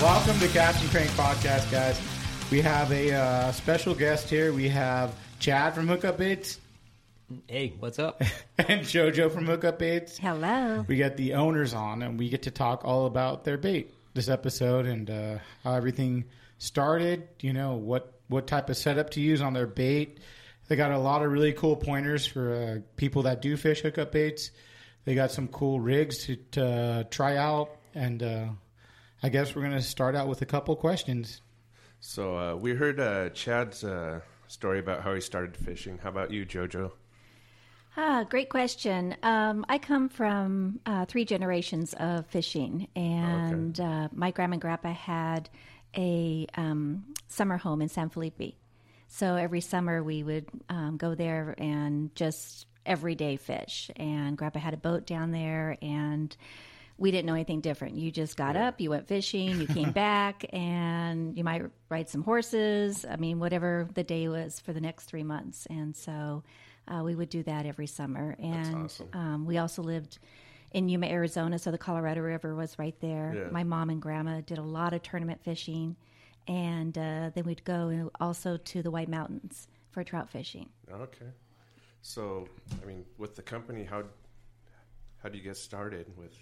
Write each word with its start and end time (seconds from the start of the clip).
Welcome 0.00 0.38
to 0.38 0.46
Captain 0.48 0.88
Crank 0.90 1.10
Podcast, 1.10 1.70
guys. 1.72 2.00
We 2.52 2.60
have 2.60 2.92
a 2.92 3.12
uh, 3.12 3.52
special 3.52 3.94
guest 3.96 4.30
here. 4.30 4.52
We 4.52 4.68
have 4.68 5.12
Chad 5.40 5.74
from 5.74 5.88
Hookup 5.88 6.18
Baits. 6.18 6.60
Hey, 7.48 7.74
what's 7.80 7.98
up? 7.98 8.22
and 8.58 8.82
JoJo 8.82 9.32
from 9.32 9.46
Hookup 9.46 9.80
Baits. 9.80 10.16
Hello. 10.16 10.84
We 10.86 10.98
got 10.98 11.16
the 11.16 11.34
owners 11.34 11.74
on, 11.74 12.02
and 12.02 12.16
we 12.16 12.28
get 12.28 12.42
to 12.42 12.52
talk 12.52 12.84
all 12.84 13.06
about 13.06 13.44
their 13.44 13.58
bait 13.58 13.92
this 14.14 14.28
episode 14.28 14.86
and 14.86 15.10
uh, 15.10 15.38
how 15.64 15.74
everything 15.74 16.26
started. 16.58 17.28
You 17.40 17.52
know 17.52 17.74
what 17.74 18.12
what 18.28 18.46
type 18.46 18.70
of 18.70 18.76
setup 18.76 19.10
to 19.10 19.20
use 19.20 19.40
on 19.40 19.52
their 19.52 19.66
bait. 19.66 20.20
They 20.68 20.76
got 20.76 20.92
a 20.92 20.98
lot 20.98 21.24
of 21.24 21.32
really 21.32 21.52
cool 21.52 21.74
pointers 21.74 22.24
for 22.24 22.54
uh, 22.54 22.80
people 22.96 23.22
that 23.22 23.42
do 23.42 23.56
fish 23.56 23.80
hookup 23.80 24.12
baits. 24.12 24.52
They 25.04 25.14
got 25.14 25.32
some 25.32 25.48
cool 25.48 25.80
rigs 25.80 26.26
to, 26.26 26.36
to 26.52 26.66
uh, 26.66 27.02
try 27.04 27.36
out, 27.36 27.70
and 27.94 28.22
uh, 28.22 28.46
I 29.22 29.28
guess 29.28 29.54
we're 29.54 29.62
going 29.62 29.74
to 29.74 29.82
start 29.82 30.14
out 30.14 30.28
with 30.28 30.42
a 30.42 30.46
couple 30.46 30.76
questions. 30.76 31.42
So 32.00 32.36
uh, 32.36 32.54
we 32.54 32.74
heard 32.74 33.00
uh, 33.00 33.30
Chad's 33.30 33.82
uh, 33.82 34.20
story 34.46 34.78
about 34.78 35.02
how 35.02 35.14
he 35.14 35.20
started 35.20 35.56
fishing. 35.56 35.98
How 35.98 36.10
about 36.10 36.30
you, 36.30 36.46
JoJo? 36.46 36.92
Ah, 37.96 38.22
great 38.22 38.48
question. 38.48 39.16
Um, 39.24 39.66
I 39.68 39.78
come 39.78 40.08
from 40.08 40.78
uh, 40.86 41.04
three 41.06 41.24
generations 41.24 41.94
of 41.94 42.26
fishing, 42.26 42.86
and 42.94 43.78
okay. 43.78 43.88
Uh, 43.88 44.08
my 44.12 44.30
grandma 44.30 44.52
and 44.52 44.62
grandpa 44.62 44.92
had 44.92 45.50
a 45.96 46.46
um, 46.54 47.04
summer 47.26 47.56
home 47.56 47.82
in 47.82 47.88
San 47.88 48.10
Felipe. 48.10 48.54
So 49.08 49.34
every 49.34 49.60
summer 49.60 50.00
we 50.04 50.22
would 50.22 50.46
um, 50.68 50.96
go 50.96 51.16
there 51.16 51.56
and 51.58 52.14
just 52.14 52.66
everyday 52.86 53.36
fish. 53.36 53.90
And 53.96 54.38
grandpa 54.38 54.60
had 54.60 54.74
a 54.74 54.78
boat 54.78 55.04
down 55.04 55.32
there, 55.32 55.76
and 55.82 56.36
we 56.98 57.12
didn't 57.12 57.26
know 57.26 57.34
anything 57.34 57.60
different. 57.60 57.94
You 57.94 58.10
just 58.10 58.36
got 58.36 58.56
yeah. 58.56 58.68
up, 58.68 58.80
you 58.80 58.90
went 58.90 59.06
fishing, 59.06 59.60
you 59.60 59.66
came 59.68 59.92
back, 60.06 60.44
and 60.52 61.36
you 61.38 61.44
might 61.44 61.62
ride 61.88 62.08
some 62.08 62.22
horses. 62.22 63.06
I 63.08 63.16
mean, 63.16 63.38
whatever 63.38 63.88
the 63.94 64.02
day 64.02 64.28
was 64.28 64.58
for 64.58 64.72
the 64.72 64.80
next 64.80 65.04
three 65.04 65.22
months. 65.22 65.66
And 65.70 65.96
so 65.96 66.42
uh, 66.88 67.02
we 67.04 67.14
would 67.14 67.28
do 67.28 67.44
that 67.44 67.66
every 67.66 67.86
summer. 67.86 68.36
And 68.40 68.84
awesome. 68.84 69.08
um, 69.12 69.46
we 69.46 69.58
also 69.58 69.82
lived 69.82 70.18
in 70.72 70.88
Yuma, 70.88 71.06
Arizona, 71.06 71.58
so 71.58 71.70
the 71.70 71.78
Colorado 71.78 72.20
River 72.20 72.54
was 72.54 72.78
right 72.78 72.98
there. 73.00 73.32
Yeah. 73.34 73.50
My 73.50 73.62
mom 73.62 73.90
and 73.90 74.02
grandma 74.02 74.40
did 74.40 74.58
a 74.58 74.62
lot 74.62 74.92
of 74.92 75.02
tournament 75.02 75.42
fishing. 75.42 75.96
And 76.48 76.98
uh, 76.98 77.30
then 77.32 77.44
we'd 77.44 77.64
go 77.64 78.10
also 78.20 78.56
to 78.56 78.82
the 78.82 78.90
White 78.90 79.08
Mountains 79.08 79.68
for 79.90 80.02
trout 80.02 80.28
fishing. 80.28 80.68
Okay. 80.90 81.26
So, 82.02 82.48
I 82.82 82.86
mean, 82.86 83.04
with 83.18 83.36
the 83.36 83.42
company, 83.42 83.84
how 83.84 84.04
how 85.22 85.28
do 85.28 85.36
you 85.36 85.42
get 85.42 85.56
started 85.56 86.06
with 86.16 86.32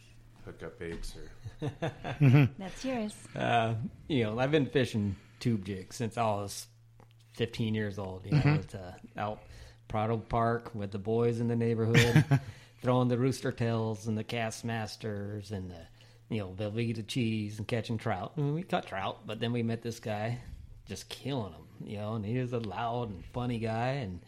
hookup 0.46 0.78
baits 0.78 1.14
or 1.16 1.70
that's 2.58 2.84
yours. 2.84 3.14
Uh, 3.34 3.74
you 4.08 4.24
know, 4.24 4.38
I've 4.38 4.50
been 4.50 4.66
fishing 4.66 5.16
tube 5.40 5.64
jigs 5.64 5.96
since 5.96 6.16
I 6.16 6.24
was 6.24 6.66
15 7.34 7.74
years 7.74 7.98
old. 7.98 8.24
You 8.24 8.32
know, 8.32 8.38
mm-hmm. 8.38 8.56
with, 8.56 8.74
uh, 8.74 8.92
out 9.20 9.40
Prado 9.88 10.16
Park 10.18 10.74
with 10.74 10.92
the 10.92 10.98
boys 10.98 11.40
in 11.40 11.48
the 11.48 11.56
neighborhood, 11.56 12.24
throwing 12.82 13.08
the 13.08 13.18
rooster 13.18 13.52
tails 13.52 14.06
and 14.06 14.16
the 14.16 14.24
cast 14.24 14.64
masters 14.64 15.50
and 15.50 15.70
the 15.70 15.86
you 16.28 16.40
know 16.40 16.54
Velveeta 16.56 17.06
cheese 17.06 17.58
and 17.58 17.66
catching 17.66 17.98
trout. 17.98 18.32
I 18.36 18.40
mean, 18.40 18.54
we 18.54 18.62
caught 18.62 18.86
trout, 18.86 19.26
but 19.26 19.40
then 19.40 19.52
we 19.52 19.62
met 19.62 19.82
this 19.82 19.98
guy 20.00 20.38
just 20.86 21.08
killing 21.08 21.52
them. 21.52 21.62
You 21.84 21.98
know, 21.98 22.14
and 22.14 22.24
he 22.24 22.38
was 22.38 22.52
a 22.52 22.58
loud 22.58 23.10
and 23.10 23.24
funny 23.26 23.58
guy 23.58 23.88
and 23.88 24.20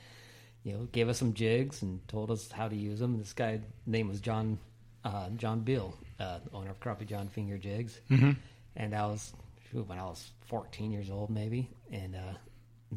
you 0.65 0.73
know, 0.73 0.89
gave 0.93 1.09
us 1.09 1.19
some 1.19 1.33
jigs 1.33 1.83
and 1.83 2.07
told 2.09 2.31
us 2.31 2.51
how 2.51 2.69
to 2.69 2.77
use 2.77 2.99
them. 2.99 3.19
This 3.19 3.33
guy 3.33 3.61
name 3.87 4.09
was 4.09 4.21
John 4.21 4.59
uh, 5.05 5.31
John 5.31 5.61
Bill, 5.61 5.95
uh, 6.21 6.39
owner 6.53 6.71
of 6.71 6.81
Crappie 6.81 7.07
John 7.07 7.29
Finger 7.29 7.59
Jigs, 7.59 8.01
mm-hmm. 8.11 8.33
and 8.77 8.95
I 8.95 9.07
was 9.07 9.33
when 9.73 9.99
I 9.99 10.05
was 10.05 10.31
14 10.47 10.91
years 10.91 11.11
old, 11.11 11.31
maybe, 11.31 11.71
and 11.93 12.17
uh, 12.17 12.35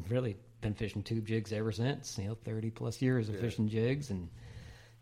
really 0.08 0.36
been 0.60 0.74
fishing 0.74 1.02
tube 1.02 1.26
jigs 1.26 1.52
ever 1.52 1.72
since. 1.72 2.18
You 2.18 2.28
know, 2.28 2.36
30 2.44 2.70
plus 2.70 3.02
years 3.02 3.28
of 3.28 3.36
yeah. 3.36 3.40
fishing 3.42 3.68
jigs, 3.68 4.10
and 4.10 4.28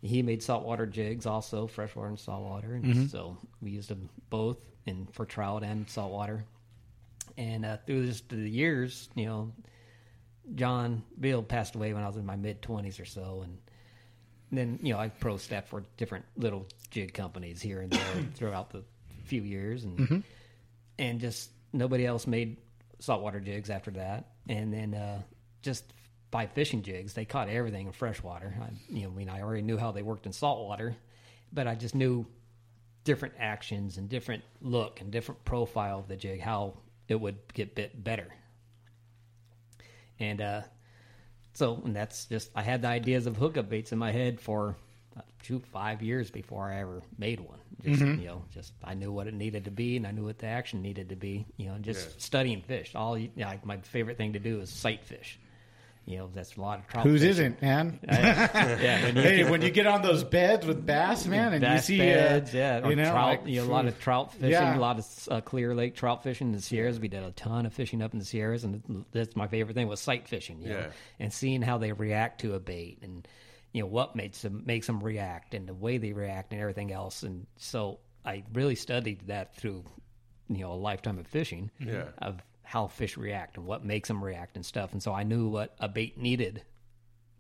he 0.03 0.23
made 0.23 0.43
saltwater 0.43 0.87
jigs 0.87 1.27
also, 1.27 1.67
freshwater 1.67 2.09
and 2.09 2.19
saltwater, 2.19 2.75
and 2.75 2.85
mm-hmm. 2.85 3.07
so 3.07 3.37
we 3.61 3.71
used 3.71 3.89
them 3.91 4.09
both 4.31 4.59
in 4.87 5.07
for 5.13 5.25
trout 5.25 5.63
and 5.63 5.89
saltwater. 5.89 6.45
And 7.37 7.65
uh, 7.65 7.77
through 7.87 8.07
just 8.07 8.29
the 8.29 8.37
years, 8.37 9.09
you 9.15 9.27
know, 9.27 9.53
John 10.55 11.03
Bill 11.19 11.43
passed 11.43 11.75
away 11.75 11.95
when 11.95 12.03
I 12.03 12.07
was 12.07 12.17
in 12.17 12.27
my 12.27 12.37
mid 12.37 12.61
20s 12.63 13.01
or 13.01 13.05
so, 13.05 13.43
and 13.45 13.59
then 14.51 14.79
you 14.83 14.93
know 14.93 14.99
I 14.99 15.09
pro 15.09 15.37
staff 15.37 15.69
for 15.69 15.85
different 15.97 16.25
little 16.37 16.67
jig 16.91 17.15
companies 17.15 17.61
here 17.61 17.81
and 17.81 17.93
there 17.93 18.27
throughout 18.35 18.71
the 18.71 18.85
few 19.25 19.43
years, 19.43 19.85
and 19.85 19.99
mm-hmm. 19.99 20.19
and 20.99 21.21
just 21.21 21.51
nobody 21.73 22.07
else 22.07 22.27
made 22.27 22.57
saltwater 22.99 23.41
jigs 23.41 23.71
after 23.71 23.91
that, 23.93 24.33
and 24.49 24.73
then 24.73 24.95
uh, 24.95 25.23
just 25.63 25.85
by 26.31 26.47
fishing 26.47 26.83
jigs, 26.83 27.15
they 27.15 27.25
caught 27.25 27.49
everything 27.49 27.87
in 27.87 27.93
freshwater. 27.93 28.55
I, 28.61 28.69
you 28.89 29.03
know, 29.03 29.09
I 29.09 29.13
mean, 29.13 29.29
I 29.29 29.41
already 29.41 29.63
knew 29.63 29.77
how 29.77 29.91
they 29.93 30.03
worked 30.03 30.27
in 30.27 30.33
saltwater, 30.33 30.97
but 31.53 31.67
I 31.67 31.75
just 31.75 31.95
knew 31.95 32.27
different 33.05 33.35
actions 33.39 33.97
and 33.97 34.09
different 34.09 34.45
look 34.61 35.01
and 35.01 35.11
different 35.11 35.45
profile 35.45 36.01
of 36.01 36.09
the 36.09 36.17
jig, 36.17 36.41
how 36.41 36.75
it 37.09 37.21
would 37.21 37.37
get 37.55 37.75
bit 37.75 38.03
better. 38.03 38.29
And 40.19 40.41
uh, 40.41 40.63
so 41.53 41.81
and 41.85 41.95
that's 41.95 42.27
just 42.27 42.51
I 42.55 42.63
had 42.63 42.83
the 42.83 42.89
ideas 42.89 43.27
of 43.27 43.37
hookup 43.37 43.69
baits 43.69 43.93
in 43.93 43.99
my 43.99 44.13
head 44.13 44.41
for 44.41 44.77
uh, 45.17 45.23
two 45.43 45.61
five 45.73 46.03
years 46.03 46.31
before 46.31 46.71
I 46.71 46.81
ever 46.81 47.03
made 47.19 47.41
one. 47.41 47.59
Just 47.83 48.03
mm-hmm. 48.03 48.21
you 48.21 48.27
know, 48.29 48.43
just 48.53 48.73
I 48.85 48.95
knew 48.95 49.13
what 49.13 49.27
it 49.27 49.35
needed 49.35 49.65
to 49.65 49.71
be 49.71 49.97
and 49.97 50.07
I 50.07 50.11
knew 50.11 50.25
what 50.25 50.39
the 50.39 50.47
action 50.47 50.83
needed 50.83 51.09
to 51.11 51.17
be. 51.17 51.47
You 51.57 51.67
know, 51.67 51.79
just 51.79 52.09
yeah. 52.09 52.15
studying 52.19 52.63
fish. 52.63 52.95
All 52.95 53.17
you 53.17 53.31
know, 53.37 53.53
my 53.65 53.79
favorite 53.79 54.17
thing 54.17 54.35
to 54.35 54.39
do 54.39 54.61
is 54.61 54.71
sight 54.71 55.05
fish. 55.05 55.39
You 56.11 56.19
know, 56.19 56.31
that's 56.35 56.57
a 56.57 56.61
lot 56.61 56.81
of 56.81 56.89
trout. 56.89 57.07
Whose 57.07 57.23
isn't, 57.23 57.63
man? 57.63 58.01
I, 58.09 58.19
yeah. 58.83 59.05
When 59.05 59.15
hey, 59.17 59.49
when 59.49 59.63
you 59.63 59.71
get 59.71 59.87
on 59.87 60.03
those 60.03 60.25
beds 60.25 60.67
with 60.67 60.85
bass, 60.85 61.25
man, 61.25 61.53
and 61.53 61.61
bass 61.61 61.89
you 61.89 61.99
see, 61.99 61.99
beds, 61.99 62.53
uh, 62.53 62.59
yeah, 62.59 62.89
you 62.89 62.97
know, 62.97 63.11
trout, 63.13 63.29
like, 63.29 63.47
you 63.47 63.61
know, 63.61 63.69
a 63.69 63.71
lot 63.71 63.87
of 63.87 63.99
trout 64.01 64.33
fishing, 64.33 64.51
yeah. 64.51 64.77
a 64.77 64.81
lot 64.81 64.99
of 64.99 65.07
uh, 65.31 65.41
clear 65.41 65.73
lake 65.73 65.95
trout 65.95 66.25
fishing 66.25 66.49
in 66.49 66.53
the 66.53 66.61
Sierras. 66.61 66.99
We 66.99 67.07
did 67.07 67.23
a 67.23 67.31
ton 67.31 67.65
of 67.65 67.73
fishing 67.73 68.03
up 68.03 68.13
in 68.13 68.19
the 68.19 68.25
Sierras, 68.25 68.65
and 68.65 69.05
that's 69.13 69.37
my 69.37 69.47
favorite 69.47 69.75
thing 69.75 69.87
was 69.87 70.01
sight 70.01 70.27
fishing. 70.27 70.61
You 70.61 70.71
yeah, 70.71 70.81
know, 70.81 70.87
and 71.21 71.33
seeing 71.33 71.63
how 71.63 71.79
they 71.79 71.93
react 71.93 72.41
to 72.41 72.55
a 72.55 72.61
bait, 72.61 72.99
and 73.03 73.27
you 73.73 73.83
know 73.83 73.87
what 73.87 74.17
makes 74.17 74.43
them 74.43 74.65
makes 74.67 74.89
them 74.89 75.01
react, 75.01 75.55
and 75.55 75.69
the 75.69 75.75
way 75.75 75.99
they 75.99 76.13
react, 76.13 76.53
and 76.53 76.61
everything 76.61 76.91
else. 76.93 77.23
And 77.23 77.47
so 77.57 78.01
I 78.25 78.43
really 78.53 78.75
studied 78.75 79.29
that 79.29 79.55
through 79.55 79.85
you 80.49 80.59
know 80.59 80.73
a 80.73 80.75
lifetime 80.75 81.19
of 81.19 81.29
fishing. 81.29 81.71
Yeah. 81.79 82.07
Of 82.19 82.43
how 82.71 82.87
fish 82.87 83.17
react 83.17 83.57
and 83.57 83.67
what 83.67 83.85
makes 83.85 84.07
them 84.09 84.23
react 84.23 84.55
and 84.55 84.65
stuff. 84.65 84.93
And 84.93 85.03
so 85.03 85.13
I 85.13 85.25
knew 85.25 85.49
what 85.49 85.75
a 85.81 85.89
bait 85.89 86.17
needed 86.17 86.63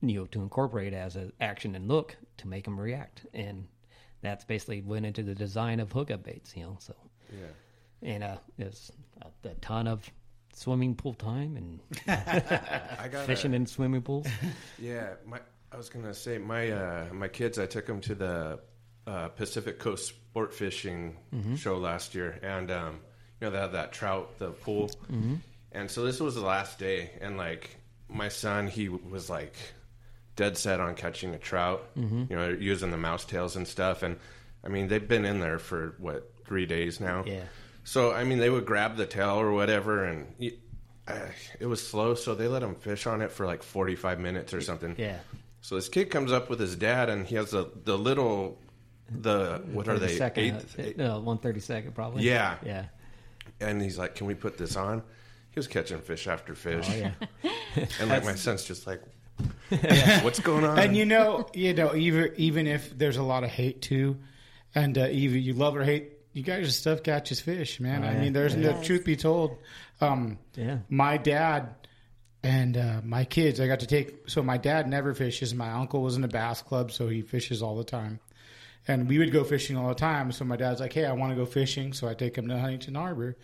you 0.02 0.18
know 0.18 0.26
to 0.26 0.40
incorporate 0.42 0.92
as 0.94 1.14
an 1.14 1.32
action 1.40 1.74
and 1.76 1.86
look 1.86 2.16
to 2.38 2.48
make 2.48 2.64
them 2.64 2.80
react 2.80 3.26
and 3.34 3.66
that's 4.22 4.44
basically 4.46 4.80
went 4.80 5.04
into 5.04 5.22
the 5.22 5.34
design 5.34 5.78
of 5.78 5.92
hookup 5.92 6.22
baits 6.24 6.56
you 6.56 6.62
know 6.62 6.76
so 6.80 6.94
yeah 7.30 8.08
and 8.10 8.24
uh 8.24 8.36
there's 8.56 8.90
a, 9.20 9.48
a 9.50 9.54
ton 9.56 9.86
of 9.86 10.10
swimming 10.54 10.94
pool 10.94 11.12
time 11.12 11.54
and 11.58 11.80
I 12.08 13.08
got 13.12 13.26
fishing 13.26 13.52
in 13.52 13.66
swimming 13.66 14.00
pools. 14.02 14.26
Yeah, 14.78 15.10
my 15.26 15.38
I 15.70 15.76
was 15.76 15.90
gonna 15.90 16.14
say 16.14 16.38
my 16.38 16.70
uh, 16.70 17.04
my 17.12 17.28
kids. 17.28 17.58
I 17.58 17.66
took 17.66 17.84
them 17.86 18.00
to 18.00 18.14
the 18.14 18.58
uh, 19.06 19.28
Pacific 19.28 19.78
Coast 19.78 20.08
Sport 20.08 20.52
Fishing 20.54 21.16
Mhm. 21.34 21.58
show 21.58 21.76
last 21.76 22.14
year, 22.14 22.38
and 22.42 22.70
um, 22.70 23.00
you 23.40 23.46
know 23.46 23.50
they 23.50 23.58
have 23.58 23.72
that 23.72 23.92
trout, 23.92 24.38
the 24.38 24.50
pool, 24.50 24.90
Mhm. 25.10 25.38
and 25.72 25.90
so 25.90 26.04
this 26.04 26.20
was 26.20 26.34
the 26.34 26.40
last 26.44 26.78
day, 26.78 27.10
and 27.20 27.36
like 27.36 27.76
my 28.08 28.28
son, 28.28 28.66
he 28.66 28.88
was 28.88 29.30
like 29.30 29.54
dead 30.36 30.56
set 30.56 30.80
on 30.80 30.94
catching 30.94 31.34
a 31.34 31.38
trout, 31.38 31.82
Mhm. 31.96 32.30
you 32.30 32.36
know, 32.36 32.48
using 32.48 32.90
the 32.90 32.96
mouse 32.96 33.24
tails 33.24 33.56
and 33.56 33.66
stuff, 33.66 34.02
and 34.02 34.18
I 34.64 34.68
mean 34.68 34.88
they've 34.88 35.06
been 35.06 35.24
in 35.24 35.40
there 35.40 35.58
for 35.58 35.94
what 35.98 36.30
three 36.44 36.66
days 36.66 37.00
now, 37.00 37.24
Yeah. 37.26 37.44
So 37.84 38.12
I 38.12 38.24
mean 38.24 38.38
they 38.38 38.50
would 38.50 38.66
grab 38.66 38.96
the 38.96 39.06
tail 39.06 39.36
or 39.40 39.52
whatever, 39.52 40.04
and. 40.04 40.34
uh, 41.08 41.26
it 41.58 41.66
was 41.66 41.84
slow, 41.84 42.14
so 42.14 42.34
they 42.36 42.46
let 42.46 42.62
him 42.62 42.74
fish 42.76 43.04
on 43.06 43.20
it 43.20 43.32
for 43.32 43.44
like 43.46 43.62
forty-five 43.64 44.20
minutes 44.20 44.54
or 44.54 44.60
something. 44.60 44.94
Yeah. 44.98 45.18
So 45.60 45.74
this 45.74 45.88
kid 45.88 46.08
comes 46.10 46.30
up 46.30 46.48
with 46.48 46.60
his 46.60 46.76
dad, 46.76 47.08
and 47.08 47.26
he 47.26 47.34
has 47.36 47.50
the 47.50 47.68
the 47.84 47.98
little 47.98 48.58
the 49.10 49.60
what 49.72 49.88
are 49.88 49.98
they 49.98 50.16
32nd, 50.16 50.38
eighth? 50.38 50.78
uh, 50.78 51.02
No, 51.04 51.20
one 51.20 51.38
thirty 51.38 51.58
second 51.60 51.94
probably. 51.96 52.22
Yeah, 52.22 52.58
Yeah. 52.64 52.84
And 53.60 53.80
he's 53.82 53.98
like, 53.98 54.14
"Can 54.14 54.26
we 54.26 54.34
put 54.34 54.56
this 54.58 54.76
on?" 54.76 55.02
He 55.50 55.58
was 55.58 55.66
catching 55.68 56.00
fish 56.00 56.26
after 56.26 56.54
fish. 56.54 56.86
Oh, 56.90 56.94
yeah. 56.94 57.12
and 58.00 58.08
like 58.08 58.24
my 58.24 58.34
son's 58.34 58.64
just 58.64 58.86
like, 58.86 59.02
"What's 60.22 60.40
going 60.40 60.64
on?" 60.64 60.78
And 60.78 60.96
you 60.96 61.04
know, 61.06 61.46
you 61.54 61.74
know, 61.74 61.94
even 61.94 62.32
even 62.36 62.66
if 62.66 62.96
there's 62.96 63.16
a 63.16 63.22
lot 63.22 63.44
of 63.44 63.50
hate 63.50 63.82
too, 63.82 64.16
and 64.74 64.96
uh, 64.96 65.08
even 65.10 65.42
you 65.42 65.52
love 65.54 65.76
or 65.76 65.84
hate, 65.84 66.12
you 66.32 66.42
guys' 66.42 66.76
stuff 66.76 67.02
catches 67.02 67.40
fish, 67.40 67.80
man. 67.80 68.04
Oh, 68.04 68.08
I 68.08 68.12
yeah. 68.12 68.20
mean, 68.20 68.32
there's 68.32 68.54
Yeah. 68.54 68.72
the 68.72 68.84
truth 68.84 69.04
be 69.04 69.16
told. 69.16 69.58
Um, 70.00 70.38
Yeah. 70.56 70.78
my 70.88 71.16
dad 71.18 71.74
and 72.42 72.76
uh, 72.76 73.00
my 73.04 73.24
kids, 73.24 73.60
I 73.60 73.66
got 73.66 73.80
to 73.80 73.86
take. 73.86 74.28
So 74.30 74.42
my 74.42 74.56
dad 74.56 74.88
never 74.88 75.12
fishes. 75.14 75.54
My 75.54 75.70
uncle 75.72 76.00
was 76.02 76.16
in 76.16 76.24
a 76.24 76.28
bass 76.28 76.62
club, 76.62 76.90
so 76.92 77.08
he 77.08 77.20
fishes 77.22 77.62
all 77.62 77.76
the 77.76 77.84
time. 77.84 78.18
And 78.88 79.08
we 79.08 79.18
would 79.18 79.30
go 79.32 79.44
fishing 79.44 79.76
all 79.76 79.88
the 79.88 79.94
time. 79.94 80.32
So 80.32 80.44
my 80.44 80.56
dad's 80.56 80.80
like, 80.80 80.92
"Hey, 80.92 81.04
I 81.04 81.12
want 81.12 81.32
to 81.32 81.36
go 81.36 81.46
fishing." 81.46 81.92
So 81.92 82.08
I 82.08 82.14
take 82.14 82.36
him 82.36 82.48
to 82.48 82.58
Huntington 82.58 82.94
Harbor, 82.94 83.36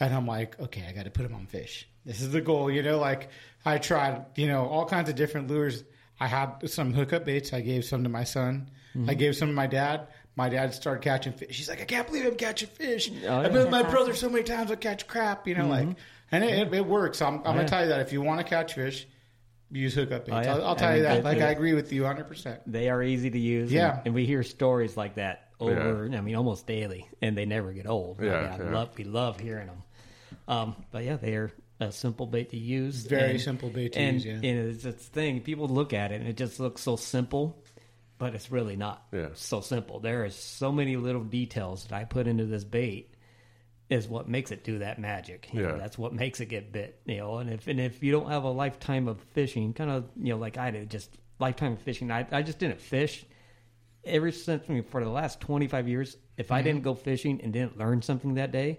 and 0.00 0.14
I'm 0.14 0.26
like, 0.26 0.58
"Okay, 0.60 0.84
I 0.88 0.92
got 0.92 1.04
to 1.04 1.10
put 1.10 1.26
him 1.26 1.34
on 1.34 1.46
fish. 1.46 1.88
This 2.04 2.20
is 2.20 2.30
the 2.30 2.40
goal." 2.40 2.70
You 2.70 2.82
know, 2.82 2.98
like 2.98 3.28
I 3.64 3.78
tried, 3.78 4.24
you 4.36 4.46
know, 4.46 4.66
all 4.66 4.86
kinds 4.86 5.08
of 5.10 5.16
different 5.16 5.48
lures. 5.48 5.82
I 6.20 6.28
had 6.28 6.68
some 6.70 6.92
hookup 6.94 7.24
baits. 7.24 7.52
I 7.52 7.60
gave 7.60 7.84
some 7.84 8.04
to 8.04 8.08
my 8.08 8.24
son. 8.24 8.70
I 8.94 8.98
Mhm. 8.98 9.18
gave 9.18 9.36
some 9.36 9.48
to 9.48 9.54
my 9.54 9.66
dad. 9.66 10.06
My 10.36 10.48
dad 10.48 10.72
started 10.72 11.02
catching 11.02 11.32
fish. 11.32 11.56
He's 11.58 11.68
like, 11.68 11.80
"I 11.82 11.84
can't 11.84 12.06
believe 12.06 12.24
I'm 12.24 12.36
catching 12.36 12.68
fish. 12.68 13.10
Oh, 13.10 13.14
I've 13.38 13.42
yeah. 13.42 13.48
been 13.48 13.52
with 13.62 13.70
my 13.70 13.82
brother 13.82 14.14
so 14.14 14.28
many 14.30 14.44
times. 14.44 14.70
I 14.70 14.76
catch 14.76 15.06
crap." 15.06 15.46
You 15.48 15.56
know, 15.56 15.66
like, 15.66 15.88
Mhm. 15.88 15.96
and 16.32 16.44
it, 16.44 16.68
it, 16.68 16.74
it 16.74 16.86
works. 16.86 17.20
I'm, 17.20 17.34
I'm 17.34 17.40
Oh, 17.40 17.42
gonna 17.44 17.60
yeah. 17.62 17.66
tell 17.66 17.82
you 17.82 17.88
that 17.88 18.00
if 18.00 18.12
you 18.12 18.22
want 18.22 18.40
to 18.40 18.44
catch 18.46 18.74
fish, 18.74 19.06
use 19.70 19.94
hookup 19.94 20.26
baits. 20.26 20.36
Oh, 20.36 20.40
yeah. 20.40 20.54
I'll, 20.54 20.64
I'll 20.64 20.74
I 20.74 20.78
tell 20.78 20.90
you 20.90 20.94
mean, 20.96 21.02
that. 21.04 21.14
they- 21.16 21.22
Like 21.22 21.38
they- 21.38 21.44
I 21.44 21.50
agree 21.50 21.74
with 21.74 21.92
you 21.92 22.02
100. 22.02 22.28
percent 22.28 22.60
They 22.66 22.88
are 22.88 23.02
easy 23.02 23.30
to 23.30 23.38
use. 23.38 23.72
Yeah. 23.72 23.98
And, 23.98 24.06
and 24.06 24.14
we 24.14 24.26
hear 24.26 24.42
stories 24.42 24.96
like 24.96 25.16
that 25.16 25.48
over, 25.60 26.08
I 26.12 26.20
mean, 26.20 26.34
almost 26.36 26.66
daily, 26.66 27.08
and 27.22 27.36
they 27.36 27.46
never 27.46 27.72
get 27.72 27.86
old. 27.86 28.20
I 28.20 28.24
Yeah, 28.24 28.56
mean, 28.58 28.68
I 28.68 28.70
love, 28.70 28.90
we 28.98 29.04
love 29.04 29.40
hearing 29.40 29.66
them. 29.68 29.82
Um, 30.48 30.76
but 30.92 31.02
yeah, 31.04 31.16
they 31.16 31.34
are 31.34 31.50
a 31.80 31.90
simple 31.92 32.26
bait 32.26 32.50
to 32.50 32.56
use. 32.58 33.04
Very 33.06 33.32
and- 33.32 33.40
simple 33.40 33.70
bait 33.70 33.92
to 33.94 33.98
and, 33.98 34.16
use, 34.16 34.24
yeah. 34.24 34.50
And 34.50 34.70
it's 34.70 34.84
it's 34.84 35.06
thing, 35.06 35.40
people 35.40 35.68
look 35.68 35.92
at 35.92 36.12
it 36.12 36.20
and 36.20 36.28
it 36.28 36.36
just 36.36 36.60
looks 36.60 36.82
so 36.82 36.96
simple, 36.96 37.62
but 38.18 38.34
it's 38.34 38.50
really 38.50 38.76
not 38.76 39.02
Yeah. 39.12 39.28
so 39.34 39.60
simple. 39.60 39.98
There 40.00 40.24
is 40.24 40.34
so 40.34 40.70
many 40.72 40.96
little 40.96 41.24
details 41.24 41.84
that 41.84 41.92
I 41.94 42.04
put 42.04 42.26
into 42.26 42.44
this 42.46 42.64
bait 42.64 43.10
is 43.88 44.08
what 44.08 44.28
makes 44.28 44.50
it 44.50 44.64
do 44.64 44.78
that 44.80 44.98
magic. 44.98 45.48
You 45.52 45.62
know, 45.62 45.68
Yeah. 45.70 45.76
that's 45.76 45.96
what 45.96 46.12
makes 46.12 46.40
it 46.40 46.46
get 46.46 46.72
bit. 46.72 47.00
You 47.06 47.18
know, 47.18 47.38
and 47.38 47.50
if 47.50 47.66
and 47.68 47.78
if 47.80 48.02
you 48.02 48.12
don't 48.12 48.28
have 48.28 48.44
a 48.44 48.50
lifetime 48.50 49.06
of 49.08 49.20
fishing, 49.32 49.72
kind 49.72 49.90
of 49.90 50.04
you 50.16 50.30
know 50.32 50.38
like 50.38 50.58
I 50.58 50.70
did, 50.70 50.90
just 50.90 51.16
lifetime 51.38 51.74
of 51.74 51.80
fishing. 51.80 52.10
I 52.10 52.26
I 52.32 52.42
just 52.42 52.58
didn't 52.58 52.80
fish 52.80 53.24
ever 54.04 54.30
since 54.30 54.64
I 54.68 54.72
mean, 54.72 54.82
for 54.84 55.02
the 55.02 55.10
last 55.10 55.40
twenty 55.40 55.66
five 55.68 55.88
years. 55.88 56.16
If 56.36 56.52
I 56.52 56.60
Mhm. 56.60 56.64
didn't 56.64 56.82
go 56.82 56.94
fishing 56.94 57.40
and 57.42 57.52
didn't 57.52 57.78
learn 57.78 58.02
something 58.02 58.34
that 58.34 58.52
day, 58.52 58.78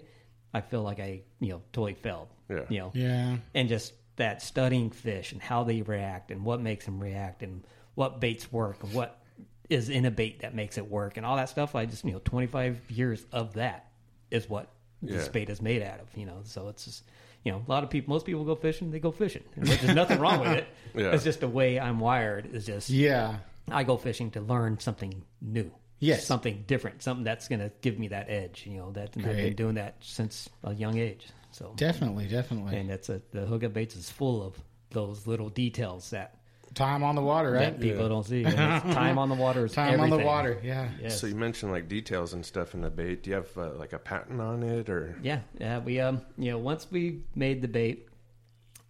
I 0.54 0.60
feel 0.60 0.82
like 0.82 1.00
I 1.00 1.22
you 1.40 1.48
know 1.50 1.62
totally 1.72 1.94
failed. 1.94 2.28
Yeah. 2.50 2.64
You 2.68 2.78
know. 2.78 2.90
Yeah. 2.94 3.36
And 3.54 3.68
just 3.68 3.94
that 4.16 4.42
studying 4.42 4.90
fish 4.90 5.32
and 5.32 5.40
how 5.40 5.64
they 5.64 5.80
react 5.82 6.30
and 6.30 6.44
what 6.44 6.60
makes 6.60 6.84
them 6.84 6.98
react 7.00 7.42
and 7.42 7.64
what 7.94 8.20
baits 8.20 8.50
work 8.52 8.82
and 8.82 8.92
what 8.92 9.22
is 9.70 9.88
in 9.90 10.04
a 10.06 10.10
bait 10.10 10.40
that 10.40 10.54
makes 10.54 10.76
it 10.78 10.90
work 10.90 11.16
and 11.16 11.24
all 11.26 11.36
that 11.36 11.48
stuff. 11.48 11.74
I 11.74 11.86
just 11.86 12.04
you 12.04 12.12
know 12.12 12.20
twenty 12.24 12.46
five 12.46 12.78
years 12.90 13.24
of 13.32 13.54
that 13.54 13.90
is 14.30 14.48
what 14.48 14.68
this 15.02 15.26
Yeah. 15.26 15.30
bait 15.32 15.50
is 15.50 15.60
made 15.62 15.82
out 15.82 16.00
of. 16.00 16.08
You 16.16 16.26
know, 16.26 16.40
so 16.44 16.68
it's 16.68 16.84
just 16.84 17.04
you 17.44 17.52
know 17.52 17.62
a 17.66 17.70
lot 17.70 17.84
of 17.84 17.90
people. 17.90 18.14
Most 18.14 18.26
people 18.26 18.44
go 18.44 18.54
fishing. 18.54 18.90
They 18.90 19.00
go 19.00 19.10
fishing. 19.12 19.44
There's 19.56 19.94
nothing 19.94 20.18
wrong 20.18 20.40
with 20.40 20.52
it. 20.52 20.66
Yeah. 20.94 21.12
It's 21.12 21.22
just 21.24 21.40
the 21.40 21.48
way 21.48 21.78
I'm 21.78 22.00
wired. 22.00 22.54
Is 22.54 22.64
just 22.66 22.88
Yeah. 22.90 23.38
I 23.70 23.84
go 23.84 23.96
fishing 23.98 24.30
to 24.32 24.40
learn 24.40 24.78
something 24.80 25.22
new. 25.42 25.70
Yes. 26.00 26.24
something 26.26 26.64
different, 26.66 27.02
something 27.02 27.24
that's 27.24 27.48
going 27.48 27.58
to 27.58 27.70
give 27.82 27.98
me 27.98 28.08
that 28.08 28.30
edge. 28.30 28.64
You 28.66 28.78
know 28.78 28.92
that 28.92 29.14
and 29.16 29.26
I've 29.26 29.36
been 29.36 29.54
doing 29.56 29.74
that 29.74 29.96
since 30.00 30.48
a 30.64 30.72
young 30.74 30.96
age. 30.98 31.26
So 31.50 31.72
Definitely, 31.76 32.26
definitely. 32.26 32.76
and 32.76 32.88
that's 32.88 33.08
a 33.08 33.20
the 33.32 33.46
hookup 33.46 33.72
baits 33.74 33.96
is 33.96 34.08
full 34.10 34.42
of 34.42 34.54
those 34.90 35.26
little 35.26 35.48
details 35.50 36.10
that 36.10 36.37
Time 36.74 37.02
on 37.02 37.14
the 37.14 37.22
water, 37.22 37.52
right? 37.52 37.60
that 37.60 37.80
people 37.80 38.08
don't 38.08 38.24
see. 38.24 38.42
Time 38.44 39.18
on 39.18 39.28
the 39.28 39.34
water 39.34 39.66
is 39.66 39.72
Time 39.72 40.00
on 40.00 40.10
the 40.10 40.18
water, 40.18 40.60
yeah. 40.62 40.88
Yes. 41.00 41.20
So 41.20 41.26
you 41.26 41.34
mentioned 41.34 41.72
like 41.72 41.88
details 41.88 42.32
and 42.34 42.44
stuff 42.44 42.74
in 42.74 42.80
the 42.82 42.90
bait. 42.90 43.22
Do 43.22 43.30
you 43.30 43.36
have 43.36 43.56
uh, 43.56 43.72
like 43.74 43.92
a 43.92 43.98
patent 43.98 44.40
on 44.40 44.62
it, 44.62 44.88
or 44.88 45.16
Yeah, 45.22 45.40
yeah. 45.58 45.78
We 45.78 46.00
um, 46.00 46.22
you 46.36 46.50
know, 46.52 46.58
once 46.58 46.86
we 46.90 47.22
made 47.34 47.62
the 47.62 47.68
bait, 47.68 48.08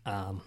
um, 0.07 0.43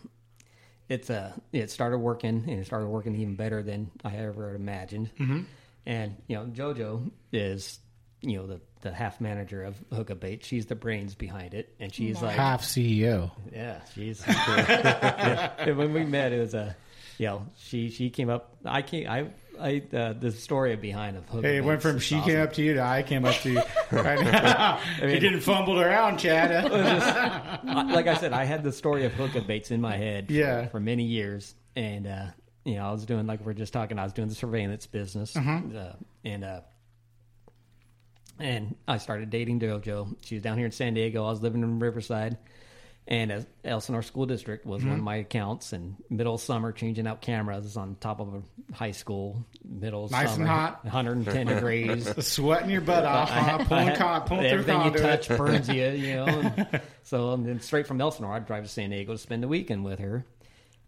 it's 0.90 1.10
uh, 1.10 1.32
it 1.52 1.72
started 1.72 2.00
working, 2.00 2.44
and 2.48 2.60
it 2.60 2.66
started 2.66 2.88
working 2.88 3.16
even 3.16 3.36
better 3.36 3.64
than 3.64 3.92
I 4.04 4.16
ever 4.18 4.56
imagined. 4.56 5.10
Mhm. 5.20 5.46
And 5.86 6.16
you 6.28 6.36
know, 6.36 6.46
JoJo 6.46 7.10
is 7.32 7.80
you 8.22 8.38
know 8.38 8.48
the 8.48 8.62
the 8.82 8.92
half 8.92 9.22
manager 9.22 9.64
of 9.64 9.76
Hookup 9.94 10.20
Bait. 10.20 10.44
She's 10.44 10.66
the 10.66 10.76
brains 10.76 11.16
behind 11.16 11.54
it, 11.54 11.74
and 11.80 11.94
she's 11.94 12.22
like 12.22 12.36
half 12.36 12.64
CEO. 12.64 13.32
Yeah, 13.54 13.80
she's. 13.94 14.24
yeah. 14.28 15.52
And 15.60 15.78
When 15.78 15.94
we 15.94 16.04
met, 16.04 16.34
it 16.34 16.40
was 16.40 16.54
a, 16.54 16.76
you 17.22 17.28
know, 17.28 17.46
she 17.56 17.90
she 17.92 18.10
came 18.10 18.30
up. 18.32 18.56
I 18.66 18.82
came. 18.82 19.08
I 19.08 19.28
I 19.60 19.84
uh, 19.96 20.14
the 20.14 20.32
story 20.32 20.76
behind 20.76 21.18
of 21.18 21.28
Hey, 21.44 21.58
it 21.58 21.64
went 21.64 21.84
from 21.84 22.00
she 22.00 22.16
awesome. 22.16 22.32
came 22.32 22.42
up 22.42 22.54
to 22.54 22.64
you 22.64 22.74
to 22.74 22.82
I 22.82 23.04
came 23.04 23.26
up 23.26 23.36
to 23.42 23.52
you. 23.52 23.62
Right? 23.92 24.20
mean- 25.02 25.10
you 25.14 25.20
didn't 25.20 25.42
fumble 25.42 25.80
around, 25.80 26.18
Chad. 26.18 26.50
Just- 26.72 27.64
like 27.94 28.08
I 28.08 28.16
said, 28.16 28.34
I 28.34 28.46
had 28.46 28.64
the 28.64 28.72
story 28.72 29.06
of 29.06 29.14
hookup 29.14 29.46
baits 29.46 29.70
in 29.70 29.80
my 29.82 29.96
head 29.98 30.28
for, 30.28 30.34
Yeah. 30.34 30.66
for 30.70 30.80
many 30.80 31.04
years. 31.04 31.54
And, 31.76 32.08
uh, 32.08 32.26
you 32.66 32.76
know, 32.76 32.88
I 32.88 32.92
was 32.92 33.06
doing, 33.06 33.28
like 33.28 33.46
we 33.46 33.52
are 33.52 33.54
just 33.54 33.72
talking, 33.74 34.00
I 34.00 34.04
was 34.04 34.14
doing 34.14 34.30
the 34.30 34.34
surveillance 34.36 34.88
business. 34.88 35.34
Mhm. 35.36 35.76
Uh, 35.76 35.94
and, 36.26 36.44
uh, 36.44 36.62
and 38.40 38.76
I 38.88 38.98
started 38.98 39.30
dating 39.30 39.60
JoJo. 39.60 40.16
She 40.26 40.36
was 40.36 40.44
down 40.44 40.58
here 40.58 40.66
in 40.66 40.72
San 40.72 40.94
Diego. 40.96 41.24
I 41.26 41.30
was 41.30 41.42
living 41.42 41.62
in 41.62 41.78
Riverside. 41.80 42.38
And 43.12 43.46
Elsinore 43.66 44.04
School 44.04 44.26
District 44.26 44.66
was 44.66 44.86
one 44.86 44.94
of 44.94 45.00
Mhm. 45.00 45.04
my 45.04 45.16
accounts. 45.18 45.74
And 45.74 45.98
middle 46.10 46.36
of 46.36 46.40
summer, 46.42 46.72
changing 46.72 47.08
out 47.08 47.20
cameras 47.20 47.76
on 47.76 47.98
top 48.00 48.22
of 48.22 48.34
a 48.34 48.74
high 48.74 48.92
school. 48.92 49.46
Middle 49.66 50.08
Nice 50.08 50.30
and 50.30 50.36
summer, 50.38 50.48
hot. 50.48 50.80
110 50.86 51.48
degrees. 51.48 52.26
Sweating 52.26 52.70
your 52.70 52.80
butt 52.80 53.04
off, 53.04 53.30
I 53.30 53.34
huh? 53.34 53.58
Pulling 53.66 53.90
I 53.90 53.96
con- 53.98 54.22
pulling 54.28 54.50
through 54.50 54.60
everything 54.60 54.82
you 54.86 54.92
touch 54.92 55.28
burns 55.28 55.68
you, 55.68 55.90
you 55.90 56.16
know. 56.26 56.26
And 56.26 56.82
so 57.04 57.34
and 57.34 57.46
then 57.46 57.60
straight 57.60 57.86
from 57.86 58.00
Elsinore, 58.00 58.32
I'd 58.34 58.46
drive 58.46 58.64
to 58.64 58.70
San 58.70 58.92
Diego 58.92 59.12
to 59.12 59.18
spend 59.18 59.44
the 59.44 59.50
weekend 59.50 59.84
with 59.84 60.00
her, 60.00 60.26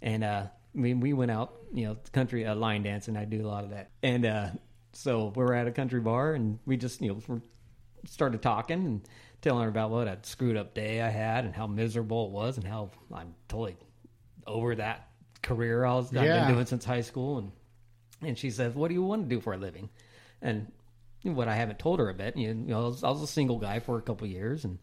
and 0.01 0.24
uh, 0.24 0.46
we 0.74 0.94
we 0.94 1.12
went 1.12 1.30
out, 1.30 1.53
you 1.74 1.88
know, 1.88 1.98
country 2.13 2.46
uh, 2.46 2.56
line 2.56 2.84
dancing. 2.84 3.18
I 3.18 3.25
do 3.25 3.46
a 3.46 3.50
lot 3.50 3.65
of 3.65 3.72
that, 3.72 3.89
and 4.01 4.25
uh, 4.25 4.48
so 4.94 5.34
we 5.36 5.44
were 5.44 5.53
at 5.53 5.68
a 5.68 5.72
country 5.74 6.00
bar, 6.00 6.34
and 6.36 6.58
we 6.65 6.77
just 6.77 7.01
you 7.01 7.22
know 7.27 7.42
started 8.06 8.42
talking 8.42 8.80
and 8.86 9.01
telling 9.44 9.62
her 9.64 9.70
about 9.70 9.92
what 9.92 10.08
a 10.08 10.18
screwed 10.24 10.58
up 10.58 10.74
day 10.74 11.02
I 11.02 11.10
had 11.10 11.46
and 11.46 11.54
how 11.54 11.68
miserable 11.68 12.26
it 12.26 12.32
was, 12.32 12.58
and 12.58 12.66
how 12.66 12.90
I'm 13.14 13.36
totally 13.48 13.78
over 14.48 14.74
that 14.76 15.08
career 15.44 15.86
I 15.86 15.94
was 15.94 16.08
I've 16.08 16.14
been 16.48 16.48
doing 16.48 16.66
since 16.66 16.84
high 16.86 17.02
school, 17.02 17.38
and 17.38 17.52
and 18.22 18.38
she 18.38 18.50
says, 18.50 18.74
"What 18.74 18.88
do 18.88 18.96
you 18.96 19.04
want 19.04 19.30
to 19.30 19.36
do 19.36 19.40
for 19.42 19.54
a 19.54 19.58
living?" 19.58 19.90
And 20.42 20.72
what 21.24 21.48
I 21.48 21.56
haven't 21.56 21.80
told 21.80 22.00
her 22.00 22.10
a 22.10 22.14
bit, 22.14 22.36
you 22.36 22.54
know, 22.54 22.80
I 22.80 22.84
was, 22.88 23.04
I 23.04 23.10
was 23.10 23.22
a 23.22 23.28
single 23.28 23.58
guy 23.60 23.80
for 23.80 23.98
a 23.98 24.02
couple 24.02 24.26
of 24.26 24.32
years, 24.32 24.66
and 24.66 24.80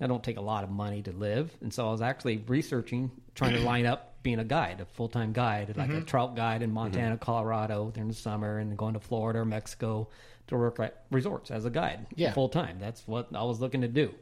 I 0.00 0.06
don't 0.06 0.22
take 0.22 0.36
a 0.36 0.40
lot 0.42 0.64
of 0.64 0.70
money 0.70 1.02
to 1.02 1.12
live, 1.12 1.56
and 1.60 1.72
so 1.72 1.86
I 1.88 1.92
was 1.92 2.02
actually 2.02 2.38
researching, 2.46 3.10
trying 3.34 3.54
to 3.54 3.60
line 3.60 3.86
up 3.86 4.22
being 4.22 4.38
a 4.38 4.44
guide, 4.44 4.80
a 4.80 4.84
full 4.84 5.08
time 5.08 5.32
guide, 5.32 5.74
like 5.76 5.90
a 5.90 6.00
Mhm. 6.00 6.06
trout 6.06 6.34
guide 6.36 6.62
in 6.62 6.72
Montana, 6.72 7.16
Colorado 7.18 7.90
during 7.90 8.08
the 8.08 8.14
summer, 8.14 8.58
and 8.58 8.76
going 8.76 8.94
to 8.94 9.00
Florida 9.00 9.38
or 9.40 9.44
Mexico 9.44 10.08
to 10.48 10.56
work 10.56 10.78
at 10.80 11.04
resorts 11.10 11.50
as 11.50 11.64
a 11.64 11.70
guide, 11.70 12.06
Yeah. 12.16 12.32
full 12.32 12.48
time. 12.48 12.78
That's 12.80 13.06
what 13.06 13.28
I 13.34 13.42
was 13.44 13.60
looking 13.60 13.80
to 13.82 13.88
do. 13.88 14.14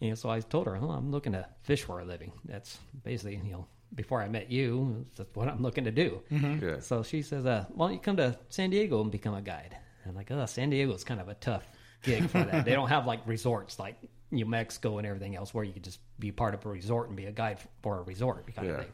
You 0.00 0.10
know, 0.10 0.14
so 0.14 0.30
I 0.30 0.40
told 0.40 0.66
her, 0.66 0.76
oh, 0.76 0.90
I'm 0.90 1.10
looking 1.10 1.32
to 1.32 1.46
fish 1.62 1.82
for 1.84 2.00
a 2.00 2.04
living. 2.04 2.32
That's 2.44 2.78
basically, 3.04 3.36
you 3.44 3.52
know, 3.52 3.66
before 3.94 4.22
I 4.22 4.28
met 4.28 4.50
you, 4.50 5.04
that's 5.16 5.34
what 5.34 5.48
I'm 5.48 5.62
looking 5.62 5.84
to 5.84 5.90
do. 5.90 6.22
Mhm. 6.30 6.62
Yeah. 6.62 6.78
So 6.80 7.02
she 7.02 7.22
says, 7.22 7.44
uh, 7.44 7.64
why 7.74 7.86
don't 7.88 7.94
you 7.94 8.00
come 8.00 8.16
to 8.16 8.38
San 8.48 8.70
Diego 8.70 9.00
and 9.02 9.10
become 9.10 9.34
a 9.34 9.42
guide? 9.42 9.76
I'm 10.06 10.14
like, 10.14 10.30
oh, 10.30 10.46
San 10.46 10.70
Diego 10.70 10.92
is 10.94 11.04
kind 11.04 11.20
of 11.20 11.28
a 11.28 11.34
tough 11.34 11.66
gig 12.02 12.28
for 12.30 12.42
that. 12.42 12.64
they 12.64 12.72
don't 12.72 12.88
have 12.88 13.06
like 13.06 13.20
resorts 13.26 13.78
like 13.78 13.96
New 14.30 14.46
Mexico 14.46 14.98
and 14.98 15.06
everything 15.06 15.36
else, 15.36 15.52
where 15.52 15.64
you 15.64 15.72
could 15.72 15.84
just 15.84 15.98
be 16.18 16.30
part 16.32 16.54
of 16.54 16.64
a 16.64 16.68
resort 16.68 17.08
and 17.08 17.16
be 17.16 17.26
a 17.26 17.32
guide 17.32 17.58
for 17.82 17.98
a 17.98 18.02
resort 18.02 18.46
kind 18.54 18.68
Yeah. 18.68 18.74
of 18.74 18.80
thing. 18.84 18.92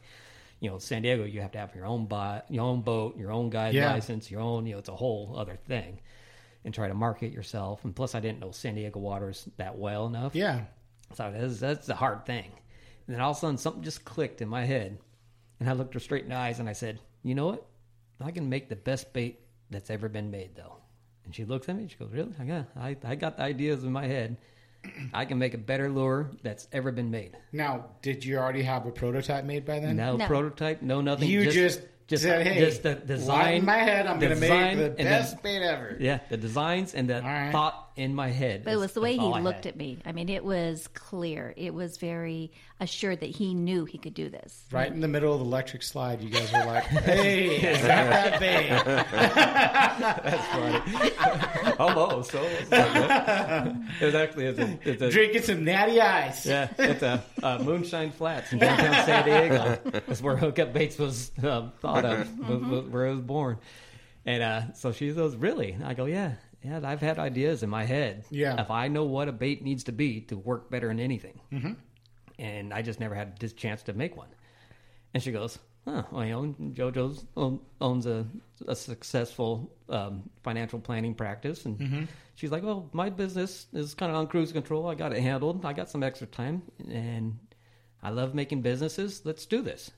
You 0.59 0.71
know, 0.71 0.79
San 0.79 1.03
Diego, 1.03 1.25
you 1.25 1.43
have 1.43 1.53
to 1.53 1.59
have 1.59 1.75
your 1.75 1.85
own 1.85 2.07
bo- 2.07 2.41
your 2.49 2.65
own 2.65 2.81
boat, 2.81 3.17
your 3.19 3.31
own 3.31 3.51
guide 3.51 3.75
Yeah. 3.75 3.93
license, 3.93 4.31
your 4.31 4.41
own. 4.41 4.67
You 4.67 4.73
know, 4.73 4.79
it's 4.79 4.89
a 4.89 4.97
whole 4.97 5.35
other 5.39 5.57
thing, 5.57 6.01
and 6.67 6.75
try 6.75 6.89
to 6.89 6.95
market 6.95 7.33
yourself. 7.33 7.83
And 7.85 7.97
plus, 7.97 8.15
I 8.15 8.21
didn't 8.21 8.41
know 8.41 8.51
San 8.51 8.75
Diego 8.75 8.99
waters 9.01 9.49
that 9.57 9.79
well 9.79 10.07
enough. 10.07 10.35
Yeah. 10.35 10.63
So 11.15 11.33
that's, 11.35 11.61
that's 11.61 11.87
the 11.87 11.95
hard 11.95 12.27
thing. 12.27 12.51
And 13.07 13.15
then 13.15 13.21
all 13.23 13.31
of 13.31 13.37
a 13.37 13.41
sudden, 13.41 13.57
something 13.57 13.83
just 13.85 14.05
clicked 14.05 14.43
in 14.43 14.49
my 14.49 14.65
head. 14.65 14.99
And 15.61 15.71
I 15.71 15.73
looked 15.73 15.95
her 15.95 16.01
straight 16.01 16.25
in 16.25 16.31
the 16.31 16.37
eyes 16.37 16.59
and 16.59 16.69
I 16.69 16.73
said, 16.75 17.01
You 17.23 17.35
know 17.37 17.47
what? 17.47 17.67
I 18.21 18.33
can 18.33 18.49
make 18.49 18.69
the 18.69 18.77
best 18.77 19.13
bait 19.13 19.41
that's 19.71 19.91
ever 19.91 20.09
been 20.09 20.31
made, 20.31 20.57
though. 20.57 20.77
And 21.25 21.35
she 21.35 21.45
looks 21.45 21.69
at 21.69 21.77
me 21.77 21.83
and 21.83 21.91
she 21.91 21.97
goes, 21.97 22.11
Really? 22.13 22.35
I 22.39 22.45
got, 22.45 22.67
I, 22.77 22.97
I 23.05 23.15
got 23.15 23.37
the 23.37 23.45
ideas 23.45 23.85
in 23.85 23.93
my 23.93 24.07
head. 24.07 24.37
I 25.15 25.25
can 25.25 25.39
make 25.39 25.55
a 25.55 25.59
better 25.59 25.89
lure 25.89 26.31
that's 26.43 26.69
ever 26.73 26.93
been 26.93 27.11
made. 27.11 27.37
Now, 27.53 27.87
did 28.03 28.25
you 28.25 28.39
already 28.39 28.63
have 28.63 28.87
a 28.87 28.91
prototype 28.93 29.45
made 29.45 29.65
by 29.65 29.79
then? 29.81 29.97
No, 29.97 30.17
No. 30.17 30.27
prototype, 30.27 30.83
no 30.83 31.01
nothing. 31.01 31.29
You 31.29 31.45
just, 31.45 31.57
just 31.57 31.81
said, 32.09 32.47
"Hey, 32.47 32.59
just 32.59 32.83
the 32.83 32.95
design. 32.95 33.55
in 33.55 33.65
my 33.65 33.79
head. 33.79 34.07
I'm 34.07 34.21
going 34.21 34.35
to 34.35 34.41
make 34.41 34.97
the 34.97 35.05
best 35.05 35.43
bait 35.43 35.63
ever." 35.63 35.97
Yeah, 35.99 36.21
the 36.29 36.37
designs 36.37 36.95
and 36.95 37.11
the 37.11 37.21
right. 37.23 37.51
thought 37.53 37.86
in 37.97 38.15
my 38.15 38.29
head. 38.29 38.63
But 38.63 38.75
it 38.75 38.77
was 38.77 38.93
the 38.93 39.01
way 39.01 39.17
he 39.17 39.27
looked 39.27 39.65
at 39.65 39.75
me. 39.77 39.99
I 40.05 40.13
mean, 40.13 40.29
it 40.29 40.45
was 40.45 40.87
clear. 40.89 41.55
It 41.57 41.73
was 41.73 41.97
very 41.97 42.53
assured 42.79 43.21
that 43.21 43.31
he 43.31 43.55
knew 43.55 43.87
he 43.87 43.97
could 43.97 44.13
do 44.13 44.29
this. 44.29 44.65
Right 44.71 44.93
in 44.93 45.01
the 45.01 45.09
middle 45.09 45.33
of 45.33 45.41
the 45.41 45.47
electric 45.47 45.83
slide, 45.83 46.21
you 46.21 46.29
guys 46.29 46.53
were 46.53 46.65
like, 46.67 46.85
"Hey, 46.85 47.57
is 47.57 47.83
that 47.83 48.39
that 48.39 48.41
bait?" 48.41 48.71
Almost. 51.81 52.31
So 52.31 52.43
it 52.43 54.05
was 54.05 54.15
actually 54.15 54.47
it's 54.47 54.59
a, 54.59 54.79
it's 54.85 55.03
a 55.03 55.11
Drinking 55.11 55.43
some 55.43 55.65
natty 55.65 56.01
ice. 56.01 56.45
yeah, 56.45 56.69
it's 56.79 57.03
a 57.03 57.25
uh, 57.43 57.59
Moonshine 57.63 58.13
Flats 58.13 58.53
in 58.53 58.59
downtown 58.59 59.07
San 59.07 59.25
Diego. 59.25 59.81
That's 60.07 60.21
where 60.21 60.37
Hookup 60.37 60.75
Baits 60.75 60.99
was 60.99 61.31
um, 61.43 61.73
thought 61.81 62.05
of, 62.05 62.39
was, 62.39 62.61
was 62.61 62.85
where 62.91 63.07
it 63.07 63.13
was 63.13 63.21
born. 63.21 63.59
And 64.27 64.43
uh, 64.43 64.73
so 64.75 64.93
she 64.93 65.11
goes, 65.13 65.35
"Really?" 65.37 65.79
I 65.83 65.95
go, 65.95 66.05
"Yeah, 66.05 66.33
yeah. 66.67 66.81
I've 66.83 67.01
had 67.01 67.19
ideas 67.19 67.63
in 67.63 67.71
my 67.71 67.85
head. 67.85 68.25
Yeah. 68.31 68.61
if 68.61 68.71
I 68.71 68.89
know 68.89 69.05
what 69.05 69.29
a 69.29 69.33
bait 69.33 69.63
needs 69.63 69.85
to 69.85 69.93
be 69.93 70.21
to 70.23 70.37
work 70.37 70.71
better 70.71 70.89
than 70.89 71.01
anything, 71.01 71.41
mm-hmm. 71.53 71.73
and 72.39 72.75
I 72.75 72.83
just 72.83 73.01
never 73.01 73.15
had 73.15 73.39
this 73.39 73.53
chance 73.53 73.83
to 73.85 73.93
make 73.93 74.17
one." 74.17 74.29
And 75.15 75.23
she 75.23 75.33
goes, 75.33 75.59
"Huh? 75.87 76.03
Well, 76.11 76.25
you 76.25 76.33
know, 76.33 76.55
JoJo's 76.73 77.25
own, 77.37 77.61
owns 77.81 78.07
a, 78.07 78.27
a 78.67 78.75
successful 78.75 79.73
um, 79.89 80.29
financial 80.43 80.79
planning 80.79 81.15
practice, 81.15 81.65
and 81.65 82.09
she's 82.37 82.51
like, 82.53 82.63
well, 82.63 82.89
my 82.93 83.11
business 83.11 83.67
is 83.73 83.95
kind 83.95 84.13
of 84.13 84.19
on 84.19 84.29
cruise 84.29 84.53
control. 84.53 84.89
I 84.89 84.95
got 84.95 85.13
it 85.13 85.21
handled. 85.21 85.65
I 85.65 85.73
got 85.73 85.91
some 85.91 86.03
extra 86.03 86.27
time, 86.27 86.63
and 86.89 87.39
I 88.03 88.11
love 88.11 88.35
making 88.35 88.63
businesses. 88.63 89.23
Let's 89.25 89.47
do 89.47 89.63
this. 89.63 89.91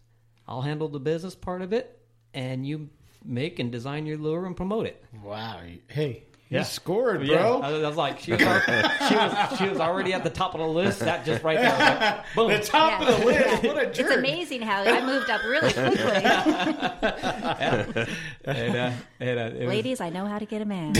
I'll 0.46 0.62
handle 0.62 0.88
the 0.88 1.00
business 1.00 1.34
part 1.34 1.60
of 1.60 1.72
it, 1.72 2.00
and 2.32 2.66
you 2.66 2.88
make 3.24 3.58
and 3.58 3.70
design 3.70 4.06
your 4.06 4.16
lure 4.16 4.46
and 4.46 4.56
promote 4.56 4.86
it." 4.86 5.04
Wow. 5.22 5.60
Hey, 5.88 6.24
Yeah. 6.50 6.60
you 6.60 6.64
scored, 6.64 7.22
Yeah, 7.26 7.36
bro. 7.36 7.60
I, 7.60 7.68
I 7.72 7.86
was 7.86 7.96
like, 7.96 8.20
she 8.20 8.32
was, 8.32 8.40
al- 8.40 8.60
she 9.08 9.14
was 9.14 9.58
she 9.58 9.68
was 9.68 9.80
already 9.80 10.14
at 10.14 10.24
the 10.24 10.30
top 10.30 10.54
of 10.54 10.60
the 10.60 10.66
list. 10.66 11.00
That 11.00 11.24
just 11.26 11.42
right 11.44 11.58
there, 11.58 11.70
I 11.70 11.78
was 11.78 12.00
like, 12.00 12.24
boom. 12.34 12.50
the 12.50 12.58
top 12.66 13.00
Yeah. 13.02 13.08
of 13.08 13.18
the 13.20 13.26
list. 13.26 13.62
What 13.64 13.76
a 13.76 13.80
It's 13.88 13.98
jerk. 13.98 14.18
amazing 14.18 14.62
how 14.62 14.82
I 14.82 15.04
moved 15.04 15.28
up 15.28 15.42
really 15.44 15.72
quickly. 15.72 15.98
and, 17.58 17.96
uh, 17.98 18.06
and, 18.46 18.76
uh, 18.78 18.92
it 19.20 19.58
was- 19.58 19.68
Ladies, 19.68 20.00
I 20.00 20.08
know 20.08 20.24
how 20.26 20.38
to 20.38 20.46
get 20.46 20.62
a 20.62 20.64
man. 20.64 20.94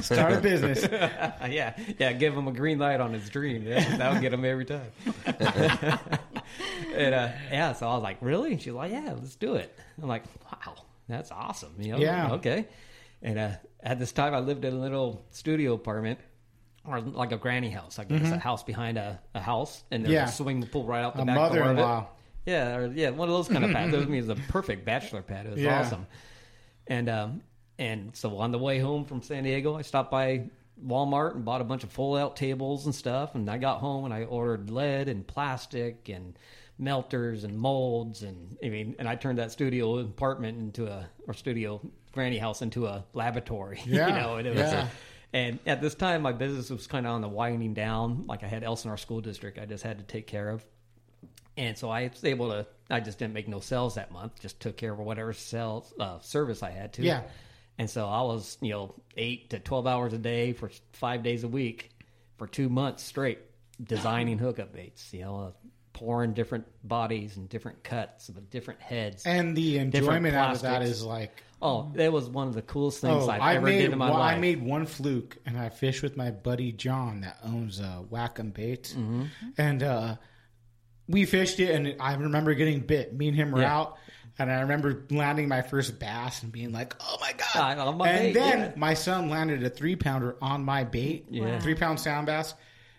Start 0.00 0.32
a 0.32 0.40
business. 0.40 0.82
Yeah, 0.90 1.76
yeah. 1.98 2.12
Give 2.12 2.34
him 2.36 2.48
a 2.48 2.52
green 2.52 2.78
light 2.78 3.00
on 3.00 3.12
his 3.12 3.28
dream. 3.30 3.62
Yeah, 3.66 3.96
that 3.98 4.12
would 4.12 4.20
get 4.22 4.32
him 4.32 4.44
every 4.44 4.64
time. 4.64 4.90
and 6.94 7.14
uh, 7.14 7.28
yeah, 7.50 7.72
so 7.72 7.88
I 7.88 7.94
was 7.94 8.02
like, 8.02 8.18
"Really?" 8.20 8.52
And 8.52 8.60
she's 8.60 8.72
like, 8.72 8.90
"Yeah, 8.92 9.14
let's 9.16 9.36
do 9.36 9.54
it." 9.54 9.78
I'm 10.02 10.08
like, 10.08 10.24
"Wow, 10.44 10.74
that's 11.08 11.30
awesome." 11.30 11.74
You 11.78 11.92
know? 11.92 11.98
Yeah. 11.98 12.32
Okay. 12.32 12.66
And 13.22 13.38
uh, 13.38 13.50
at 13.86 13.98
this 13.98 14.12
time, 14.12 14.34
I 14.34 14.40
lived 14.40 14.64
in 14.66 14.74
a 14.74 14.78
little 14.78 15.24
studio 15.30 15.72
apartment. 15.74 16.18
Or 16.88 17.00
like 17.00 17.32
a 17.32 17.36
granny 17.36 17.70
house, 17.70 17.98
I 17.98 18.04
guess, 18.04 18.30
a 18.30 18.38
house 18.38 18.62
behind 18.62 18.96
a, 18.96 19.18
a 19.34 19.40
house, 19.40 19.82
and 19.90 20.04
there's 20.04 20.10
Mm-hmm. 20.14 20.24
Yeah. 20.24 20.28
a 20.28 20.32
swimming 20.32 20.66
pool 20.66 20.84
right 20.84 21.02
out 21.02 21.16
the 21.16 21.22
A 21.22 21.24
back 21.24 21.50
door 21.52 21.64
of 21.64 21.78
it. 21.78 22.06
Yeah, 22.48 22.76
or, 22.76 22.86
yeah, 22.94 23.10
one 23.10 23.28
of 23.28 23.34
those 23.34 23.48
kind 23.48 23.64
of 23.64 23.72
pads. 23.72 23.90
Those 23.90 24.06
means 24.06 24.28
a 24.36 24.36
perfect 24.36 24.84
bachelor 24.84 25.20
pad. 25.22 25.46
It 25.46 25.52
was 25.54 25.60
Yeah. 25.62 25.80
awesome. 25.80 26.06
And 26.86 27.08
um, 27.08 27.42
and 27.76 28.14
so 28.14 28.38
on 28.38 28.52
the 28.52 28.58
way 28.58 28.78
home 28.78 29.04
from 29.04 29.20
San 29.20 29.42
Diego, 29.42 29.74
I 29.76 29.82
stopped 29.82 30.12
by 30.12 30.44
Walmart 30.86 31.34
and 31.34 31.44
bought 31.44 31.60
a 31.60 31.64
bunch 31.64 31.82
of 31.82 31.90
fold 31.90 32.18
out 32.18 32.36
tables 32.36 32.86
and 32.86 32.94
stuff. 32.94 33.34
And 33.34 33.50
I 33.50 33.58
got 33.58 33.80
home 33.80 34.04
and 34.04 34.14
I 34.14 34.22
ordered 34.22 34.70
lead 34.70 35.08
and 35.08 35.26
plastic 35.26 36.08
and 36.08 36.38
melters 36.78 37.42
and 37.42 37.58
molds 37.58 38.22
and 38.22 38.56
I 38.62 38.68
mean, 38.68 38.94
and 39.00 39.08
I 39.08 39.16
turned 39.16 39.38
that 39.38 39.50
studio 39.50 39.98
apartment 39.98 40.56
into 40.58 40.86
a 40.86 41.08
or 41.26 41.34
studio 41.34 41.80
granny 42.16 42.38
house 42.38 42.62
into 42.62 42.86
a 42.86 43.04
laboratory. 43.12 43.80
Yeah, 43.86 44.08
you 44.08 44.14
know, 44.14 44.36
and 44.36 44.48
it 44.48 44.50
was. 44.50 44.72
yeah. 44.72 44.88
and 45.32 45.58
at 45.66 45.80
this 45.80 45.94
time, 45.94 46.22
my 46.22 46.32
business 46.32 46.70
was 46.70 46.88
kind 46.88 47.06
of 47.06 47.12
on 47.12 47.20
the 47.20 47.28
winding 47.28 47.74
down. 47.74 48.24
Like 48.26 48.42
I 48.42 48.48
had 48.48 48.64
Elsinore 48.64 48.96
School 48.96 49.20
District, 49.20 49.58
I 49.58 49.66
just 49.66 49.84
had 49.84 49.98
to 49.98 50.04
take 50.04 50.26
care 50.26 50.48
of. 50.48 50.64
And 51.56 51.78
so 51.78 51.88
I 51.88 52.08
was 52.08 52.24
able 52.24 52.50
to. 52.50 52.66
I 52.90 53.00
just 53.00 53.18
didn't 53.18 53.34
make 53.34 53.48
no 53.48 53.60
sales 53.60 53.94
that 53.94 54.12
month. 54.12 54.40
Just 54.40 54.60
took 54.60 54.76
care 54.76 54.92
of 54.92 54.98
whatever 54.98 55.32
sales 55.32 55.92
uh, 55.98 56.18
service 56.20 56.62
I 56.62 56.70
had 56.70 56.92
to. 56.94 57.02
Yeah. 57.02 57.22
And 57.78 57.88
so 57.88 58.06
I 58.06 58.22
was, 58.22 58.58
you 58.60 58.70
know, 58.70 58.94
eight 59.16 59.50
to 59.50 59.58
twelve 59.58 59.86
hours 59.86 60.12
a 60.12 60.18
day 60.18 60.52
for 60.52 60.70
five 60.92 61.22
days 61.22 61.44
a 61.44 61.48
week 61.48 61.90
for 62.36 62.46
two 62.46 62.68
months 62.68 63.02
straight, 63.02 63.38
designing 63.82 64.38
hookup 64.44 64.72
baits. 64.74 65.12
You 65.14 65.22
know, 65.22 65.40
uh, 65.40 65.68
pouring 65.96 66.34
different 66.34 66.66
bodies 66.86 67.38
and 67.38 67.48
different 67.48 67.82
cuts 67.82 68.28
with 68.28 68.50
different 68.50 68.80
heads. 68.80 69.24
And 69.24 69.56
the 69.56 69.78
enjoyment 69.78 70.34
out 70.34 70.54
of 70.56 70.62
that 70.62 70.82
is 70.82 71.02
like, 71.02 71.42
Oh, 71.62 71.90
that 71.94 72.12
was 72.12 72.28
one 72.28 72.48
of 72.48 72.54
the 72.54 72.62
coolest 72.62 73.00
things 73.00 73.24
oh, 73.24 73.30
I've 73.30 73.40
I 73.40 73.54
ever 73.56 73.64
made 73.66 73.78
did 73.82 73.92
in 73.92 73.98
my 73.98 74.10
one, 74.10 74.18
life. 74.20 74.36
I 74.36 74.38
made 74.38 74.62
one 74.62 74.84
fluke, 74.86 75.38
and 75.46 75.58
I 75.58 75.70
fished 75.70 76.02
with 76.02 76.16
my 76.16 76.30
buddy 76.30 76.70
John 76.72 77.22
that 77.22 77.38
owns 77.42 77.80
uh, 77.80 78.02
Wacom 78.10 78.52
Baits, 78.52 78.92
Mm-hmm. 78.92 79.24
and 79.56 79.82
uh, 79.82 80.16
we 81.08 81.24
fished 81.24 81.58
it, 81.60 81.70
and 81.74 81.96
I 82.00 82.14
remember 82.14 82.52
getting 82.54 82.80
bit. 82.80 83.14
Me 83.14 83.28
and 83.28 83.36
him 83.36 83.52
were 83.52 83.60
Yeah. 83.60 83.76
out. 83.76 83.98
And 84.38 84.52
I 84.52 84.60
remember 84.60 85.06
landing 85.08 85.48
my 85.48 85.62
first 85.62 85.98
bass 85.98 86.42
and 86.42 86.52
being 86.52 86.70
like, 86.70 86.94
"Oh 87.00 87.16
my 87.22 87.32
god!" 87.32 87.78
Ah, 87.78 87.90
my 87.92 88.06
and 88.06 88.34
bait, 88.34 88.38
then 88.38 88.58
yeah. 88.58 88.72
my 88.76 88.92
son 88.92 89.30
landed 89.30 89.62
a 89.64 89.70
three 89.70 89.96
pounder 89.96 90.36
on 90.42 90.62
my 90.62 90.84
bait, 90.84 91.24
Yeah. 91.30 91.58
three 91.58 91.74
pound 91.74 91.98
sound 92.00 92.26
bass, 92.26 92.52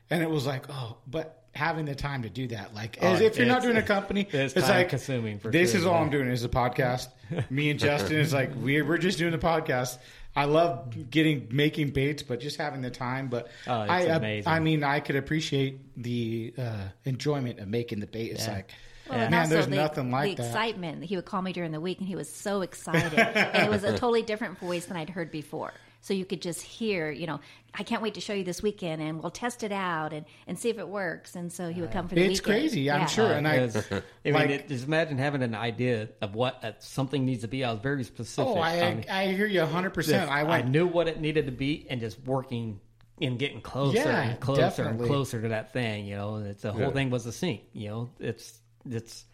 and 0.09 0.23
it 0.23 0.29
was 0.31 0.47
like, 0.47 0.65
"Oh!" 0.67 0.97
But 1.05 1.43
having 1.57 1.85
the 1.85 1.95
time 1.95 2.23
to 2.23 2.29
do 2.29 2.47
that, 2.49 2.73
like, 2.73 2.97
Oh, 3.01 3.13
as 3.13 3.21
if 3.21 3.37
you're 3.37 3.47
not 3.47 3.61
doing 3.63 3.77
a 3.77 3.81
company, 3.81 4.21
it's 4.31 4.55
like 4.55 4.65
time-consuming 4.65 5.39
for 5.39 5.51
This 5.51 5.71
sure, 5.71 5.79
is 5.81 5.85
all 5.85 5.93
yeah. 5.95 6.01
I'm 6.01 6.09
doing 6.09 6.27
is 6.29 6.43
a 6.45 6.49
podcast. 6.49 7.07
Me 7.49 7.69
and 7.69 7.79
Justin 7.79 8.17
is 8.19 8.31
like 8.33 8.51
we're 8.55 8.85
we're 8.85 8.97
just 8.97 9.17
doing 9.17 9.31
the 9.31 9.37
podcast. 9.37 9.97
I 10.35 10.45
love 10.45 11.09
getting 11.09 11.47
making 11.51 11.89
baits, 11.89 12.21
but 12.23 12.39
just 12.39 12.57
having 12.57 12.81
the 12.81 12.91
time. 12.91 13.27
But 13.27 13.47
Oh, 13.67 13.81
it's 13.81 13.91
I, 13.91 14.07
uh, 14.07 14.17
amazing. 14.17 14.51
I 14.53 14.59
mean, 14.59 14.83
I 14.83 14.99
could 14.99 15.15
appreciate 15.15 15.79
the 16.01 16.53
uh, 16.57 16.87
enjoyment 17.05 17.59
of 17.59 17.67
making 17.67 17.99
the 18.01 18.07
bait. 18.07 18.31
It's 18.33 18.45
Yeah. 18.45 18.53
like, 18.53 18.71
Well, 19.09 19.19
and 19.19 19.31
man, 19.31 19.39
also 19.41 19.53
there's 19.55 19.67
the, 19.67 19.75
nothing 19.75 20.11
like 20.11 20.37
the 20.37 20.43
that. 20.43 20.49
excitement. 20.49 21.03
He 21.05 21.15
would 21.15 21.25
call 21.25 21.41
me 21.41 21.53
during 21.53 21.71
the 21.71 21.81
week, 21.81 21.97
and 21.99 22.07
he 22.07 22.15
was 22.15 22.29
so 22.31 22.61
excited, 22.61 23.17
and 23.17 23.63
it 23.63 23.69
was 23.69 23.83
a 23.83 23.91
totally 23.97 24.21
different 24.21 24.59
voice 24.59 24.85
than 24.85 24.95
I'd 24.95 25.09
heard 25.09 25.31
before. 25.31 25.73
So 26.01 26.13
you 26.13 26.25
could 26.25 26.41
just 26.41 26.61
hear, 26.61 27.11
you 27.11 27.27
know, 27.27 27.39
I 27.73 27.83
can't 27.83 28.01
wait 28.01 28.13
to 28.15 28.21
show 28.21 28.33
you 28.33 28.43
this 28.43 28.63
weekend, 28.63 29.01
and 29.01 29.21
we'll 29.21 29.29
test 29.31 29.63
it 29.63 29.71
out 29.71 30.13
and, 30.13 30.25
and 30.47 30.57
see 30.57 30.69
if 30.69 30.77
it 30.79 30.87
works. 30.87 31.35
And 31.35 31.51
so 31.51 31.69
he 31.69 31.81
would 31.81 31.91
come 31.91 32.07
for 32.07 32.15
the 32.15 32.21
It's 32.21 32.39
weekend. 32.41 32.61
crazy, 32.61 32.89
I'm 32.89 33.01
Yeah. 33.01 33.05
sure. 33.07 33.31
and 33.31 33.47
I, 33.47 33.55
It's- 33.57 33.91
I 33.91 34.01
mean, 34.23 34.33
like- 34.33 34.49
it, 34.49 34.67
just 34.67 34.85
imagine 34.87 35.17
having 35.17 35.43
an 35.43 35.53
idea 35.55 36.09
of 36.21 36.33
what 36.35 36.63
uh, 36.63 36.71
something 36.79 37.25
needs 37.25 37.41
to 37.41 37.47
be. 37.47 37.63
I 37.63 37.71
was 37.71 37.81
very 37.81 38.03
specific. 38.03 38.47
oh, 38.55 38.57
I, 38.59 38.81
on 38.91 39.03
I 39.09 39.27
hear 39.33 39.45
you 39.47 39.59
100. 39.61 39.93
percent 39.93 40.23
this. 40.23 40.29
I 40.31 40.43
went. 40.43 40.69
knew 40.69 40.87
what 40.87 41.07
it 41.07 41.19
needed 41.19 41.45
to 41.47 41.51
be, 41.51 41.85
and 41.89 41.99
just 41.99 42.19
working 42.25 42.79
and 43.21 43.37
getting 43.39 43.61
closer 43.61 43.97
Yeah, 43.97 44.21
and 44.29 44.39
closer 44.39 44.61
definitely. 44.61 44.99
and 44.99 45.07
closer 45.07 45.41
to 45.41 45.47
that 45.49 45.73
thing. 45.73 46.05
You 46.05 46.15
know, 46.15 46.37
it's 46.37 46.61
the 46.61 46.71
whole 46.71 46.81
Yeah. 46.81 46.91
thing 46.91 47.09
was 47.09 47.25
the 47.25 47.31
sink. 47.31 47.61
You 47.73 47.89
know, 47.89 48.09
it's 48.19 48.59
it's 48.89 49.25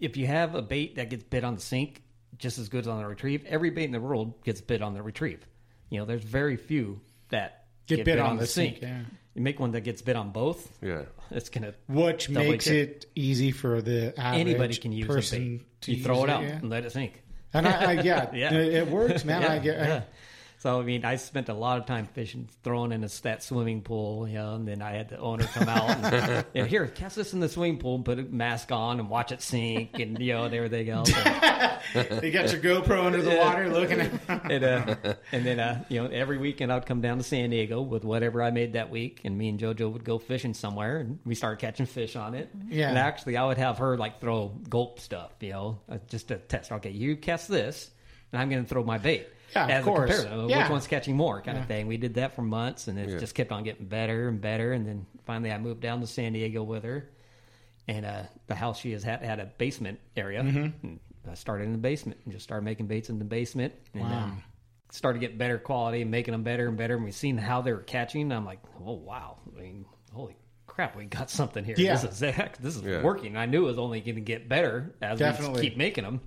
if 0.00 0.16
you 0.16 0.26
have 0.26 0.54
a 0.54 0.62
bait 0.62 0.96
that 0.96 1.10
gets 1.10 1.22
bit 1.24 1.44
on 1.44 1.54
the 1.56 1.60
sink, 1.60 2.02
just 2.38 2.58
as 2.58 2.68
good 2.68 2.80
as 2.80 2.88
on 2.88 2.98
the 3.00 3.06
retrieve. 3.06 3.44
Every 3.46 3.70
bait 3.70 3.84
in 3.84 3.92
the 3.92 4.00
world 4.00 4.42
gets 4.44 4.60
bit 4.60 4.82
on 4.82 4.94
the 4.94 5.02
retrieve. 5.02 5.46
You 5.92 5.98
know, 5.98 6.06
there's 6.06 6.24
very 6.24 6.56
few 6.56 7.00
that 7.28 7.66
Get 7.86 8.06
bit 8.06 8.18
on 8.18 8.38
the 8.38 8.46
sink, 8.46 8.80
yeah. 8.80 9.02
You 9.34 9.42
make 9.42 9.60
one 9.60 9.72
that 9.72 9.82
gets 9.82 10.00
bit 10.00 10.16
on 10.16 10.30
both. 10.30 10.70
Yeah. 10.80 11.02
It's 11.30 11.50
gonna 11.50 11.74
which 11.86 12.30
makes 12.30 12.64
check. 12.64 12.74
it 12.74 13.06
easy 13.14 13.50
for 13.50 13.82
the 13.82 14.18
average 14.18 14.40
anybody 14.40 14.76
can 14.76 14.92
use 14.92 15.04
a 15.04 15.12
person 15.12 15.58
bait. 15.58 15.80
to 15.82 15.92
You 15.92 16.02
throw 16.02 16.14
use 16.16 16.24
it 16.24 16.30
out 16.30 16.42
yeah. 16.44 16.48
and 16.56 16.70
let 16.70 16.86
it 16.86 16.92
sink. 16.92 17.22
And 17.52 17.68
I, 17.68 17.90
I 17.90 17.92
yeah, 18.00 18.30
Yeah. 18.34 18.54
it, 18.54 18.74
it 18.74 18.88
works, 18.88 19.24
man. 19.26 19.42
Yeah, 19.42 19.52
I 19.52 19.58
get. 19.58 19.78
yeah. 19.78 20.02
So 20.62 20.78
I 20.78 20.84
mean, 20.84 21.04
I 21.04 21.16
spent 21.16 21.48
a 21.48 21.54
lot 21.54 21.78
of 21.78 21.86
time 21.86 22.06
fishing, 22.06 22.48
throwing 22.62 22.92
in 22.92 23.02
a, 23.02 23.08
that 23.24 23.42
swimming 23.42 23.80
pool, 23.80 24.28
you 24.28 24.34
know, 24.34 24.54
and 24.54 24.68
then 24.68 24.80
I 24.80 24.92
had 24.92 25.08
the 25.08 25.18
owner 25.18 25.44
come 25.44 25.68
out 25.68 25.90
and 25.90 26.46
you 26.54 26.62
know, 26.62 26.68
here, 26.68 26.86
cast 26.86 27.16
this 27.16 27.32
in 27.32 27.40
the 27.40 27.48
swimming 27.48 27.78
pool, 27.78 27.96
and 27.96 28.04
put 28.04 28.20
a 28.20 28.22
mask 28.22 28.70
on, 28.70 29.00
and 29.00 29.10
watch 29.10 29.32
it 29.32 29.42
sink, 29.42 29.98
and 29.98 30.20
you 30.20 30.34
know, 30.34 30.44
and 30.44 30.54
everything 30.54 30.88
else. 30.88 31.08
you 31.08 32.30
got 32.30 32.52
your 32.52 32.60
GoPro 32.60 33.04
under 33.04 33.20
the 33.20 33.34
water, 33.38 33.68
looking 33.70 34.02
at. 34.02 34.12
and, 34.28 34.62
uh, 34.62 35.14
and 35.32 35.44
then 35.44 35.58
uh, 35.58 35.82
you 35.88 36.00
know, 36.00 36.08
every 36.10 36.38
weekend 36.38 36.72
I'd 36.72 36.86
come 36.86 37.00
down 37.00 37.18
to 37.18 37.24
San 37.24 37.50
Diego 37.50 37.82
with 37.82 38.04
whatever 38.04 38.40
I 38.40 38.52
made 38.52 38.74
that 38.74 38.88
week, 38.88 39.22
and 39.24 39.36
me 39.36 39.48
and 39.48 39.58
JoJo 39.58 39.92
would 39.92 40.04
go 40.04 40.18
fishing 40.18 40.54
somewhere, 40.54 40.98
and 40.98 41.18
we 41.24 41.34
started 41.34 41.58
catching 41.58 41.86
fish 41.86 42.14
on 42.14 42.36
it. 42.36 42.50
Yeah. 42.68 42.88
And 42.88 42.98
actually, 42.98 43.36
I 43.36 43.44
would 43.46 43.58
have 43.58 43.78
her 43.78 43.96
like 43.96 44.20
throw 44.20 44.52
gulp 44.68 45.00
stuff, 45.00 45.32
you 45.40 45.50
know, 45.50 45.80
uh, 45.88 45.98
just 46.08 46.28
to 46.28 46.36
test. 46.36 46.70
Okay, 46.70 46.90
you 46.90 47.16
cast 47.16 47.48
this, 47.48 47.90
and 48.30 48.40
I'm 48.40 48.48
going 48.48 48.62
to 48.62 48.68
throw 48.68 48.84
my 48.84 48.98
bait. 48.98 49.26
Yeah, 49.54 49.64
of 49.64 49.70
as 49.70 49.84
course. 49.84 50.10
a 50.10 50.14
comparison, 50.22 50.48
Yeah. 50.48 50.58
which 50.62 50.70
one's 50.70 50.86
catching 50.86 51.16
more, 51.16 51.40
kind 51.42 51.56
Yeah. 51.56 51.62
of 51.62 51.68
thing. 51.68 51.86
We 51.86 51.96
did 51.96 52.14
that 52.14 52.34
for 52.34 52.42
months, 52.42 52.88
and 52.88 52.98
it 52.98 53.08
Yeah. 53.10 53.18
just 53.18 53.34
kept 53.34 53.52
on 53.52 53.62
getting 53.64 53.86
better 53.86 54.28
and 54.28 54.40
better. 54.40 54.72
And 54.72 54.86
then 54.86 55.06
finally, 55.24 55.52
I 55.52 55.58
moved 55.58 55.80
down 55.80 56.00
to 56.00 56.06
San 56.06 56.32
Diego 56.32 56.62
with 56.62 56.84
her, 56.84 57.08
and 57.88 58.06
uh, 58.06 58.22
the 58.46 58.54
house 58.54 58.78
she 58.80 58.92
has 58.92 59.02
had, 59.02 59.22
had 59.22 59.40
a 59.40 59.46
basement 59.46 60.00
area. 60.16 60.42
Mm-hmm. 60.42 60.86
And 60.86 61.00
I 61.30 61.34
started 61.34 61.64
in 61.64 61.72
the 61.72 61.78
basement 61.78 62.20
and 62.24 62.32
just 62.32 62.44
started 62.44 62.64
making 62.64 62.86
baits 62.86 63.10
in 63.10 63.18
the 63.18 63.24
basement. 63.24 63.74
And, 63.94 64.02
Wow. 64.02 64.22
um, 64.24 64.42
started 64.90 65.20
getting 65.20 65.38
better 65.38 65.58
quality 65.58 66.02
and 66.02 66.10
making 66.10 66.32
them 66.32 66.42
better 66.42 66.68
and 66.68 66.76
better. 66.76 66.96
And 66.96 67.04
we've 67.04 67.14
seen 67.14 67.38
how 67.38 67.62
they 67.62 67.72
were 67.72 67.78
catching. 67.80 68.22
And 68.22 68.34
I'm 68.34 68.44
like, 68.44 68.58
oh 68.84 68.92
wow! 68.92 69.38
I 69.56 69.60
mean, 69.60 69.86
holy 70.12 70.36
crap, 70.66 70.96
we 70.96 71.04
got 71.06 71.30
something 71.30 71.64
here. 71.64 71.74
Yeah. 71.78 71.94
This 71.96 72.20
is 72.20 72.34
heck, 72.34 72.58
this 72.58 72.76
is 72.76 72.82
Yeah. 72.82 73.02
working. 73.02 73.36
I 73.36 73.46
knew 73.46 73.64
it 73.64 73.68
was 73.68 73.78
only 73.78 74.00
going 74.02 74.14
to 74.16 74.20
get 74.20 74.48
better 74.50 74.94
as 75.00 75.18
Definitely. 75.18 75.60
we 75.62 75.68
keep 75.68 75.76
making 75.78 76.04
them. 76.04 76.20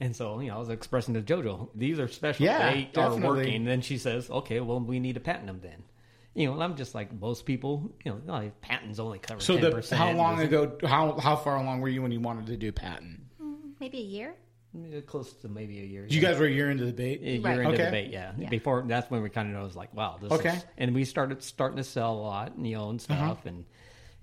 And 0.00 0.14
so, 0.14 0.40
you 0.40 0.48
know, 0.48 0.56
I 0.56 0.58
was 0.58 0.68
expressing 0.68 1.14
to 1.14 1.22
JoJo, 1.22 1.70
these 1.74 1.98
are 1.98 2.08
special. 2.08 2.44
Yeah, 2.44 2.72
they 2.72 2.90
definitely. 2.92 3.22
are 3.26 3.28
working. 3.30 3.54
And 3.54 3.66
then 3.66 3.80
she 3.80 3.96
says, 3.98 4.28
okay, 4.28 4.60
well, 4.60 4.78
we 4.80 5.00
need 5.00 5.14
to 5.14 5.20
patent 5.20 5.46
them 5.46 5.60
then. 5.62 5.82
You 6.34 6.46
know, 6.48 6.52
and 6.52 6.62
I'm 6.62 6.76
just 6.76 6.94
like 6.94 7.18
most 7.18 7.46
people, 7.46 7.90
you 8.04 8.12
know, 8.12 8.20
oh, 8.28 8.50
patents 8.60 8.98
only 8.98 9.18
cover 9.18 9.40
So, 9.40 9.56
10%. 9.56 9.88
the, 9.88 9.96
how 9.96 10.12
long 10.12 10.38
ago? 10.40 10.76
How 10.84 11.18
how 11.18 11.34
far 11.36 11.56
along 11.56 11.80
were 11.80 11.88
you 11.88 12.02
when 12.02 12.12
you 12.12 12.20
wanted 12.20 12.46
to 12.48 12.58
do 12.58 12.72
patent? 12.72 13.20
Maybe 13.80 13.98
a 13.98 14.02
year. 14.02 14.34
Close 15.06 15.32
to 15.32 15.48
maybe 15.48 15.80
a 15.80 15.84
year. 15.84 16.04
You 16.06 16.20
guys 16.20 16.38
were 16.38 16.44
a 16.44 16.50
year 16.50 16.70
into 16.70 16.84
the 16.84 16.92
bait. 16.92 17.22
a 17.22 17.30
year 17.30 17.40
Right. 17.40 17.58
into 17.60 17.68
Okay. 17.72 17.84
the 17.86 17.90
bait, 17.90 18.10
yeah. 18.10 18.32
Yeah. 18.36 18.50
Before 18.50 18.84
that's 18.86 19.10
when 19.10 19.22
we 19.22 19.30
kind 19.30 19.48
of 19.48 19.54
know 19.54 19.62
it 19.62 19.64
was 19.64 19.76
like, 19.76 19.94
wow, 19.94 20.18
this 20.20 20.30
Okay. 20.32 20.50
is, 20.56 20.64
and 20.76 20.94
we 20.94 21.06
started 21.06 21.42
starting 21.42 21.78
to 21.78 21.84
sell 21.84 22.12
a 22.12 22.20
lot, 22.20 22.58
you 22.58 22.74
know, 22.76 22.90
and 22.90 23.00
stuff, 23.00 23.18
Uh-huh. 23.18 23.34
and 23.46 23.64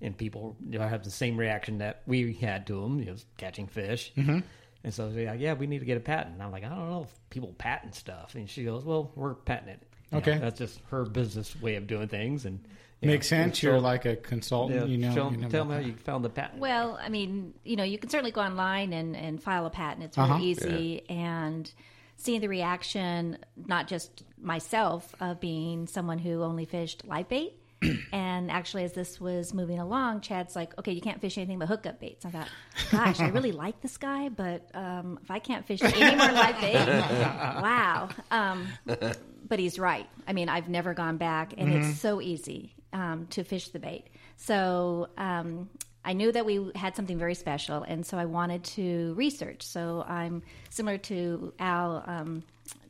and 0.00 0.16
people 0.16 0.56
you 0.68 0.78
know, 0.78 0.86
have 0.86 1.02
the 1.02 1.10
same 1.10 1.36
reaction 1.36 1.78
that 1.78 2.02
we 2.06 2.32
had 2.34 2.68
to 2.68 2.80
them, 2.80 3.00
you 3.00 3.06
know, 3.06 3.16
catching 3.38 3.66
fish. 3.66 4.12
Mm-hmm. 4.16 4.40
And 4.84 4.92
so 4.92 5.10
they're 5.10 5.26
like, 5.30 5.40
yeah, 5.40 5.54
we 5.54 5.66
need 5.66 5.78
to 5.80 5.86
get 5.86 5.96
a 5.96 6.00
patent. 6.00 6.34
And 6.34 6.42
I'm 6.42 6.52
like, 6.52 6.62
I 6.62 6.68
don't 6.68 6.90
know 6.90 7.02
if 7.04 7.30
people 7.30 7.54
patent 7.58 7.94
stuff. 7.94 8.34
And 8.34 8.48
she 8.48 8.64
goes, 8.64 8.84
well, 8.84 9.10
we're 9.16 9.34
patenting 9.34 9.76
it. 9.76 9.82
You 10.12 10.16
know, 10.16 10.18
Okay. 10.18 10.38
that's 10.38 10.58
just 10.58 10.78
her 10.90 11.04
business 11.06 11.58
way 11.60 11.76
of 11.76 11.86
doing 11.86 12.06
things, 12.08 12.44
and 12.44 12.60
you 13.00 13.08
Makes 13.08 13.32
know, 13.32 13.38
sense. 13.38 13.62
You're 13.62 13.78
so- 13.78 13.82
like 13.82 14.04
a 14.04 14.14
consultant. 14.16 14.80
yeah, 14.80 14.84
you 14.86 14.98
know. 14.98 15.14
show- 15.14 15.30
you 15.30 15.38
know 15.38 15.48
tell 15.48 15.64
me 15.64 15.74
how 15.74 15.80
that. 15.80 15.86
you 15.86 15.94
found 15.94 16.24
the 16.24 16.28
patent. 16.30 16.60
Well, 16.60 16.98
I 17.02 17.08
mean, 17.08 17.54
you 17.64 17.76
know, 17.76 17.82
you 17.84 17.98
can 17.98 18.10
certainly 18.10 18.30
go 18.30 18.42
online 18.42 18.92
and, 18.92 19.16
and 19.16 19.42
file 19.42 19.64
a 19.66 19.70
patent. 19.70 20.04
It's 20.04 20.18
really 20.18 20.30
Uh-huh. 20.30 20.40
easy. 20.42 21.02
And 21.08 21.72
seeing 22.16 22.40
the 22.42 22.48
reaction, 22.48 23.38
not 23.56 23.88
just 23.88 24.22
myself, 24.38 25.14
of 25.20 25.40
being 25.40 25.86
someone 25.86 26.18
who 26.18 26.42
only 26.42 26.66
fished 26.66 27.06
live 27.06 27.28
bait. 27.28 27.54
and 28.12 28.50
actually, 28.50 28.84
as 28.84 28.92
this 28.92 29.20
was 29.20 29.54
moving 29.54 29.78
along, 29.78 30.20
Chad's 30.20 30.54
like, 30.56 30.76
okay, 30.78 30.92
you 30.92 31.00
can't 31.00 31.20
fish 31.20 31.38
anything 31.38 31.58
but 31.58 31.68
hookup 31.68 32.00
baits. 32.00 32.24
I 32.24 32.30
thought, 32.30 32.48
gosh, 32.90 33.20
I 33.20 33.28
really 33.28 33.52
like 33.52 33.80
this 33.80 33.96
guy, 33.96 34.28
but 34.28 34.68
um, 34.74 35.18
if 35.22 35.30
I 35.30 35.38
can't 35.38 35.66
fish 35.66 35.82
any 35.82 36.16
more 36.16 36.32
live 36.32 36.60
bait, 36.60 36.74
wow. 36.76 38.08
Um, 38.30 38.68
but 38.84 39.58
he's 39.58 39.78
right. 39.78 40.06
I 40.26 40.32
mean, 40.32 40.48
I've 40.48 40.68
never 40.68 40.94
gone 40.94 41.16
back, 41.16 41.54
and 41.56 41.72
it's 41.72 42.00
so 42.00 42.20
easy 42.20 42.74
um, 42.92 43.26
to 43.30 43.44
fish 43.44 43.68
the 43.68 43.78
bait. 43.78 44.06
So 44.36 45.08
um, 45.16 45.68
I 46.04 46.12
knew 46.12 46.30
that 46.32 46.44
we 46.44 46.70
had 46.74 46.96
something 46.96 47.18
very 47.18 47.34
special, 47.34 47.82
and 47.82 48.04
so 48.04 48.18
I 48.18 48.24
wanted 48.26 48.64
to 48.64 49.14
research. 49.16 49.62
So 49.62 50.04
I'm 50.06 50.42
similar 50.70 50.98
to 50.98 51.52
Al, 51.58 52.04
um, 52.06 52.42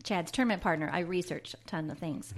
Chad's 0.03 0.31
tournament 0.31 0.63
partner. 0.63 0.91
I 0.93 1.01
researched 1.01 1.55
a 1.55 1.67
ton 1.67 1.91
of 1.91 1.99
things. 1.99 2.35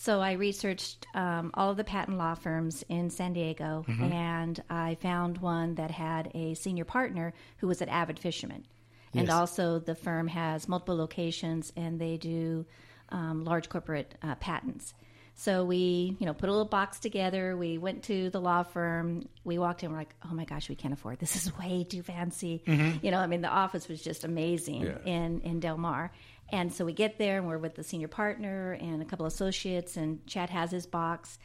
So 0.00 0.20
I 0.20 0.32
researched 0.32 1.06
um, 1.14 1.50
all 1.54 1.72
of 1.72 1.76
the 1.76 1.82
patent 1.82 2.18
law 2.18 2.34
firms 2.34 2.84
in 2.88 3.10
San 3.10 3.32
Diego, 3.32 3.84
and 3.88 4.62
I 4.70 4.94
found 5.00 5.38
one 5.38 5.74
that 5.74 5.90
had 5.90 6.30
a 6.34 6.54
senior 6.54 6.84
partner 6.84 7.34
who 7.56 7.66
was 7.66 7.82
an 7.82 7.88
avid 7.88 8.16
fisherman. 8.20 8.64
And 9.12 9.26
Yes. 9.26 9.34
also, 9.34 9.80
the 9.80 9.96
firm 9.96 10.28
has 10.28 10.68
multiple 10.68 10.96
locations, 10.96 11.72
and 11.76 11.98
they 12.00 12.16
do 12.16 12.64
um, 13.08 13.42
large 13.44 13.68
corporate 13.68 14.14
uh, 14.22 14.36
patents. 14.36 14.94
So 15.34 15.64
we, 15.64 16.16
you 16.20 16.26
know, 16.26 16.34
put 16.34 16.48
a 16.48 16.52
little 16.52 16.64
box 16.66 17.00
together. 17.00 17.56
We 17.56 17.78
went 17.78 18.04
to 18.04 18.28
the 18.30 18.40
law 18.40 18.62
firm. 18.64 19.28
We 19.44 19.58
walked 19.58 19.82
in. 19.82 19.90
We're 19.90 19.98
like, 19.98 20.14
oh 20.28 20.34
my 20.34 20.44
gosh, 20.44 20.68
we 20.68 20.74
can't 20.76 20.92
afford 20.94 21.18
this. 21.18 21.34
Is 21.36 21.56
way 21.58 21.84
too 21.88 22.02
fancy. 22.02 22.62
You 23.02 23.10
know, 23.10 23.18
I 23.18 23.26
mean, 23.26 23.40
the 23.40 23.48
office 23.48 23.88
was 23.88 24.00
just 24.02 24.22
amazing 24.24 24.82
Yeah. 24.82 24.98
in 25.04 25.40
in 25.40 25.58
Del 25.60 25.76
Mar. 25.78 26.12
And 26.50 26.72
so 26.72 26.84
we 26.84 26.92
get 26.94 27.18
there, 27.18 27.38
and 27.38 27.46
we're 27.46 27.58
with 27.58 27.74
the 27.74 27.82
senior 27.84 28.08
partner 28.08 28.72
and 28.72 29.02
a 29.02 29.04
couple 29.04 29.26
associates, 29.26 29.96
and 29.96 30.26
Chad 30.26 30.48
has 30.50 30.70
his 30.70 30.86
box, 30.86 31.38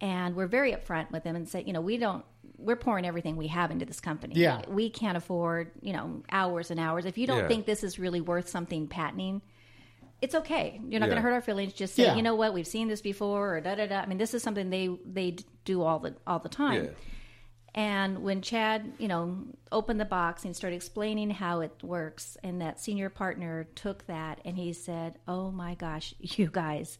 and 0.00 0.34
we're 0.34 0.48
very 0.48 0.72
upfront 0.72 1.10
with 1.12 1.22
him 1.22 1.36
and 1.36 1.48
say, 1.48 1.62
you 1.66 1.72
know, 1.72 1.80
we 1.80 1.96
don't. 1.98 2.24
We're 2.56 2.76
pouring 2.76 3.06
everything 3.06 3.36
we 3.36 3.46
have 3.46 3.70
into 3.70 3.86
this 3.86 4.00
company. 4.00 4.34
Yeah. 4.36 4.62
we 4.68 4.90
can't 4.90 5.16
afford, 5.16 5.70
you 5.80 5.92
know, 5.94 6.22
hours 6.30 6.70
and 6.70 6.78
hours. 6.80 7.06
If 7.06 7.16
you 7.16 7.26
don't 7.26 7.38
Yeah. 7.38 7.48
think 7.48 7.64
this 7.64 7.82
is 7.84 7.98
really 7.98 8.20
worth 8.20 8.48
something 8.48 8.86
patenting, 8.86 9.40
it's 10.20 10.34
okay. 10.34 10.78
You're 10.86 11.00
not 11.00 11.06
Yeah. 11.06 11.12
going 11.14 11.16
to 11.16 11.22
hurt 11.22 11.32
our 11.32 11.40
feelings. 11.40 11.72
Just 11.72 11.94
say, 11.94 12.02
Yeah. 12.04 12.16
you 12.16 12.22
know 12.22 12.34
what, 12.34 12.52
we've 12.52 12.66
seen 12.66 12.88
this 12.88 13.00
before, 13.00 13.56
or 13.56 13.60
da 13.62 13.76
da 13.76 13.86
da. 13.86 14.00
I 14.00 14.06
mean, 14.06 14.18
this 14.18 14.34
is 14.34 14.42
something 14.42 14.68
they 14.68 14.88
they 15.06 15.36
do 15.64 15.80
all 15.82 16.00
the 16.00 16.14
all 16.26 16.38
the 16.38 16.50
time. 16.50 16.90
Yeah. 17.74 17.80
And 18.02 18.22
when 18.22 18.42
Chad, 18.42 18.92
you 18.98 19.08
know, 19.08 19.38
opened 19.70 20.00
the 20.00 20.04
box 20.04 20.44
and 20.44 20.54
started 20.54 20.76
explaining 20.76 21.30
how 21.30 21.60
it 21.60 21.72
works, 21.82 22.36
and 22.42 22.60
that 22.60 22.80
senior 22.80 23.10
partner 23.10 23.64
took 23.74 24.06
that 24.06 24.40
and 24.44 24.56
he 24.56 24.72
said, 24.72 25.18
"Oh 25.28 25.50
my 25.50 25.74
gosh, 25.74 26.14
you 26.20 26.48
guys, 26.50 26.98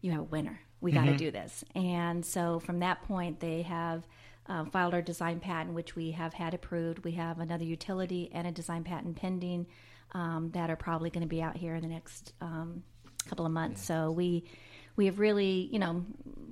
you 0.00 0.12
have 0.12 0.20
a 0.20 0.24
winner. 0.24 0.60
We 0.80 0.92
got 0.92 1.06
to 1.06 1.16
do 1.16 1.30
this." 1.30 1.64
And 1.74 2.24
so 2.24 2.60
from 2.60 2.80
that 2.80 3.02
point, 3.02 3.40
they 3.40 3.62
have 3.62 4.06
um, 4.46 4.70
filed 4.70 4.94
our 4.94 5.02
design 5.02 5.40
patent, 5.40 5.74
which 5.74 5.96
we 5.96 6.10
have 6.12 6.34
had 6.34 6.54
approved. 6.54 7.04
We 7.04 7.12
have 7.12 7.40
another 7.40 7.64
utility 7.64 8.30
and 8.32 8.46
a 8.46 8.52
design 8.52 8.84
patent 8.84 9.16
pending 9.16 9.66
um, 10.12 10.50
that 10.52 10.70
are 10.70 10.76
probably 10.76 11.10
going 11.10 11.22
to 11.22 11.28
be 11.28 11.42
out 11.42 11.56
here 11.56 11.74
in 11.74 11.82
the 11.82 11.88
next 11.88 12.32
um, 12.40 12.82
couple 13.28 13.46
of 13.46 13.52
months. 13.52 13.82
So 13.82 14.10
we 14.10 14.44
we 14.96 15.06
have 15.06 15.18
really, 15.18 15.68
you 15.72 15.78
know, 15.78 16.04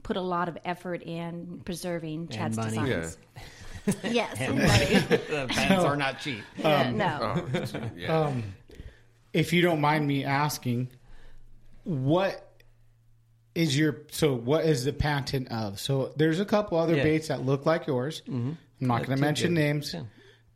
put 0.02 0.16
a 0.16 0.20
lot 0.20 0.48
of 0.48 0.58
effort 0.64 1.02
in 1.02 1.60
preserving 1.64 2.28
Chad's 2.28 2.56
money. 2.56 2.70
designs. 2.78 3.16
yes, 4.04 4.36
and 4.40 4.58
the 4.60 4.66
money. 4.66 5.52
patents 5.52 5.84
are 5.84 5.96
not 5.96 6.20
cheap. 6.20 6.42
Yeah, 6.58 6.80
um, 6.82 6.96
no. 6.96 7.46
Oh, 7.54 7.80
yeah. 7.96 8.18
Um, 8.20 8.42
if 9.32 9.52
you 9.52 9.62
don't 9.62 9.80
mind 9.80 10.06
me 10.06 10.24
asking, 10.24 10.88
what 11.84 12.48
is 13.54 13.76
your 13.76 14.02
so 14.10 14.34
what 14.34 14.64
is 14.64 14.84
the 14.84 14.92
patent 14.92 15.48
of? 15.50 15.78
So 15.80 16.12
there's 16.16 16.40
a 16.40 16.44
couple 16.44 16.78
other 16.78 16.96
Yeah. 16.96 17.02
baits 17.02 17.28
that 17.28 17.44
look 17.44 17.66
like 17.66 17.86
yours. 17.86 18.22
Mm-hmm. 18.22 18.52
I'm 18.80 18.86
not 18.88 19.06
going 19.06 19.16
to 19.16 19.20
mention 19.22 19.54
good. 19.54 19.60
names, 19.60 19.94
Yeah. 19.94 20.02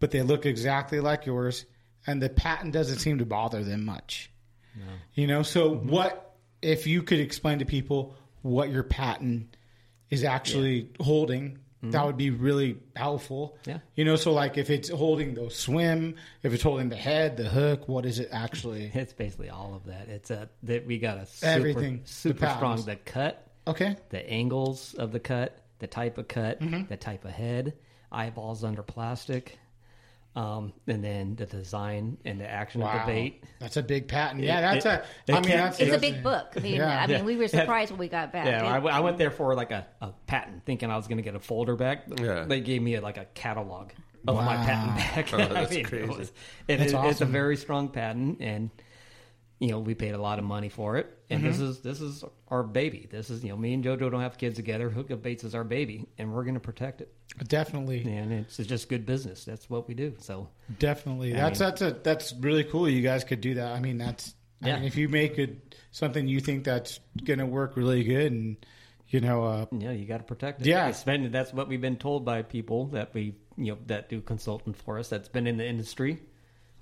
but 0.01 0.11
they 0.11 0.22
look 0.22 0.46
exactly 0.46 1.01
like 1.01 1.27
yours, 1.27 1.64
and 2.07 2.20
the 2.22 2.29
patent 2.29 2.72
doesn't 2.72 2.99
seem 2.99 3.18
to 3.18 3.27
bother 3.27 3.62
them 3.62 3.85
much. 3.85 4.31
You 5.14 5.27
know, 5.27 5.42
so 5.42 5.70
Mm-hmm. 5.70 5.88
what 5.88 6.25
if 6.66 6.87
you 6.87 7.02
could 7.02 7.20
explain 7.20 7.59
to 7.61 7.64
people 7.64 8.14
what 8.42 8.70
your 8.70 8.83
patent 8.83 9.57
is 10.11 10.24
actually 10.24 10.90
holding? 11.00 11.59
That 11.83 12.05
would 12.05 12.16
be 12.16 12.31
really 12.31 12.79
helpful. 12.96 13.57
Mm-hmm. 13.61 13.70
Yeah. 13.70 13.79
You 13.94 14.05
know, 14.07 14.16
so 14.16 14.33
like 14.33 14.59
if 14.59 14.70
it's 14.70 14.88
holding 14.88 15.35
the 15.35 15.50
swim, 15.50 16.16
if 16.42 16.52
it's 16.52 16.62
holding 16.64 16.88
the 16.88 16.96
head, 16.96 17.37
the 17.37 17.44
hook, 17.48 17.87
what 17.87 18.05
is 18.05 18.18
it 18.18 18.29
actually? 18.33 18.90
It's 18.94 19.12
basically 19.12 19.50
all 19.50 19.74
of 19.76 19.85
that. 19.85 20.09
It's 20.09 20.31
a 20.33 20.48
that 20.64 20.85
we 20.85 20.98
got 20.98 21.18
a 21.18 21.26
super, 21.26 21.46
Everything, 21.52 22.00
the 22.02 22.09
super 22.09 22.48
strong. 22.57 22.83
The 22.83 22.96
cut, 22.96 23.46
Okay. 23.68 23.96
the 24.11 24.29
angles 24.29 24.94
of 24.94 25.12
the 25.12 25.20
cut, 25.20 25.59
the 25.79 25.87
type 25.87 26.18
of 26.18 26.26
cut, 26.26 26.61
Mm-hmm. 26.61 26.87
the 26.88 26.96
type 26.96 27.24
of 27.24 27.31
head, 27.31 27.74
eyeballs 28.11 28.64
under 28.64 28.83
plastic, 28.83 29.57
um, 30.37 30.72
and 30.87 31.03
then 31.03 31.35
the 31.35 31.46
design 31.46 32.18
and 32.27 32.38
the 32.40 32.49
action 32.49 32.83
of 32.83 32.92
the 32.92 33.07
bait. 33.12 33.42
That's 33.59 33.77
a 33.79 33.83
big 33.83 34.07
patent. 34.07 34.44
Yeah, 34.44 34.61
that's 34.61 34.85
it- 34.85 34.88
a. 34.88 34.94
it 34.94 35.05
I 35.31 35.33
mean, 35.35 35.44
can't- 35.44 35.59
that's 35.62 35.81
It's 35.81 35.94
a 35.96 35.99
big 35.99 36.22
book. 36.22 36.53
I 36.57 36.61
mean, 36.61 36.75
Yeah. 36.77 37.03
I 37.03 37.07
mean, 37.07 37.25
we 37.25 37.37
were 37.37 37.49
surprised 37.49 37.90
when 37.90 37.99
we 37.99 38.09
got 38.09 38.33
back. 38.33 38.46
Yeah, 38.46 38.61
It- 38.77 38.85
I, 38.85 38.99
I 38.99 39.01
went 39.01 39.16
there 39.18 39.31
for 39.31 39.55
like 39.55 39.70
a, 39.70 39.87
a 40.03 40.11
patent, 40.27 40.64
thinking 40.66 40.90
I 40.90 40.96
was 40.96 41.07
going 41.09 41.16
to 41.16 41.22
get 41.22 41.35
a 41.35 41.40
folder 41.40 41.75
back. 41.75 42.05
Yeah. 42.20 42.44
They 42.44 42.61
gave 42.61 42.83
me 42.83 42.99
like 43.01 43.16
a 43.16 43.25
catalog 43.35 43.90
of 44.29 44.37
my 44.37 44.57
patent 44.57 44.96
back. 44.96 45.33
Oh, 45.33 45.55
that's 45.55 45.72
it 45.75 45.85
crazy. 45.85 46.07
was- 46.07 46.33
it 46.68 46.77
That's 46.77 46.92
is- 46.92 46.99
It's 47.12 47.20
a 47.22 47.27
very 47.27 47.57
strong 47.57 47.88
patent, 47.88 48.38
and 48.40 48.70
you 49.58 49.70
know 49.70 49.78
we 49.78 49.94
paid 49.94 50.14
a 50.14 50.18
lot 50.18 50.38
of 50.38 50.44
money 50.44 50.68
for 50.68 50.96
it. 50.96 51.12
And 51.30 51.42
this 51.42 51.56
Mm-hmm. 51.56 51.64
is 51.64 51.80
this 51.80 52.00
is 52.00 52.24
our 52.48 52.62
baby. 52.62 53.08
This 53.10 53.30
is 53.30 53.42
you 53.42 53.50
know 53.50 53.56
me 53.56 53.74
and 53.74 53.82
JoJo 53.84 54.10
don't 54.10 54.20
have 54.20 54.38
kids 54.38 54.56
together. 54.56 54.88
Hookup 54.90 55.22
Baits 55.22 55.44
is 55.44 55.54
our 55.54 55.64
baby, 55.64 56.06
and 56.18 56.32
we're 56.32 56.44
going 56.44 56.54
to 56.54 56.60
protect 56.60 57.00
it. 57.00 57.12
definitely, 57.48 58.02
And 58.08 58.32
it's 58.32 58.56
just 58.58 58.88
good 58.88 59.04
business. 59.06 59.44
That's 59.44 59.68
what 59.68 59.88
we 59.88 59.94
do. 59.94 60.14
So 60.20 60.48
definitely. 60.78 61.32
That's 61.32 61.58
that's 61.58 61.82
a 61.82 61.90
that's 62.02 62.32
really 62.38 62.64
cool. 62.64 62.88
You 62.88 63.02
guys 63.02 63.24
could 63.24 63.40
do 63.40 63.54
that. 63.54 63.72
I 63.72 63.80
mean, 63.80 63.98
that's 63.98 64.34
I 64.62 64.68
Yeah. 64.68 64.76
mean, 64.76 64.84
if 64.84 64.96
you 64.96 65.08
make 65.08 65.38
it 65.38 65.74
something 65.90 66.26
you 66.28 66.40
think 66.40 66.64
that's 66.64 67.00
going 67.24 67.38
to 67.40 67.46
work 67.46 67.76
really 67.76 68.04
good, 68.04 68.32
and 68.32 68.56
you 69.08 69.20
know, 69.20 69.44
uh, 69.44 69.66
Yeah, 69.72 69.92
you 69.92 70.04
got 70.06 70.18
to 70.18 70.24
protect 70.24 70.60
it. 70.62 70.66
Yeah. 70.66 70.88
It's 70.88 71.02
that's 71.04 71.52
what 71.52 71.68
we've 71.68 71.80
been 71.80 71.96
told 71.96 72.24
by 72.24 72.42
people 72.42 72.86
that 72.88 73.14
we, 73.14 73.34
you 73.56 73.72
know, 73.72 73.78
that 73.86 74.08
do 74.08 74.20
consulting 74.20 74.74
for 74.74 74.98
us. 74.98 75.08
That's 75.08 75.28
been 75.28 75.46
in 75.46 75.56
the 75.58 75.66
industry. 75.66 76.20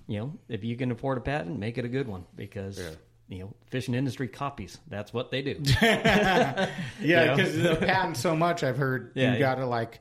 You 0.07 0.19
know, 0.19 0.39
if 0.49 0.65
you 0.65 0.77
can 0.77 0.91
afford 0.91 1.19
a 1.19 1.21
patent, 1.23 1.59
make 1.59 1.79
it 1.79 1.85
a 1.85 1.89
good 1.89 2.07
one 2.09 2.25
because 2.37 2.81
you 3.29 3.39
know, 3.39 3.55
fishing 3.71 3.95
industry 3.95 4.29
copies. 4.29 4.79
That's 4.89 5.13
what 5.15 5.31
they 5.31 5.41
do. 5.43 5.57
yeah, 5.83 6.71
You 7.01 7.15
know? 7.17 7.37
because 7.37 7.57
the 7.63 7.77
patent 7.77 8.17
so 8.19 8.37
much, 8.37 8.63
I've 8.63 8.77
heard 8.77 9.13
Yeah, 9.15 9.33
you 9.33 9.39
got 9.39 9.55
to 9.57 9.67
like 9.67 10.01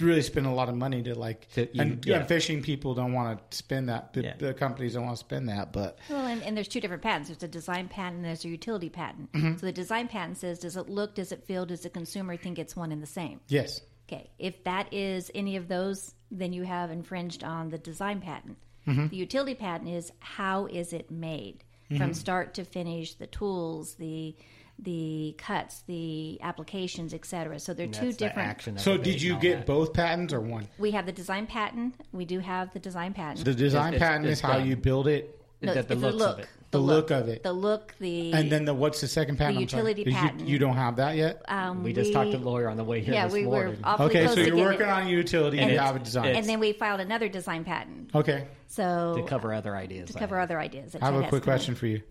really 0.00 0.22
spend 0.22 0.46
a 0.46 0.50
lot 0.50 0.68
of 0.68 0.74
money 0.76 1.02
to 1.02 1.14
like, 1.18 1.48
To- 1.54 1.68
you- 1.72 1.80
and, 1.82 2.04
yeah. 2.06 2.18
and 2.18 2.28
fishing 2.28 2.62
people 2.62 2.94
don't 2.94 3.12
want 3.12 3.50
to 3.50 3.56
spend 3.56 3.88
that. 3.88 4.12
The, 4.12 4.22
Yeah. 4.22 4.34
the 4.38 4.54
companies 4.54 4.94
don't 4.94 5.04
want 5.04 5.16
to 5.16 5.20
spend 5.24 5.48
that, 5.48 5.72
but 5.72 5.98
Well, 6.10 6.26
and, 6.26 6.42
and 6.42 6.56
there's 6.56 6.68
two 6.68 6.80
different 6.80 7.02
patents. 7.02 7.28
There's 7.28 7.42
a 7.42 7.48
design 7.48 7.88
patent 7.88 8.16
and 8.16 8.24
there's 8.24 8.44
a 8.44 8.48
utility 8.48 8.88
patent. 8.88 9.32
Mhm. 9.32 9.58
So 9.60 9.66
the 9.66 9.72
design 9.72 10.08
patent 10.08 10.38
says, 10.38 10.58
does 10.60 10.76
it 10.76 10.88
look, 10.88 11.14
does 11.14 11.32
it 11.32 11.44
feel, 11.44 11.64
does 11.66 11.80
the 11.80 11.90
consumer 11.90 12.36
think 12.36 12.58
it's 12.58 12.74
one 12.76 12.92
and 12.92 13.02
the 13.02 13.06
same? 13.06 13.40
yes, 13.48 13.80
Okay, 14.06 14.28
if 14.38 14.62
that 14.64 14.92
is 14.92 15.30
any 15.34 15.56
of 15.56 15.66
those, 15.66 16.14
then 16.30 16.52
you 16.52 16.62
have 16.64 16.90
infringed 16.90 17.42
on 17.42 17.70
the 17.70 17.78
design 17.78 18.20
patent. 18.20 18.58
Mhm. 18.86 19.10
The 19.10 19.16
utility 19.16 19.54
patent 19.54 19.90
is 19.90 20.12
how 20.20 20.66
is 20.66 20.92
it 20.92 21.10
made 21.10 21.64
from 21.88 22.10
Mhm. 22.10 22.14
start 22.14 22.54
to 22.54 22.64
finish, 22.64 23.14
the 23.14 23.26
tools, 23.26 23.94
the 23.96 24.34
the 24.76 25.36
cuts, 25.38 25.82
the 25.86 26.36
applications, 26.42 27.14
etc. 27.14 27.60
So 27.60 27.72
they're 27.74 27.86
two 27.86 28.12
different. 28.12 28.80
So 28.80 28.96
did 28.98 29.22
you 29.22 29.38
get 29.38 29.66
both 29.66 29.92
patents 29.92 30.34
or 30.34 30.40
one? 30.40 30.66
We 30.78 30.90
have 30.90 31.06
the 31.06 31.12
design 31.12 31.46
patent. 31.46 31.94
We 32.10 32.24
do 32.24 32.40
have 32.40 32.72
the 32.72 32.80
design 32.80 33.14
patent. 33.14 33.44
The 33.44 33.54
design 33.54 33.96
patent 33.96 34.26
is 34.26 34.40
how 34.40 34.58
you 34.58 34.74
build 34.74 35.06
it. 35.06 35.40
No, 35.66 35.72
it's 35.72 35.88
the 35.88 35.94
look. 35.96 36.48
The 36.70 36.78
look 36.80 37.10
of 37.12 37.28
it. 37.28 37.44
The 37.44 37.52
look, 37.52 37.94
the 38.00 38.32
And 38.32 38.50
then 38.50 38.64
the 38.64 38.74
what's 38.74 39.00
the 39.00 39.06
second 39.06 39.36
patent? 39.36 39.56
the 39.56 39.60
utility 39.60 40.02
Did 40.04 40.12
you- 40.12 40.18
patent. 40.18 40.48
You, 40.48 40.58
don't 40.58 40.74
have 40.74 40.96
that 40.96 41.14
yet. 41.16 41.42
Um, 41.46 41.84
we 41.84 41.92
just 41.92 42.12
talked 42.12 42.32
to 42.32 42.38
the 42.38 42.44
lawyer 42.44 42.68
on 42.68 42.76
the 42.76 42.82
way 42.82 43.00
here 43.00 43.14
Yeah, 43.14 43.28
this 43.28 43.44
morning. 43.44 43.50
were 43.50 43.76
awfully 43.84 44.06
okay. 44.06 44.24
Close 44.24 44.34
so 44.34 44.40
you're 44.40 44.56
working 44.56 44.80
it. 44.86 44.88
on 44.88 45.06
utility 45.06 45.60
and 45.60 45.70
you 45.70 45.78
have 45.78 45.94
a 45.94 46.00
design. 46.00 46.34
And 46.34 46.44
then 46.48 46.58
we 46.58 46.72
filed 46.72 47.00
another 47.00 47.28
design 47.28 47.62
patent. 47.64 48.10
Okay. 48.12 48.48
So 48.66 49.14
to 49.18 49.22
cover 49.22 49.54
other 49.54 49.76
ideas. 49.76 50.10
to 50.10 50.18
cover 50.18 50.40
other 50.40 50.58
ideas. 50.58 50.96
I 51.00 51.04
have 51.06 51.14
a 51.14 51.28
quick 51.28 51.44
question 51.44 51.76
for 51.76 51.86
you. 51.86 52.02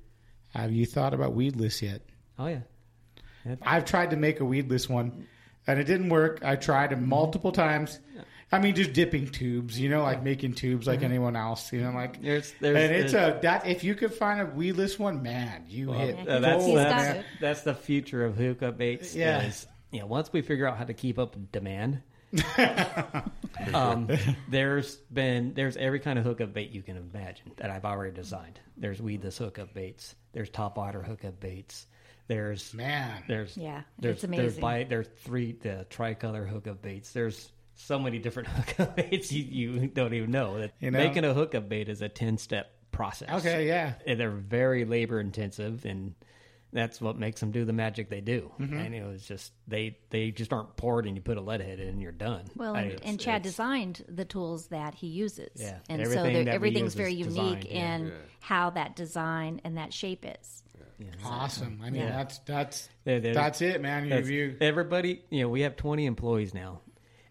Have 0.55 0.71
you 0.71 0.85
thought 0.85 1.13
about 1.13 1.33
weedless 1.33 1.81
yet? 1.81 2.01
Oh 2.39 2.47
yeah. 2.47 2.59
I've 3.63 3.83
tried 3.83 4.11
to 4.11 4.15
make 4.15 4.39
a 4.39 4.45
weedless 4.45 4.87
one, 4.87 5.27
and 5.67 5.77
it 5.79 5.83
didn't 5.83 6.07
work. 6.09 6.39
I 6.43 6.55
tried 6.55 6.93
it 6.93 6.99
multiple 7.01 7.51
times. 7.51 7.99
I 8.53 8.59
mean, 8.59 8.75
just 8.75 8.93
dipping 8.93 9.27
tubes, 9.27 9.79
you 9.79 9.89
know, 9.89 10.03
like 10.03 10.21
making 10.23 10.53
tubes 10.53 10.85
like 10.87 10.99
Mhm. 11.01 11.05
anyone 11.05 11.35
else, 11.35 11.73
you 11.73 11.81
know, 11.81 11.91
like. 11.91 12.21
There's- 12.21 12.53
there's- 12.61 12.77
and 12.89 12.95
it's 12.95 13.11
there's- 13.13 13.37
a 13.39 13.41
that 13.41 13.65
if 13.67 13.83
you 13.83 13.95
could 13.95 14.13
find 14.13 14.39
a 14.41 14.45
weedless 14.45 14.97
one, 14.99 15.21
man, 15.23 15.65
you 15.67 15.89
Well, 15.89 15.99
hit. 15.99 16.27
uh, 16.27 16.39
that's, 16.39 16.63
gold, 16.63 16.77
that's, 16.77 17.03
man. 17.15 17.25
that's 17.41 17.61
the 17.63 17.73
future 17.73 18.23
of 18.25 18.37
hookup 18.37 18.77
baits. 18.77 19.15
Yeah. 19.15 19.43
Is, 19.43 19.67
you 19.91 19.99
know, 19.99 20.05
once 20.05 20.31
we 20.31 20.41
figure 20.41 20.67
out 20.67 20.77
how 20.77 20.83
to 20.85 20.93
keep 20.93 21.17
up 21.19 21.35
demand, 21.51 22.01
um, 23.73 24.09
there's 24.49 24.95
been 25.11 25.53
there's 25.53 25.77
every 25.77 25.99
kind 25.99 26.17
of 26.19 26.25
hookup 26.25 26.53
bait 26.53 26.71
you 26.71 26.81
can 26.81 26.97
imagine 26.97 27.51
that 27.57 27.69
I've 27.69 27.85
already 27.85 28.11
designed. 28.13 28.59
There's 28.77 29.01
weedless 29.01 29.37
hookup 29.37 29.73
baits. 29.73 30.15
There's 30.33 30.49
top 30.49 30.77
water 30.77 31.01
hookup 31.01 31.39
baits. 31.39 31.87
There's 32.27 32.73
man. 32.73 33.23
There's 33.27 33.55
Yeah, 33.57 33.81
There's, 33.99 34.23
it's 34.23 34.23
There's 34.23 34.39
amazing. 34.57 34.61
bi- 34.61 34.83
there's 34.85 35.07
three 35.23 35.51
the 35.53 35.85
tricolor 35.89 36.45
hookup 36.45 36.81
baits. 36.81 37.11
There's 37.13 37.51
so 37.75 37.99
many 37.99 38.19
different 38.19 38.47
hookup 38.49 38.95
baits 38.95 39.31
you, 39.31 39.43
you 39.43 39.87
don't 39.87 40.13
even 40.13 40.31
know 40.31 40.59
that 40.59 40.73
You 40.79 40.91
know? 40.91 40.99
making 40.99 41.25
a 41.25 41.33
hookup 41.33 41.67
bait 41.69 41.89
is 41.89 42.01
a 42.01 42.09
ten 42.09 42.37
step 42.37 42.71
process. 42.91 43.29
Okay, 43.45 43.67
yeah. 43.67 43.93
and 44.05 44.19
they're 44.19 44.29
very 44.29 44.85
labor 44.85 45.19
intensive 45.19 45.85
and 45.85 46.13
that's 46.71 46.99
what 46.99 47.19
makes 47.19 47.39
them 47.39 47.51
do 47.51 47.65
the 47.65 47.73
magic 47.73 48.09
they 48.09 48.21
do. 48.21 48.51
Mhm. 48.59 48.83
And 48.85 48.95
it 48.95 49.05
was 49.05 49.23
just 49.27 49.51
they 49.67 49.97
they 50.09 50.31
just 50.31 50.51
aren't 50.51 50.75
poured 50.75 51.05
and 51.05 51.15
you 51.15 51.21
put 51.21 51.37
a 51.37 51.41
lead 51.41 51.61
head 51.61 51.79
in 51.79 51.87
and 51.87 52.01
you're 52.01 52.11
done. 52.11 52.45
Well, 52.55 52.75
I- 52.75 52.81
and, 52.81 53.03
and 53.03 53.19
Chad 53.19 53.43
designed 53.43 54.03
the 54.07 54.25
tools 54.25 54.67
that 54.67 54.95
he 54.95 55.05
uses. 55.07 55.51
Yeah, 55.55 55.77
and 55.87 56.01
everything 56.01 56.23
so 56.25 56.33
that 56.33 56.33
there- 56.33 56.43
we 56.45 56.49
everything's 56.55 56.95
very 56.95 57.13
unique 57.13 57.59
designed, 57.59 57.65
yeah. 57.65 57.95
in 57.95 58.05
Yeah. 58.07 58.13
how 58.39 58.69
that 58.71 58.95
design 58.95 59.61
and 59.63 59.77
that 59.77 59.93
shape 59.93 60.25
is. 60.27 60.63
Awesome. 61.25 61.79
I 61.83 61.89
mean, 61.89 62.01
Yeah. 62.01 62.09
that's 62.09 62.37
that's 62.39 62.89
Yeah, 63.05 63.19
there's- 63.19 63.35
that's 63.35 63.61
it, 63.61 63.81
man. 63.81 64.03
You, 64.05 64.09
that's- 64.09 64.29
you 64.29 64.55
everybody, 64.61 65.21
you 65.29 65.41
know, 65.41 65.49
we 65.49 65.61
have 65.61 65.75
20 65.75 66.05
employees 66.05 66.53
now, 66.53 66.81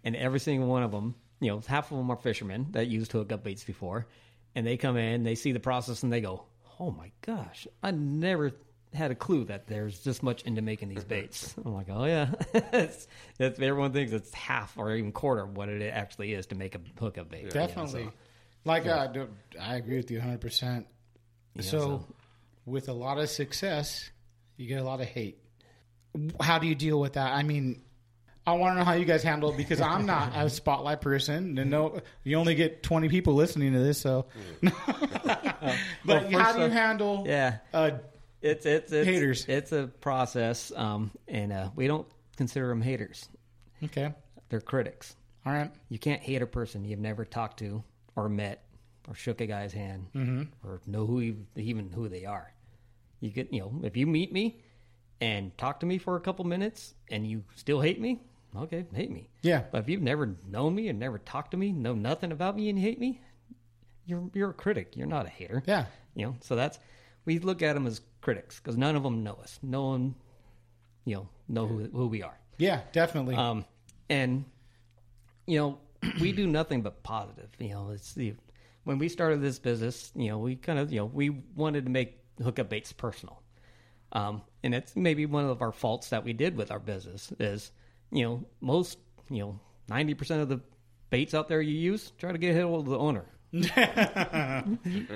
and 0.04 0.14
every 0.16 0.40
single 0.40 0.68
one 0.68 0.82
of 0.82 0.90
them, 0.90 1.14
you 1.40 1.50
know, 1.50 1.60
half 1.66 1.90
of 1.90 1.98
them 1.98 2.10
are 2.10 2.16
fishermen 2.16 2.66
that 2.70 2.86
used 2.88 3.12
hookup 3.12 3.42
baits 3.44 3.64
before, 3.64 4.06
and 4.54 4.66
they 4.66 4.76
come 4.76 4.96
in, 4.96 5.22
they 5.24 5.34
see 5.34 5.52
the 5.52 5.60
process, 5.60 6.02
and 6.02 6.12
they 6.12 6.20
go, 6.20 6.44
"Oh 6.80 6.90
my 6.90 7.10
gosh, 7.22 7.66
I 7.82 7.90
never." 7.90 8.52
Had 8.94 9.10
a 9.10 9.14
clue 9.14 9.44
that 9.46 9.68
there's 9.68 10.04
this 10.04 10.22
much 10.22 10.42
into 10.42 10.60
making 10.60 10.90
these 10.90 11.02
baits. 11.02 11.54
I'm 11.64 11.72
like, 11.72 11.86
oh 11.88 12.04
yeah, 12.04 12.26
it's, 12.52 13.08
it's, 13.38 13.58
everyone 13.58 13.94
thinks 13.94 14.12
it's 14.12 14.34
half 14.34 14.76
or 14.76 14.94
even 14.94 15.12
quarter 15.12 15.44
of 15.44 15.56
what 15.56 15.70
it 15.70 15.80
actually 15.90 16.34
is 16.34 16.44
to 16.48 16.54
make 16.56 16.74
a 16.74 16.80
hookup 17.00 17.30
bait. 17.30 17.38
you 17.38 17.44
know, 17.46 17.52
definitely. 17.52 18.04
so- 18.04 18.12
Like 18.66 18.84
Yeah. 18.84 19.04
uh, 19.16 19.26
I 19.58 19.76
agree 19.76 19.96
with 19.96 20.10
you 20.10 20.18
100. 20.18 20.42
percent 20.42 20.86
Yeah, 21.56 21.62
So, 21.62 21.78
so- 21.78 22.06
with 22.66 22.90
a 22.90 22.92
lot 22.92 23.16
of 23.16 23.30
success, 23.30 24.10
you 24.58 24.66
get 24.66 24.78
a 24.82 24.84
lot 24.84 25.00
of 25.00 25.06
hate. 25.06 25.38
How 26.38 26.58
do 26.58 26.66
you 26.66 26.74
deal 26.74 27.00
with 27.00 27.14
that? 27.14 27.32
I 27.32 27.44
mean, 27.44 27.80
I 28.46 28.54
want 28.54 28.74
to 28.74 28.78
know 28.80 28.84
how 28.84 28.94
you 28.94 29.04
guys 29.04 29.22
handle 29.22 29.50
it 29.52 29.56
because 29.56 29.80
I'm 29.80 30.04
not 30.06 30.32
a 30.34 30.50
spotlight 30.50 31.00
person. 31.00 31.56
And 31.58 31.70
no, 31.70 32.00
you 32.24 32.36
only 32.36 32.54
get 32.56 32.82
20 32.82 33.08
people 33.08 33.34
listening 33.34 33.72
to 33.74 33.78
this, 33.78 34.00
so. 34.00 34.26
Well, 35.62 35.76
but 36.04 36.32
how 36.32 36.52
do 36.52 36.62
you 36.62 36.68
handle? 36.70 37.24
Yeah, 37.26 37.58
uh, 37.72 37.92
it's 38.40 38.66
it's 38.66 38.90
it's 38.92 39.06
haters. 39.06 39.44
It's 39.48 39.70
a 39.70 39.86
process, 40.00 40.72
um, 40.74 41.12
and 41.28 41.52
uh, 41.52 41.70
we 41.76 41.86
don't 41.86 42.06
consider 42.36 42.66
them 42.68 42.82
haters. 42.82 43.28
Okay, 43.84 44.12
they're 44.48 44.60
critics. 44.60 45.14
All 45.46 45.52
right, 45.52 45.70
you 45.88 45.98
can't 46.00 46.20
hate 46.20 46.42
a 46.42 46.46
person 46.46 46.84
you've 46.84 46.98
never 46.98 47.24
talked 47.24 47.60
to 47.60 47.84
or 48.16 48.28
met 48.28 48.64
or 49.08 49.14
shook 49.14 49.40
a 49.40 49.46
guy's 49.46 49.72
hand 49.72 50.06
Mhm. 50.14 50.48
or 50.64 50.80
know 50.86 51.06
who 51.06 51.22
ev- 51.22 51.36
even 51.56 51.90
who 51.90 52.08
they 52.08 52.24
are. 52.24 52.52
You 53.20 53.30
get 53.30 53.52
you 53.52 53.60
know 53.60 53.80
if 53.84 53.96
you 53.96 54.06
meet 54.08 54.32
me 54.32 54.60
and 55.20 55.56
talk 55.56 55.80
to 55.80 55.86
me 55.86 55.98
for 55.98 56.16
a 56.16 56.20
couple 56.20 56.44
minutes 56.44 56.94
and 57.10 57.24
you 57.26 57.44
still 57.54 57.80
hate 57.80 58.00
me, 58.00 58.20
okay, 58.56 58.84
hate 58.94 59.10
me. 59.10 59.28
Yeah. 59.42 59.64
But 59.70 59.82
if 59.82 59.88
you've 59.88 60.02
never 60.02 60.36
known 60.46 60.74
me 60.74 60.88
and 60.88 60.98
never 60.98 61.18
talked 61.18 61.52
to 61.52 61.56
me, 61.56 61.72
know 61.72 61.94
nothing 61.94 62.32
about 62.32 62.56
me 62.56 62.68
and 62.68 62.78
hate 62.78 62.98
me, 62.98 63.20
you're 64.06 64.30
you're 64.34 64.50
a 64.50 64.54
critic. 64.54 64.96
You're 64.96 65.06
not 65.06 65.26
a 65.26 65.28
hater. 65.28 65.62
Yeah. 65.66 65.86
You 66.14 66.26
know, 66.26 66.36
so 66.40 66.56
that's 66.56 66.78
we 67.24 67.38
look 67.38 67.62
at 67.62 67.74
them 67.74 67.86
as 67.86 68.00
critics 68.20 68.58
because 68.58 68.76
none 68.76 68.96
of 68.96 69.02
them 69.02 69.22
know 69.22 69.34
us. 69.42 69.58
No 69.62 69.86
one, 69.86 70.14
you 71.04 71.16
know, 71.16 71.28
know 71.48 71.66
who 71.66 71.84
who 71.84 72.06
we 72.06 72.22
are. 72.22 72.38
Yeah, 72.58 72.80
definitely. 72.92 73.34
Um, 73.34 73.64
and 74.08 74.44
you 75.46 75.58
know, 75.58 75.78
we 76.20 76.32
do 76.32 76.46
nothing 76.46 76.82
but 76.82 77.02
positive. 77.02 77.48
You 77.58 77.70
know, 77.70 77.90
it's 77.92 78.12
the 78.12 78.34
when 78.84 78.98
we 78.98 79.08
started 79.08 79.40
this 79.40 79.58
business, 79.58 80.12
you 80.14 80.28
know, 80.28 80.38
we 80.38 80.56
kind 80.56 80.78
of 80.78 80.92
you 80.92 81.00
know 81.00 81.06
we 81.06 81.30
wanted 81.30 81.84
to 81.84 81.90
make 81.90 82.18
hookup 82.42 82.68
baits 82.68 82.92
personal. 82.92 83.42
Um, 84.12 84.42
and 84.62 84.74
it's 84.74 84.94
maybe 84.94 85.26
one 85.26 85.46
of 85.46 85.62
our 85.62 85.72
faults 85.72 86.10
that 86.10 86.22
we 86.24 86.32
did 86.32 86.56
with 86.56 86.70
our 86.70 86.78
business 86.78 87.32
is, 87.38 87.70
you 88.12 88.24
know, 88.24 88.44
most, 88.60 88.98
you 89.30 89.40
know, 89.40 89.60
90% 89.90 90.40
of 90.42 90.48
the 90.48 90.60
baits 91.10 91.34
out 91.34 91.48
there 91.48 91.60
you 91.60 91.74
use, 91.76 92.12
try 92.18 92.30
to 92.32 92.38
get 92.38 92.56
a 92.56 92.62
hold 92.66 92.86
of 92.86 92.90
the 92.92 92.98
owner. 92.98 93.24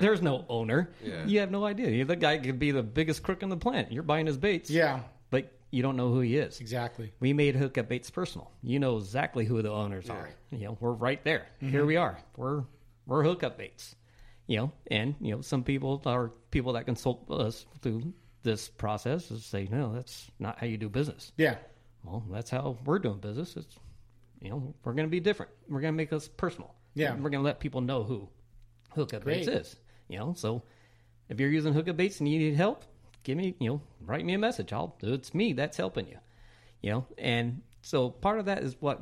There's 0.00 0.22
no 0.22 0.44
owner. 0.48 0.90
Yeah. 1.02 1.24
You 1.26 1.40
have 1.40 1.50
no 1.50 1.64
idea. 1.64 2.04
The 2.04 2.16
guy 2.16 2.38
could 2.38 2.58
be 2.58 2.70
the 2.70 2.82
biggest 2.82 3.22
crook 3.22 3.42
on 3.42 3.48
the 3.48 3.56
planet. 3.56 3.92
You're 3.92 4.02
buying 4.02 4.26
his 4.26 4.36
baits. 4.36 4.70
Yeah. 4.70 5.00
But 5.30 5.52
you 5.70 5.82
don't 5.82 5.96
know 5.96 6.10
who 6.10 6.20
he 6.20 6.36
is. 6.36 6.60
Exactly. 6.60 7.12
We 7.20 7.32
made 7.32 7.56
hookup 7.56 7.88
baits 7.88 8.10
personal. 8.10 8.50
You 8.62 8.78
know 8.78 8.98
exactly 8.98 9.44
who 9.44 9.62
the 9.62 9.70
owners 9.70 10.08
are. 10.10 10.28
You 10.50 10.66
know, 10.66 10.76
we're 10.80 10.92
right 10.92 11.22
there. 11.24 11.46
Here 11.60 11.82
Mhm. 11.82 11.86
we 11.86 11.96
are. 11.96 12.18
We're 12.36 12.64
we're 13.06 13.22
hookup 13.22 13.56
baits. 13.58 13.94
You 14.46 14.58
know, 14.58 14.72
and 14.90 15.14
you 15.20 15.34
know, 15.34 15.40
some 15.40 15.64
people 15.64 16.02
are 16.06 16.28
people 16.50 16.74
that 16.74 16.84
consult 16.86 17.30
us 17.30 17.66
through 17.80 18.12
this 18.42 18.68
process 18.68 19.30
is 19.32 19.44
say, 19.44 19.66
no, 19.70 19.92
that's 19.94 20.30
not 20.38 20.58
how 20.60 20.66
you 20.66 20.76
do 20.76 20.88
business. 20.88 21.32
Yeah. 21.36 21.56
Well, 22.06 22.24
that's 22.30 22.50
how 22.50 22.78
we're 22.84 23.00
doing 23.00 23.18
business. 23.18 23.56
It's 23.56 23.76
you 24.40 24.50
know, 24.50 24.74
we're 24.84 24.92
going 24.92 25.06
to 25.06 25.10
be 25.10 25.20
different. 25.20 25.52
We're 25.68 25.80
going 25.80 25.94
to 25.94 25.96
make 25.96 26.12
us 26.12 26.28
personal. 26.28 26.74
Yeah. 26.94 27.12
we're 27.14 27.30
going 27.30 27.42
to 27.42 27.46
let 27.46 27.60
people 27.60 27.80
know 27.80 28.04
who 28.04 28.28
hookup 28.94 29.24
baits 29.24 29.46
Great. 29.46 29.58
is. 29.58 29.76
You 30.08 30.18
know, 30.18 30.34
so 30.36 30.62
if 31.28 31.40
you're 31.40 31.50
using 31.50 31.72
hookup 31.72 31.96
baits 31.96 32.20
and 32.20 32.28
you 32.28 32.38
need 32.38 32.54
help, 32.54 32.84
give 33.22 33.36
me, 33.36 33.54
you 33.58 33.70
know, 33.70 33.80
write 34.00 34.24
me 34.24 34.34
a 34.34 34.38
message. 34.38 34.72
I'll, 34.72 34.96
it's 35.02 35.34
me 35.34 35.52
that's 35.52 35.76
helping 35.76 36.06
you. 36.06 36.18
You 36.80 36.90
know, 36.90 37.06
and 37.18 37.62
so 37.82 38.10
part 38.10 38.38
of 38.38 38.46
that 38.46 38.62
is 38.62 38.76
what 38.78 39.00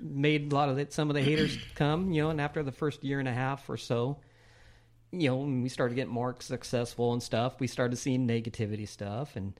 made 0.00 0.52
a 0.52 0.54
lot 0.54 0.68
of 0.68 0.78
it. 0.78 0.92
Some 0.92 1.10
of 1.10 1.14
the 1.14 1.22
haters 1.22 1.58
come, 1.74 2.12
you 2.12 2.22
know, 2.22 2.30
and 2.30 2.40
after 2.40 2.62
the 2.62 2.72
first 2.72 3.02
year 3.02 3.18
and 3.18 3.28
a 3.28 3.32
half 3.32 3.68
or 3.68 3.76
so, 3.76 4.18
you 5.12 5.28
know, 5.28 5.38
when 5.38 5.62
we 5.62 5.68
started 5.68 5.94
getting 5.94 6.12
more 6.12 6.36
successful 6.38 7.12
and 7.12 7.22
stuff, 7.22 7.58
we 7.58 7.66
started 7.66 7.96
seeing 7.96 8.28
negativity 8.28 8.86
stuff, 8.86 9.34
and 9.34 9.58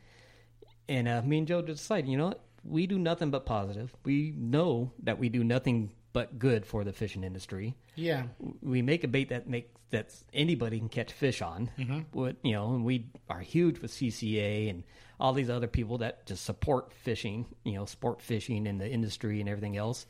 and 0.88 1.08
uh, 1.08 1.22
me 1.22 1.38
and 1.38 1.46
Joe 1.46 1.60
just 1.62 1.82
decided, 1.82 2.08
you 2.08 2.16
know, 2.16 2.28
what? 2.28 2.44
We 2.64 2.86
do 2.86 2.98
nothing 2.98 3.30
but 3.30 3.46
positive. 3.46 3.94
We 4.04 4.34
know 4.36 4.92
that 5.02 5.18
we 5.18 5.28
do 5.28 5.42
nothing 5.44 5.92
but 6.12 6.38
good 6.38 6.66
for 6.66 6.82
the 6.84 6.92
fishing 6.92 7.22
industry. 7.24 7.76
Yeah. 7.94 8.24
We 8.62 8.82
make 8.82 9.04
a 9.04 9.08
bait 9.08 9.28
that 9.28 9.48
makes 9.48 9.68
that 9.90 10.14
anybody 10.32 10.78
can 10.78 10.88
catch 10.88 11.12
fish 11.12 11.42
on. 11.42 11.68
Mhm. 11.76 12.04
What 12.12 12.36
you 12.44 12.52
know, 12.52 12.74
and 12.74 12.84
we 12.84 13.10
are 13.28 13.40
huge 13.40 13.80
with 13.80 13.90
CCA 13.90 14.68
and 14.68 14.84
all 15.18 15.32
these 15.32 15.50
other 15.50 15.66
people 15.66 15.98
that 15.98 16.26
just 16.26 16.44
support 16.44 16.92
fishing. 16.92 17.46
You 17.64 17.74
know, 17.74 17.84
sport 17.86 18.22
fishing 18.22 18.66
and 18.68 18.80
the 18.80 18.88
industry 18.88 19.40
and 19.40 19.48
everything 19.48 19.76
else. 19.76 20.06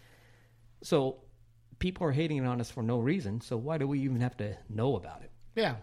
So 0.83 1.23
people 1.79 2.07
are 2.07 2.13
hating 2.13 2.45
on 2.45 2.61
us 2.61 2.71
for 2.71 2.83
no 2.83 2.99
reason. 2.99 3.41
So 3.41 3.57
why 3.57 3.79
do 3.79 3.87
we 3.89 4.01
even 4.01 4.21
have 4.21 4.37
to 4.39 4.57
know 4.69 4.97
about 4.97 5.23
it? 5.23 5.31
Yeah. 5.55 5.77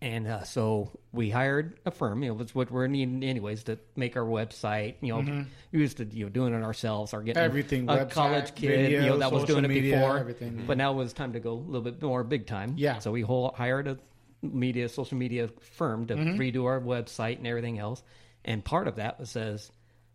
And 0.00 0.28
uh, 0.28 0.44
so 0.44 0.90
we 1.12 1.28
hired 1.30 1.80
a 1.84 1.90
firm. 1.90 2.22
You 2.22 2.32
know, 2.34 2.40
it's 2.40 2.54
what 2.54 2.70
we're 2.70 2.86
needing 2.86 3.24
anyways 3.24 3.64
to 3.64 3.78
make 3.96 4.16
our 4.16 4.22
website. 4.24 4.94
You 5.00 5.14
know, 5.14 5.22
Mhm. 5.22 5.46
we 5.72 5.80
used 5.80 5.96
to 5.96 6.04
you 6.04 6.24
know 6.26 6.30
doing 6.30 6.54
it 6.54 6.62
ourselves 6.62 7.12
or 7.12 7.22
getting 7.22 7.42
Everything, 7.42 7.88
a 7.88 7.92
website, 7.92 8.10
college 8.10 8.54
kid 8.54 8.62
you 8.90 8.98
video, 8.98 9.06
know 9.06 9.18
that 9.18 9.32
was 9.32 9.44
doing 9.44 9.64
it 9.64 9.68
media, 9.68 9.96
before. 9.96 10.18
everything. 10.18 10.64
But 10.66 10.78
now 10.78 10.92
it 10.92 10.96
was 10.96 11.12
time 11.12 11.32
to 11.32 11.40
go 11.40 11.52
a 11.52 11.54
little 11.54 11.80
bit 11.82 12.00
more 12.00 12.22
big 12.22 12.46
time. 12.46 12.74
Yeah. 12.76 13.00
So 13.00 13.10
we 13.10 13.22
whole, 13.22 13.52
hired 13.56 13.88
a 13.88 13.98
media 14.40 14.88
social 14.88 15.18
media 15.18 15.48
firm 15.60 16.06
to 16.06 16.14
Mhm. 16.14 16.36
redo 16.36 16.64
our 16.66 16.80
website 16.80 17.38
and 17.38 17.46
everything 17.48 17.80
else. 17.80 18.04
And 18.44 18.64
part 18.64 18.86
of 18.86 18.96
that 18.96 19.18
was 19.18 19.30
says 19.30 19.72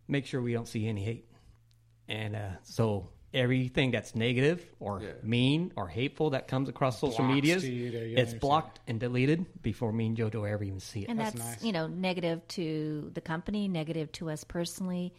make 0.08 0.24
sure 0.24 0.40
we 0.40 0.54
don't 0.54 0.66
see 0.68 0.86
any 0.86 1.02
hate. 1.02 1.28
And 2.08 2.34
uh, 2.34 2.50
so 2.62 3.08
everything 3.34 3.90
that's 3.90 4.14
negative 4.14 4.64
or 4.80 5.02
mean 5.22 5.72
or 5.76 5.88
hateful 5.88 6.30
that 6.30 6.48
comes 6.48 6.68
across 6.68 7.00
social 7.00 7.24
Blocks 7.24 7.34
medias, 7.34 7.62
to 7.62 7.70
you 7.72 7.90
to- 7.90 8.08
you 8.08 8.16
it's 8.16 8.32
blocked 8.34 8.80
and 8.86 9.00
deleted 9.00 9.44
before 9.62 9.92
me 9.92 10.06
and 10.06 10.16
JoJo 10.16 10.48
ever 10.48 10.64
even 10.64 10.80
see 10.80 11.00
it. 11.00 11.08
and 11.10 11.18
that's, 11.18 11.62
you 11.62 11.72
know 11.72 11.86
negative 11.86 12.46
to 12.48 13.10
the 13.14 13.20
company, 13.20 13.68
negative 13.68 14.10
to 14.12 14.30
us 14.30 14.44
personally, 14.44 15.12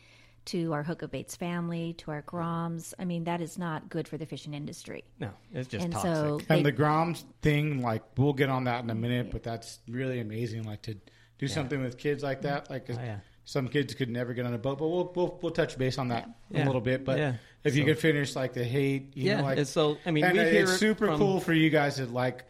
to 0.45 0.73
our 0.73 0.83
Hookup 0.83 1.11
Baits 1.11 1.35
family, 1.35 1.93
to 1.93 2.11
our 2.11 2.21
Groms. 2.21 2.93
I 2.99 3.05
mean, 3.05 3.23
that 3.25 3.41
is 3.41 3.57
not 3.57 3.89
good 3.89 4.07
for 4.07 4.17
the 4.17 4.25
fishing 4.25 4.53
industry. 4.53 5.03
No, 5.19 5.31
it's 5.51 5.67
just 5.67 5.83
and 5.83 5.91
toxic. 5.93 6.11
So 6.11 6.39
And 6.49 6.65
the 6.65 6.71
Groms 6.71 7.23
thing, 7.41 7.81
like 7.81 8.03
we'll 8.17 8.33
get 8.33 8.49
on 8.49 8.63
that 8.65 8.83
in 8.83 8.89
a 8.89 8.95
minute, 8.95 9.31
but 9.31 9.43
that's 9.43 9.79
really 9.87 10.19
amazing. 10.19 10.63
Like 10.63 10.83
to 10.83 10.95
do 11.37 11.47
something 11.47 11.81
with 11.81 11.97
kids 11.97 12.23
like 12.23 12.43
that, 12.43 12.69
like. 12.69 12.85
Oh, 12.89 12.93
yeah. 12.93 13.19
Some 13.45 13.67
kids 13.69 13.93
could 13.93 14.09
never 14.09 14.33
get 14.33 14.45
on 14.45 14.53
a 14.53 14.57
boat. 14.57 14.79
But 14.79 14.87
we'll 14.87 15.11
we'll, 15.15 15.39
we'll 15.41 15.51
touch 15.51 15.77
base 15.77 15.97
on 15.97 16.09
that 16.09 16.29
Yeah. 16.51 16.63
a 16.63 16.65
little 16.65 16.81
bit. 16.81 17.05
But 17.05 17.17
Yeah. 17.19 17.33
if 17.63 17.75
you 17.75 17.83
So- 17.83 17.87
could 17.87 17.99
finish 17.99 18.35
like 18.35 18.53
the 18.53 18.63
hate, 18.63 19.15
you 19.15 19.25
Yeah, 19.25 19.37
know, 19.37 19.43
like 19.43 19.57
it's 19.59 19.71
so- 19.71 19.97
I 20.05 20.11
mean, 20.11 20.25
and 20.25 20.37
it's 20.37 20.71
it 20.71 20.77
super 20.77 21.05
from- 21.07 21.17
cool 21.19 21.39
for 21.39 21.53
you 21.53 21.69
guys 21.69 21.95
to 21.95 22.05
like 22.07 22.43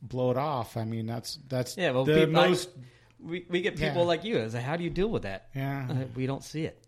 blow 0.00 0.30
it 0.30 0.36
off. 0.36 0.76
I 0.76 0.84
mean, 0.84 1.06
that's 1.06 1.38
that's 1.48 1.76
yeah, 1.76 1.90
well, 1.90 2.04
the 2.04 2.26
people, 2.26 2.38
I- 2.38 2.48
most. 2.48 2.70
we 3.20 3.44
we 3.50 3.60
get 3.62 3.74
people 3.76 4.02
Yeah. 4.02 4.08
like 4.08 4.24
you. 4.24 4.38
As 4.38 4.54
how 4.54 4.76
do 4.76 4.84
you 4.84 4.90
deal 4.90 5.08
with 5.08 5.22
that? 5.22 5.48
Yeah. 5.54 5.86
Uh, 5.90 6.04
we 6.14 6.26
don't 6.26 6.44
see 6.44 6.64
it. 6.64 6.78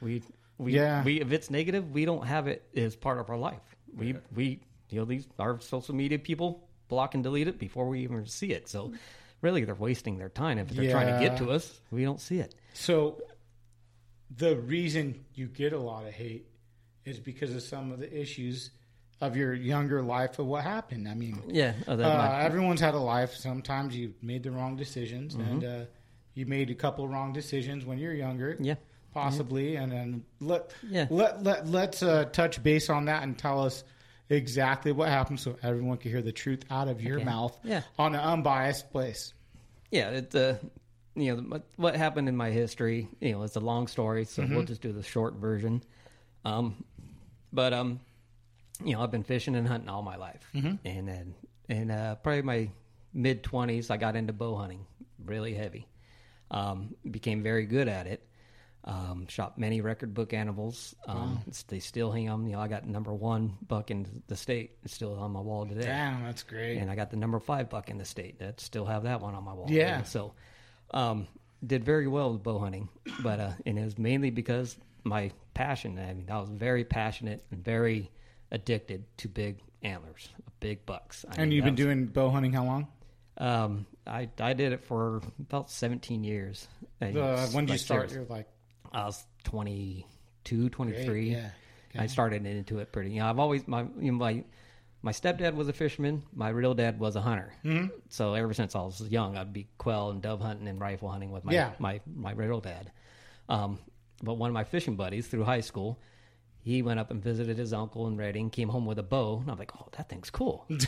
We 0.00 0.22
we 0.56 0.74
Yeah. 0.74 1.02
we 1.04 1.20
if 1.20 1.32
it's 1.32 1.50
negative, 1.50 1.90
we 1.92 2.04
don't 2.04 2.24
have 2.26 2.46
it 2.46 2.62
as 2.76 2.94
part 2.96 3.18
of 3.18 3.28
our 3.28 3.36
life. 3.38 3.76
We 3.96 4.14
we 4.34 4.60
you 4.88 5.00
know 5.00 5.04
these 5.04 5.26
our 5.38 5.58
social 5.60 5.94
media 5.96 6.18
people 6.18 6.68
block 6.88 7.14
and 7.14 7.22
delete 7.24 7.48
it 7.48 7.58
before 7.58 7.88
we 7.88 8.00
even 8.00 8.26
see 8.26 8.52
it. 8.52 8.68
So 8.68 8.92
really, 9.42 9.64
they're 9.64 9.74
wasting 9.74 10.18
their 10.18 10.28
time 10.28 10.58
if 10.58 10.68
they're 10.68 10.90
trying 10.90 11.12
to 11.12 11.18
get 11.20 11.36
to 11.38 11.50
us. 11.50 11.80
We 11.90 12.04
don't 12.04 12.20
see 12.20 12.38
it. 12.40 12.54
So 12.74 13.22
the 14.36 14.56
reason 14.56 15.24
you 15.34 15.46
get 15.46 15.72
a 15.72 15.78
lot 15.78 16.06
of 16.06 16.12
hate 16.12 16.46
is 17.04 17.18
because 17.18 17.54
of 17.54 17.62
some 17.62 17.90
of 17.92 17.98
the 17.98 18.20
issues 18.20 18.70
of 19.20 19.36
your 19.36 19.52
younger 19.52 20.02
life 20.02 20.38
of 20.38 20.46
what 20.46 20.62
happened. 20.64 21.08
I 21.08 21.14
mean, 21.14 21.42
Yeah, 21.48 21.74
oh, 21.88 22.00
uh, 22.00 22.38
everyone's 22.42 22.80
had 22.80 22.94
a 22.94 22.98
life. 22.98 23.34
Sometimes 23.34 23.96
you 23.96 24.14
made 24.22 24.42
the 24.42 24.50
wrong 24.50 24.76
decisions, 24.76 25.34
Mhm. 25.36 25.50
and 25.50 25.64
uh, 25.64 25.84
you 26.34 26.46
made 26.46 26.70
a 26.70 26.74
couple 26.74 27.06
wrong 27.08 27.32
decisions 27.32 27.84
when 27.84 27.98
you're 27.98 28.14
younger. 28.14 28.56
Yeah, 28.60 28.76
possibly. 29.12 29.76
And 29.76 29.92
then 29.92 30.24
let 30.40 30.70
Yeah. 30.88 31.06
let 31.10 31.42
let 31.42 31.66
let's 31.68 32.02
uh, 32.02 32.24
touch 32.26 32.62
base 32.62 32.88
on 32.88 33.06
that 33.06 33.22
and 33.22 33.36
tell 33.36 33.62
us 33.62 33.84
exactly 34.30 34.92
what 34.92 35.08
happened, 35.08 35.40
so 35.40 35.56
everyone 35.62 35.98
can 35.98 36.10
hear 36.10 36.22
the 36.22 36.32
truth 36.32 36.64
out 36.70 36.88
of 36.88 37.02
your 37.02 37.16
Okay. 37.16 37.24
mouth. 37.24 37.58
Yeah. 37.64 37.82
on 37.98 38.14
an 38.14 38.20
unbiased 38.20 38.90
place. 38.90 39.34
Yeah, 39.90 40.10
it's 40.10 40.34
uh, 40.34 40.58
you 41.16 41.34
know 41.36 41.42
what, 41.42 41.62
what 41.76 41.96
happened 41.96 42.28
in 42.28 42.36
my 42.36 42.50
history. 42.50 43.08
You 43.20 43.32
know, 43.32 43.42
it's 43.42 43.56
a 43.56 43.60
long 43.60 43.86
story, 43.88 44.24
so 44.24 44.46
we'll 44.46 44.62
Mhm. 44.62 44.66
just 44.68 44.80
do 44.82 44.92
the 44.92 45.02
short 45.02 45.34
version. 45.34 45.82
Um, 46.44 46.84
but 47.52 47.72
um, 47.72 48.00
you 48.84 48.94
know, 48.94 49.02
I've 49.02 49.10
been 49.10 49.24
fishing 49.24 49.56
and 49.56 49.66
hunting 49.66 49.88
all 49.88 50.02
my 50.02 50.16
life, 50.16 50.48
Mhm. 50.54 50.78
and 50.84 51.08
then 51.08 51.34
in 51.68 51.90
uh, 51.90 52.14
probably 52.22 52.42
my 52.42 52.70
mid 53.12 53.42
twenties, 53.42 53.90
I 53.90 53.96
got 53.96 54.14
into 54.16 54.32
bow 54.32 54.56
hunting, 54.56 54.86
really 55.24 55.54
heavy. 55.54 55.86
Um, 56.52 56.94
became 57.10 57.42
very 57.42 57.66
good 57.66 57.88
at 57.88 58.06
it. 58.06 58.26
Um, 58.82 59.26
shot 59.28 59.58
many 59.58 59.82
record 59.82 60.14
book 60.14 60.32
animals. 60.32 60.94
Um, 61.06 61.16
Wow. 61.46 61.52
They 61.68 61.80
still 61.80 62.10
hang 62.10 62.26
them. 62.26 62.46
You 62.46 62.52
know, 62.52 62.60
I 62.60 62.68
got 62.68 62.86
number 62.86 63.12
one 63.12 63.58
buck 63.66 63.90
in 63.90 64.22
the 64.26 64.36
state. 64.36 64.76
It's 64.84 64.94
still 64.94 65.14
on 65.18 65.32
my 65.32 65.40
wall 65.40 65.66
today. 65.66 65.82
Damn, 65.82 66.24
that's 66.24 66.42
great. 66.44 66.78
And 66.78 66.90
I 66.90 66.94
got 66.96 67.10
the 67.10 67.16
number 67.18 67.38
five 67.40 67.68
buck 67.68 67.90
in 67.90 67.98
the 67.98 68.06
state. 68.06 68.38
That 68.38 68.58
still 68.60 68.86
have 68.86 69.02
that 69.02 69.20
one 69.20 69.34
on 69.34 69.44
my 69.44 69.52
wall. 69.52 69.66
Yeah. 69.68 70.02
So, 70.04 70.32
um, 70.92 71.26
did 71.66 71.84
very 71.84 72.06
well 72.06 72.32
with 72.32 72.42
bow 72.42 72.58
hunting, 72.58 72.88
but 73.22 73.38
uh, 73.38 73.50
and 73.66 73.78
it 73.78 73.84
was 73.84 73.98
mainly 73.98 74.30
because 74.30 74.76
my 75.04 75.30
passion. 75.52 75.98
I 75.98 76.14
mean, 76.14 76.28
I 76.30 76.38
was 76.40 76.48
very 76.48 76.84
passionate 76.84 77.44
and 77.50 77.62
very 77.62 78.10
addicted 78.50 79.04
to 79.18 79.28
big 79.28 79.58
antlers, 79.82 80.30
big 80.58 80.86
bucks. 80.86 81.26
I 81.28 81.32
and 81.32 81.50
mean, 81.50 81.52
you've 81.52 81.64
been 81.66 81.74
was- 81.74 81.84
doing 81.84 82.06
bow 82.06 82.30
hunting 82.30 82.54
how 82.54 82.64
long? 82.64 82.88
Um, 83.36 83.86
I 84.06 84.28
I 84.40 84.54
did 84.54 84.72
it 84.72 84.84
for 84.84 85.20
about 85.38 85.70
seventeen 85.70 86.24
years. 86.24 86.66
Uh, 87.02 87.46
when 87.48 87.66
did 87.66 87.72
you 87.74 87.78
start? 87.78 88.10
You're 88.12 88.24
like 88.24 88.46
I 88.92 89.04
was 89.04 89.24
22, 89.44 90.68
23. 90.70 91.04
Great, 91.06 91.26
yeah. 91.28 91.50
I 91.98 92.06
started 92.06 92.46
into 92.46 92.78
it 92.78 92.92
pretty. 92.92 93.10
You 93.12 93.20
know, 93.20 93.26
I've 93.30 93.38
always 93.38 93.66
my 93.66 93.82
you 93.98 94.12
know, 94.12 94.18
my 94.18 94.44
my 95.02 95.12
stepdad 95.12 95.54
was 95.54 95.68
a 95.68 95.72
fisherman. 95.72 96.22
My 96.34 96.50
real 96.50 96.74
dad 96.74 96.98
was 97.00 97.16
a 97.16 97.20
hunter. 97.20 97.52
Mhm. 97.64 97.90
So 98.10 98.34
ever 98.34 98.52
since 98.54 98.74
I 98.76 98.80
was 98.82 99.00
young, 99.08 99.36
I'd 99.36 99.52
be 99.52 99.66
quail 99.78 100.10
and 100.10 100.20
dove 100.22 100.40
hunting 100.40 100.68
and 100.68 100.80
rifle 100.80 101.08
hunting 101.08 101.30
with 101.32 101.44
my 101.44 101.52
Yeah. 101.52 101.72
my 101.78 102.00
my 102.06 102.32
real 102.32 102.60
dad. 102.60 102.92
Um, 103.48 103.78
but 104.22 104.34
one 104.34 104.50
of 104.50 104.54
my 104.54 104.64
fishing 104.64 104.96
buddies 104.96 105.26
through 105.26 105.44
high 105.44 105.60
school, 105.62 105.98
he 106.62 106.82
went 106.82 107.00
up 107.00 107.10
and 107.10 107.22
visited 107.22 107.56
his 107.58 107.72
uncle 107.72 108.06
in 108.06 108.16
Redding. 108.16 108.50
Came 108.50 108.68
home 108.68 108.84
with 108.86 108.98
a 108.98 109.02
bow, 109.02 109.38
and 109.40 109.50
I'm 109.50 109.58
like, 109.58 109.72
"Oh, 109.80 109.88
that 109.96 110.08
thing's 110.08 110.30
cool." 110.30 110.66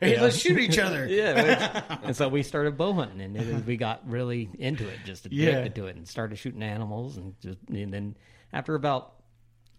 Hey, 0.00 0.20
let's 0.20 0.36
shoot 0.38 0.58
each 0.58 0.78
other. 0.78 1.06
yeah. 1.10 1.98
and 2.04 2.14
so 2.16 2.28
we 2.28 2.42
started 2.42 2.76
bow 2.76 2.92
hunting, 2.92 3.20
and 3.36 3.66
we 3.66 3.76
got 3.76 4.08
really 4.08 4.48
into 4.58 4.88
it, 4.88 4.98
just 5.04 5.26
addicted 5.26 5.64
Yeah. 5.64 5.68
to 5.82 5.86
it, 5.86 5.96
and 5.96 6.06
started 6.06 6.36
shooting 6.38 6.62
animals, 6.62 7.16
and 7.16 7.34
just 7.40 7.58
and 7.68 7.92
then 7.92 8.16
after 8.52 8.74
about 8.74 9.14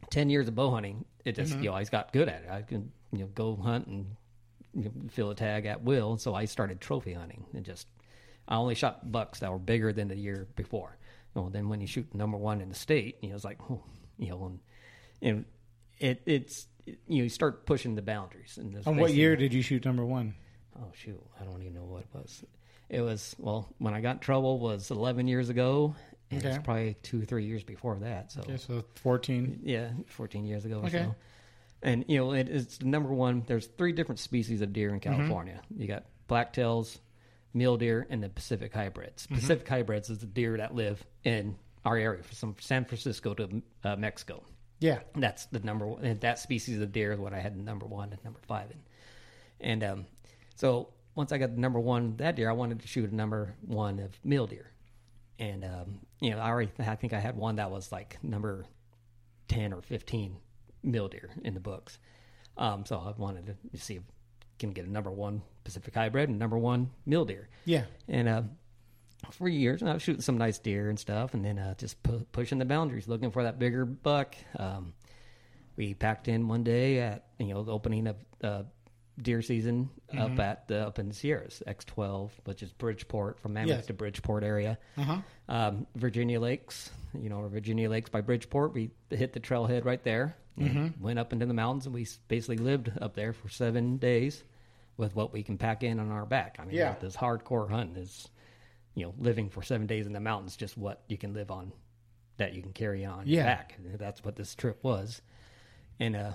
ten 0.10 0.30
years 0.30 0.48
of 0.48 0.56
bow 0.56 0.72
hunting, 0.72 1.06
it 1.26 1.36
just 1.36 1.54
Mhm. 1.54 1.64
you 1.64 1.70
know 1.70 1.76
I 1.76 1.84
got 1.86 2.12
good 2.14 2.28
at 2.30 2.44
it. 2.44 2.50
I 2.50 2.62
could 2.62 2.90
you 3.12 3.20
know 3.20 3.28
go 3.28 3.56
hunt 3.56 3.88
and 3.88 4.16
you 4.74 4.86
know, 4.86 4.92
fill 5.10 5.30
a 5.30 5.36
tag 5.36 5.66
at 5.66 5.84
will, 5.84 6.12
and 6.12 6.20
so 6.22 6.34
I 6.36 6.46
started 6.46 6.82
trophy 6.82 7.14
hunting, 7.14 7.46
and 7.54 7.64
just 7.64 7.88
I 8.48 8.56
only 8.58 8.76
shot 8.76 9.10
bucks 9.12 9.40
that 9.40 9.52
were 9.52 9.60
bigger 9.60 9.94
than 9.94 10.10
the 10.10 10.18
year 10.18 10.48
before. 10.56 10.98
Well, 11.34 11.50
then 11.50 11.70
when 11.70 11.80
you 11.80 11.88
shoot 11.88 12.14
number 12.14 12.38
one 12.38 12.60
in 12.60 12.70
the 12.70 12.76
state, 12.76 13.18
you 13.22 13.30
know 13.30 13.36
it's 13.36 13.46
like 13.46 13.60
oh, 13.70 13.84
you 14.18 14.30
know 14.30 14.46
and 14.46 14.60
and 15.24 15.46
it 16.00 16.22
it's 16.26 16.68
you 16.86 16.94
know 17.10 17.24
you 17.24 17.30
start 17.30 17.66
pushing 17.66 17.96
the 17.96 18.02
boundaries. 18.02 18.58
And 18.60 18.76
And 18.86 18.98
what 19.00 19.14
year 19.14 19.36
did 19.36 19.54
you 19.54 19.62
shoot 19.62 19.86
number 19.86 20.06
one? 20.06 20.36
Oh 20.80 20.92
shoot, 20.94 21.20
I 21.40 21.44
don't 21.46 21.62
even 21.62 21.74
know 21.74 21.86
what 21.86 22.02
it 22.04 22.08
was. 22.14 22.44
It 22.90 23.02
was 23.02 23.36
well 23.40 23.74
when 23.80 23.94
I 23.94 24.02
got 24.02 24.18
in 24.18 24.20
trouble 24.20 24.60
was 24.60 24.92
11 24.92 25.28
years 25.28 25.50
ago, 25.50 25.96
and 26.30 26.40
Okay. 26.40 26.50
it's 26.56 26.64
probably 26.64 26.96
two 27.02 27.22
or 27.22 27.26
three 27.26 27.46
years 27.46 27.64
before 27.64 27.96
that. 28.00 28.32
So 28.32 28.42
Okay, 28.42 28.58
so 28.58 28.84
14. 28.96 29.62
yeah, 29.64 29.92
14 30.08 30.46
years 30.46 30.66
ago 30.66 30.80
or 30.82 30.86
Okay. 30.88 31.04
so. 31.04 31.16
And 31.82 32.06
you 32.08 32.18
know, 32.18 32.34
it, 32.34 32.48
it's 32.50 32.82
number 32.82 33.10
one. 33.14 33.44
There's 33.48 33.68
three 33.68 33.92
different 33.94 34.20
species 34.20 34.62
of 34.62 34.74
deer 34.74 34.90
in 34.90 35.00
Mm-hmm. 35.00 35.14
California. 35.14 35.62
You 35.76 35.88
got 35.88 36.06
blacktails, 36.30 37.00
mule 37.54 37.78
deer, 37.78 38.08
and 38.10 38.24
the 38.24 38.30
Pacific 38.30 38.74
hybrids. 38.74 39.26
Mm-hmm. 39.26 39.36
Pacific 39.36 39.68
hybrids 39.68 40.10
is 40.10 40.20
the 40.20 40.26
deer 40.26 40.58
that 40.58 40.74
live 40.76 41.04
in 41.24 41.56
our 41.86 41.98
area, 41.98 42.24
from 42.24 42.56
San 42.60 42.86
Francisco 42.86 43.34
to 43.34 43.62
uh, 43.84 43.96
Mexico. 43.98 44.44
Yeah. 44.84 45.00
That's 45.16 45.46
the 45.46 45.60
number 45.60 45.88
one. 45.88 46.18
That 46.20 46.40
species 46.40 46.82
of 46.82 46.92
deer 46.92 47.14
is 47.14 47.20
what 47.20 47.34
I 47.34 47.40
had 47.40 47.56
number 47.56 47.86
one 47.86 48.12
and 48.12 48.22
number 48.22 48.42
five 48.46 48.70
in. 48.70 48.80
And 49.62 49.82
um, 49.82 50.06
so 50.56 50.90
once 51.16 51.32
I 51.32 51.38
got 51.38 51.56
the 51.56 51.62
number 51.62 51.80
one 51.80 52.18
that 52.18 52.36
deer, 52.36 52.50
I 52.50 52.54
wanted 52.54 52.82
to 52.82 52.88
shoot 52.88 53.10
a 53.10 53.16
number 53.16 53.56
one 53.66 54.00
of 54.00 54.12
mule 54.26 54.46
deer. 54.46 54.72
And 55.40 55.64
um, 55.64 56.00
you 56.20 56.32
know, 56.32 56.40
I 56.40 56.50
already 56.50 56.70
I 56.80 56.96
think 56.96 57.14
I 57.14 57.20
had 57.20 57.38
one 57.38 57.56
that 57.56 57.72
was 57.72 57.94
like 57.94 58.18
number 58.22 58.66
ten 59.48 59.72
or 59.72 59.82
fifteen 59.82 60.36
mule 60.84 61.08
deer 61.08 61.30
in 61.46 61.54
the 61.54 61.62
books. 61.62 61.98
Um, 62.58 62.86
so 62.86 62.98
I 62.98 63.18
wanted 63.18 63.56
to 63.72 63.80
see 63.80 63.96
if 63.96 64.04
I 64.04 64.46
can 64.60 64.72
get 64.72 64.86
a 64.86 64.92
number 64.92 65.12
one 65.12 65.44
Pacific 65.64 65.96
hybrid 65.96 66.28
and 66.28 66.38
number 66.38 66.58
one 66.58 66.90
mule 67.06 67.24
deer. 67.24 67.48
Yeah. 67.64 67.86
And 68.10 68.28
uh, 68.28 68.42
for 69.32 69.48
years, 69.48 69.82
and 69.82 69.90
I 69.90 69.94
was 69.94 70.02
shooting 70.04 70.22
some 70.22 70.38
nice 70.38 70.60
deer 70.60 70.90
and 70.90 71.00
stuff, 71.00 71.34
and 71.34 71.44
then 71.44 71.58
uh, 71.60 71.74
just 71.76 72.02
pu- 72.04 72.26
pushing 72.32 72.58
the 72.60 72.66
boundaries, 72.66 73.08
looking 73.08 73.32
for 73.32 73.44
that 73.44 73.60
bigger 73.60 73.86
buck. 73.86 74.36
Um, 74.58 74.94
we 75.76 75.94
packed 75.94 76.28
in 76.28 76.48
one 76.48 76.64
day 76.64 77.00
at 77.00 77.26
you 77.40 77.48
know 77.54 77.64
the 77.64 77.72
opening 77.72 78.08
of 78.08 78.16
uh, 78.44 78.64
deer 79.22 79.42
season 79.42 79.90
up 80.18 80.32
Mhm. 80.32 80.40
at 80.40 80.68
the 80.68 80.88
up 80.88 81.00
in 81.00 81.08
the 81.10 81.14
Sierras 81.16 81.62
X12, 81.68 82.30
which 82.46 82.62
is 82.64 82.72
Bridgeport 82.74 83.40
from 83.40 83.54
Mammoth 83.54 83.70
Yes. 83.78 83.86
to 83.88 83.94
Bridgeport 83.94 84.44
area. 84.44 84.78
Uh-huh. 84.98 85.18
Um, 85.50 85.88
Virginia 85.96 86.40
Lakes, 86.40 86.92
you 87.20 87.30
know, 87.30 87.48
Virginia 87.48 87.90
Lakes 87.90 88.10
by 88.10 88.22
Bridgeport. 88.22 88.74
We 88.74 88.92
hit 89.10 89.34
the 89.34 89.40
trailhead 89.40 89.86
right 89.86 90.04
there. 90.04 90.36
Mm-hmm. 90.60 91.02
Went 91.04 91.18
up 91.20 91.34
into 91.34 91.46
the 91.48 91.54
mountains 91.54 91.86
and 91.88 91.96
we 91.96 92.08
basically 92.28 92.58
lived 92.58 92.92
up 93.02 93.16
there 93.16 93.34
for 93.34 93.50
seven 93.50 93.98
days 93.98 94.44
with 94.98 95.16
what 95.16 95.34
we 95.34 95.42
can 95.42 95.58
pack 95.58 95.82
in 95.84 96.00
on 96.00 96.12
our 96.12 96.26
back. 96.28 96.58
I 96.60 96.66
mean, 96.66 96.76
Yeah. 96.76 96.96
this 97.00 97.16
hardcore 97.16 97.68
hunting 97.70 97.96
is, 98.02 98.30
you 98.96 99.06
know, 99.06 99.14
living 99.18 99.50
for 99.50 99.62
seven 99.64 99.88
days 99.88 100.06
in 100.06 100.14
the 100.14 100.20
mountains, 100.20 100.56
just 100.56 100.78
what 100.78 101.02
you 101.08 101.18
can 101.18 101.34
live 101.34 101.52
on 101.52 101.72
that 102.38 102.54
you 102.54 102.62
can 102.62 102.74
carry 102.74 103.06
on 103.06 103.24
Yeah. 103.28 103.44
back. 103.44 103.76
And 103.78 103.98
That's 104.00 104.24
what 104.24 104.36
this 104.36 104.56
trip 104.56 104.84
was. 104.84 105.22
And, 106.00 106.16
uh, 106.16 106.34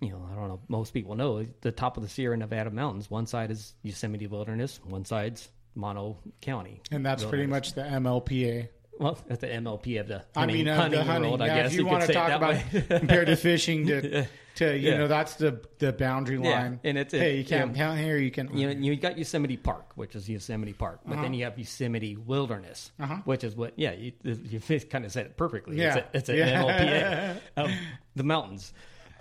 you 0.00 0.10
know, 0.10 0.26
I 0.30 0.34
don't 0.34 0.48
know, 0.48 0.60
most 0.68 0.92
people 0.94 1.14
know 1.14 1.46
the 1.60 1.72
top 1.72 1.96
of 1.96 2.02
the 2.02 2.08
Sierra 2.08 2.36
Nevada 2.36 2.70
mountains, 2.70 3.10
one 3.10 3.26
side 3.26 3.50
is 3.50 3.74
Yosemite 3.82 4.26
Wilderness, 4.26 4.80
one 4.84 5.04
side's 5.04 5.48
Mono 5.74 6.18
County. 6.40 6.80
And 6.90 7.04
that's 7.04 7.24
pretty 7.24 7.46
much 7.46 7.74
the 7.74 7.82
MLPA. 7.82 8.68
Well, 9.00 9.18
at 9.30 9.40
the 9.40 9.46
MLP 9.48 9.98
of 9.98 10.08
the 10.08 10.22
I 10.36 10.40
hunting, 10.40 10.56
mean, 10.58 10.68
uh, 10.68 10.76
hunting 10.76 10.98
the 11.00 11.04
hunting. 11.04 11.30
world, 11.30 11.40
I 11.42 11.46
guess 11.48 11.72
if 11.72 11.78
you, 11.78 11.84
could 11.84 11.90
want 11.90 12.04
to 12.04 12.12
talk 12.12 12.30
about 12.32 12.62
compared 13.00 13.28
to 13.28 13.36
fishing 13.36 13.86
to, 13.86 14.26
to 14.56 14.76
you 14.78 14.90
Yeah. 14.90 14.98
know, 14.98 15.08
that's 15.08 15.34
the 15.36 15.60
the 15.78 15.92
boundary 15.92 16.36
Yeah, 16.40 16.50
line. 16.50 16.80
and 16.84 16.98
it's 16.98 17.14
a- 17.14 17.18
hey, 17.18 17.38
you 17.38 17.44
can't 17.44 17.74
yeah. 17.74 17.86
hunt 17.88 17.98
here. 18.00 18.18
You 18.18 18.30
can. 18.30 18.54
you 18.56 18.66
know, 18.66 18.78
you 18.78 18.94
got 18.96 19.16
Yosemite 19.16 19.56
Park, 19.56 19.92
which 19.94 20.14
is 20.14 20.28
Yosemite 20.28 20.74
Park, 20.74 21.00
but 21.06 21.14
Uh-huh. 21.14 21.22
then 21.22 21.32
you 21.34 21.44
have 21.44 21.58
Yosemite 21.58 22.16
Wilderness, 22.16 22.92
Uh-huh. 23.00 23.16
which 23.24 23.42
is 23.42 23.56
what, 23.56 23.72
yeah, 23.76 23.92
you, 23.92 24.12
you 24.22 24.60
kind 24.80 25.06
of 25.06 25.12
said 25.12 25.24
it 25.26 25.36
perfectly. 25.38 25.78
Yeah. 25.78 25.96
It's 25.96 25.96
a, 25.96 26.16
it's 26.18 26.28
an 26.28 26.36
Yeah. 26.36 26.62
MLPA 26.62 27.40
of 27.64 27.70
the 28.16 28.22
mountains. 28.24 28.72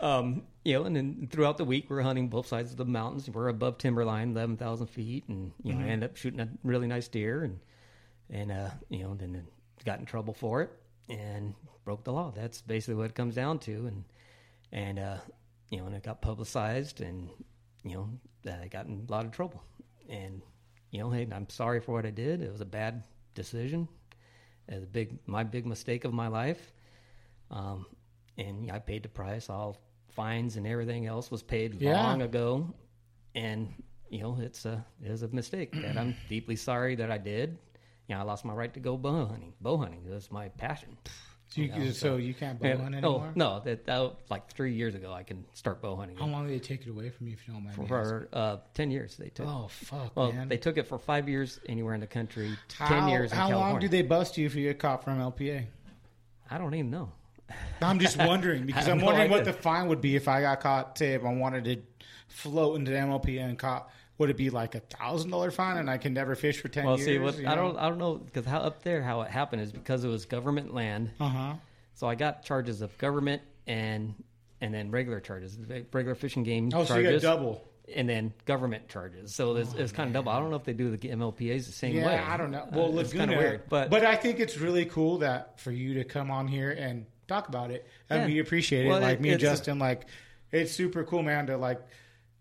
Um, 0.01 0.43
you 0.65 0.73
know, 0.73 0.83
and 0.83 0.95
then 0.95 1.27
throughout 1.31 1.57
the 1.57 1.65
week, 1.65 1.89
we're 1.89 2.01
hunting 2.01 2.27
both 2.29 2.47
sides 2.47 2.71
of 2.71 2.77
the 2.77 2.85
mountains. 2.85 3.29
We're 3.29 3.47
above 3.49 3.77
timberline, 3.77 4.31
11,000 4.31 4.87
feet, 4.87 5.23
and, 5.29 5.51
you 5.63 5.73
know, 5.73 5.79
I 5.79 5.83
Mhm. 5.83 5.89
end 5.89 6.03
up 6.03 6.15
shooting 6.17 6.39
a 6.41 6.49
really 6.63 6.87
nice 6.87 7.07
deer 7.07 7.43
and, 7.43 7.59
and, 8.29 8.51
uh, 8.51 8.69
you 8.89 9.03
know, 9.03 9.15
then 9.15 9.45
got 9.85 9.99
in 9.99 10.05
trouble 10.05 10.33
for 10.33 10.61
it 10.61 10.71
and 11.09 11.53
broke 11.85 12.03
the 12.03 12.11
law. 12.13 12.31
That's 12.35 12.61
basically 12.61 12.95
what 12.95 13.05
it 13.07 13.15
comes 13.15 13.35
down 13.35 13.59
to. 13.59 13.87
And, 13.87 14.03
and, 14.71 14.99
uh, 14.99 15.17
you 15.69 15.77
know, 15.79 15.85
and 15.87 15.95
it 15.95 16.03
got 16.03 16.21
publicized 16.21 17.01
and, 17.01 17.29
you 17.83 17.95
know, 17.95 18.09
I 18.61 18.67
got 18.67 18.85
in 18.85 19.05
a 19.07 19.11
lot 19.11 19.25
of 19.25 19.31
trouble. 19.31 19.63
And, 20.09 20.41
you 20.91 20.99
know, 20.99 21.09
hey, 21.09 21.27
I'm 21.31 21.49
sorry 21.49 21.79
for 21.79 21.93
what 21.93 22.05
I 22.05 22.11
did. 22.11 22.41
It 22.41 22.51
was 22.51 22.61
a 22.61 22.65
bad 22.65 23.03
decision. 23.35 23.87
It 24.67 24.75
was 24.75 24.83
a 24.83 24.87
big, 24.87 25.17
my 25.27 25.43
big 25.43 25.65
mistake 25.65 26.05
of 26.05 26.13
my 26.13 26.27
life. 26.27 26.73
Um, 27.51 27.85
and 28.37 28.71
I 28.71 28.79
paid 28.79 29.03
the 29.03 29.09
price. 29.09 29.49
All 29.49 29.77
fines 30.11 30.55
and 30.57 30.65
everything 30.67 31.05
else 31.05 31.29
was 31.31 31.43
paid 31.43 31.81
Yeah. 31.81 32.01
long 32.03 32.21
ago. 32.21 32.73
And, 33.35 33.73
you 34.09 34.21
know, 34.21 34.37
it's 34.41 34.65
a, 34.65 34.83
it 35.03 35.09
was 35.11 35.21
a 35.23 35.27
mistake 35.29 35.71
that 35.81 35.97
I'm 35.97 36.15
deeply 36.29 36.55
sorry 36.55 36.95
that 36.95 37.11
I 37.11 37.17
did. 37.17 37.57
You 38.09 38.15
know, 38.15 38.21
I 38.21 38.23
lost 38.23 38.43
my 38.43 38.53
right 38.53 38.73
to 38.73 38.79
go 38.79 38.97
bow 38.97 39.27
hunting. 39.27 39.53
Bow 39.61 39.77
hunting 39.77 40.01
was 40.09 40.31
my 40.31 40.49
passion. 40.49 40.97
So 41.49 41.61
you- 41.61 41.67
know, 41.69 41.91
so 41.91 42.17
you 42.17 42.33
can't 42.33 42.59
bow 42.59 42.67
Yeah, 42.67 42.75
hunt 42.77 42.95
oh, 42.95 42.97
anymore? 43.15 43.31
no, 43.35 43.59
that, 43.61 43.85
that 43.85 44.15
like 44.29 44.51
three 44.51 44.73
years 44.73 44.95
ago. 44.95 45.13
I 45.13 45.21
can 45.23 45.45
start 45.53 45.79
bow 45.81 45.95
hunting. 45.95 46.17
How 46.17 46.25
long 46.25 46.47
did 46.47 46.55
they 46.55 46.59
take 46.63 46.81
it 46.85 46.89
away 46.89 47.11
from 47.11 47.27
you 47.27 47.33
if 47.33 47.47
you 47.47 47.53
don't 47.53 47.63
mind? 47.63 47.75
For, 47.75 47.85
for 47.87 48.29
uh, 48.33 48.57
ten 48.73 48.89
years, 48.91 49.15
they 49.15 49.29
took. 49.29 49.47
Oh, 49.47 49.67
fuck, 49.69 50.15
Well, 50.15 50.31
man. 50.33 50.47
they 50.47 50.57
took 50.57 50.77
it 50.77 50.87
for 50.87 50.97
five 50.97 51.29
years 51.29 51.59
anywhere 51.67 51.93
in 51.93 52.01
the 52.01 52.07
country. 52.07 52.55
How, 52.77 52.87
ten 52.87 53.07
years 53.09 53.31
in 53.31 53.37
how 53.37 53.47
California. 53.49 53.73
long 53.73 53.79
do 53.79 53.87
they 53.87 54.01
bust 54.01 54.37
you 54.39 54.45
if 54.47 54.55
you 54.55 54.63
get 54.67 54.79
caught 54.79 55.03
from 55.03 55.19
LPA? 55.19 55.65
I 56.49 56.57
don't 56.57 56.73
even 56.73 56.89
know. 56.89 57.11
I'm 57.81 57.99
just 57.99 58.17
wondering 58.27 58.65
because 58.65 58.87
I'm 58.87 58.97
no 58.99 59.05
wondering 59.05 59.29
what 59.31 59.45
the 59.45 59.53
fine 59.53 59.87
would 59.87 60.01
be 60.01 60.15
if 60.15 60.27
I 60.27 60.41
got 60.41 60.59
caught. 60.61 60.97
Say 60.97 61.13
if 61.13 61.23
I 61.23 61.33
wanted 61.33 61.63
to 61.65 61.77
float 62.27 62.75
into 62.77 62.89
the 62.91 62.97
MLPA 62.97 63.43
and 63.43 63.57
caught, 63.57 63.89
would 64.19 64.29
it 64.29 64.37
be 64.37 64.51
like 64.51 64.75
a 64.75 64.79
thousand 64.81 65.31
dollar 65.31 65.49
fine 65.49 65.77
and 65.77 65.89
I 65.89 65.97
can 65.97 66.13
never 66.13 66.35
fish 66.35 66.61
for 66.61 66.67
ten 66.67 66.85
well, 66.85 66.97
years? 66.99 67.05
see, 67.07 67.17
what 67.17 67.35
I 67.39 67.55
know? 67.55 67.71
don't, 67.71 67.77
I 67.77 67.89
don't 67.89 67.97
know 67.97 68.15
because 68.15 68.45
how 68.45 68.59
up 68.59 68.83
there 68.83 69.01
how 69.01 69.21
it 69.21 69.31
happened 69.31 69.63
is 69.63 69.71
because 69.71 70.03
it 70.03 70.09
was 70.09 70.25
government 70.25 70.73
land. 70.73 71.09
Uh 71.19 71.27
huh. 71.29 71.53
So 71.95 72.07
I 72.07 72.13
got 72.15 72.43
charges 72.43 72.81
of 72.81 72.95
government 72.99 73.41
and 73.65 74.13
and 74.61 74.73
then 74.73 74.91
regular 74.91 75.19
charges, 75.19 75.57
regular 75.91 76.15
fishing 76.15 76.43
game 76.43 76.69
Oh, 76.73 76.83
so 76.85 76.95
you 76.97 77.03
got 77.03 77.09
charges. 77.09 77.21
double. 77.23 77.65
And 77.95 78.07
then 78.07 78.33
government 78.45 78.87
charges, 78.87 79.33
so 79.33 79.55
it's, 79.55 79.73
it's 79.73 79.91
kind 79.91 80.07
of 80.09 80.13
double. 80.13 80.31
I 80.31 80.39
don't 80.39 80.51
know 80.51 80.57
if 80.57 80.63
they 80.63 80.73
do 80.73 80.95
the 80.95 81.07
MLPA's 81.09 81.65
the 81.65 81.71
same 81.71 81.95
way. 81.95 82.01
yeah, 82.01 82.05
way. 82.07 82.17
I 82.19 82.37
don't 82.37 82.51
know. 82.51 82.67
Well, 82.71 82.95
Uh, 82.95 83.01
it's 83.01 83.13
Laguna, 83.13 83.25
kind 83.25 83.31
of 83.31 83.37
weird, 83.39 83.61
but 83.67 83.89
but 83.89 84.05
I 84.05 84.15
think 84.15 84.39
it's 84.39 84.59
really 84.59 84.85
cool 84.85 85.17
that 85.19 85.59
for 85.59 85.71
you 85.71 85.95
to 85.95 86.03
come 86.03 86.29
on 86.29 86.47
here 86.47 86.69
and 86.69 87.07
talk 87.27 87.47
about 87.47 87.71
it, 87.71 87.87
and 88.09 88.21
Yeah. 88.21 88.27
we 88.27 88.39
appreciate 88.39 88.85
it. 88.85 88.89
Well, 88.89 89.01
like 89.01 89.15
it- 89.17 89.21
me 89.21 89.29
and 89.31 89.37
a- 89.41 89.41
Justin, 89.41 89.79
like 89.79 90.05
it's 90.51 90.71
super 90.71 91.03
cool, 91.03 91.23
man. 91.23 91.47
To 91.47 91.57
like 91.57 91.81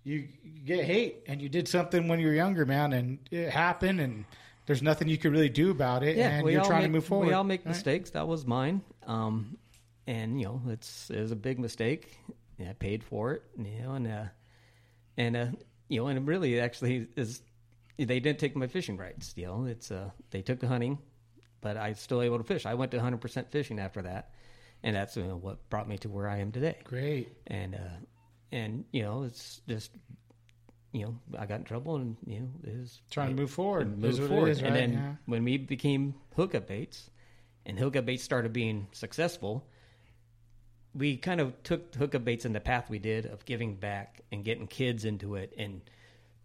you 0.09 0.29
get 0.64 0.85
hate 0.85 1.25
and 1.27 1.40
you 1.42 1.49
did 1.49 1.68
something 1.68 2.09
when 2.09 2.18
you 2.18 2.29
were 2.29 2.33
younger, 2.33 2.64
man, 2.64 2.92
and 2.92 3.18
it 3.31 3.51
happened, 3.51 4.01
and 4.01 4.25
there's 4.66 4.83
nothing 4.83 5.09
you 5.09 5.18
could 5.18 5.33
really 5.33 5.51
do 5.51 5.71
about 5.71 6.03
it, 6.03 6.16
and 6.16 6.49
you're 6.49 6.64
trying 6.64 6.83
make, 6.83 6.88
to 6.88 6.92
move 6.92 7.05
forward. 7.05 7.29
We 7.29 7.35
all 7.35 7.44
make 7.44 7.66
mistakes. 7.66 8.11
That 8.11 8.27
was 8.27 8.47
mine. 8.47 8.83
Um, 9.07 9.59
and 10.07 10.40
you 10.40 10.47
know, 10.47 10.62
it's 10.68 11.11
it 11.11 11.21
was 11.21 11.31
a 11.31 11.37
big 11.37 11.59
mistake. 11.59 12.18
Yeah, 12.59 12.71
I 12.71 12.73
paid 12.73 13.05
for 13.05 13.35
it. 13.35 13.42
You 13.59 13.83
know, 13.83 13.92
and 13.92 14.07
uh, 14.09 14.25
and 15.18 15.37
uh, 15.37 15.47
you 15.88 16.01
know, 16.01 16.09
and 16.09 16.18
it 16.18 16.23
really 16.23 16.59
actually 16.59 17.09
is. 17.16 17.42
They 17.99 18.21
didn't 18.21 18.38
take 18.38 18.55
my 18.55 18.68
fishing 18.68 18.97
rights. 18.97 19.35
You 19.37 19.47
know, 19.47 19.64
it's 19.64 19.90
uh, 19.90 20.11
they 20.31 20.40
took 20.40 20.61
the 20.61 20.68
hunting, 20.68 20.99
but 21.61 21.77
I 21.77 21.90
was 21.90 21.99
still 21.99 22.23
able 22.23 22.38
to 22.38 22.44
fish. 22.44 22.64
I 22.64 22.75
went 22.75 22.92
to 22.92 22.97
100 22.97 23.21
percent 23.21 23.51
fishing 23.51 23.79
after 23.79 24.03
that, 24.03 24.31
and 24.83 24.97
that's 24.97 25.16
you 25.16 25.25
know, 25.25 25.37
what 25.37 25.68
brought 25.68 25.88
me 25.88 25.99
to 25.99 26.09
where 26.09 26.29
I 26.29 26.38
am 26.38 26.53
today. 26.53 26.79
Great. 26.85 27.29
And 27.47 27.75
uh, 27.75 27.99
and 28.53 28.85
you 28.93 29.03
know, 29.03 29.23
it's 29.25 29.61
just 29.69 29.91
you 30.93 31.03
know, 31.05 31.19
I 31.39 31.47
got 31.47 31.59
in 31.61 31.65
trouble 31.65 31.97
and 31.97 32.17
you 32.27 32.41
know, 32.41 32.49
it 32.65 32.79
was 32.79 33.01
Trying 33.11 33.37
to 33.37 33.43
move 33.43 33.51
forward 33.51 33.87
and 33.87 33.99
move 33.99 34.27
forward. 34.27 34.49
is, 34.51 34.63
And 34.63 34.75
then 34.75 34.93
Yeah. 34.93 35.15
when 35.27 35.45
we 35.45 35.59
became 35.59 36.15
hookup 36.35 36.67
baits, 36.67 37.11
and 37.67 37.79
hookup 37.79 38.07
baits 38.07 38.23
started 38.25 38.53
being 38.53 38.89
successful, 38.93 39.67
we 40.95 41.17
kind 41.19 41.41
of 41.41 41.63
took 41.63 41.95
hookup 41.95 42.25
baits 42.25 42.45
in 42.47 42.53
the 42.55 42.61
path 42.61 42.89
we 42.89 42.99
did 42.99 43.27
of 43.27 43.45
giving 43.45 43.75
back 43.77 44.23
and 44.33 44.45
getting 44.45 44.67
kids 44.67 45.05
into 45.05 45.35
it, 45.35 45.53
and 45.59 45.83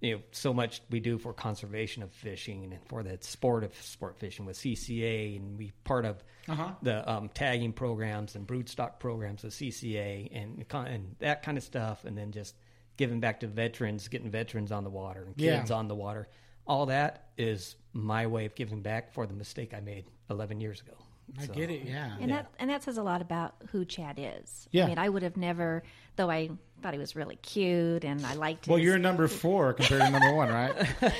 you 0.03 0.15
know, 0.17 0.21
so 0.31 0.53
much 0.53 0.81
we 0.89 0.99
do 0.99 1.17
for 1.17 1.31
conservation 1.33 2.03
of 2.03 2.11
fishing 2.11 2.63
and 2.65 2.77
for 2.89 3.03
the 3.03 3.17
sport 3.21 3.63
of 3.63 3.73
sport 3.81 4.17
fishing 4.19 4.45
with 4.45 4.57
CCA, 4.57 5.37
and 5.37 5.57
we 5.57 5.71
part 5.85 6.03
of 6.05 6.21
Uh-huh. 6.47 6.71
the 6.81 7.09
um, 7.09 7.29
tagging 7.29 7.71
programs 7.71 8.35
and 8.35 8.45
broodstock 8.45 8.99
programs 8.99 9.43
with 9.43 9.53
CCA 9.53 10.27
and 10.33 10.65
and 10.73 11.15
that 11.19 11.41
kind 11.41 11.57
of 11.57 11.63
stuff, 11.63 12.03
and 12.03 12.17
then 12.17 12.31
just 12.33 12.53
giving 12.97 13.21
back 13.21 13.39
to 13.39 13.47
veterans, 13.47 14.09
getting 14.09 14.29
veterans 14.29 14.71
on 14.73 14.83
the 14.83 14.89
water 14.89 15.23
and 15.23 15.35
Yeah. 15.37 15.59
kids 15.59 15.71
on 15.71 15.87
the 15.87 15.95
water. 15.95 16.27
All 16.67 16.85
that 16.87 17.29
is 17.37 17.75
my 17.93 18.27
way 18.27 18.45
of 18.45 18.55
giving 18.55 18.81
back 18.81 19.13
for 19.13 19.25
the 19.25 19.33
mistake 19.33 19.73
I 19.73 19.79
made 19.79 20.05
11 20.29 20.59
years 20.59 20.81
ago. 20.81 20.93
I 21.39 21.45
So- 21.47 21.53
get 21.53 21.69
it. 21.71 21.83
Yeah. 21.85 22.17
And 22.19 22.29
that 22.31 22.51
and 22.59 22.69
that 22.69 22.83
says 22.83 22.97
a 22.97 23.03
lot 23.03 23.21
about 23.21 23.55
who 23.71 23.85
Chad 23.85 24.15
is. 24.19 24.67
Yeah. 24.71 24.83
I 24.83 24.87
mean, 24.89 24.97
I 24.97 25.07
would 25.07 25.23
have 25.23 25.37
never, 25.37 25.81
though 26.17 26.29
I 26.29 26.49
thought 26.83 26.93
he 26.93 26.99
was 26.99 27.15
really 27.15 27.37
cute 27.37 28.03
and 28.03 28.23
I 28.25 28.33
liked. 28.35 28.67
Well, 28.67 28.77
his, 28.77 28.85
you're 28.85 28.99
number 28.99 29.27
four 29.27 29.73
compared 29.73 30.01
to 30.01 30.09
number 30.11 30.33
one, 30.35 30.49
right? 30.49 30.75
well, 31.01 31.15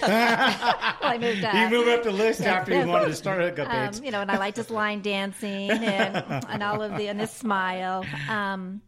I 1.02 1.17
moved 1.19 1.43
up. 1.43 1.54
you 1.56 1.69
move 1.69 1.88
up 1.88 2.04
the 2.04 2.12
list 2.12 2.41
Yeah. 2.41 2.54
after 2.54 2.78
you 2.78 2.86
wanted 2.86 3.06
to 3.08 3.15
start 3.15 3.41
hookup 3.41 3.73
Um, 3.73 4.04
you 4.04 4.12
know, 4.12 4.21
and 4.21 4.30
I 4.30 4.38
liked 4.38 4.58
his 4.58 4.69
line 4.69 5.02
dancing 5.02 5.71
and, 5.71 6.45
and 6.49 6.62
all 6.62 6.82
of 6.82 6.95
the 6.97 7.08
and 7.08 7.19
his 7.19 7.32
smile. 7.32 8.06
Um, 8.30 8.82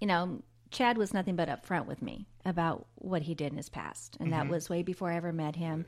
you 0.00 0.06
know, 0.06 0.42
Chad 0.70 0.98
was 0.98 1.12
nothing 1.14 1.34
but 1.34 1.48
upfront 1.48 1.86
with 1.86 2.02
me 2.02 2.26
about 2.44 2.86
what 2.96 3.22
he 3.22 3.34
did 3.34 3.50
in 3.52 3.56
his 3.56 3.68
past, 3.68 4.16
and 4.20 4.32
that 4.32 4.44
Mhm. 4.46 4.50
was 4.50 4.68
way 4.70 4.82
before 4.82 5.10
I 5.10 5.16
ever 5.16 5.32
met 5.32 5.56
him. 5.56 5.86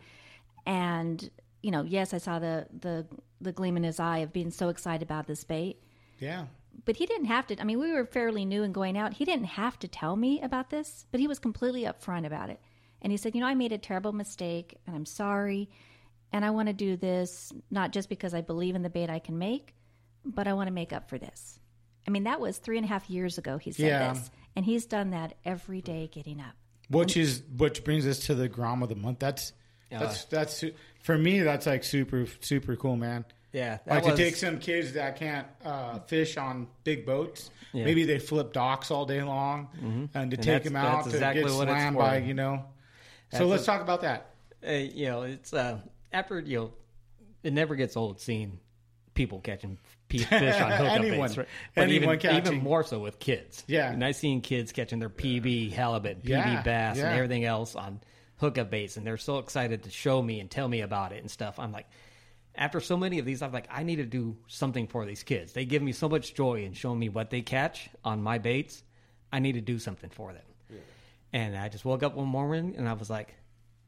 And 0.67 1.31
you 1.63 1.71
know, 1.71 1.83
yes, 1.83 2.15
I 2.15 2.19
saw 2.19 2.39
the 2.39 2.67
the 2.81 3.07
the 3.41 3.53
gleam 3.53 3.77
in 3.77 3.83
his 3.83 4.01
eye 4.01 4.19
of 4.19 4.33
being 4.33 4.51
so 4.51 4.69
excited 4.71 5.03
about 5.03 5.27
this 5.27 5.45
bait. 5.45 5.77
Yeah. 6.19 6.47
But 6.85 6.97
he 6.97 7.07
didn't 7.07 7.27
have 7.27 7.47
to. 7.49 7.61
I 7.61 7.65
mean, 7.65 7.79
we 7.79 7.93
were 7.93 8.05
fairly 8.07 8.45
new 8.45 8.63
and 8.63 8.73
going 8.75 8.97
out. 8.97 9.15
He 9.15 9.25
didn't 9.25 9.45
have 9.47 9.79
to 9.81 9.89
tell 9.89 10.17
me 10.17 10.41
about 10.41 10.71
this, 10.71 11.07
but 11.11 11.21
he 11.21 11.27
was 11.27 11.39
completely 11.39 11.83
upfront 11.83 12.27
about 12.27 12.51
it. 12.51 12.61
And 13.03 13.13
he 13.13 13.17
said, 13.17 13.35
"You 13.35 13.41
know, 13.41 13.47
I 13.47 13.55
made 13.55 13.73
a 13.73 13.79
terrible 13.79 14.13
mistake, 14.13 14.79
and 14.87 14.97
I'm 14.97 15.07
sorry, 15.07 15.69
and 16.33 16.45
I 16.45 16.51
want 16.51 16.69
to 16.69 16.73
do 16.73 16.97
this 16.97 17.53
not 17.71 17.93
just 17.93 18.09
because 18.09 18.35
I 18.35 18.41
believe 18.41 18.75
in 18.75 18.83
the 18.83 18.91
bait 18.91 19.11
I 19.11 19.19
can 19.19 19.39
make, 19.39 19.75
but 20.25 20.47
I 20.49 20.53
want 20.55 20.69
to 20.69 20.73
make 20.73 20.93
up 20.93 21.09
for 21.09 21.19
this." 21.19 21.59
I 22.07 22.11
mean, 22.11 22.25
that 22.25 22.41
was 22.41 22.59
three 22.59 22.77
and 22.79 22.85
a 22.85 22.89
half 22.89 23.09
years 23.11 23.37
ago. 23.39 23.59
He 23.59 23.73
said 23.73 23.87
Yeah. 23.87 24.13
this, 24.15 24.31
and 24.57 24.65
he's 24.65 24.87
done 24.87 25.11
that 25.11 25.35
every 25.45 25.81
day, 25.83 26.09
getting 26.13 26.41
up. 26.41 26.55
Which 26.89 27.17
is 27.17 27.43
which 27.57 27.85
brings 27.85 28.07
us 28.07 28.19
to 28.27 28.35
the 28.35 28.49
Grom 28.49 28.83
of 28.83 28.89
the 28.89 28.97
month. 28.97 29.19
That's 29.19 29.53
that's 29.91 30.25
that's 30.25 30.65
for 31.03 31.17
me. 31.17 31.41
That's 31.41 31.67
like 31.67 31.85
super 31.85 32.27
super 32.41 32.75
cool, 32.77 32.97
man. 32.97 33.25
Yeah, 33.53 33.79
like 33.87 34.05
was- 34.05 34.17
to 34.17 34.25
take 34.25 34.37
some 34.37 34.59
kids 34.59 34.93
that 34.93 35.17
can't 35.17 35.47
uh, 35.65 35.99
fish 36.01 36.37
on 36.37 36.69
big 36.85 37.05
boats. 37.05 37.51
Yeah. 37.73 37.85
Maybe 37.85 38.05
they 38.05 38.19
flip 38.19 38.53
docks 38.53 38.91
all 38.91 39.07
day 39.07 39.23
long, 39.23 39.69
Mhm. 39.77 40.09
and 40.15 40.31
to 40.31 40.37
And 40.37 40.43
take 40.43 40.65
them 40.65 40.77
out 40.77 41.05
to 41.05 41.11
exactly 41.11 41.43
get 41.43 41.51
slammed 41.53 41.97
by 41.97 42.19
you 42.19 42.35
know. 42.35 42.65
So 43.33 43.47
let's 43.47 43.65
talk 43.65 43.81
about 43.81 44.01
that. 44.03 44.31
Uh, 44.67 44.73
you 44.73 45.07
know, 45.07 45.23
it's 45.23 45.53
uh, 45.55 45.79
after 46.13 46.39
you 46.41 46.59
know, 46.59 46.73
it 47.43 47.53
never 47.53 47.75
gets 47.77 47.97
old 47.97 48.21
seeing 48.21 48.59
people 49.15 49.41
catching 49.41 49.79
fish 50.09 50.31
on 50.31 50.39
hookup 50.73 50.93
Anyone. 50.95 51.21
baits, 51.29 51.39
right? 51.39 51.49
But 51.75 51.83
Anyone 51.83 52.17
even, 52.17 52.37
even 52.37 52.59
more 52.63 52.83
so 52.85 52.99
with 53.01 53.19
kids. 53.19 53.65
Yeah. 53.67 53.93
and 53.93 54.05
I 54.05 54.13
seen 54.13 54.41
kids 54.41 54.73
catching 54.73 54.99
their 54.99 55.09
PB 55.11 55.71
halibut, 55.73 56.23
PB 56.25 56.29
Yeah, 56.29 56.63
bass, 56.63 56.97
yeah. 56.99 57.07
and 57.11 57.15
everything 57.17 57.45
else 57.45 57.75
on 57.77 58.01
hookup 58.37 58.71
baits, 58.71 58.97
and 58.97 59.07
they're 59.07 59.17
so 59.17 59.39
excited 59.39 59.85
to 59.85 59.91
show 59.91 60.21
me 60.23 60.41
and 60.41 60.51
tell 60.51 60.67
me 60.69 60.81
about 60.81 61.13
it 61.13 61.21
and 61.21 61.31
stuff. 61.31 61.59
I'm 61.59 61.73
like. 61.73 61.87
After 62.61 62.79
so 62.79 62.97
many 62.97 63.19
of 63.19 63.25
these, 63.25 63.41
I'm 63.41 63.53
like, 63.53 63.67
I 63.71 63.83
need 63.83 63.97
to 63.97 64.05
do 64.05 64.37
something 64.47 64.87
for 64.87 65.07
these 65.07 65.23
kids. 65.23 65.55
They 65.55 65.65
give 65.65 65.83
me 65.83 65.93
so 65.93 66.11
much 66.11 66.35
joy 66.35 66.63
in 66.63 66.75
showing 66.75 66.99
me 66.99 67.09
what 67.09 67.31
they 67.31 67.41
catch 67.41 67.89
on 68.05 68.23
my 68.23 68.37
baits. 68.37 68.83
I 69.33 69.39
need 69.39 69.53
to 69.53 69.63
do 69.63 69.79
something 69.79 70.11
for 70.11 70.35
them. 70.35 70.43
And 71.33 71.57
I 71.57 71.71
just 71.71 71.87
woke 71.87 72.03
up 72.03 72.17
one 72.17 72.29
morning 72.29 72.75
and 72.77 72.87
I 72.87 72.93
was 72.93 73.09
like, 73.09 73.35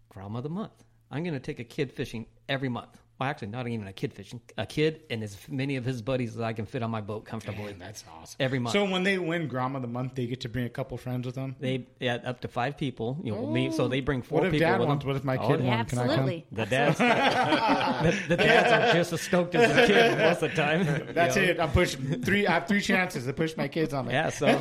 Grom 0.09 0.41
the 0.43 0.49
month. 0.49 0.85
I'm 1.11 1.23
going 1.23 1.35
to 1.35 1.41
take 1.41 1.59
a 1.59 1.65
kid 1.65 1.93
fishing 1.93 2.27
every 2.49 2.71
month. 2.71 3.02
Well, 3.23 3.31
actually, 3.31 3.49
not 3.49 3.69
even 3.69 3.87
a 3.87 3.93
kid 3.93 4.13
fishing. 4.13 4.41
A 4.59 4.67
kid 4.67 5.03
and 5.09 5.23
as 5.23 5.37
many 5.49 5.77
of 5.77 5.85
his 5.85 6.03
buddies 6.03 6.35
as 6.35 6.41
I 6.41 6.53
can 6.55 6.67
fit 6.67 6.83
on 6.83 6.91
my 6.91 7.01
boat 7.01 7.25
comfortably. 7.25 7.67
Man, 7.67 7.79
that's 7.79 8.03
awesome. 8.13 8.37
Every 8.41 8.59
month. 8.59 8.73
So 8.73 8.85
when 8.85 9.05
they 9.05 9.17
win 9.17 9.47
Grom 9.47 9.77
of 9.77 9.83
the 9.83 9.87
Month, 9.89 10.17
they 10.17 10.27
get 10.27 10.41
to 10.41 10.49
bring 10.49 10.65
a 10.65 10.69
couple 10.69 10.97
friends 10.99 11.25
with 11.25 11.37
them. 11.37 11.55
They 11.61 11.87
yeah, 12.01 12.17
up 12.25 12.41
to 12.41 12.49
five 12.49 12.77
people. 12.77 13.17
You 13.23 13.33
know, 13.33 13.47
me, 13.47 13.71
so 13.71 13.87
they 13.87 14.01
bring 14.01 14.23
four 14.23 14.41
What 14.41 14.47
if 14.49 14.53
people. 14.55 14.67
Dad 14.67 14.81
with 14.81 14.89
wants? 14.89 15.05
them. 15.05 15.09
What 15.13 15.17
if 15.19 15.25
my 15.25 15.37
Oh, 15.37 15.47
kid 15.47 15.61
yeah. 15.61 15.77
wants? 15.77 15.91
Can 15.91 15.99
I 16.01 16.03
come? 16.03 16.11
Absolutely. 16.11 16.47
The 16.51 16.67
dads, 16.67 16.99
the, 16.99 18.29
the 18.29 18.37
dads 18.37 18.73
are 18.73 18.93
just 18.93 19.13
as 19.13 19.21
stoked 19.21 19.55
as 19.55 19.73
the 19.73 19.87
kids 19.87 20.17
most 20.19 20.43
of 20.43 20.51
the 20.51 20.57
time. 20.57 21.15
That's 21.15 21.37
you 21.37 21.43
know. 21.43 21.49
it. 21.51 21.61
I'm 21.61 21.71
pushing 21.71 22.23
three. 22.23 22.47
I 22.49 22.53
have 22.55 22.67
three 22.67 22.81
chances 22.81 23.25
to 23.27 23.33
push 23.33 23.57
my 23.57 23.69
kids 23.69 23.95
on 23.95 24.09
it. 24.09 24.13
Yeah, 24.13 24.31
so 24.31 24.61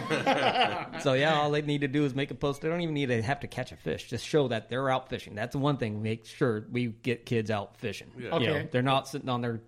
so 1.01 1.13
yeah, 1.13 1.33
all 1.33 1.49
they 1.49 1.63
need 1.63 1.81
to 1.81 1.87
do 1.87 2.05
is 2.05 2.13
make 2.13 2.29
a 2.29 2.35
post. 2.35 2.61
They 2.61 2.69
don't 2.69 2.81
even 2.81 2.93
need 2.93 3.07
to 3.07 3.21
have 3.23 3.39
to 3.39 3.47
catch 3.47 3.71
a 3.71 3.75
fish. 3.75 4.07
Just 4.07 4.23
show 4.25 4.47
that 4.49 4.69
they're 4.69 4.89
out 4.91 5.09
fishing. 5.09 5.33
That's 5.33 5.55
one 5.55 5.77
thing. 5.77 6.03
Make 6.03 6.25
sure 6.25 6.65
we 6.71 6.87
get 6.87 7.25
kids 7.25 7.49
out 7.49 7.77
fishing. 7.77 8.11
You 8.17 8.29
know, 8.53 8.67
they're 8.71 8.81
not 8.81 9.07
sitting 9.07 9.29
on 9.29 9.41
their 9.41 9.61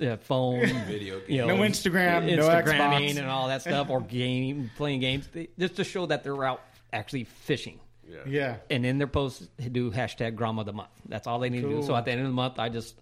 uh, 0.00 0.16
phone, 0.16 0.66
Video 0.86 1.20
you 1.26 1.38
know, 1.38 1.56
No 1.56 1.62
Instagram, 1.62 2.36
no 2.36 2.48
Instagramming, 2.48 3.10
Xbox. 3.10 3.18
and 3.18 3.26
all 3.28 3.48
that 3.48 3.62
stuff, 3.62 3.90
or 3.90 4.00
game 4.00 4.70
playing 4.76 5.00
games. 5.00 5.28
They, 5.32 5.48
just 5.58 5.76
to 5.76 5.84
show 5.84 6.06
that 6.06 6.24
they're 6.24 6.44
out 6.44 6.62
actually 6.92 7.24
fishing. 7.24 7.80
Yeah. 8.26 8.56
And 8.70 8.86
in 8.86 8.98
their 8.98 9.06
posts, 9.06 9.48
do 9.70 9.90
hashtag 9.90 10.34
Grom 10.34 10.58
of 10.58 10.66
the 10.66 10.72
Month. 10.72 10.90
That's 11.08 11.26
all 11.26 11.38
they 11.38 11.50
need 11.50 11.62
to 11.62 11.68
do. 11.68 11.82
So 11.82 11.94
at 11.94 12.04
the 12.04 12.12
end 12.12 12.20
of 12.20 12.26
the 12.26 12.32
month, 12.32 12.58
I 12.58 12.68
just, 12.68 12.98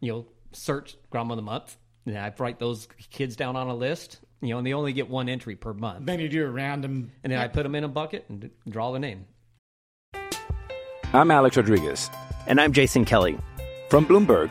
you 0.00 0.12
know, 0.12 0.26
search 0.52 0.96
Grom 1.10 1.30
of 1.30 1.36
the 1.36 1.42
Month. 1.42 1.76
And 2.06 2.16
I 2.16 2.32
write 2.38 2.58
those 2.58 2.88
kids 3.10 3.36
down 3.36 3.56
on 3.56 3.66
a 3.66 3.74
list, 3.74 4.20
you 4.40 4.50
know, 4.50 4.58
and 4.58 4.66
they 4.66 4.72
only 4.72 4.92
get 4.92 5.10
one 5.10 5.28
entry 5.28 5.56
per 5.56 5.74
month. 5.74 6.06
Then 6.06 6.20
you 6.20 6.28
do 6.28 6.44
a 6.46 6.50
random. 6.50 7.10
And 7.24 7.32
then 7.32 7.40
I 7.40 7.48
put 7.48 7.64
them 7.64 7.74
in 7.74 7.84
a 7.84 7.88
bucket 7.88 8.24
and 8.28 8.50
draw 8.68 8.92
the 8.92 8.98
name. 8.98 9.26
I'm 11.12 11.30
Alex 11.30 11.56
Rodriguez. 11.56 12.10
And 12.46 12.60
I'm 12.60 12.72
Jason 12.72 13.04
Kelly. 13.04 13.38
From 13.90 14.06
Bloomberg, 14.06 14.50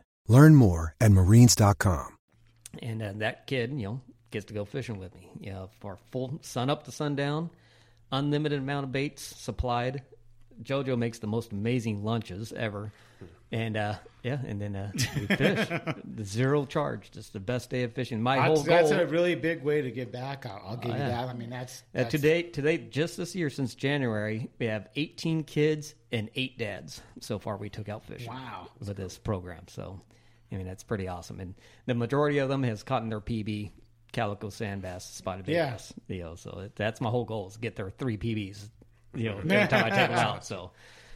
Learn 0.27 0.55
more 0.55 0.95
at 1.01 1.11
marines.com. 1.11 2.17
And 2.81 3.01
uh, 3.03 3.13
that 3.17 3.47
kid, 3.47 3.71
you 3.73 3.83
know, 3.83 4.01
gets 4.31 4.45
to 4.45 4.53
go 4.53 4.63
fishing 4.65 4.97
with 4.97 5.13
me. 5.15 5.29
You 5.39 5.51
know, 5.51 5.69
for 5.79 5.97
full 6.11 6.39
sun 6.41 6.69
up 6.69 6.85
to 6.85 6.91
sundown, 6.91 7.49
unlimited 8.11 8.59
amount 8.59 8.85
of 8.85 8.91
baits 8.91 9.21
supplied. 9.23 10.03
JoJo 10.63 10.97
makes 10.97 11.19
the 11.19 11.27
most 11.27 11.51
amazing 11.51 12.03
lunches 12.03 12.53
ever. 12.53 12.91
And 13.53 13.75
uh, 13.75 13.95
yeah, 14.23 14.37
and 14.47 14.61
then 14.61 14.75
uh, 14.77 14.91
we 15.17 15.25
fish. 15.25 15.67
zero 16.23 16.65
charge, 16.65 17.11
just 17.11 17.33
the 17.33 17.39
best 17.41 17.69
day 17.69 17.83
of 17.83 17.91
fishing. 17.91 18.21
My 18.21 18.37
whole 18.39 18.55
That's, 18.55 18.67
goal. 18.89 18.89
that's 18.89 18.91
a 18.91 19.11
really 19.11 19.35
big 19.35 19.61
way 19.63 19.81
to 19.81 19.91
give 19.91 20.09
back. 20.13 20.45
I'll, 20.45 20.61
I'll 20.65 20.77
give 20.77 20.91
Oh, 20.91 20.93
you 20.93 20.99
that. 20.99 21.27
I 21.27 21.33
mean, 21.33 21.49
that's, 21.49 21.79
Uh, 21.79 21.83
that's 22.03 22.11
to 22.11 22.17
date, 22.19 22.53
to 22.53 22.61
date, 22.61 22.91
just 22.91 23.17
this 23.17 23.35
year 23.35 23.49
since 23.49 23.75
January, 23.75 24.49
we 24.59 24.67
have 24.67 24.87
18 24.95 25.43
kids 25.43 25.95
and 26.13 26.29
eight 26.35 26.57
dads 26.57 27.01
so 27.19 27.37
far. 27.39 27.57
We 27.57 27.69
took 27.69 27.89
out 27.89 28.05
fishing. 28.05 28.29
Wow. 28.31 28.69
with 28.79 28.95
this 28.95 29.17
program. 29.17 29.63
So, 29.67 29.99
I 30.51 30.55
mean, 30.57 30.67
that's 30.67 30.83
pretty 30.83 31.07
awesome. 31.07 31.39
And 31.39 31.55
the 31.85 31.93
majority 31.95 32.39
of 32.39 32.49
them 32.49 32.63
has 32.63 32.83
caught 32.83 33.03
in 33.03 33.09
their 33.09 33.21
PB, 33.21 33.71
calico 34.11 34.49
sand 34.49 34.81
bass, 34.81 35.05
spotted 35.05 35.45
bait 35.45 35.53
Yeah. 35.53 35.71
bass. 35.71 35.93
You 36.07 36.23
know, 36.23 36.35
so 36.35 36.59
it, 36.65 36.75
that's 36.75 36.99
my 37.01 37.09
whole 37.09 37.25
goal 37.25 37.47
is 37.47 37.57
get 37.57 37.75
their 37.75 37.89
three 37.89 38.17
PBs. 38.17 38.69
You 39.15 39.29
know, 39.29 39.37
every 39.39 39.67
time 39.67 39.85
I 39.85 39.89
take 39.89 40.09
them 40.09 40.19
out. 40.19 40.43
So. 40.45 40.71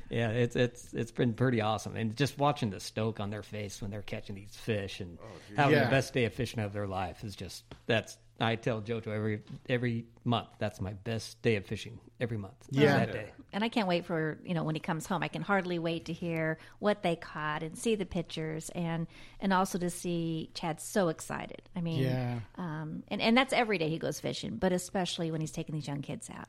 Yeah, 0.08 0.30
it's 0.30 0.56
it's 0.56 0.94
it's 0.94 1.12
been 1.12 1.34
pretty 1.34 1.62
awesome, 1.62 1.96
and 1.96 2.16
just 2.16 2.38
watching 2.38 2.70
the 2.70 2.80
stoke 2.80 3.20
on 3.20 3.32
their 3.32 3.42
face 3.42 3.82
when 3.82 3.90
they're 3.90 4.04
catching 4.04 4.36
these 4.36 4.56
fish 4.56 5.00
and 5.00 5.18
oh, 5.20 5.26
having 5.58 5.74
Yeah. 5.78 5.86
the 5.86 5.90
best 5.90 6.14
day 6.14 6.26
of 6.26 6.34
fishing 6.34 6.60
of 6.60 6.74
their 6.74 6.86
life 6.86 7.24
is 7.24 7.36
just 7.36 7.64
that's 7.88 8.16
I 8.40 8.56
tell 8.56 8.82
JoJo 8.82 9.08
every 9.08 9.42
every 9.70 10.06
month 10.26 10.50
that's 10.60 10.82
my 10.82 10.92
best 10.94 11.42
day 11.42 11.56
of 11.56 11.66
fishing 11.66 12.00
every 12.20 12.38
month. 12.38 12.56
Yeah. 12.70 12.98
that 12.98 13.12
day. 13.14 13.32
And 13.54 13.64
I 13.64 13.70
can't 13.70 13.88
wait 13.88 14.06
for 14.06 14.38
you 14.44 14.54
know 14.54 14.64
when 14.64 14.76
he 14.76 14.82
comes 14.82 15.06
home. 15.06 15.24
I 15.24 15.30
can 15.30 15.42
hardly 15.42 15.80
wait 15.80 16.06
to 16.06 16.14
hear 16.14 16.58
what 16.80 17.02
they 17.02 17.16
caught 17.16 17.64
and 17.64 17.78
see 17.78 17.96
the 17.96 18.06
pictures 18.06 18.70
and 18.76 19.08
and 19.40 19.54
also 19.54 19.78
to 19.80 19.90
see 19.90 20.50
Chad 20.54 20.82
so 20.82 21.08
excited. 21.08 21.62
I 21.76 21.82
mean, 21.82 22.04
Yeah. 22.04 22.40
um, 22.58 23.04
and 23.08 23.22
and 23.22 23.38
that's 23.38 23.54
every 23.54 23.78
day 23.78 23.90
he 23.90 24.00
goes 24.00 24.20
fishing, 24.20 24.58
but 24.58 24.74
especially 24.74 25.32
when 25.32 25.40
he's 25.40 25.52
taking 25.52 25.74
these 25.76 25.88
young 25.88 26.02
kids 26.02 26.30
out. 26.30 26.48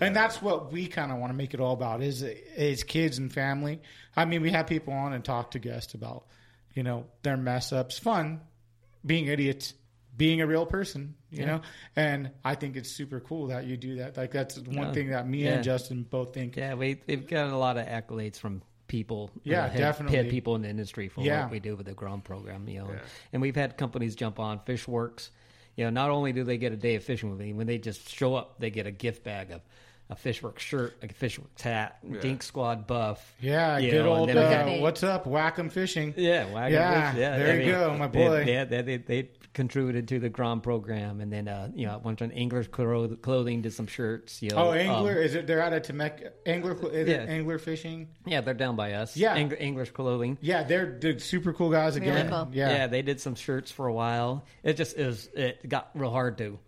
And 0.00 0.14
that's 0.14 0.40
what 0.42 0.72
we 0.72 0.86
kind 0.88 1.10
of 1.10 1.18
want 1.18 1.32
to 1.32 1.36
make 1.36 1.52
it 1.54 1.60
all 1.60 1.72
about 1.72 2.02
is 2.02 2.22
is 2.22 2.82
kids 2.82 3.18
and 3.18 3.30
family. 3.32 3.80
I 4.16 4.24
mean, 4.24 4.40
we 4.40 4.50
have 4.52 4.66
people 4.66 4.94
on 4.94 5.12
and 5.12 5.22
talk 5.24 5.50
to 5.50 5.58
guests 5.58 5.92
about, 5.94 6.26
you 6.74 6.82
know, 6.82 7.04
their 7.22 7.36
mess 7.36 7.72
ups, 7.72 7.98
fun, 7.98 8.40
being 9.04 9.26
idiots, 9.26 9.74
being 10.16 10.40
a 10.40 10.46
real 10.46 10.66
person, 10.66 11.14
you 11.30 11.44
know. 11.46 11.60
And 11.94 12.30
I 12.44 12.54
think 12.54 12.76
it's 12.76 12.90
super 12.90 13.20
cool 13.20 13.48
that 13.48 13.66
you 13.66 13.76
do 13.76 13.96
that. 13.96 14.16
Like 14.16 14.30
that's 14.32 14.58
one 14.58 14.74
Yeah. 14.88 14.92
thing 14.92 15.10
that 15.10 15.28
me 15.28 15.44
Yeah. 15.44 15.54
and 15.54 15.64
Justin 15.64 16.02
both 16.04 16.32
think. 16.34 16.56
Yeah, 16.56 16.74
we 16.74 17.00
we've 17.06 17.26
gotten 17.26 17.52
a 17.52 17.58
lot 17.58 17.76
of 17.76 17.86
accolades 17.86 18.36
from 18.38 18.62
people. 18.88 19.30
Yeah, 19.42 19.64
uh, 19.64 19.76
definitely. 19.76 20.16
head 20.16 20.30
people 20.30 20.54
in 20.54 20.62
the 20.62 20.68
industry 20.68 21.08
for 21.08 21.22
Yeah. 21.22 21.42
what 21.42 21.52
we 21.52 21.60
do 21.60 21.76
with 21.76 21.86
the 21.86 21.94
Grom 21.94 22.20
program. 22.22 22.68
You 22.68 22.80
know, 22.80 22.90
and 23.32 23.42
we've 23.42 23.56
had 23.56 23.76
companies 23.76 24.14
jump 24.14 24.38
on 24.38 24.60
Fishworks. 24.60 25.30
You 25.76 25.84
know, 25.84 25.90
not 25.90 26.08
only 26.10 26.32
do 26.32 26.42
they 26.44 26.56
get 26.56 26.72
a 26.72 26.76
day 26.76 26.94
of 26.94 27.04
fishing 27.04 27.28
with 27.30 27.38
me, 27.38 27.52
when 27.52 27.66
they 27.66 27.76
just 27.78 28.08
show 28.08 28.34
up, 28.34 28.58
they 28.58 28.70
get 28.70 28.86
a 28.86 28.90
gift 28.90 29.24
bag 29.24 29.50
of 29.50 29.60
a 30.08 30.14
Fishworks 30.14 30.60
shirt, 30.60 30.94
a 31.02 31.08
Fishworks 31.08 31.60
hat, 31.62 31.98
Dink 32.20 32.42
Squad 32.42 32.86
buff. 32.86 33.34
Yeah, 33.40 33.80
good 33.80 34.04
know, 34.04 34.14
old. 34.14 34.30
and 34.30 34.38
then 34.38 34.66
we 34.66 34.72
Uh, 34.72 34.74
got- 34.76 34.80
what's 34.82 35.02
up, 35.02 35.24
Wackham 35.26 35.68
Fishing? 35.70 36.14
yeah, 36.16 36.52
Wagon 36.52 36.72
Yeah, 36.74 37.10
Fish, 37.12 37.20
yeah. 37.20 37.36
there 37.38 37.48
I 37.48 37.52
you 37.54 37.58
mean, 37.58 37.68
go, 37.70 37.96
my 37.98 38.06
boy. 38.06 38.44
Yeah, 38.46 38.64
they, 38.64 38.82
they, 38.82 38.96
they 38.98 39.30
contributed 39.52 40.06
to 40.08 40.20
the 40.20 40.28
Grom 40.28 40.60
program, 40.60 41.20
and 41.20 41.32
then 41.32 41.48
uh, 41.48 41.70
you 41.74 41.86
know, 41.86 41.98
went 41.98 42.22
on 42.22 42.30
English 42.30 42.68
clo- 42.68 43.16
clothing, 43.16 43.62
did 43.62 43.72
some 43.72 43.86
shirts. 43.88 44.42
You 44.42 44.50
know, 44.50 44.56
Oh, 44.68 44.70
um, 44.70 44.76
angler? 44.76 45.14
is 45.20 45.34
it? 45.34 45.46
They're 45.48 45.62
out 45.62 45.72
of 45.72 45.82
Temecula. 45.82 46.30
Angler? 46.46 46.76
Is 46.92 47.08
Yeah. 47.08 47.14
it 47.22 47.28
angler 47.28 47.58
fishing? 47.58 48.08
yeah, 48.26 48.42
they're 48.42 48.54
down 48.54 48.76
by 48.76 48.92
us. 48.92 49.16
Yeah. 49.16 49.34
Eng- 49.34 49.52
English 49.52 49.90
clothing. 49.90 50.38
Yeah, 50.40 50.62
they're, 50.62 50.98
they're 51.00 51.18
super 51.18 51.52
cool 51.52 51.70
guys 51.70 51.96
again. 51.96 52.28
cool. 52.28 52.48
Yeah. 52.52 52.68
Yeah. 52.70 52.86
they 52.86 53.02
did 53.02 53.20
some 53.20 53.34
shirts 53.34 53.72
for 53.72 53.86
a 53.88 53.92
while. 53.92 54.44
It 54.62 54.74
just 54.74 54.96
is. 54.96 55.28
It 55.34 55.68
got 55.68 55.90
real 55.94 56.10
hard 56.10 56.38
to 56.38 56.58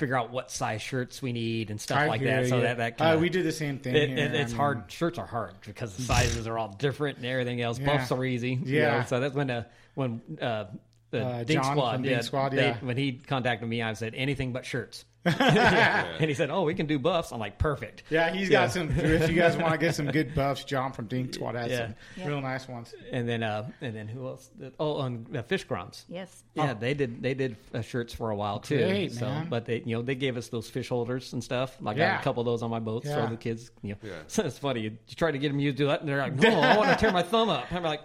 figure 0.00 0.16
out 0.16 0.30
what 0.30 0.50
size 0.50 0.82
shirts 0.82 1.22
we 1.22 1.32
need 1.32 1.70
and 1.70 1.80
stuff 1.80 1.98
I 1.98 2.06
like 2.08 2.22
that. 2.22 2.48
So 2.48 2.60
that 2.60 2.78
that 2.78 2.94
Uh, 3.00 3.04
kinda, 3.10 3.18
we 3.20 3.28
do 3.28 3.42
the 3.44 3.52
same 3.52 3.78
thing. 3.78 3.94
It, 3.94 4.08
here. 4.08 4.18
it, 4.18 4.34
it's 4.34 4.50
I 4.50 4.54
mean, 4.54 4.56
hard. 4.56 4.82
Shirts 4.90 5.18
are 5.18 5.26
hard 5.26 5.54
because 5.64 5.94
the 5.96 6.02
sizes 6.02 6.46
are 6.48 6.58
all 6.58 6.68
different 6.68 7.18
and 7.18 7.26
everything 7.26 7.60
else. 7.60 7.78
Yeah. 7.78 7.86
Buffs 7.98 8.10
are 8.10 8.24
easy. 8.24 8.54
you 8.54 8.78
Yeah. 8.80 8.98
know, 8.98 9.04
so 9.06 9.20
that's 9.20 9.34
when 9.34 9.50
uh, 9.50 9.64
when 9.94 10.20
uh, 10.40 10.64
the 11.10 11.24
Uh, 11.24 11.44
Dink 11.44 11.62
John 11.62 11.76
Squad, 11.76 11.92
from 11.94 12.02
Dink 12.02 12.12
yeah, 12.16 12.20
Squad, 12.22 12.48
they- 12.52 12.56
yeah. 12.68 12.76
when 12.80 12.96
he 12.96 13.12
contacted 13.12 13.68
me, 13.68 13.82
I 13.82 13.92
said 13.92 14.14
anything 14.16 14.52
but 14.52 14.64
shirts. 14.64 15.04
And 15.24 16.28
he 16.28 16.34
said, 16.34 16.50
"Oh, 16.50 16.62
we 16.62 16.74
can 16.74 16.86
do 16.86 16.98
buffs." 16.98 17.32
I'm 17.32 17.38
like, 17.40 17.58
"Perfect." 17.58 18.04
Yeah, 18.10 18.30
he's 18.32 18.48
got 18.48 18.72
some. 18.72 18.90
If 18.90 19.28
you 19.28 19.36
guys 19.36 19.56
want 19.56 19.72
to 19.72 19.78
get 19.78 19.94
some 19.94 20.06
good 20.12 20.34
buffs, 20.34 20.64
John 20.64 20.92
from 20.92 21.06
Dink 21.06 21.34
Squad 21.34 21.54
has 21.56 21.70
Yeah. 21.70 21.92
some 22.16 22.26
real 22.26 22.40
nice 22.40 22.66
ones. 22.68 22.94
And 23.12 23.28
then, 23.28 23.42
uh, 23.42 23.68
and 23.80 23.94
then 23.94 24.08
who 24.08 24.26
else? 24.26 24.50
Oh, 24.78 24.94
on 24.96 25.26
uh, 25.34 25.42
Fish 25.42 25.66
Groms. 25.66 26.04
Yes. 26.08 26.42
Yeah, 26.54 26.72
they 26.74 26.94
did. 26.94 27.22
They 27.22 27.34
did 27.34 27.56
uh, 27.74 27.82
shirts 27.82 28.14
for 28.14 28.30
a 28.30 28.36
while 28.36 28.60
too. 28.60 28.80
Oh. 28.82 28.88
Great, 28.88 29.12
so, 29.12 29.26
man. 29.26 29.48
but 29.50 29.66
they, 29.66 29.82
you 29.84 29.96
know, 29.96 30.02
they 30.02 30.14
gave 30.14 30.36
us 30.36 30.48
those 30.48 30.68
fish 30.70 30.88
holders 30.88 31.32
and 31.32 31.44
stuff. 31.44 31.76
Like 31.80 31.96
I 31.96 32.00
Yeah. 32.00 32.20
a 32.20 32.22
couple 32.22 32.40
of 32.40 32.46
those 32.46 32.62
on 32.62 32.70
my 32.70 32.80
boat. 32.80 33.04
So 33.04 33.10
Yeah. 33.10 33.26
the 33.26 33.36
kids, 33.36 33.70
you 33.82 33.90
know, 34.02 34.10
so 34.26 34.42
it's 34.46 34.58
funny. 34.58 34.80
You, 34.80 34.90
you 35.06 35.14
try 35.16 35.30
to 35.30 35.38
get 35.38 35.48
them 35.48 35.60
used 35.60 35.76
to 35.78 35.86
that, 35.86 36.00
and 36.00 36.08
they're 36.08 36.18
like, 36.18 36.36
"No, 36.40 36.60
I 36.60 36.76
want 36.76 36.90
to 36.90 36.96
tear 36.96 37.12
my 37.12 37.22
thumb 37.22 37.48
up." 37.50 37.70
I'm 37.72 37.82
like, 37.82 38.00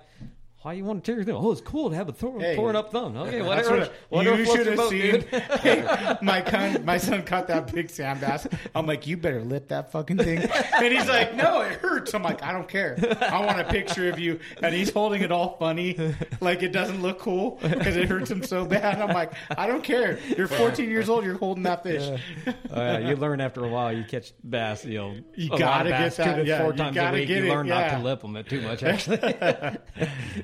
why 0.66 0.74
you 0.74 0.84
want 0.84 1.04
to 1.04 1.12
tear 1.12 1.18
your 1.22 1.26
thumb? 1.26 1.46
Oh, 1.46 1.52
it's 1.52 1.62
cool 1.62 1.92
to 1.92 1.96
have 1.96 2.10
a 2.10 2.12
thor- 2.12 2.40
Hey, 2.40 2.56
torn 2.56 2.76
up 2.76 2.92
thumb. 2.92 3.16
Okay, 3.16 3.44
whatever. 3.44 3.78
what- 3.82 3.94
whatever 4.10 4.38
you 4.38 4.46
should 4.48 4.66
have 4.66 4.78
boat, 4.78 4.90
seen. 4.90 5.24
Hey, 5.62 6.18
my 6.24 6.42
con, 6.42 6.84
my 6.84 6.98
son 6.98 7.22
caught 7.22 7.48
that 7.50 7.72
big 7.72 7.88
sand 7.88 8.20
bass. 8.20 8.48
I'm 8.74 8.88
like, 8.88 9.06
you 9.06 9.16
better 9.16 9.42
lip 9.42 9.68
that 9.68 9.92
fucking 9.92 10.18
thing. 10.18 10.50
And 10.76 10.92
he's 10.92 11.08
like, 11.08 11.36
no, 11.36 11.62
it 11.62 11.74
hurts. 11.74 12.14
I'm 12.16 12.24
like, 12.24 12.42
I 12.44 12.52
don't 12.52 12.68
care. 12.68 12.98
I 13.22 13.46
want 13.46 13.60
a 13.60 13.64
picture 13.64 14.10
of 14.10 14.18
you. 14.20 14.40
And 14.62 14.74
he's 14.74 14.92
holding 14.92 15.22
it 15.22 15.32
all 15.32 15.56
funny, 15.58 15.98
like 16.42 16.64
it 16.64 16.72
doesn't 16.72 17.02
look 17.02 17.20
cool 17.20 17.60
because 17.62 17.96
it 17.96 18.10
hurts 18.10 18.30
him 18.32 18.44
so 18.44 18.66
bad. 18.66 19.00
I'm 19.00 19.14
like, 19.14 19.34
I 19.58 19.68
don't 19.68 19.84
care. 19.84 20.20
You're 20.36 20.48
14 20.48 20.90
years 20.90 21.10
old. 21.10 21.24
You're 21.26 21.38
holding 21.38 21.64
that 21.64 21.84
fish. 21.84 22.20
Oh, 22.48 22.54
yeah, 22.76 22.98
you 22.98 23.16
learn 23.16 23.40
after 23.40 23.64
a 23.64 23.68
while. 23.68 23.94
You 23.94 24.04
catch 24.04 24.34
bass, 24.44 24.84
you 24.84 24.98
know, 24.98 25.16
You 25.36 25.50
gotta 25.50 25.90
get 25.90 26.16
that, 26.16 26.36
two 26.38 26.44
yeah, 26.44 26.62
four 26.62 26.72
you 26.72 26.78
times 26.78 26.98
a 26.98 27.12
week. 27.12 27.30
You 27.30 27.46
it, 27.46 27.50
learn 27.50 27.68
not 27.68 27.80
yeah. 27.80 27.98
to 27.98 28.04
lip 28.04 28.22
them 28.22 28.44
too 28.44 28.62
much. 28.62 28.84
Actually, 28.84 29.36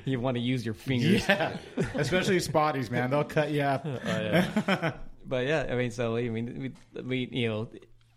you 0.12 0.20
want 0.20 0.36
to 0.36 0.40
use 0.40 0.64
your 0.64 0.74
fingers. 0.74 1.26
Yeah, 1.28 1.56
especially 1.94 2.36
spotties, 2.38 2.90
man. 2.90 3.10
They'll 3.10 3.24
cut 3.24 3.50
you 3.50 3.62
up. 3.62 3.84
Oh, 3.86 3.98
yeah. 4.04 4.92
but 5.26 5.46
yeah, 5.46 5.66
I 5.70 5.74
mean, 5.74 5.90
so 5.90 6.16
I 6.16 6.28
mean, 6.28 6.72
we, 6.94 7.02
we 7.02 7.28
you 7.32 7.48
know, 7.48 7.68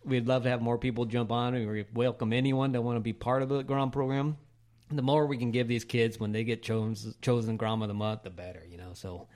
we'd 0.04 0.28
love 0.28 0.44
to 0.44 0.50
have 0.50 0.62
more 0.62 0.78
people 0.78 1.06
jump 1.06 1.32
on. 1.32 1.54
We 1.54 1.86
welcome 1.94 2.34
anyone 2.34 2.74
that 2.74 2.82
want 2.82 2.98
to 2.98 3.02
be 3.02 3.14
part 3.14 3.42
of 3.42 3.50
the 3.50 3.64
Grom 3.64 3.90
program. 3.92 4.38
The 4.92 5.02
more 5.02 5.26
we 5.26 5.38
can 5.38 5.50
give 5.50 5.68
these 5.68 5.84
kids 5.84 6.20
when 6.20 6.32
they 6.32 6.44
get 6.44 6.62
chosen 6.62 7.16
chosen 7.22 7.58
Grom 7.58 7.82
of 7.82 7.88
the 7.88 7.94
month, 7.96 8.22
the 8.24 8.30
better. 8.30 8.62
You 8.70 8.78
know, 8.78 8.92
so 8.94 9.28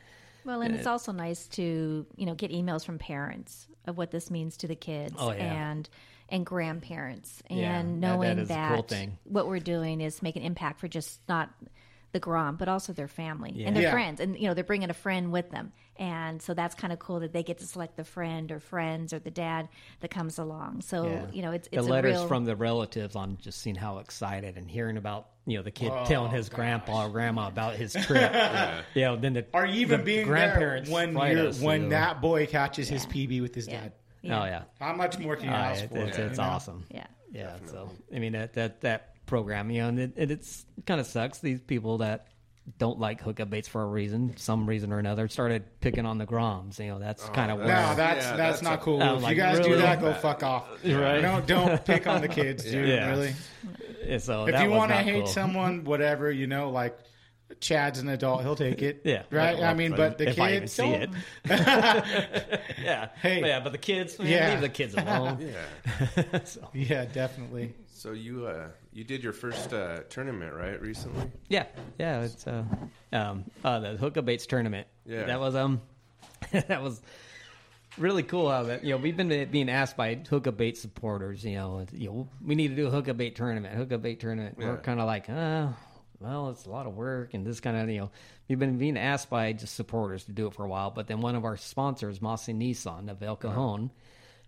Well, 0.46 0.62
and 0.62 0.76
it's 0.76 0.86
Uh, 0.86 0.92
also 0.92 1.12
nice 1.12 1.48
to 1.50 2.06
you 2.16 2.26
know 2.28 2.36
get 2.36 2.52
emails 2.52 2.86
from 2.86 3.00
parents 3.00 3.68
of 3.88 3.98
what 3.98 4.12
this 4.12 4.30
means 4.30 4.58
to 4.58 4.68
the 4.68 4.76
kids 4.76 5.16
Oh, 5.18 5.32
yeah. 5.32 5.72
and 5.72 5.90
and 6.32 6.46
grandparents 6.46 7.42
and 7.50 7.60
Yeah, 7.60 7.78
that- 7.82 7.88
knowing 7.88 8.36
that 8.36 8.42
is 8.44 8.52
a 8.52 8.68
cool 8.72 8.84
thing. 8.84 9.18
what 9.24 9.48
we're 9.48 9.60
doing 9.60 10.02
is 10.02 10.22
make 10.22 10.36
an 10.36 10.44
impact 10.44 10.80
for 10.80 10.88
just 10.88 11.20
not 11.28 11.50
the 12.12 12.20
Grom, 12.20 12.56
but 12.56 12.68
also 12.68 12.92
their 12.94 13.08
family 13.08 13.64
and 13.66 13.76
their 13.76 13.84
Yeah. 13.84 13.92
friends, 13.92 14.20
and 14.20 14.38
you 14.38 14.48
know 14.48 14.54
they're 14.54 14.64
bringing 14.64 14.90
a 14.90 14.94
friend 14.96 15.32
with 15.32 15.52
them, 15.52 15.72
and 15.98 16.42
so 16.42 16.54
that's 16.54 16.74
kind 16.76 16.92
of 16.92 17.00
cool 17.00 17.20
that 17.20 17.34
they 17.34 17.44
get 17.44 17.60
to 17.60 17.66
select 17.66 17.98
the 17.98 18.04
friend 18.04 18.52
or 18.52 18.60
friends 18.60 19.14
or 19.14 19.20
the 19.20 19.30
dad 19.32 19.70
that 20.00 20.10
comes 20.10 20.40
along. 20.40 20.82
So 20.82 21.06
yeah. 21.06 21.26
you 21.32 21.42
know 21.42 21.52
it's 21.52 21.68
the 21.68 21.78
it's 21.78 21.88
a 21.88 21.90
letters 21.90 22.14
real, 22.18 22.28
from 22.28 22.46
the 22.46 22.56
relatives 22.56 23.16
on 23.16 23.38
just 23.42 23.62
seeing 23.62 23.76
how 23.76 24.00
excited 24.00 24.58
and 24.58 24.70
hearing 24.70 24.98
about 24.98 25.28
you 25.46 25.58
know 25.58 25.64
the 25.64 25.72
kid 25.72 25.92
Oh, 25.94 26.04
telling 26.06 26.32
his 26.32 26.50
grandpa 26.50 27.06
or 27.06 27.10
grandma 27.10 27.48
about 27.48 27.76
his 27.76 27.94
trip. 28.06 28.32
yeah. 28.34 28.82
You 28.96 29.02
know, 29.04 29.16
then 29.16 29.34
the 29.34 29.46
Are 29.54 29.66
you 29.68 29.82
even 29.82 30.00
the 30.00 30.06
being 30.06 30.28
grandparents 30.28 30.90
there 30.90 30.96
when 31.08 31.38
you're, 31.38 31.52
when 31.54 31.84
you 31.84 31.90
that 31.90 32.22
boy 32.22 32.46
catches 32.48 32.88
his 32.90 33.06
PB 33.06 33.42
with 33.42 33.54
his 33.54 33.68
dad? 33.68 33.92
Oh 34.26 34.28
yeah. 34.46 34.64
How 34.80 34.94
much 34.94 35.18
more 35.20 35.36
can 35.36 35.46
you 35.46 35.52
Uh, 35.52 35.58
ask 35.58 35.84
it- 35.84 35.90
for? 35.92 35.98
it's 36.00 36.18
you 36.18 36.24
it's 36.26 36.40
awesome. 36.40 36.86
Yeah. 36.92 37.06
Yeah. 37.32 37.56
So 37.68 37.90
I 38.14 38.18
mean 38.20 38.34
that 38.34 38.54
that 38.54 38.82
that 38.82 39.09
program, 39.30 39.70
you 39.70 39.82
know, 39.84 39.88
and 39.90 40.00
it, 40.00 40.14
and 40.18 40.32
it's 40.32 40.66
kind 40.86 41.00
of 41.00 41.06
sucks. 41.08 41.40
These 41.40 41.62
people 41.62 42.00
that 42.00 42.28
don't 42.78 43.00
like 43.00 43.22
hookup 43.22 43.50
baits 43.50 43.68
for 43.68 43.82
a 43.82 43.86
reason, 43.86 44.36
some 44.38 44.68
reason 44.68 44.92
or 44.92 45.00
another, 45.00 45.28
started 45.28 45.64
picking 45.82 46.06
on 46.06 46.18
the 46.18 46.26
groms. 46.26 46.78
You 46.80 46.88
know, 46.90 47.00
that's 47.00 47.24
kind 47.30 47.52
of 47.52 47.60
No, 47.60 47.66
that's 47.66 47.96
Yeah, 47.96 47.96
that's, 47.96 48.38
that's 48.38 48.62
not 48.62 48.76
a- 48.76 48.82
cool. 48.84 49.02
If 49.02 49.24
like, 49.24 49.36
you 49.36 49.42
guys 49.42 49.60
do 49.60 49.76
that, 49.78 50.02
go 50.02 50.14
fuck 50.14 50.44
off. 50.44 50.68
Right. 50.84 51.22
Don't 51.22 51.46
don't 51.48 51.84
pick 51.86 52.06
on 52.08 52.22
the 52.22 52.28
kids, 52.28 52.64
dude. 52.64 52.88
Yeah. 52.90 53.10
Really. 53.12 53.34
and 54.08 54.22
so 54.22 54.46
If 54.46 54.52
that 54.54 54.64
you 54.64 54.72
want 54.72 54.92
to 54.92 54.98
hate 54.98 55.24
cool. 55.24 55.28
someone, 55.28 55.84
whatever, 55.84 56.32
you 56.32 56.48
know, 56.48 56.70
like 56.70 56.98
Chad's 57.60 57.98
an 58.00 58.10
adult, 58.10 58.44
he'll 58.44 58.56
take 58.56 58.82
it. 58.84 59.02
Yeah. 59.06 59.24
Right. 59.32 59.58
Well, 59.58 59.70
I 59.70 59.74
mean, 59.74 59.96
but 59.96 60.18
the 60.20 60.30
if 60.30 60.40
I 60.40 60.50
even 60.52 60.62
kids 60.62 60.74
see 60.74 60.90
it. 60.90 61.10
yeah. 61.46 63.10
Hey. 63.22 63.42
yeah, 63.46 63.60
but 63.60 63.72
the 63.72 63.78
kids, 63.78 64.18
man, 64.20 64.28
Yeah. 64.28 64.52
leave 64.52 64.62
the 64.62 64.70
kids 64.70 64.94
alone. 64.96 65.40
Yeah. 66.16 66.44
So- 66.44 66.70
Yeah, 66.74 67.06
definitely. 67.06 67.74
So 67.92 68.12
you 68.12 68.46
uh, 68.46 68.68
you 68.94 69.04
did 69.04 69.24
your 69.24 69.34
first 69.34 69.74
uh, 69.74 70.02
tournament 70.10 70.54
right 70.54 70.80
recently? 70.82 71.32
Yeah, 71.48 71.66
yeah, 72.00 72.22
it's 72.22 72.48
uh, 72.48 72.64
um, 73.14 73.46
uh, 73.64 73.80
the 73.80 73.98
hookup 73.98 74.26
baits 74.26 74.46
tournament. 74.46 74.88
Yeah. 75.06 75.26
that 75.26 75.40
was 75.40 75.56
um, 75.56 75.82
that 76.52 76.82
was 76.82 77.02
really 77.98 78.24
cool. 78.24 78.50
How 78.50 78.64
that 78.64 78.84
you 78.84 78.92
know 78.92 78.98
we've 78.98 79.18
been 79.18 79.50
being 79.50 79.70
asked 79.70 79.98
by 79.98 80.16
hookup 80.16 80.58
bait 80.58 80.78
supporters. 80.78 81.44
You 81.44 81.56
know, 81.56 81.86
you 81.94 82.10
know, 82.10 82.28
we 82.46 82.56
need 82.56 82.70
to 82.70 82.76
do 82.76 82.88
a 82.88 82.90
hookup 82.90 83.18
bait 83.18 83.36
tournament. 83.36 83.76
Hookup 83.76 84.02
bait 84.02 84.20
tournament. 84.20 84.58
We're 84.58 84.78
kind 84.78 85.00
of 85.00 85.06
like, 85.06 85.30
uh, 85.30 85.68
well, 86.20 86.50
it's 86.50 86.66
a 86.66 86.70
lot 86.70 86.88
of 86.88 86.96
work 86.96 87.34
and 87.34 87.46
this 87.46 87.60
kind 87.60 87.78
of 87.78 87.90
you 87.90 88.02
know. 88.02 88.12
We've 88.48 88.60
been 88.60 88.80
being 88.80 88.98
asked 88.98 89.30
by 89.30 89.54
just 89.54 89.76
supporters 89.76 90.24
to 90.24 90.32
do 90.32 90.48
it 90.48 90.56
for 90.56 90.66
a 90.66 90.68
while, 90.68 90.90
but 90.90 91.08
then 91.08 91.22
one 91.22 91.36
of 91.36 91.46
our 91.46 91.56
sponsors, 91.56 92.20
Mossy 92.20 92.54
Nissan 92.54 93.12
of 93.12 93.22
El 93.22 93.36
Cajon, 93.36 93.92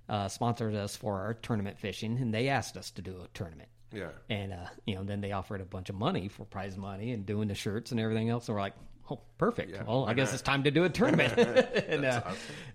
uh, 0.09 0.27
sponsored 0.27 0.73
us 0.73 0.95
for 0.95 1.19
our 1.19 1.35
tournament 1.35 1.77
fishing, 1.77 2.17
and 2.17 2.33
they 2.33 2.49
asked 2.49 2.77
us 2.77 2.89
to 2.91 3.03
do 3.03 3.21
a 3.23 3.27
tournament. 3.35 3.69
Yeah. 3.93 4.09
And 4.29 4.53
uh, 4.53 4.67
you 4.85 4.95
know, 4.95 5.03
then 5.03 5.21
they 5.21 5.31
offered 5.31 5.61
a 5.61 5.65
bunch 5.65 5.89
of 5.89 5.95
money 5.95 6.27
for 6.27 6.45
prize 6.45 6.77
money 6.77 7.11
and 7.11 7.25
doing 7.25 7.47
the 7.47 7.55
shirts 7.55 7.91
and 7.91 7.99
everything 7.99 8.29
else. 8.29 8.45
So 8.45 8.53
we're 8.53 8.61
like, 8.61 8.75
oh, 9.09 9.19
perfect. 9.37 9.71
Yeah, 9.71 9.83
well, 9.83 10.05
I 10.05 10.13
guess 10.13 10.29
not? 10.29 10.33
it's 10.35 10.43
time 10.43 10.63
to 10.63 10.71
do 10.71 10.83
a 10.83 10.89
tournament. 10.89 11.33
and 11.87 12.05
uh, 12.05 12.21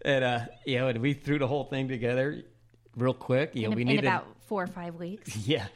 and 0.05 0.25
uh, 0.25 0.41
you 0.65 0.79
know, 0.79 0.89
and 0.89 1.01
we 1.01 1.15
threw 1.15 1.39
the 1.39 1.47
whole 1.47 1.65
thing 1.65 1.89
together 1.89 2.43
real 2.97 3.15
quick. 3.15 3.55
You 3.55 3.63
know, 3.63 3.71
in, 3.71 3.77
we 3.77 3.83
in 3.83 3.89
needed 3.89 4.05
about 4.05 4.27
four 4.47 4.63
or 4.63 4.69
five 4.69 4.97
weeks. 4.97 5.37
yeah. 5.47 5.67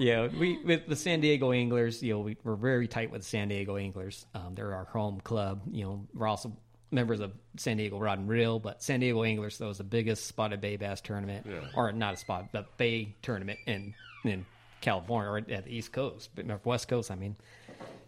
Yeah, 0.00 0.26
we 0.26 0.58
with 0.64 0.88
the 0.88 0.96
San 0.96 1.20
Diego 1.20 1.52
Anglers, 1.52 2.02
you 2.02 2.14
know, 2.14 2.20
we, 2.20 2.36
we're 2.42 2.56
very 2.56 2.88
tight 2.88 3.12
with 3.12 3.22
the 3.22 3.28
San 3.28 3.46
Diego 3.46 3.76
Anglers. 3.76 4.26
Um, 4.34 4.54
they're 4.54 4.74
our 4.74 4.86
home 4.86 5.20
club. 5.20 5.62
You 5.70 5.84
know, 5.84 6.06
we're 6.12 6.26
also 6.26 6.52
members 6.90 7.20
of 7.20 7.32
San 7.58 7.76
Diego 7.76 8.00
Rod 8.00 8.18
and 8.18 8.28
Reel, 8.28 8.58
but 8.58 8.82
San 8.82 8.98
Diego 8.98 9.22
Anglers 9.22 9.56
though 9.56 9.70
is 9.70 9.78
the 9.78 9.84
biggest 9.84 10.26
spotted 10.26 10.60
bay 10.60 10.76
bass 10.76 11.00
tournament, 11.00 11.46
or 11.76 11.92
not 11.92 12.14
a 12.14 12.16
spot, 12.16 12.48
but 12.50 12.76
bay 12.76 13.14
tournament 13.22 13.60
in 13.66 13.94
in 14.24 14.44
California 14.84 15.30
or 15.30 15.38
at 15.38 15.64
the 15.64 15.74
East 15.74 15.92
Coast, 15.92 16.30
but 16.34 16.46
Northwest 16.46 16.86
Coast. 16.88 17.10
I 17.10 17.14
mean, 17.16 17.34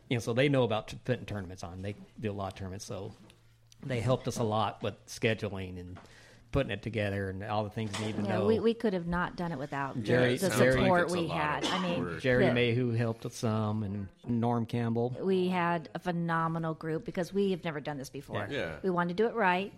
you 0.09 0.17
know, 0.17 0.21
so 0.21 0.33
they 0.33 0.49
know 0.49 0.63
about 0.63 0.93
putting 1.05 1.25
tournaments 1.25 1.65
on. 1.65 1.83
They 1.83 1.95
do 2.21 2.31
a 2.31 2.33
lot 2.35 2.53
of 2.53 2.59
tournaments, 2.59 2.85
so 2.85 3.13
they 3.85 4.01
helped 4.01 4.29
us 4.29 4.39
a 4.39 4.43
lot 4.45 4.83
with 4.83 4.95
scheduling 5.07 5.81
and 5.81 5.99
putting 6.53 6.71
it 6.71 6.81
together 6.83 7.29
and 7.31 7.43
all 7.45 7.65
the 7.65 7.71
things 7.71 7.91
you 7.99 8.07
need 8.07 8.17
to 8.17 8.23
Yeah, 8.23 8.39
know. 8.39 8.47
we, 8.47 8.61
we 8.61 8.73
could 8.73 8.93
have 8.95 9.07
not 9.07 9.37
done 9.37 9.53
it 9.53 9.59
without 9.59 10.01
Jerry- 10.03 10.37
the 10.39 10.49
Jerry- 10.51 10.81
support 10.81 11.03
It's 11.05 11.13
we 11.13 11.27
had. 11.27 11.65
I 11.67 11.79
mean. 11.83 12.19
Jerry 12.21 12.47
the- 12.47 12.55
Mayhew 12.55 12.93
helped 12.93 13.27
us 13.27 13.35
some, 13.35 13.83
and 13.83 14.07
Norm 14.27 14.65
Campbell. 14.65 15.17
we 15.21 15.49
had 15.49 15.89
a 15.95 15.99
phenomenal 15.99 16.73
group 16.75 17.05
because 17.05 17.33
we 17.33 17.51
have 17.51 17.65
never 17.65 17.81
done 17.81 17.99
this 17.99 18.09
before. 18.11 18.47
Yeah. 18.51 18.59
Yeah. 18.59 18.75
We 18.83 18.91
wanted 18.91 19.17
to 19.17 19.23
do 19.25 19.29
it 19.29 19.35
right, 19.35 19.73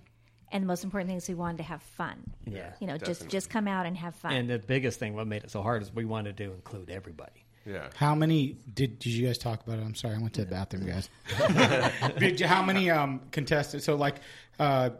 and 0.52 0.62
the 0.62 0.66
most 0.66 0.84
important 0.84 1.08
thing 1.08 1.16
is 1.18 1.28
we 1.28 1.34
wanted 1.34 1.58
to 1.58 1.62
have 1.64 1.82
fun. 1.82 2.30
Yeah. 2.46 2.72
You 2.80 2.86
know, 2.86 2.94
just 2.96 3.20
Definitely. 3.20 3.28
just 3.30 3.50
come 3.50 3.68
out 3.68 3.86
and 3.86 3.96
have 3.96 4.14
fun. 4.14 4.32
And 4.32 4.48
the 4.50 4.58
biggest 4.58 4.98
thing, 4.98 5.14
what 5.14 5.26
made 5.26 5.44
it 5.44 5.50
so 5.50 5.62
hard, 5.62 5.82
is 5.82 5.92
we 5.94 6.04
wanted 6.04 6.36
to 6.38 6.44
include 6.52 6.90
everybody. 6.90 7.44
Yeah. 7.66 7.88
How 7.96 8.14
many 8.14 8.56
did 8.72 8.98
did 8.98 9.10
you 9.12 9.26
guys 9.26 9.36
talk 9.38 9.66
about 9.66 9.78
it? 9.78 9.82
I'm 9.82 9.94
sorry, 9.94 10.14
I 10.16 10.18
went 10.18 10.32
to 10.34 10.44
the 10.44 10.50
bathroom, 10.50 10.86
guys. 10.86 11.10
did 12.18 12.40
you, 12.40 12.46
how 12.46 12.62
many 12.62 12.90
um 12.90 13.20
contested? 13.30 13.82
So 13.82 13.94
like 13.96 14.16
uh 14.58 14.90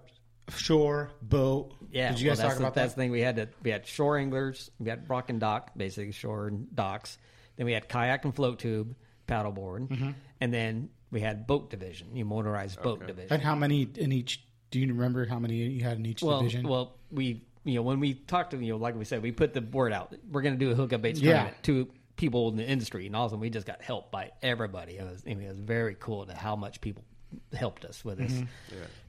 shore, 0.55 1.11
boat. 1.23 1.73
Yeah, 1.91 2.11
Did 2.11 2.21
you 2.21 2.29
guys 2.29 2.39
well, 2.39 2.49
that's 2.49 2.55
talk 2.55 2.59
the, 2.59 2.65
about 2.65 2.75
that's 2.75 2.93
that? 2.93 2.97
the 2.97 3.03
thing. 3.05 3.11
We 3.11 3.21
had 3.21 3.37
to 3.37 3.49
we 3.63 3.71
had 3.71 3.87
shore 3.87 4.19
anglers, 4.19 4.71
we 4.79 4.91
had 4.91 5.09
rock 5.09 5.31
and 5.31 5.41
dock, 5.41 5.71
basically 5.77 6.13
shore 6.13 6.49
and 6.49 6.75
docks. 6.75 7.17
Then 7.57 7.67
we 7.67 7.73
had 7.73 7.89
kayak 7.89 8.25
and 8.25 8.35
float 8.35 8.59
tube, 8.59 8.95
paddleboard, 9.27 9.89
Mm-hmm. 9.89 10.11
and 10.41 10.53
then 10.55 10.91
we 11.11 11.21
had 11.21 11.47
boat 11.47 11.71
division, 11.71 12.15
you 12.15 12.25
motorized 12.27 12.83
boat 12.83 13.07
division. 13.07 13.33
And 13.33 13.43
how 13.43 13.55
many 13.55 13.89
in 13.97 14.13
each? 14.13 14.45
Do 14.71 14.81
you 14.81 14.87
remember 14.89 15.25
how 15.27 15.39
many 15.39 15.57
you 15.57 15.83
had 15.83 15.99
in 15.99 16.07
each 16.07 16.23
well, 16.23 16.39
division? 16.39 16.69
well, 16.69 16.95
we 17.11 17.43
you 17.65 17.75
know 17.77 17.83
when 17.83 18.01
we 18.01 18.15
talked 18.15 18.51
to 18.53 18.57
you 18.59 18.73
know 18.73 18.79
like 18.79 18.95
we 18.97 19.05
said, 19.05 19.23
we 19.23 19.33
put 19.33 19.55
the 19.55 19.61
word 19.61 19.93
out. 19.93 20.15
We're 20.31 20.43
going 20.43 20.59
to 20.59 20.65
do 20.65 20.71
a 20.71 20.75
hookup 20.75 21.03
baits 21.03 21.21
Yeah. 21.21 21.33
tournament 21.33 21.63
to 21.65 21.89
people 22.17 22.49
in 22.49 22.57
the 22.57 22.65
industry, 22.69 23.07
and 23.07 23.15
all 23.17 23.25
of 23.27 23.31
a 23.31 23.33
sudden 23.33 23.41
we 23.41 23.51
just 23.51 23.67
got 23.67 23.81
help 23.83 24.11
by 24.11 24.33
everybody. 24.43 24.99
It 24.99 25.05
was 25.05 25.23
I 25.27 25.35
mean, 25.35 25.43
it 25.47 25.51
was 25.51 25.61
very 25.61 25.97
cool 25.99 26.27
to 26.27 26.35
how 26.35 26.57
much 26.57 26.81
people 26.81 27.05
helped 27.53 27.85
us 27.85 28.05
with 28.05 28.19
Mm-hmm. 28.19 28.41
this. 28.41 28.49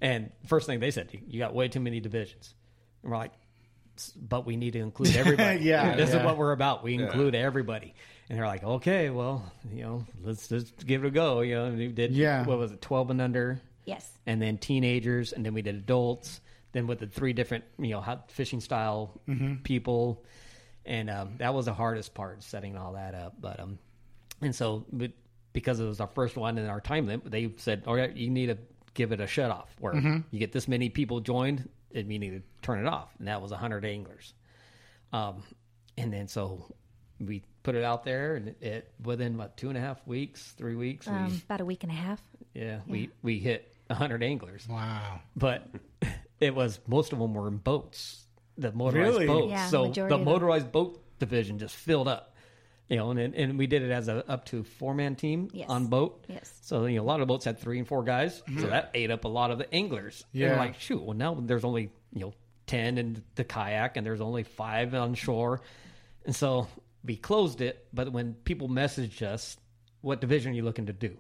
And 0.01 0.32
first 0.47 0.66
thing 0.68 0.80
they 0.80 0.91
said, 0.91 1.10
you, 1.12 1.20
you 1.28 1.39
got 1.39 1.53
way 1.53 1.68
too 1.70 1.80
many 1.80 1.99
divisions. 1.99 2.53
And 3.03 3.12
we're 3.12 3.18
like, 3.18 3.32
but 4.16 4.45
we 4.45 4.55
need 4.55 4.74
to 4.74 4.80
include 4.80 5.16
everybody. 5.16 5.62
Yeah, 5.62 5.95
this 5.97 6.10
yeah. 6.12 6.20
is 6.20 6.26
what 6.26 6.38
we're 6.38 6.51
about. 6.53 6.84
We 6.84 6.95
include 6.95 7.36
everybody. 7.36 7.93
And 8.30 8.38
they're 8.38 8.45
like, 8.45 8.64
okay, 8.64 9.10
well, 9.10 9.51
you 9.74 9.82
know, 9.84 10.05
let's 10.24 10.47
just 10.47 10.86
give 10.86 11.03
it 11.03 11.07
a 11.07 11.12
go. 11.12 11.41
You 11.41 11.55
know, 11.55 11.66
and 11.66 11.78
we 11.78 11.88
did. 11.88 12.12
Yeah. 12.12 12.45
What 12.45 12.60
was 12.60 12.72
it, 12.72 12.82
twelve 12.82 13.10
and 13.10 13.20
under? 13.20 13.60
Yes. 13.89 14.09
and 14.25 14.41
then 14.41 14.57
teenagers, 14.57 15.33
and 15.33 15.45
then 15.45 15.53
we 15.53 15.61
did 15.61 15.75
adults. 15.75 16.41
Then 16.71 16.85
with 16.87 16.99
the 16.99 17.07
three 17.07 17.33
different, 17.33 17.63
you 17.79 17.89
know, 17.89 18.01
how 18.01 18.23
fishing 18.27 18.61
style 18.61 19.19
people, 19.63 20.23
and 20.85 21.09
um, 21.09 21.35
that 21.39 21.53
was 21.53 21.65
the 21.65 21.73
hardest 21.73 22.13
part, 22.13 22.43
setting 22.43 22.77
all 22.77 22.93
that 22.93 23.15
up. 23.15 23.33
But 23.41 23.59
um, 23.59 23.79
and 24.41 24.53
so 24.55 24.85
but 24.91 25.11
because 25.51 25.79
it 25.79 25.85
was 25.85 25.99
our 25.99 26.07
first 26.13 26.37
one 26.37 26.57
and 26.59 26.69
our 26.69 26.79
time 26.81 27.07
limit, 27.07 27.31
they 27.31 27.51
said, 27.57 27.83
"All 27.87 27.95
right, 27.95 28.15
you 28.15 28.29
need 28.29 28.47
to 28.47 28.57
give 28.93 29.11
it 29.11 29.19
a 29.19 29.25
shut 29.27 29.49
off 29.51 29.75
where 29.79 29.95
you 30.31 30.39
get 30.39 30.51
this 30.51 30.67
many 30.67 30.89
people 30.89 31.21
joined, 31.21 31.67
and 31.95 32.11
you 32.13 32.19
need 32.19 32.31
to 32.31 32.41
turn 32.61 32.79
it 32.79 32.87
off." 32.87 33.09
And 33.17 33.27
that 33.27 33.41
was 33.41 33.51
hundred 33.51 33.83
anglers. 33.83 34.33
Um, 35.11 35.41
and 35.97 36.13
then 36.13 36.27
so 36.27 36.71
we 37.19 37.41
put 37.63 37.73
it 37.75 37.83
out 37.83 38.03
there, 38.03 38.35
and 38.35 38.49
it 38.61 38.91
within 39.03 39.37
what 39.37 39.57
two 39.57 39.69
and 39.69 39.77
a 39.77 39.81
half 39.81 40.05
weeks, 40.05 40.51
three 40.55 40.75
weeks, 40.75 41.07
we 41.07 41.13
Um, 41.13 41.41
about 41.45 41.61
a 41.61 41.65
week 41.65 41.81
and 41.83 41.91
a 41.91 41.95
half. 41.95 42.21
yeah, 42.53 42.81
we 42.87 43.09
we 43.23 43.39
hit 43.39 43.68
100 43.89 44.23
anglers. 44.23 44.67
wow. 44.69 45.19
But 45.35 45.67
it 46.39 46.55
was 46.55 46.79
most 46.87 47.13
of 47.13 47.19
them 47.19 47.33
were 47.33 47.47
in 47.47 47.57
boats, 47.57 48.25
the 48.57 48.71
motorized 48.71 49.09
Really? 49.13 49.27
boats. 49.27 49.51
Yeah, 49.51 49.67
so 49.67 49.87
the 49.91 50.17
motorized 50.17 50.71
boat 50.71 51.03
division 51.19 51.59
just 51.59 51.75
filled 51.75 52.07
up. 52.07 52.35
You 52.89 52.97
know, 52.97 53.11
and 53.11 53.35
and 53.35 53.57
we 53.59 53.67
did 53.67 53.83
it 53.83 53.91
as 53.91 54.07
a 54.07 54.27
up 54.27 54.45
to 54.45 54.63
four 54.63 54.95
man 54.95 55.15
team 55.15 55.49
Yes. 55.53 55.69
on 55.69 55.87
boat. 55.87 56.25
Yes. 56.27 56.51
So 56.63 56.85
you 56.85 56.97
know, 56.97 57.03
a 57.03 57.05
lot 57.05 57.21
of 57.21 57.27
boats 57.27 57.45
had 57.45 57.59
three 57.59 57.77
and 57.77 57.87
four 57.87 58.03
guys, 58.03 58.37
so 58.37 58.43
Mhm. 58.51 58.69
that 58.69 58.89
ate 58.95 59.11
up 59.11 59.25
a 59.25 59.27
lot 59.27 59.51
of 59.51 59.59
the 59.59 59.71
anglers. 59.73 60.23
And 60.33 60.41
we're 60.41 60.49
Yeah. 60.53 60.57
like 60.59 60.79
shoot, 60.79 61.01
well 61.01 61.15
now 61.15 61.35
there's 61.35 61.63
only 61.63 61.91
you 62.13 62.21
know 62.21 62.33
ten 62.65 62.97
in 62.97 63.23
the 63.35 63.43
kayak, 63.43 63.95
and 63.97 64.05
there's 64.05 64.21
only 64.21 64.41
five 64.43 64.95
on 64.95 65.13
shore, 65.13 65.61
and 66.25 66.35
so 66.35 66.67
we 67.03 67.15
closed 67.15 67.61
it. 67.61 67.87
But 67.93 68.11
when 68.11 68.33
people 68.33 68.67
messaged 68.69 69.21
us, 69.21 69.57
what 70.01 70.19
division 70.19 70.51
are 70.53 70.55
you 70.55 70.63
looking 70.63 70.87
to 70.87 70.93
do? 70.93 71.15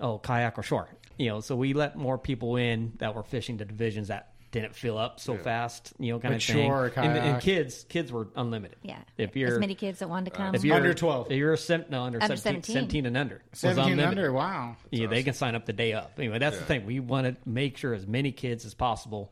Oh, 0.00 0.18
kayak 0.18 0.58
or 0.58 0.62
shore. 0.62 0.88
You 1.20 1.28
know, 1.28 1.40
so 1.40 1.54
we 1.54 1.74
let 1.74 1.96
more 1.96 2.16
people 2.16 2.56
in 2.56 2.94
that 2.96 3.14
were 3.14 3.22
fishing 3.22 3.58
the 3.58 3.66
divisions 3.66 4.08
that 4.08 4.32
didn't 4.52 4.74
fill 4.74 4.96
up 4.96 5.20
so 5.20 5.36
fast. 5.36 5.92
You 5.98 6.12
know, 6.14 6.18
kind 6.18 6.32
Like 6.32 6.40
of 6.40 6.46
thing. 6.46 6.66
shore, 6.66 6.92
and, 6.96 7.18
and 7.18 7.42
kids, 7.42 7.84
kids 7.90 8.10
were 8.10 8.28
unlimited. 8.34 8.78
Yeah. 8.82 8.96
If 9.18 9.36
you're 9.36 9.52
as 9.52 9.58
many 9.58 9.74
kids 9.74 9.98
that 9.98 10.08
wanted 10.08 10.30
to 10.30 10.36
come. 10.38 10.54
if 10.54 10.64
you're 10.64 10.76
Under 10.76 10.94
12. 10.94 11.30
if 11.30 11.36
you're 11.36 11.52
a 11.52 11.58
sem- 11.58 11.84
no 11.90 12.04
under, 12.04 12.22
Under 12.22 12.36
17, 12.36 12.62
17. 12.62 12.74
17 12.74 13.06
and 13.06 13.16
under, 13.18 13.42
17 13.52 13.92
and 13.92 14.00
under, 14.00 14.32
wow. 14.32 14.76
Yeah, 14.90 15.08
they 15.08 15.22
can 15.22 15.34
sign 15.34 15.54
up 15.54 15.66
the 15.66 15.74
day 15.74 15.92
up. 15.92 16.12
Anyway, 16.16 16.38
that's 16.38 16.58
the 16.58 16.64
thing. 16.64 16.86
We 16.86 17.00
want 17.00 17.26
to 17.26 17.36
make 17.48 17.76
sure 17.76 17.92
as 17.92 18.06
many 18.06 18.32
kids 18.32 18.64
as 18.64 18.72
possible 18.72 19.30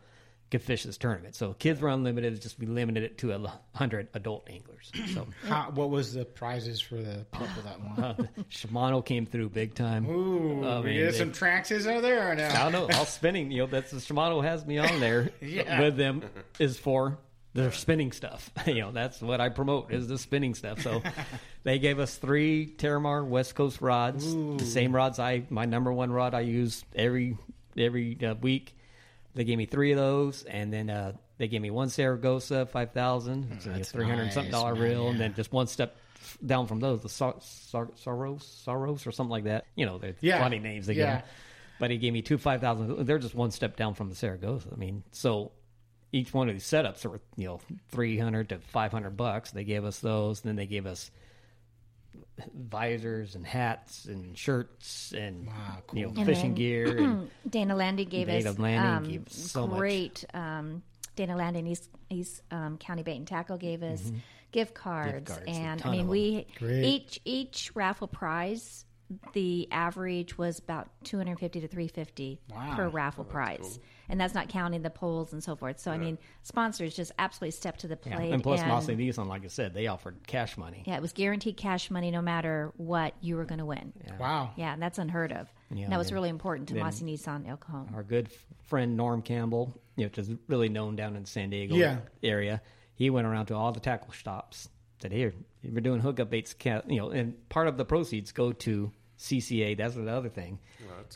could 0.50 0.62
fish 0.62 0.82
this 0.84 0.96
tournament. 0.96 1.34
So 1.36 1.52
kids 1.52 1.80
were 1.80 1.88
unlimited. 1.90 2.40
Just 2.40 2.58
we 2.58 2.66
limited 2.66 3.02
it 3.02 3.18
to 3.18 3.32
a 3.32 3.60
hundred 3.74 4.08
adult 4.14 4.48
anglers. 4.50 4.90
So 5.14 5.26
How, 5.46 5.70
what 5.74 5.90
was 5.90 6.14
the 6.14 6.24
prizes 6.24 6.80
for 6.80 6.96
the 6.96 7.26
people 7.32 7.62
that 7.64 7.80
won? 7.80 7.98
uh, 8.04 8.14
Shimano 8.50 9.04
came 9.04 9.26
through 9.26 9.50
big 9.50 9.74
time. 9.74 10.08
Ooh, 10.08 10.64
I 10.66 10.80
we 10.80 10.86
mean, 10.86 11.06
they- 11.06 11.12
some 11.12 11.32
traxes 11.32 11.86
out 11.92 12.02
there 12.02 12.30
or 12.30 12.34
no? 12.34 12.46
I 12.46 12.70
don't 12.70 12.72
know. 12.72 12.96
All 12.98 13.04
spinning, 13.04 13.50
you 13.50 13.58
know, 13.58 13.66
that's 13.66 13.90
the 13.90 13.98
Shimano 13.98 14.42
has 14.42 14.64
me 14.64 14.78
on 14.78 15.00
there 15.00 15.30
Yeah. 15.40 15.80
with 15.80 15.96
them 15.96 16.22
is 16.58 16.78
for 16.78 17.18
their 17.54 17.72
spinning 17.72 18.12
stuff. 18.12 18.50
You 18.66 18.74
know, 18.76 18.92
that's 18.92 19.20
what 19.20 19.40
I 19.40 19.48
promote 19.48 19.90
is 19.92 20.06
the 20.08 20.18
spinning 20.18 20.54
stuff. 20.54 20.80
So 20.82 21.02
they 21.64 21.78
gave 21.78 21.98
us 21.98 22.14
three 22.16 22.72
Teramar 22.76 23.26
West 23.26 23.54
Coast 23.54 23.80
rods, 23.80 24.32
the 24.34 24.64
same 24.64 24.94
rods 24.94 25.18
I 25.18 25.42
my 25.50 25.64
number 25.64 25.92
one 25.92 26.12
rod 26.12 26.34
I 26.34 26.40
use 26.40 26.84
every 26.94 27.36
every 27.76 28.18
uh, 28.24 28.34
week. 28.36 28.76
They 29.34 29.44
gave 29.44 29.58
me 29.58 29.66
three 29.66 29.92
of 29.92 29.98
those, 29.98 30.42
and 30.44 30.72
then 30.72 30.90
uh, 30.90 31.12
they 31.36 31.48
gave 31.48 31.60
me 31.62 31.70
one 31.70 31.88
Saragosa 31.88 32.68
five 32.68 32.92
thousand, 32.92 33.52
it's 33.52 33.66
a 33.66 33.70
That's 33.70 33.92
three 33.92 34.06
hundred 34.06 34.32
something 34.32 34.50
dollar 34.50 34.74
man, 34.74 34.82
reel, 34.82 35.08
and 35.08 35.20
then 35.20 35.34
just 35.34 35.52
one 35.52 35.66
step 35.68 35.96
down 36.44 36.66
from 36.66 36.80
those, 36.80 37.00
the 37.02 37.08
Sar- 37.08 37.36
Sar- 37.40 37.90
Saros, 37.96 38.44
Saros 38.64 39.06
or 39.06 39.12
something 39.12 39.30
like 39.30 39.44
that. 39.44 39.64
You 39.76 39.86
know, 39.86 39.98
the 39.98 40.14
Yeah. 40.20 40.40
funny 40.40 40.58
names 40.58 40.86
they 40.86 40.94
give 40.94 41.02
Yeah. 41.06 41.16
them. 41.18 41.24
But 41.78 41.90
he 41.92 41.98
gave 41.98 42.12
me 42.12 42.22
two 42.22 42.38
five 42.38 42.60
thousand. 42.60 43.06
They're 43.06 43.18
just 43.20 43.34
one 43.36 43.52
step 43.52 43.76
down 43.76 43.94
from 43.94 44.08
the 44.08 44.16
Saragosa. 44.16 44.72
I 44.72 44.76
mean, 44.76 45.04
so 45.12 45.52
each 46.10 46.34
one 46.34 46.48
of 46.48 46.54
these 46.54 46.64
setups 46.64 47.04
are 47.08 47.20
you 47.36 47.46
know 47.46 47.60
three 47.90 48.18
hundred 48.18 48.48
to 48.48 48.58
five 48.58 48.90
hundred 48.90 49.16
bucks. 49.16 49.52
They 49.52 49.62
gave 49.64 49.84
us 49.84 50.00
those. 50.00 50.40
Then 50.40 50.56
they 50.56 50.66
gave 50.66 50.86
us 50.86 51.10
visors 52.54 53.34
and 53.34 53.46
hats 53.46 54.04
and 54.04 54.36
shirts 54.36 55.12
and 55.16 55.48
you 55.92 56.02
know 56.06 56.12
And 56.16 56.26
fishing 56.26 56.50
then 56.50 56.54
gear. 56.54 56.98
And, 56.98 57.30
Dana 57.48 57.74
Landing 57.74 58.08
gave 58.08 58.26
Dana 58.28 58.50
us 58.50 58.58
Landing 58.58 58.90
um, 59.08 59.12
gave 59.12 59.28
so 59.32 59.66
much. 59.66 59.78
great. 59.78 60.24
Um, 60.34 60.82
Dana 61.16 61.36
Landing 61.36 61.66
East, 61.66 61.88
East 62.10 62.42
um, 62.50 62.78
County 62.78 63.02
Bait 63.02 63.16
and 63.16 63.26
Tackle 63.26 63.56
gave 63.56 63.82
us 63.82 64.12
gift 64.52 64.74
cards, 64.74 65.30
cards, 65.32 65.44
and 65.48 65.82
I 65.84 65.90
mean 65.90 66.08
we 66.08 66.46
Great. 66.58 66.84
each 66.84 67.20
each 67.24 67.72
raffle 67.74 68.06
prize. 68.08 68.84
The 69.32 69.68
average 69.72 70.36
was 70.36 70.58
about 70.58 70.88
two 71.02 71.16
hundred 71.16 71.38
fifty 71.38 71.60
to 71.60 71.68
three 71.68 71.88
fifty 71.88 72.40
Wow. 72.50 72.76
per 72.76 72.84
oh, 72.86 72.90
raffle 72.90 73.24
prize, 73.24 73.78
and 74.08 74.20
that's 74.20 74.34
not 74.34 74.48
counting 74.50 74.82
the 74.82 74.90
polls 74.90 75.32
and 75.32 75.42
so 75.42 75.56
forth. 75.56 75.80
So 75.80 75.90
I 75.90 75.96
mean, 75.98 76.18
sponsors 76.42 76.94
just 76.94 77.12
absolutely 77.18 77.52
stepped 77.52 77.80
to 77.80 77.88
the 77.88 77.98
yeah. 78.04 78.16
plate. 78.16 78.32
and 78.32 78.42
plus, 78.42 78.60
and- 78.60 78.68
Mossy 78.68 78.96
Nissan, 78.96 79.26
like 79.26 79.44
I 79.44 79.48
said, 79.48 79.72
they 79.72 79.86
offered 79.86 80.26
cash 80.26 80.58
money. 80.58 80.82
yeah, 80.86 80.96
it 80.96 81.02
was 81.02 81.12
guaranteed 81.12 81.56
cash 81.56 81.90
money 81.90 82.10
no 82.10 82.20
matter 82.20 82.72
what 82.76 83.14
you 83.22 83.36
were 83.36 83.44
going 83.46 83.60
to 83.60 83.64
win. 83.66 83.92
Wow. 84.20 84.50
Yeah, 84.56 84.74
and 84.74 84.82
that's 84.82 84.98
unheard 84.98 85.32
of. 85.32 85.52
Yeah, 85.72 85.84
And 85.84 85.92
that 85.92 85.98
was 85.98 86.08
then- 86.08 86.14
really 86.14 86.28
important 86.28 86.68
to 86.68 86.74
then- 86.74 86.82
Mossy 86.84 87.04
Nissan 87.06 87.48
El 87.48 87.56
Cajon. 87.56 87.90
our 87.94 88.02
good 88.02 88.28
friend 88.64 88.96
Norm 88.96 89.22
Campbell, 89.22 89.74
you 89.96 90.04
know, 90.04 90.08
which 90.08 90.18
is 90.18 90.30
really 90.48 90.68
known 90.68 90.96
down 90.96 91.16
in 91.16 91.22
the 91.22 91.28
San 91.28 91.48
Diego 91.50 91.74
Yeah. 91.74 91.98
area. 92.22 92.60
He 92.94 93.08
went 93.10 93.26
around 93.26 93.46
to 93.46 93.54
all 93.54 93.72
the 93.72 93.80
tackle 93.80 94.12
shops. 94.12 94.68
Said, 95.00 95.12
"Here, 95.12 95.32
we're 95.62 95.80
doing 95.80 96.00
hookup 96.00 96.28
baits. 96.28 96.56
You 96.64 96.82
know, 96.88 97.10
and 97.10 97.48
part 97.48 97.68
of 97.68 97.76
the 97.76 97.84
proceeds 97.84 98.32
go 98.32 98.50
to 98.52 98.90
CCA. 99.18 99.76
That's 99.76 99.94
the 99.94 100.08
other 100.10 100.28
thing. 100.28 100.58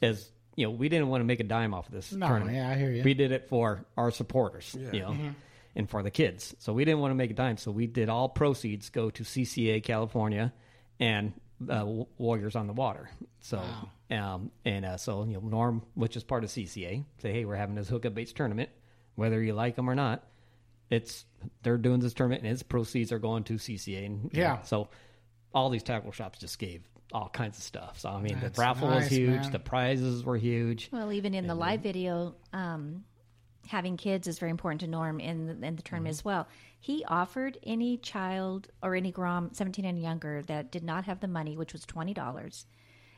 Is 0.01 0.31
you 0.57 0.67
know, 0.67 0.71
we 0.71 0.89
didn't 0.89 1.09
want 1.09 1.21
to 1.21 1.25
make 1.25 1.41
a 1.41 1.45
dime 1.45 1.73
off 1.73 1.87
of 1.89 1.95
this 1.95 2.13
No, 2.13 2.27
tournament. 2.27 2.57
yeah, 2.57 2.69
I 2.69 2.75
hear 2.75 2.91
you. 2.91 3.03
We 3.03 3.15
did 3.15 3.33
it 3.33 3.49
for 3.49 3.85
our 3.97 4.11
supporters. 4.11 4.77
You 4.79 5.01
know. 5.01 5.11
Mm-hmm. 5.11 5.29
And 5.75 5.89
for 5.89 6.03
the 6.03 6.11
kids, 6.11 6.55
so 6.59 6.75
we 6.75 6.85
didn't 6.85 7.01
want 7.01 7.13
to 7.13 7.15
make 7.15 7.31
a 7.31 7.35
dime. 7.35 7.57
So 7.57 7.71
we 7.71 7.87
did 7.87 8.11
all 8.11 8.29
proceeds 8.29 8.91
go 8.91 9.09
to 9.09 9.23
CCA 9.23 9.83
California, 9.83 10.53
and 11.01 11.33
uh, 11.67 11.87
Warriors 12.19 12.57
on 12.57 12.67
the 12.67 12.75
Water. 12.75 13.09
So, 13.41 13.65
um, 14.11 14.51
and 14.67 14.85
uh, 14.85 14.99
so 14.99 15.25
you 15.25 15.33
know, 15.33 15.41
Norm, 15.41 15.81
which 15.95 16.15
is 16.15 16.25
part 16.25 16.45
of 16.45 16.51
CCA, 16.51 17.05
say, 17.23 17.33
hey, 17.33 17.47
we're 17.47 17.57
having 17.57 17.75
this 17.75 17.89
hookup 17.89 18.13
baits 18.15 18.35
tournament, 18.35 18.69
whether 19.15 19.43
you 19.43 19.55
like 19.55 19.75
them 19.75 19.89
or 19.89 19.95
not. 19.95 20.23
It's 20.91 21.25
they're 21.63 21.79
doing 21.79 22.01
this 22.01 22.13
tournament, 22.13 22.43
and 22.43 22.53
its 22.53 22.63
proceeds 22.63 23.11
are 23.11 23.19
going 23.19 23.45
to 23.45 23.55
CCA. 23.55 24.05
And, 24.05 24.25
you 24.25 24.43
Yeah. 24.43 24.49
know, 24.57 24.61
so 24.65 24.89
all 25.55 25.71
these 25.71 25.83
tackle 25.83 26.13
shops 26.13 26.39
just 26.39 26.59
gave 26.59 26.83
all 27.13 27.29
kinds 27.29 27.59
of 27.59 27.65
stuff. 27.65 27.99
So 28.01 28.09
I 28.09 28.21
mean, 28.21 28.39
That's 28.41 28.57
the 28.57 28.61
raffle 28.63 28.89
nice, 28.89 29.05
was 29.05 29.11
huge, 29.19 29.31
man. 29.43 29.53
the 29.53 29.59
prizes 29.59 30.25
were 30.25 30.37
huge. 30.37 30.89
Well, 30.93 31.13
even 31.13 31.35
in 31.35 31.47
the 31.47 31.55
live 31.55 31.81
video, 31.83 32.35
um, 32.53 33.05
having 33.69 33.97
kids 33.97 34.27
is 34.27 34.39
very 34.39 34.51
important 34.51 34.81
to 34.83 34.87
Norm 34.87 35.21
in 35.21 35.47
the, 35.61 35.67
in 35.67 35.77
the 35.77 35.83
tournament 35.83 36.13
as 36.15 36.25
well. 36.25 36.49
He 36.81 37.05
offered 37.07 37.59
any 37.63 37.97
child 37.99 38.69
or 38.83 38.95
any 38.97 39.13
Grom 39.13 39.51
17 39.53 39.85
and 39.85 40.03
younger 40.03 40.43
that 40.43 40.73
did 40.73 40.83
not 40.83 41.05
have 41.05 41.21
the 41.21 41.29
money, 41.29 41.57
which 41.57 41.73
was 41.73 41.87
$20, 41.87 42.65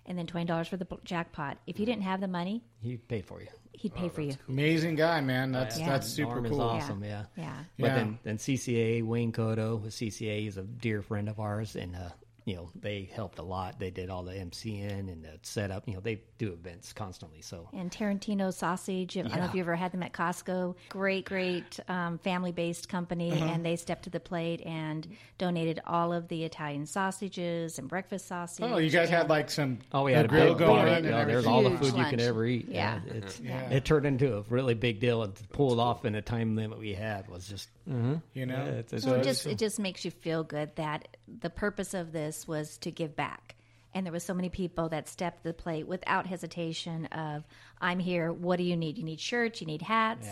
and 0.07 0.19
then 0.19 0.27
$20 0.27 0.69
for 0.69 0.77
the 0.77 0.87
jackpot. 1.05 1.57
If 1.67 1.79
you 1.81 1.87
didn't 1.87 2.03
have 2.03 2.21
the 2.21 2.29
money, 2.29 2.63
He 2.83 2.99
paid 2.99 3.25
for 3.25 3.41
you. 3.41 3.47
he'd 3.73 3.95
pay 3.95 4.11
for 4.11 4.21
you. 4.21 4.35
Amazing 4.49 4.97
guy, 4.97 5.21
man. 5.23 5.51
That's 5.51 5.79
Yeah. 5.79 5.89
that's 5.89 6.07
super 6.09 6.33
Norm 6.43 6.45
cool. 6.49 6.55
is 6.77 6.83
awesome. 6.83 7.03
Yeah. 7.05 7.25
Yeah. 7.39 7.57
But 7.79 7.87
Yeah. 7.87 7.95
then, 7.95 8.19
then 8.23 8.37
CCA, 8.39 9.03
Wayne 9.03 9.33
Cotto 9.33 9.81
with 9.81 9.95
CCA, 9.95 10.41
he's 10.43 10.59
a 10.59 10.63
dear 10.63 11.01
friend 11.01 11.29
of 11.31 11.41
ours, 11.41 11.75
and 11.75 11.97
uh, 11.97 12.11
you 12.45 12.55
know 12.57 12.69
they 12.75 13.09
helped 13.15 13.39
a 13.39 13.43
lot. 13.43 13.79
They 13.79 13.91
did 13.91 14.11
all 14.11 14.23
the 14.23 14.33
MCN 14.35 15.11
and 15.11 15.25
the 15.25 15.39
setup. 15.43 15.89
You 15.89 15.95
know 15.95 16.01
they 16.01 16.21
do 16.39 16.53
events 16.53 16.93
constantly. 16.93 17.41
So 17.41 17.69
And 17.73 17.91
Tarantino 17.91 18.53
Sausage, 18.53 19.17
I 19.17 19.23
don't 19.23 19.31
know 19.33 19.45
if 19.45 19.51
Yeah. 19.51 19.55
you 19.55 19.61
ever 19.61 19.77
had 19.77 19.93
them 19.93 20.03
at 20.03 20.13
Costco. 20.13 20.75
Great, 20.91 21.25
great 21.25 21.81
um, 21.89 22.19
family 22.19 22.53
based 22.53 22.89
company. 22.89 23.33
Uh-huh. 23.33 23.45
And 23.45 23.65
they 23.65 23.77
stepped 23.77 24.05
to 24.05 24.11
the 24.11 24.21
plate 24.21 24.61
and 24.67 25.07
donated 25.39 25.81
all 25.87 26.13
of 26.13 26.29
the 26.29 26.45
Italian 26.45 26.85
sausages 26.87 27.79
and 27.79 27.89
breakfast 27.89 28.27
sausage. 28.27 28.65
Oh, 28.69 28.79
you 28.79 28.91
guys 28.91 29.09
had 29.09 29.29
like 29.31 29.51
some 29.51 29.79
oh, 29.93 30.03
we 30.05 30.13
had 30.13 30.27
a 30.27 30.29
grill 30.29 30.49
big 30.55 30.59
going 30.67 30.85
bar. 30.85 30.87
and 30.89 31.05
You 31.05 31.11
know, 31.13 31.25
there's 31.25 31.47
all 31.47 31.63
the 31.63 31.71
Huge 31.71 31.81
food 31.81 31.93
you 31.93 31.99
lunch. 31.99 32.11
could 32.11 32.21
ever 32.21 32.45
eat. 32.45 32.69
Yeah. 32.69 33.01
it's, 33.07 33.41
Yeah. 33.41 33.71
it 33.71 33.85
turned 33.85 34.07
into 34.07 34.37
a 34.37 34.43
really 34.51 34.75
big 34.75 35.01
deal, 35.01 35.23
and 35.23 35.35
to 35.35 35.45
pull 35.49 35.73
it 35.73 35.79
off 35.79 36.05
in 36.05 36.15
a 36.15 36.23
time 36.23 36.57
limit 36.57 36.79
we 36.79 36.93
had 36.95 37.29
was 37.29 37.49
just 37.49 37.69
You 37.87 38.47
know, 38.47 38.65
yeah, 38.65 38.71
it's, 38.71 38.93
it's, 38.93 39.05
So 39.05 39.15
it 39.15 39.25
just 39.25 39.47
it 39.47 39.59
just 39.59 39.79
makes 39.79 40.05
you 40.05 40.11
feel 40.11 40.43
good 40.43 40.75
that 40.77 41.17
the 41.29 41.51
purpose 41.51 41.95
of 41.95 42.13
this 42.13 42.49
was 42.49 42.79
to 42.79 42.91
give 42.91 43.15
back. 43.15 43.57
And 43.95 44.05
there 44.05 44.13
was 44.13 44.25
so 44.25 44.35
many 44.35 44.49
people 44.49 44.89
that 44.89 45.09
stepped 45.09 45.45
to 45.45 45.51
the 45.51 45.55
plate 45.55 45.87
without 45.87 46.27
hesitation 46.27 47.07
of 47.07 47.45
I'm 47.81 48.01
here, 48.01 48.33
what 48.33 48.57
do 48.57 48.65
you 48.65 48.77
need? 48.77 48.99
You 48.99 49.05
need 49.05 49.21
shirts, 49.21 49.61
you 49.61 49.69
need 49.69 49.83
hats. 49.83 50.29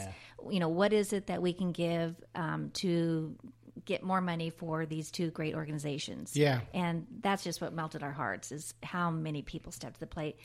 You 0.50 0.58
know, 0.58 0.68
what 0.68 0.92
is 0.92 1.12
it 1.12 1.28
that 1.28 1.40
we 1.40 1.52
can 1.52 1.70
give 1.70 2.16
um, 2.34 2.70
to 2.74 3.36
get 3.84 4.02
more 4.02 4.20
money 4.20 4.50
for 4.50 4.84
these 4.84 5.12
two 5.12 5.30
great 5.30 5.54
organizations? 5.54 6.36
Yeah. 6.36 6.60
And 6.74 7.06
that's 7.20 7.44
just 7.44 7.60
what 7.60 7.72
melted 7.72 8.02
our 8.02 8.12
hearts 8.12 8.50
is 8.50 8.74
how 8.82 9.10
many 9.10 9.42
people 9.42 9.70
stepped 9.70 9.94
to 9.94 10.00
the 10.00 10.06
plate. 10.06 10.38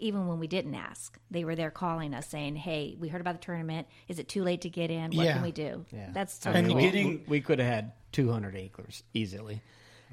Even 0.00 0.26
when 0.26 0.38
we 0.40 0.46
didn't 0.46 0.74
ask, 0.74 1.18
they 1.30 1.44
were 1.44 1.54
there 1.54 1.70
calling 1.70 2.14
us 2.14 2.26
saying, 2.28 2.56
"Hey, 2.56 2.96
we 2.98 3.08
heard 3.08 3.20
about 3.20 3.34
the 3.40 3.44
tournament. 3.44 3.86
Is 4.08 4.18
it 4.18 4.28
too 4.28 4.42
late 4.42 4.60
to 4.62 4.68
get 4.68 4.90
in? 4.90 5.12
What 5.12 5.24
Yeah. 5.26 5.34
can 5.34 5.42
we 5.42 5.52
do?" 5.52 5.84
Yeah. 5.92 6.10
That's 6.12 6.34
so 6.42 6.50
And 6.50 6.66
cool. 6.68 6.80
getting- 6.80 7.08
we, 7.08 7.24
we 7.28 7.40
could 7.40 7.58
have 7.60 7.68
had 7.68 7.92
200 8.12 8.56
acres 8.56 9.02
easily, 9.14 9.62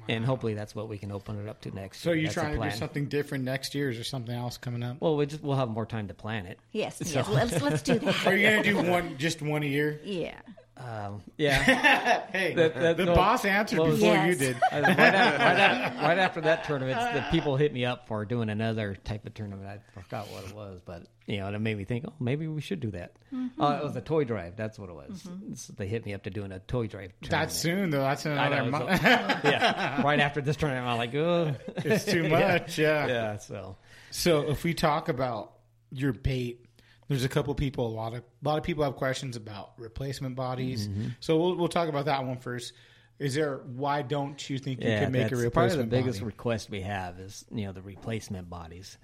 and 0.08 0.24
hopefully 0.24 0.54
that's 0.54 0.74
what 0.74 0.88
we 0.88 0.98
can 0.98 1.10
open 1.12 1.38
it 1.40 1.48
up 1.48 1.60
to 1.62 1.70
next. 1.72 2.00
So 2.00 2.10
year. 2.10 2.16
you're 2.16 2.24
That's 2.26 2.34
trying 2.34 2.60
to 2.60 2.70
do 2.70 2.76
something 2.76 3.06
different 3.06 3.44
next 3.44 3.74
year? 3.74 3.90
Is 3.90 3.96
there 3.96 4.04
something 4.04 4.34
else 4.34 4.56
coming 4.56 4.82
up? 4.82 4.98
Well, 5.00 5.16
we 5.16 5.26
just 5.26 5.42
we'll 5.42 5.56
have 5.56 5.68
more 5.68 5.86
time 5.86 6.08
to 6.08 6.14
plan 6.14 6.46
it. 6.46 6.58
Yes, 6.70 7.00
yes. 7.14 7.28
Let's 7.28 7.60
let's 7.60 7.82
do 7.82 7.98
that. 7.98 8.26
Are 8.26 8.36
you 8.36 8.48
going 8.50 8.62
to 8.62 8.70
do 8.84 8.90
one, 8.90 9.18
just 9.18 9.42
one 9.42 9.62
a 9.62 9.66
year? 9.66 10.00
Yeah. 10.04 10.40
Um, 10.74 11.22
yeah, 11.36 11.62
Hey, 12.32 12.54
That- 12.54 12.74
that- 12.74 12.96
the 12.96 13.04
no, 13.04 13.14
boss 13.14 13.44
answered 13.44 13.78
well, 13.78 13.90
before 13.90 14.14
Yes. 14.14 14.28
you 14.28 14.34
did. 14.34 14.56
Uh, 14.56 14.80
right, 14.80 14.84
after, 14.98 15.04
right, 15.04 15.58
after, 15.60 15.98
right 16.02 16.18
after 16.18 16.40
that 16.42 16.64
tournament, 16.64 16.98
the 17.14 17.24
people 17.30 17.56
hit 17.56 17.72
me 17.74 17.84
up 17.84 18.08
for 18.08 18.24
doing 18.24 18.48
another 18.48 18.96
type 19.04 19.26
of 19.26 19.34
tournament. 19.34 19.68
I 19.68 20.00
forgot 20.00 20.28
what 20.30 20.44
it 20.44 20.54
was, 20.54 20.80
but 20.84 21.04
you 21.26 21.38
know, 21.38 21.46
and 21.46 21.54
it 21.54 21.58
made 21.60 21.76
me 21.76 21.84
think, 21.84 22.04
oh, 22.08 22.12
maybe 22.18 22.46
we 22.48 22.60
should 22.62 22.80
do 22.80 22.90
that. 22.92 23.12
Mm-hmm. 23.32 23.60
Uh, 23.62 23.76
it 23.76 23.84
was 23.84 23.94
a 23.96 24.00
toy 24.00 24.24
drive. 24.24 24.56
That's 24.56 24.78
what 24.78 24.88
it 24.88 24.94
was. 24.94 25.28
So 25.54 25.74
they 25.76 25.86
hit 25.86 26.04
me 26.06 26.14
up 26.14 26.22
to 26.24 26.30
doing 26.30 26.50
a 26.52 26.58
toy 26.58 26.86
drive. 26.86 27.12
Tournament. 27.20 27.30
That's 27.30 27.54
soon 27.56 27.90
though. 27.90 28.00
That's 28.00 28.24
another 28.26 28.64
month. 28.64 28.84
so- 29.00 29.06
yeah, 29.50 30.02
right 30.02 30.20
after 30.20 30.40
this 30.40 30.56
tournament, 30.56 30.86
I'm 30.86 30.96
like, 30.98 31.14
oh, 31.14 31.54
it's 31.76 32.06
too 32.06 32.28
much. 32.28 32.78
Yeah. 32.78 33.06
yeah. 33.06 33.36
So 33.36 33.76
So 34.10 34.48
if 34.48 34.64
we 34.64 34.72
talk 34.74 35.08
about 35.10 35.52
your 35.90 36.12
bait, 36.14 36.64
there's 37.08 37.24
a 37.24 37.28
couple 37.28 37.54
people. 37.54 37.86
A 37.86 37.94
lot 37.94 38.14
of 38.14 38.20
a 38.20 38.48
lot 38.48 38.58
of 38.58 38.64
people 38.64 38.84
have 38.84 38.96
questions 38.96 39.36
about 39.36 39.72
replacement 39.78 40.36
bodies. 40.36 40.88
Mm-hmm. 40.88 41.08
So 41.20 41.36
we'll 41.38 41.56
we'll 41.56 41.68
talk 41.68 41.88
about 41.88 42.06
that 42.06 42.24
one 42.24 42.38
first. 42.38 42.72
Is 43.18 43.34
there? 43.34 43.58
Why 43.58 44.02
don't 44.02 44.48
you 44.50 44.58
think 44.58 44.82
you 44.82 44.88
yeah, 44.88 45.04
can 45.04 45.12
make 45.12 45.30
a 45.30 45.36
replacement 45.36 45.52
Part 45.54 45.70
of 45.72 45.78
the 45.78 45.84
biggest 45.86 46.18
body? 46.20 46.26
request 46.26 46.70
we 46.70 46.80
have 46.80 47.20
is 47.20 47.44
you 47.52 47.66
know 47.66 47.72
the 47.72 47.82
replacement 47.82 48.48
bodies, 48.50 48.96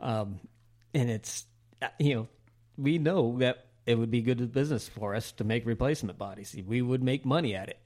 um, 0.00 0.38
and 0.94 1.10
it's 1.10 1.46
you 1.98 2.14
know 2.14 2.28
we 2.76 2.98
know 2.98 3.38
that 3.38 3.66
it 3.86 3.96
would 3.98 4.10
be 4.10 4.20
good 4.20 4.52
business 4.52 4.88
for 4.88 5.14
us 5.14 5.32
to 5.32 5.44
make 5.44 5.64
replacement 5.66 6.18
bodies. 6.18 6.54
We 6.66 6.82
would 6.82 7.02
make 7.02 7.24
money 7.24 7.54
at 7.54 7.68
it, 7.68 7.78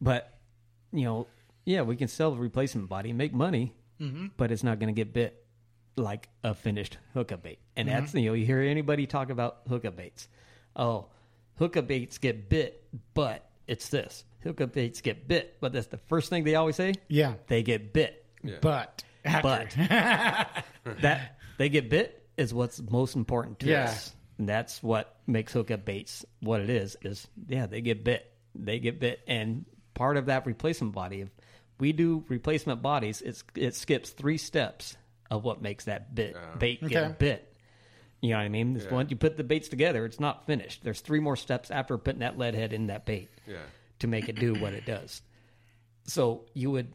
but 0.00 0.38
you 0.92 1.04
know, 1.04 1.26
yeah, 1.64 1.82
we 1.82 1.96
can 1.96 2.08
sell 2.08 2.30
the 2.30 2.38
replacement 2.38 2.88
body 2.88 3.08
and 3.10 3.18
make 3.18 3.32
money, 3.34 3.74
Mhm. 4.00 4.30
but 4.36 4.52
it's 4.52 4.62
not 4.62 4.78
going 4.78 4.94
to 4.94 4.98
get 4.98 5.12
bit 5.12 5.41
like 5.96 6.28
a 6.42 6.54
finished 6.54 6.98
hookup 7.14 7.42
bait. 7.42 7.58
And 7.76 7.88
Mhm. 7.88 7.92
that's 7.92 8.14
you 8.14 8.26
know 8.26 8.34
you 8.34 8.46
hear 8.46 8.60
anybody 8.60 9.06
talk 9.06 9.30
about 9.30 9.60
hookup 9.68 9.96
baits. 9.96 10.28
Oh, 10.74 11.06
hookup 11.56 11.86
baits 11.86 12.18
get 12.18 12.48
bit, 12.48 12.82
but 13.14 13.48
it's 13.66 13.88
this. 13.88 14.24
Hookup 14.42 14.72
baits 14.72 15.00
get 15.00 15.28
bit, 15.28 15.56
but 15.60 15.72
that's 15.72 15.86
the 15.88 15.98
first 15.98 16.28
thing 16.30 16.44
they 16.44 16.54
always 16.56 16.76
say. 16.76 16.94
Yeah. 17.08 17.34
they 17.46 17.62
get 17.62 17.92
bit, 17.92 18.24
Yeah. 18.42 18.56
But 18.60 19.04
but 19.42 19.70
that 21.00 21.38
they 21.58 21.68
get 21.68 21.88
bit 21.88 22.26
is 22.36 22.52
what's 22.52 22.80
most 22.90 23.14
important 23.16 23.58
to 23.60 23.66
Yeah. 23.68 23.84
us. 23.84 24.14
And 24.38 24.48
that's 24.48 24.82
what 24.82 25.16
makes 25.26 25.52
hookup 25.52 25.84
baits 25.84 26.24
what 26.40 26.60
it 26.60 26.70
is. 26.70 26.96
Is 27.02 27.28
yeah, 27.48 27.66
they 27.66 27.80
get 27.80 28.02
bit. 28.02 28.28
They 28.54 28.78
get 28.80 28.98
bit, 28.98 29.20
and 29.26 29.64
part 29.94 30.16
of 30.16 30.26
that 30.26 30.46
replacement 30.46 30.94
body. 30.94 31.20
If 31.20 31.28
we 31.78 31.92
do 31.92 32.24
replacement 32.28 32.82
bodies, 32.82 33.22
it's 33.22 33.44
it 33.54 33.74
skips 33.74 34.10
three 34.10 34.38
steps 34.38 34.96
of 35.32 35.42
what 35.44 35.62
makes 35.62 35.86
that 35.86 36.14
bit 36.14 36.36
bait 36.58 36.78
Okay. 36.82 36.92
get 36.92 37.18
bit. 37.18 37.48
You 38.20 38.30
know 38.30 38.36
what 38.36 38.42
I 38.44 38.48
mean? 38.50 38.76
It's 38.76 38.84
Yeah. 38.84 38.92
Once 38.94 39.10
you 39.10 39.16
put 39.16 39.36
the 39.36 39.42
baits 39.44 39.68
together, 39.68 40.04
it's 40.04 40.20
not 40.20 40.46
finished. 40.46 40.84
There's 40.84 41.00
three 41.00 41.18
more 41.20 41.36
steps 41.36 41.70
after 41.70 41.96
putting 41.98 42.20
that 42.20 42.38
lead 42.38 42.54
head 42.54 42.72
in 42.72 42.86
that 42.88 43.04
bait 43.06 43.28
Yeah. 43.48 43.56
to 44.00 44.06
make 44.06 44.28
it 44.28 44.36
do 44.36 44.54
what 44.54 44.74
it 44.74 44.84
does. 44.86 45.22
So 46.04 46.44
you 46.54 46.70
would 46.70 46.92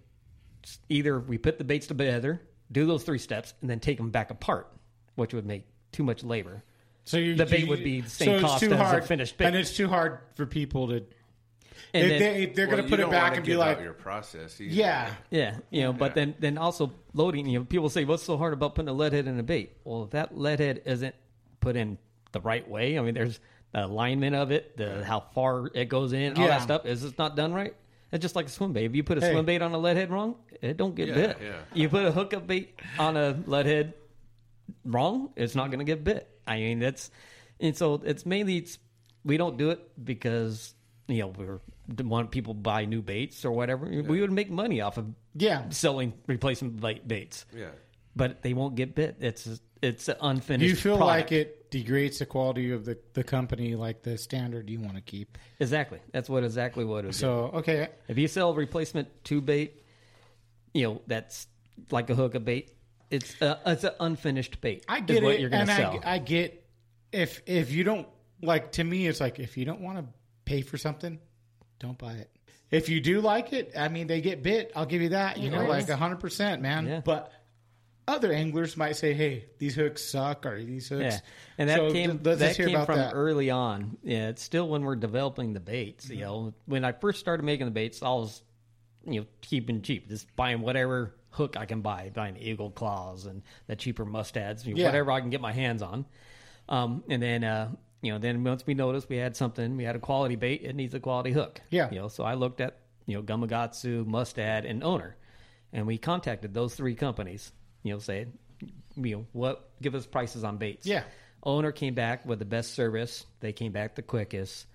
either 0.88 1.20
we 1.20 1.38
put 1.38 1.58
the 1.58 1.64
baits 1.64 1.88
together, 1.88 2.42
do 2.72 2.86
those 2.86 3.04
three 3.04 3.18
steps, 3.20 3.54
and 3.62 3.70
then 3.70 3.80
take 3.80 3.98
them 3.98 4.12
back 4.12 4.30
apart, 4.30 4.68
which 5.16 5.34
would 5.34 5.46
make 5.46 5.66
too 5.92 6.04
much 6.04 6.24
labor. 6.24 6.64
So 7.06 7.18
you, 7.18 7.36
the 7.36 7.46
bait 7.46 7.62
you- 7.62 7.68
would 7.68 7.84
be 7.84 8.02
the 8.02 8.10
so 8.10 8.26
same 8.26 8.34
it's 8.36 8.44
cost 8.44 8.60
too 8.64 8.72
as 8.74 8.78
hard, 8.80 9.04
a 9.04 9.06
finished 9.08 9.38
bait. 9.38 9.46
and 9.48 9.56
it's 9.56 9.76
too 9.76 9.88
hard 9.88 10.20
for 10.36 10.46
people 10.46 10.90
to. 10.90 11.04
And 11.94 12.04
if 12.12 12.20
then- 12.20 12.34
they, 12.34 12.46
they're 12.48 12.68
Well, 12.68 12.76
going 12.78 12.84
to 12.86 12.90
put 12.90 13.00
it 13.00 13.10
back 13.10 13.24
wanna 13.32 13.36
and 13.38 13.46
be 13.46 13.56
like, 13.58 13.78
out 13.78 13.84
your 13.84 13.94
process. 13.94 14.60
Either. 14.62 14.74
yeah, 14.74 15.14
Yeah, 15.30 15.58
you 15.70 15.82
know, 15.84 15.94
but 15.94 16.16
then 16.16 16.36
then 16.40 16.58
also 16.58 16.94
loading. 17.14 17.48
You 17.48 17.60
know, 17.60 17.66
people 17.66 17.90
say, 17.90 18.06
"What's 18.06 18.24
so 18.24 18.38
hard 18.38 18.54
about 18.54 18.76
putting 18.76 18.90
a 18.90 18.94
lead 18.94 19.14
head 19.14 19.28
in 19.28 19.40
a 19.40 19.44
bait?" 19.44 19.78
Well, 19.84 20.04
if 20.04 20.10
that 20.12 20.38
lead 20.38 20.60
head 20.60 20.82
isn't 20.86 21.16
put 21.60 21.76
in 21.76 21.98
the 22.32 22.42
right 22.42 22.68
way, 22.68 22.98
I 22.98 23.02
mean, 23.02 23.14
there's 23.14 23.40
the 23.74 23.86
alignment 23.86 24.36
of 24.36 24.52
it, 24.52 24.78
the 24.78 25.04
how 25.04 25.20
far 25.34 25.70
it 25.74 25.86
goes 25.90 26.14
in, 26.14 26.36
all 26.38 26.44
Yeah. 26.44 26.50
that 26.50 26.62
stuff. 26.62 26.86
Is 26.86 27.04
it's 27.04 27.18
not 27.18 27.36
done 27.36 27.54
right? 27.54 27.76
It's 28.12 28.22
just 28.22 28.36
like 28.38 28.46
a 28.46 28.50
swim 28.50 28.72
bait. 28.72 28.86
If 28.86 28.96
you 28.96 29.04
put 29.04 29.18
a 29.18 29.22
Hey. 29.22 29.32
swim 29.34 29.46
bait 29.46 29.62
on 29.62 29.74
a 29.74 29.78
lead 29.78 29.98
head 29.98 30.10
wrong, 30.10 30.36
it 30.62 30.78
don't 30.78 30.96
get 30.96 31.10
Yeah, 31.10 31.14
bit. 31.16 31.38
yeah. 31.42 31.54
You 31.74 31.90
put 31.90 32.06
a 32.06 32.12
hookup 32.12 32.48
bait 32.48 32.80
on 32.98 33.18
a 33.18 33.38
lead 33.46 33.66
head 33.66 33.94
wrong, 34.86 35.32
it's 35.36 35.56
not 35.56 35.68
going 35.68 35.80
to 35.80 35.86
get 35.86 36.04
bit. 36.04 36.30
I 36.46 36.58
mean, 36.58 36.80
that's 36.80 37.12
and 37.60 37.76
so 37.76 38.02
it's 38.06 38.26
mainly 38.26 38.58
it's, 38.58 38.78
we 39.26 39.36
don't 39.38 39.58
do 39.58 39.72
it 39.72 39.82
because 40.04 40.74
you 41.08 41.22
know 41.22 41.28
we're 41.38 41.60
want 42.04 42.32
people 42.32 42.54
to 42.54 42.60
buy 42.60 42.86
new 42.86 43.02
baits 43.02 43.46
or 43.46 43.52
whatever. 43.52 43.86
We 43.86 44.22
would 44.22 44.32
make 44.32 44.50
money 44.50 44.82
off 44.82 44.98
of 44.98 45.06
yeah. 45.34 45.70
selling 45.70 46.14
replacement 46.28 46.80
bait 46.82 47.08
baits, 47.08 47.46
Yeah. 47.56 47.68
but 48.16 48.42
they 48.42 48.54
won't 48.54 48.76
get 48.76 48.94
bit. 48.96 49.18
It's 49.20 49.62
it's 49.82 50.08
an 50.10 50.16
Do 50.20 50.28
unfinished. 50.28 50.70
you 50.70 50.76
feel 50.76 50.98
product. 50.98 51.32
like 51.32 51.32
it 51.32 51.72
degrades 51.72 52.20
the 52.20 52.26
quality 52.26 52.72
of 52.72 52.86
the, 52.86 52.98
the 53.14 53.24
company, 53.24 53.76
like 53.76 54.02
the 54.02 54.18
standard 54.18 54.70
you 54.70 54.80
want 54.80 54.96
to 54.96 55.02
keep? 55.02 55.38
Exactly. 55.60 56.00
That's 56.12 56.30
what 56.30 56.44
exactly 56.44 56.84
what 56.84 57.06
it 57.06 57.10
is. 57.10 57.18
So 57.18 57.52
okay, 57.54 57.90
if 58.08 58.18
you 58.18 58.28
sell 58.28 58.54
replacement 58.54 59.08
tube 59.24 59.46
bait, 59.46 59.82
you 60.74 60.84
know 60.88 61.02
that's 61.08 61.48
like 61.92 62.10
a 62.10 62.16
hookup 62.16 62.44
bait. 62.46 62.74
It's 63.10 63.42
a, 63.42 63.60
it's 63.66 63.86
an 63.86 63.94
unfinished 64.02 64.60
bait. 64.60 64.84
I 64.90 64.98
is 64.98 65.04
get 65.06 65.24
what 65.24 65.36
it, 65.36 65.40
you're 65.40 65.50
going 65.50 65.62
and 65.62 65.70
to 65.70 65.76
sell. 65.76 66.00
I, 66.04 66.16
I 66.16 66.18
get 66.18 66.66
if 67.14 67.42
if 67.46 67.72
you 67.72 67.84
don't 67.86 68.08
like 68.42 68.74
to 68.74 68.84
me, 68.84 69.08
it's 69.08 69.22
like 69.22 69.40
if 69.40 69.56
you 69.58 69.64
don't 69.66 69.82
want 69.82 69.98
to 70.00 70.06
pay 70.48 70.62
for 70.62 70.78
something, 70.78 71.20
don't 71.80 71.98
buy 71.98 72.14
it. 72.14 72.32
If 72.72 72.90
you 72.90 73.00
do 73.02 73.22
like 73.22 73.54
it, 73.54 73.74
I 73.78 73.88
mean, 73.90 74.08
they 74.08 74.22
get 74.22 74.42
bit. 74.44 74.72
I'll 74.76 74.86
give 74.86 75.02
you 75.02 75.10
that. 75.10 75.38
You 75.38 75.50
know, 75.52 75.64
like 75.66 75.88
hundred 75.90 76.20
percent, 76.20 76.62
man. 76.62 76.88
Yeah. 76.88 77.02
But 77.04 77.32
other 78.08 78.32
anglers 78.34 78.76
might 78.78 78.96
say, 78.96 79.14
"Hey, 79.14 79.46
these 79.60 79.76
hooks 79.76 80.02
suck," 80.04 80.46
or 80.46 80.62
"These 80.64 80.90
hooks." 80.90 81.02
Yeah, 81.04 81.20
and 81.58 81.70
that 81.70 81.78
So 81.78 81.92
came 81.92 82.20
that 82.24 82.56
came 82.56 82.70
about 82.70 82.86
from 82.88 82.98
that. 82.98 83.14
early 83.14 83.50
on. 83.52 83.98
Yeah, 84.04 84.30
it's 84.30 84.42
still 84.42 84.68
when 84.68 84.84
we're 84.84 84.96
developing 84.96 85.54
the 85.54 85.60
baits. 85.60 86.06
Mm-hmm. 86.06 86.14
You 86.16 86.20
know, 86.22 86.54
when 86.66 86.84
I 86.84 86.92
first 86.94 87.20
started 87.20 87.44
making 87.44 87.66
the 87.68 87.72
baits, 87.72 88.02
I 88.02 88.10
was 88.10 88.42
you 89.06 89.22
know 89.22 89.28
keeping 89.42 89.82
cheap, 89.82 90.10
just 90.10 90.34
buying 90.36 90.60
whatever 90.62 91.16
hook 91.32 91.56
I 91.56 91.66
can 91.66 91.82
buy, 91.82 92.12
buying 92.14 92.36
eagle 92.38 92.72
claws 92.72 93.26
and 93.28 93.44
the 93.68 93.76
cheaper 93.78 94.06
mustads, 94.06 94.66
you 94.66 94.74
know, 94.74 94.80
Yeah. 94.82 94.88
whatever 94.88 95.12
I 95.12 95.20
can 95.22 95.30
get 95.30 95.40
my 95.40 95.54
hands 95.54 95.82
on. 95.82 96.06
Um, 96.68 97.04
and 97.10 97.22
then 97.22 97.44
uh, 97.44 97.70
you 98.02 98.12
know, 98.12 98.20
then 98.20 98.44
once 98.44 98.66
we 98.66 98.74
noticed 98.74 99.10
we 99.10 99.18
had 99.18 99.36
something, 99.36 99.76
we 99.78 99.84
had 99.84 99.96
a 99.96 100.00
quality 100.00 100.36
bait, 100.36 100.62
it 100.64 100.76
needs 100.76 100.94
a 100.94 101.00
quality 101.00 101.32
hook. 101.32 101.62
Yeah. 101.70 101.90
you 101.92 102.00
know, 102.00 102.08
so 102.08 102.24
I 102.24 102.36
looked 102.36 102.62
at 102.62 102.78
you 103.06 103.16
know 103.18 103.24
Gamakatsu, 103.24 104.06
Mustad, 104.06 104.66
and 104.66 104.84
Owner, 104.84 105.16
and 105.74 105.88
we 105.88 105.98
contacted 105.98 106.54
those 106.54 106.76
three 106.76 106.96
companies. 106.96 107.52
You 107.84 107.94
know, 107.94 108.00
saying 108.00 108.34
you 108.96 109.16
know 109.18 109.26
what 109.34 109.70
give 109.82 109.96
us 109.96 110.06
prices 110.06 110.44
on 110.44 110.58
baits. 110.58 110.86
Yeah. 110.86 111.04
Owner 111.44 111.72
came 111.72 111.94
back 111.94 112.26
with 112.26 112.40
the 112.40 112.46
best 112.46 112.74
service. 112.74 113.26
They 113.40 113.54
came 113.54 113.72
back 113.72 113.96
the 113.96 114.02
quickest. 114.02 114.66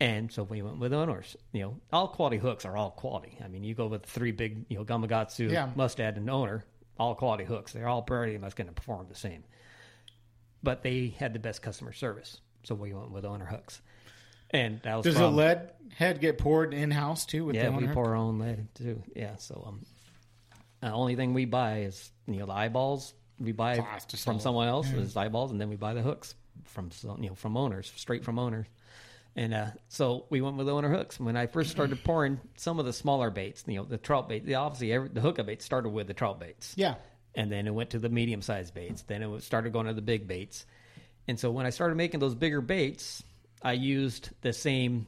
And 0.00 0.30
so 0.30 0.42
we 0.42 0.60
went 0.60 0.78
with 0.78 0.92
owners. 0.92 1.36
You 1.52 1.62
know, 1.62 1.76
all 1.92 2.08
quality 2.08 2.36
hooks 2.36 2.64
are 2.64 2.76
all 2.76 2.90
quality. 2.90 3.38
I 3.42 3.48
mean, 3.48 3.64
you 3.64 3.74
go 3.74 3.86
with 3.86 4.04
three 4.04 4.32
big, 4.32 4.66
you 4.68 4.76
know, 4.76 4.84
Gamakatsu, 4.84 5.50
Yeah. 5.50 5.70
Mustad, 5.74 6.16
and 6.16 6.28
owner, 6.28 6.64
all 6.98 7.14
quality 7.14 7.44
hooks. 7.44 7.72
They're 7.72 7.88
all 7.88 8.02
pretty 8.02 8.36
much 8.38 8.54
going 8.54 8.66
to 8.66 8.72
perform 8.74 9.06
the 9.08 9.14
same. 9.14 9.44
But 10.62 10.82
they 10.82 11.14
had 11.18 11.32
the 11.32 11.38
best 11.38 11.62
customer 11.62 11.92
service. 11.92 12.40
So 12.64 12.74
we 12.74 12.92
went 12.92 13.10
with 13.10 13.24
owner 13.24 13.44
hooks. 13.46 13.80
And 14.50 14.80
that 14.82 14.96
was 14.96 15.04
Does 15.04 15.14
from, 15.14 15.22
the 15.22 15.30
lead 15.30 15.70
head 15.96 16.20
get 16.20 16.38
poured 16.38 16.74
in 16.74 16.90
house 16.90 17.26
too? 17.26 17.44
With 17.46 17.56
yeah, 17.56 17.70
we 17.70 17.86
pour 17.88 18.08
our 18.08 18.14
own 18.14 18.38
lead 18.38 18.68
too. 18.74 19.02
Yeah, 19.14 19.36
so 19.36 19.64
um, 19.66 19.84
the 20.80 20.92
only 20.92 21.16
thing 21.16 21.34
we 21.34 21.44
buy 21.44 21.80
is 21.82 22.10
you 22.26 22.36
know 22.38 22.46
the 22.46 22.52
eyeballs 22.52 23.14
we 23.38 23.52
buy 23.52 23.78
Plastic 23.78 24.20
from 24.20 24.38
someone 24.38 24.68
else 24.68 24.90
is 24.92 25.16
eyeballs, 25.16 25.50
and 25.50 25.60
then 25.60 25.68
we 25.68 25.76
buy 25.76 25.94
the 25.94 26.02
hooks 26.02 26.34
from 26.64 26.90
you 27.18 27.30
know 27.30 27.34
from 27.34 27.56
owners 27.56 27.92
straight 27.96 28.24
from 28.24 28.38
owners. 28.38 28.66
And 29.36 29.52
uh, 29.52 29.66
so 29.88 30.26
we 30.30 30.40
went 30.40 30.56
with 30.56 30.68
owner 30.68 30.88
hooks. 30.88 31.18
When 31.18 31.36
I 31.36 31.46
first 31.46 31.70
started 31.70 32.04
pouring 32.04 32.38
some 32.56 32.78
of 32.78 32.86
the 32.86 32.92
smaller 32.92 33.30
baits, 33.30 33.64
you 33.66 33.76
know, 33.76 33.84
the 33.84 33.98
trout 33.98 34.28
bait, 34.28 34.46
the 34.46 34.54
obviously 34.54 34.92
every, 34.92 35.08
the 35.08 35.20
hookup 35.20 35.46
bait 35.46 35.60
started 35.60 35.88
with 35.88 36.06
the 36.06 36.14
trout 36.14 36.38
baits 36.38 36.74
Yeah. 36.76 36.94
and 37.34 37.50
then 37.50 37.66
it 37.66 37.74
went 37.74 37.90
to 37.90 37.98
the 37.98 38.08
medium 38.08 38.42
sized 38.42 38.74
baits. 38.74 39.02
Then 39.02 39.22
it 39.22 39.42
started 39.42 39.72
going 39.72 39.86
to 39.86 39.92
the 39.92 40.02
big 40.02 40.28
baits. 40.28 40.66
And 41.26 41.38
so 41.38 41.50
when 41.50 41.66
I 41.66 41.70
started 41.70 41.96
making 41.96 42.20
those 42.20 42.34
bigger 42.34 42.60
baits, 42.60 43.22
I 43.62 43.72
used 43.72 44.30
the 44.42 44.52
same 44.52 45.06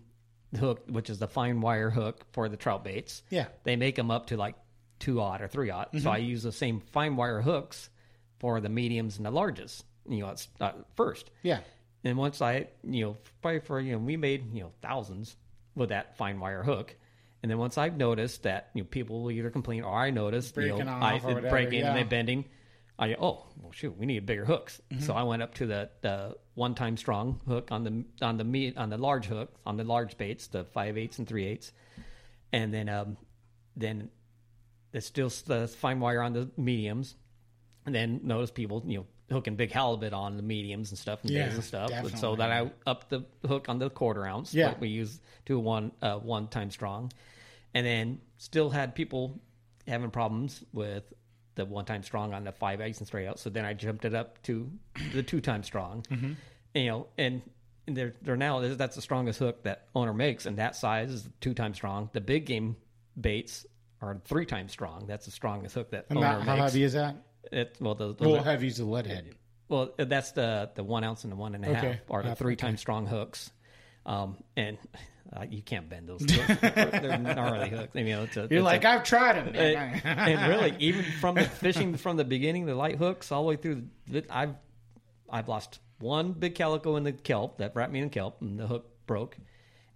hook, 0.59 0.85
which 0.89 1.11
is 1.11 1.19
the 1.19 1.29
fine 1.29 1.61
wire 1.61 1.91
hook 1.91 2.25
for 2.33 2.49
the 2.49 2.57
trout 2.57 2.85
baits. 2.85 3.23
Yeah. 3.31 3.47
They 3.65 3.77
make 3.77 3.97
them 3.97 4.11
up 4.11 4.27
to 4.27 4.37
like 4.37 4.55
two 4.99 5.21
aught 5.21 5.43
or 5.43 5.49
three 5.49 5.71
aught. 5.71 5.93
Mm-hmm. 5.93 6.05
So 6.05 6.11
I 6.11 6.19
use 6.19 6.43
the 6.43 6.53
same 6.53 6.81
fine 6.93 7.17
wire 7.17 7.41
hooks 7.41 7.91
for 8.39 8.61
the 8.61 8.69
mediums 8.69 9.17
and 9.17 9.27
the 9.27 9.31
larges. 9.31 9.83
You 10.09 10.21
know, 10.21 10.31
it's 10.31 10.49
first. 10.95 11.31
Yeah. 11.43 11.61
And 12.05 12.17
once 12.17 12.41
I, 12.41 12.69
you 12.85 13.05
know, 13.05 13.17
probably 13.43 13.61
for 13.61 13.81
you 13.81 13.93
know, 13.93 13.99
we 13.99 14.17
made 14.17 14.55
you 14.55 14.63
know 14.63 14.73
thousands 14.81 15.37
with 15.75 15.91
that 15.91 16.17
fine 16.17 16.39
wire 16.39 16.63
hook. 16.63 16.95
And 17.43 17.51
then 17.51 17.59
once 17.59 17.79
I've 17.79 17.97
noticed 17.97 18.45
that 18.45 18.71
you 18.75 18.83
know 18.83 18.89
people 18.89 19.23
will 19.23 19.31
either 19.31 19.51
complain 19.51 19.83
or 19.83 19.95
I 19.95 20.11
noticed 20.11 20.57
you 20.57 20.69
know 20.69 20.89
off 20.89 21.25
I 21.25 21.35
breaking 21.35 21.81
yeah. 21.81 21.95
and 21.95 22.09
bending, 22.09 22.45
I 22.99 23.15
oh 23.15 23.45
well 23.61 23.73
shoot 23.73 23.97
we 23.97 24.07
need 24.07 24.25
bigger 24.27 24.45
hooks. 24.45 24.81
Mm-hmm. 24.91 25.03
So 25.03 25.15
I 25.15 25.23
went 25.23 25.43
up 25.43 25.55
to 25.55 25.67
the, 25.67 25.91
the 26.01 26.37
one 26.55 26.75
time 26.75 26.97
strong 26.97 27.41
hook 27.47 27.69
on 27.71 27.85
the 27.85 28.05
on 28.25 28.37
the 28.39 28.45
meat 28.45 28.77
on 28.77 28.89
the 28.91 28.99
large 28.99 29.27
hook 29.27 29.55
on 29.67 29.77
the 29.77 29.85
large 29.85 30.17
baits 30.17 30.47
the 30.47 30.65
five 30.65 30.97
eighths 30.97 31.19
and 31.19 31.29
three 31.29 31.47
eighths, 31.47 31.73
and 32.53 32.73
then 32.73 32.89
um 32.89 33.17
then 33.77 34.11
there's 34.93 35.07
still 35.07 35.31
the 35.47 35.69
fine 35.69 36.01
wire 36.01 36.23
on 36.23 36.33
the 36.33 36.51
mediums, 36.57 37.17
and 37.85 37.95
then 37.95 38.21
notice 38.23 38.51
people 38.51 38.83
you 38.87 38.99
know 38.99 39.07
hooking 39.31 39.57
big 39.57 39.73
halibut 39.73 40.13
on 40.13 40.37
the 40.37 40.43
mediums 40.43 40.91
and 40.91 40.99
stuff 40.99 41.23
and 41.23 41.31
Yeah, 41.31 41.51
and 41.51 41.65
stuff. 41.65 41.91
And 41.91 42.19
so 42.19 42.37
that 42.37 42.51
I 42.51 42.71
up 42.87 43.09
the 43.09 43.25
hook 43.47 43.69
on 43.69 43.79
the 43.79 43.91
quarter 43.91 44.25
ounce. 44.27 44.55
Yeah. 44.55 44.69
like 44.69 44.81
we 44.81 44.89
use 44.89 45.21
to 45.47 45.59
one 45.59 45.93
uh, 46.01 46.17
one 46.17 46.49
time 46.49 46.71
strong, 46.71 47.13
and 47.75 47.85
then 47.85 48.21
still 48.39 48.71
had 48.71 48.95
people 48.95 49.39
having 49.87 50.11
problems 50.11 50.65
with 50.73 51.13
the 51.57 51.65
one 51.65 51.85
time 51.85 52.03
strong 52.05 52.33
on 52.33 52.45
the 52.45 52.53
five 52.53 52.81
eggs 52.81 52.99
and 52.99 53.07
straight 53.07 53.27
out. 53.27 53.39
So 53.41 53.51
then 53.51 53.65
I 53.65 53.75
jumped 53.75 54.05
it 54.05 54.15
up 54.15 54.41
to 54.45 54.71
the 55.13 55.23
two 55.23 55.41
time 55.41 55.63
strong. 55.65 56.03
Mm-hmm. 56.11 56.33
You 56.75 56.87
know, 56.87 57.07
and 57.19 57.43
they're 57.87 58.13
they're 58.23 58.37
now 58.37 58.61
that's 58.61 58.97
the 58.97 59.03
strongest 59.03 59.39
hook 59.39 59.63
that 59.65 59.89
owner 59.95 60.13
makes, 60.15 60.47
and 60.47 60.59
that 60.59 60.77
size 60.77 61.11
is 61.11 61.29
two 61.41 61.55
times 61.55 61.77
strong. 61.77 62.11
The 62.13 62.21
big 62.21 62.47
game 62.47 62.77
baits 63.21 63.67
are 64.03 64.21
three 64.25 64.45
times 64.47 64.73
strong. 64.73 65.07
That's 65.07 65.25
the 65.25 65.33
strongest 65.33 65.75
hook 65.75 65.91
that 65.91 66.07
And 66.11 66.19
owner 66.19 66.39
that, 66.39 66.43
how 66.47 66.57
heavy 66.57 66.83
is 66.83 66.93
that? 66.93 67.17
It, 67.51 67.77
well, 67.81 67.95
the, 67.95 68.15
the 68.15 68.29
Well, 68.29 68.43
heavy 68.43 68.67
is 68.67 68.77
the 68.79 68.85
lead 68.85 69.07
head. 69.07 69.35
well, 69.69 69.91
that's 69.97 70.33
the 70.33 70.71
the 70.75 70.85
one 70.85 71.05
ounce 71.05 71.25
and 71.25 71.33
the 71.33 71.37
one 71.37 71.55
and 71.55 71.65
a 71.65 71.69
half, 71.75 71.85
Okay. 71.85 72.01
or 72.09 72.23
the 72.23 72.29
Half, 72.31 72.39
three 72.39 72.57
times 72.57 72.81
strong 72.81 73.07
hooks. 73.07 73.51
Um, 74.05 74.37
and 74.57 74.77
uh, 75.33 75.45
you 75.49 75.63
can't 75.63 75.89
bend 75.89 76.09
those. 76.09 76.21
hooks. 76.23 76.61
They're 76.61 77.19
gnarly 77.19 77.69
hooks. 77.71 77.91
I 77.95 77.99
mean, 77.99 78.07
you 78.07 78.17
know, 78.17 78.23
it's 78.25 78.37
a, 78.37 78.41
You're 78.51 78.59
it's 78.61 78.65
like, 78.65 78.85
I've 78.85 79.05
tried 79.05 79.35
them. 79.37 79.49
and, 79.55 80.01
and 80.05 80.49
really, 80.51 80.75
even 80.79 81.05
from 81.21 81.35
the 81.37 81.45
fishing 81.45 81.97
from 81.97 82.17
the 82.17 82.25
beginning, 82.25 82.67
the 82.67 82.75
light 82.75 82.97
hooks 82.97 83.33
all 83.33 83.43
the 83.43 83.49
way 83.49 83.57
through, 83.57 83.85
the, 84.09 84.25
I've 84.31 84.55
I've 85.29 85.49
lost 85.49 85.81
one 85.99 86.33
big 86.33 86.55
calico 86.55 86.97
in 86.97 87.05
the 87.05 87.13
kelp 87.13 87.59
that 87.59 87.75
wrapped 87.75 87.93
me 87.93 88.01
in 88.01 88.11
kelp, 88.11 88.41
and 88.41 88.59
the 88.59 88.67
hook 88.67 88.89
broke. 89.07 89.37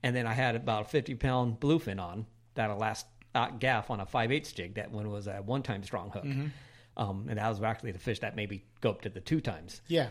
And 0.03 0.16
then 0.16 0.26
I 0.26 0.33
had 0.33 0.57
about 0.57 0.87
a 0.87 0.89
50 0.89 1.14
pound 1.16 1.61
bluefin 1.61 2.01
on 2.01 2.26
that'll 2.55 2.78
last 2.78 3.07
uh, 3.35 3.51
gaff 3.51 3.91
on 3.91 4.01
a 4.01 4.07
5 4.07 4.33
8 4.33 4.53
jig. 4.57 4.74
That 4.74 4.91
one 4.91 5.11
was 5.11 5.26
a 5.26 5.37
one 5.37 5.62
time 5.62 5.83
strong 5.85 6.11
hook. 6.11 6.24
Mhm. 6.24 6.51
Um, 6.97 7.26
and 7.28 7.39
that 7.39 7.49
was 7.49 7.62
actually 7.62 7.93
the 7.93 7.99
fish 7.99 8.18
that 8.20 8.35
maybe 8.35 8.64
go 8.81 8.91
up 8.91 9.03
to 9.03 9.09
the 9.11 9.20
two 9.20 9.41
times. 9.41 9.81
Yeah. 9.89 10.09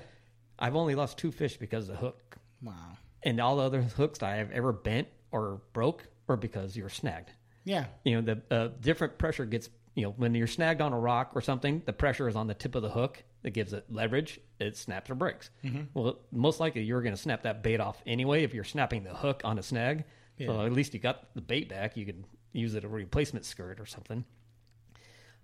I've 0.58 0.76
only 0.76 0.96
lost 0.96 1.18
two 1.18 1.32
fish 1.32 1.58
because 1.58 1.90
of 1.90 1.96
the 1.96 2.00
hook. 2.02 2.38
Wow. 2.62 2.98
And 3.24 3.40
all 3.40 3.58
the 3.58 3.64
other 3.64 3.82
hooks 3.82 4.20
that 4.20 4.30
I 4.30 4.36
have 4.38 4.52
ever 4.52 4.72
bent 4.72 5.08
or 5.32 5.62
broke 5.74 6.08
were 6.28 6.38
because 6.38 6.76
you're 6.78 6.90
snagged. 6.90 7.32
Yeah. 7.66 7.86
You 8.04 8.22
know, 8.22 8.36
the 8.50 8.56
uh, 8.56 8.70
different 8.80 9.18
pressure 9.18 9.46
gets, 9.46 9.70
you 9.96 10.04
know, 10.04 10.12
when 10.18 10.34
you're 10.36 10.48
snagged 10.48 10.82
on 10.82 10.94
a 10.94 11.00
rock 11.00 11.32
or 11.36 11.42
something, 11.42 11.82
the 11.86 11.94
pressure 11.94 12.28
is 12.28 12.36
on 12.36 12.48
the 12.48 12.54
tip 12.54 12.76
of 12.76 12.82
the 12.82 12.90
hook. 12.90 13.24
It 13.44 13.52
gives 13.54 13.74
it 13.74 13.86
leverage. 13.90 14.40
It 14.60 14.76
snaps 14.78 15.10
or 15.10 15.16
breaks. 15.16 15.50
Mhm. 15.64 15.88
Well, 15.94 16.20
most 16.32 16.60
likely 16.60 16.84
you're 16.84 17.02
going 17.02 17.16
to 17.16 17.22
snap 17.22 17.44
that 17.44 17.62
bait 17.64 17.80
off 17.80 18.02
anyway 18.06 18.44
if 18.44 18.54
you're 18.54 18.64
snapping 18.64 19.04
the 19.04 19.14
hook 19.14 19.42
on 19.44 19.58
a 19.60 19.64
snag. 19.64 20.06
So 20.40 20.62
at 20.66 20.72
least 20.72 20.94
you 20.94 21.02
got 21.02 21.34
the 21.36 21.42
bait 21.42 21.68
back. 21.68 21.98
You 21.98 22.06
can 22.06 22.24
use 22.54 22.74
it 22.74 22.86
a 22.86 22.88
replacement 22.88 23.46
skirt 23.46 23.80
or 23.82 23.86
something. 23.86 24.24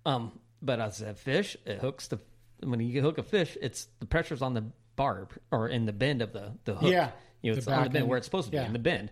Um, 0.06 0.40
but 0.62 0.80
as 0.80 1.02
a 1.02 1.14
fish, 1.14 1.58
it 1.66 1.80
hooks 1.80 2.08
the 2.08 2.20
when 2.64 2.80
you 2.80 3.02
hook 3.02 3.18
a 3.18 3.24
fish, 3.24 3.58
it's 3.62 3.88
the 4.00 4.06
pressure's 4.06 4.42
on 4.42 4.54
the 4.54 4.64
barb 4.96 5.34
or 5.52 5.68
in 5.68 5.86
the 5.86 5.92
bend 5.94 6.22
of 6.22 6.32
the 6.32 6.54
the 6.64 6.76
hook. 6.76 6.92
Yeah, 6.92 7.12
you 7.46 7.52
know, 7.52 7.56
the 7.56 7.60
it's 7.60 7.68
on 7.68 7.84
the 7.84 7.90
bend 7.90 7.96
end. 7.98 8.08
where 8.10 8.18
it's 8.18 8.28
supposed 8.28 8.50
to 8.50 8.56
Yeah. 8.56 8.64
be 8.64 8.68
in 8.68 8.74
the 8.74 8.80
bend. 8.80 9.12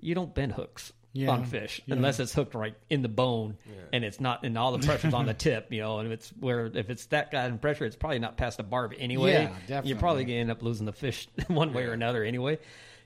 You 0.00 0.14
don't 0.14 0.34
bend 0.34 0.52
hooks 0.52 0.92
Yeah, 1.12 1.30
on 1.30 1.44
fish 1.44 1.80
yeah. 1.86 1.94
unless 1.94 2.20
it's 2.20 2.32
hooked 2.32 2.54
right 2.54 2.74
in 2.88 3.02
the 3.02 3.08
bone 3.08 3.58
and 3.92 4.04
it's 4.04 4.20
not 4.20 4.44
and 4.44 4.56
all 4.56 4.72
the 4.76 4.86
pressure's 4.86 5.12
on 5.14 5.26
the 5.26 5.34
tip. 5.48 5.72
You 5.72 5.80
know, 5.82 5.98
and 5.98 6.06
if 6.06 6.12
it's 6.18 6.28
where 6.40 6.66
if 6.66 6.88
it's 6.90 7.06
that 7.06 7.30
kind 7.30 7.52
of 7.52 7.60
pressure, 7.60 7.84
it's 7.84 7.96
probably 7.96 8.18
not 8.18 8.36
past 8.36 8.56
the 8.58 8.62
barb 8.62 8.94
anyway. 8.98 9.32
Yeah, 9.32 9.48
definitely. 9.66 9.88
You're 9.90 9.98
probably 9.98 10.24
gonna 10.24 10.38
end 10.38 10.50
up 10.50 10.62
losing 10.62 10.86
the 10.86 10.92
fish 10.92 11.28
one 11.48 11.72
way 11.72 11.84
or 11.84 11.92
another 11.92 12.22
anyway. 12.24 12.58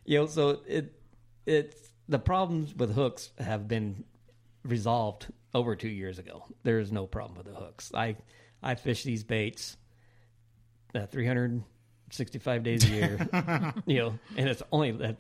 You 0.05 0.21
know, 0.21 0.27
so 0.27 0.61
it 0.67 0.93
it's 1.47 1.77
the 2.09 2.19
problems 2.19 2.75
with 2.75 2.95
hooks 2.95 3.31
have 3.39 3.67
been 3.67 4.05
resolved 4.65 5.27
over 5.55 5.75
two 5.77 5.89
years 5.89 6.19
ago. 6.19 6.45
There 6.63 6.79
is 6.81 6.91
no 6.93 7.07
problem 7.07 7.37
with 7.39 7.47
the 7.47 7.55
hooks. 7.55 7.91
I 7.95 8.17
I 8.63 8.75
fish 8.77 9.03
these 9.03 9.25
baits 9.25 9.77
uh, 10.95 11.07
365 12.11 12.63
days 12.63 12.85
a 12.85 12.89
year, 12.95 13.75
you 13.87 13.97
know, 13.99 14.19
and 14.37 14.49
it's 14.49 14.63
only 14.73 14.93
that. 14.93 15.17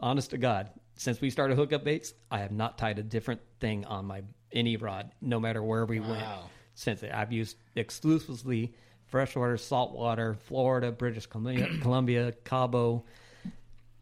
Honest 0.00 0.30
to 0.30 0.38
God, 0.38 0.70
since 0.96 1.20
we 1.20 1.30
started 1.30 1.56
hookup 1.56 1.84
baits, 1.84 2.14
I 2.30 2.38
have 2.38 2.52
not 2.52 2.78
tied 2.78 2.98
a 2.98 3.02
different 3.02 3.40
thing 3.60 3.84
on 3.84 4.06
my 4.06 4.22
any 4.52 4.76
rod, 4.76 5.12
no 5.20 5.38
matter 5.40 5.62
where 5.62 5.84
we 5.84 6.00
went. 6.00 6.12
Wow. 6.22 6.48
Since 6.74 7.02
I've 7.02 7.32
used 7.32 7.56
exclusively 7.74 8.72
freshwater, 9.06 9.56
saltwater, 9.56 10.34
Florida, 10.46 10.92
British 10.92 11.26
Columbia, 11.26 11.68
Columbia, 11.82 12.32
Cabo 12.44 13.04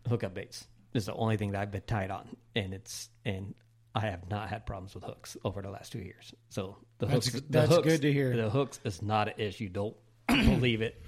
hookup 0.09 0.34
baits. 0.34 0.66
This 0.93 1.03
is 1.03 1.07
the 1.07 1.14
only 1.14 1.37
thing 1.37 1.53
that 1.53 1.61
I've 1.62 1.72
been 1.72 1.82
tied 1.87 2.11
on, 2.11 2.37
and 2.55 2.72
it's 2.74 3.09
and 3.24 3.55
I 3.95 4.01
have 4.01 4.28
not 4.30 4.49
had 4.51 4.66
problems 4.66 4.95
with 4.95 5.05
hooks 5.05 5.37
over 5.45 5.62
the 5.62 5.70
last 5.70 5.91
two 5.91 5.99
years. 6.01 6.32
So 6.51 6.76
the 6.99 7.07
That's 7.07 7.26
hooks, 7.26 7.41
g- 7.41 7.47
the 7.51 7.59
that's 7.61 7.70
hooks- 7.74 7.87
good 7.89 8.03
to 8.03 8.12
hear. 8.12 8.37
The 8.37 8.51
hooks 8.51 8.78
is 8.84 9.03
not 9.03 9.28
an 9.28 9.34
issue. 9.39 9.68
Don't 9.68 9.97
believe 10.28 10.82
it. 10.82 11.03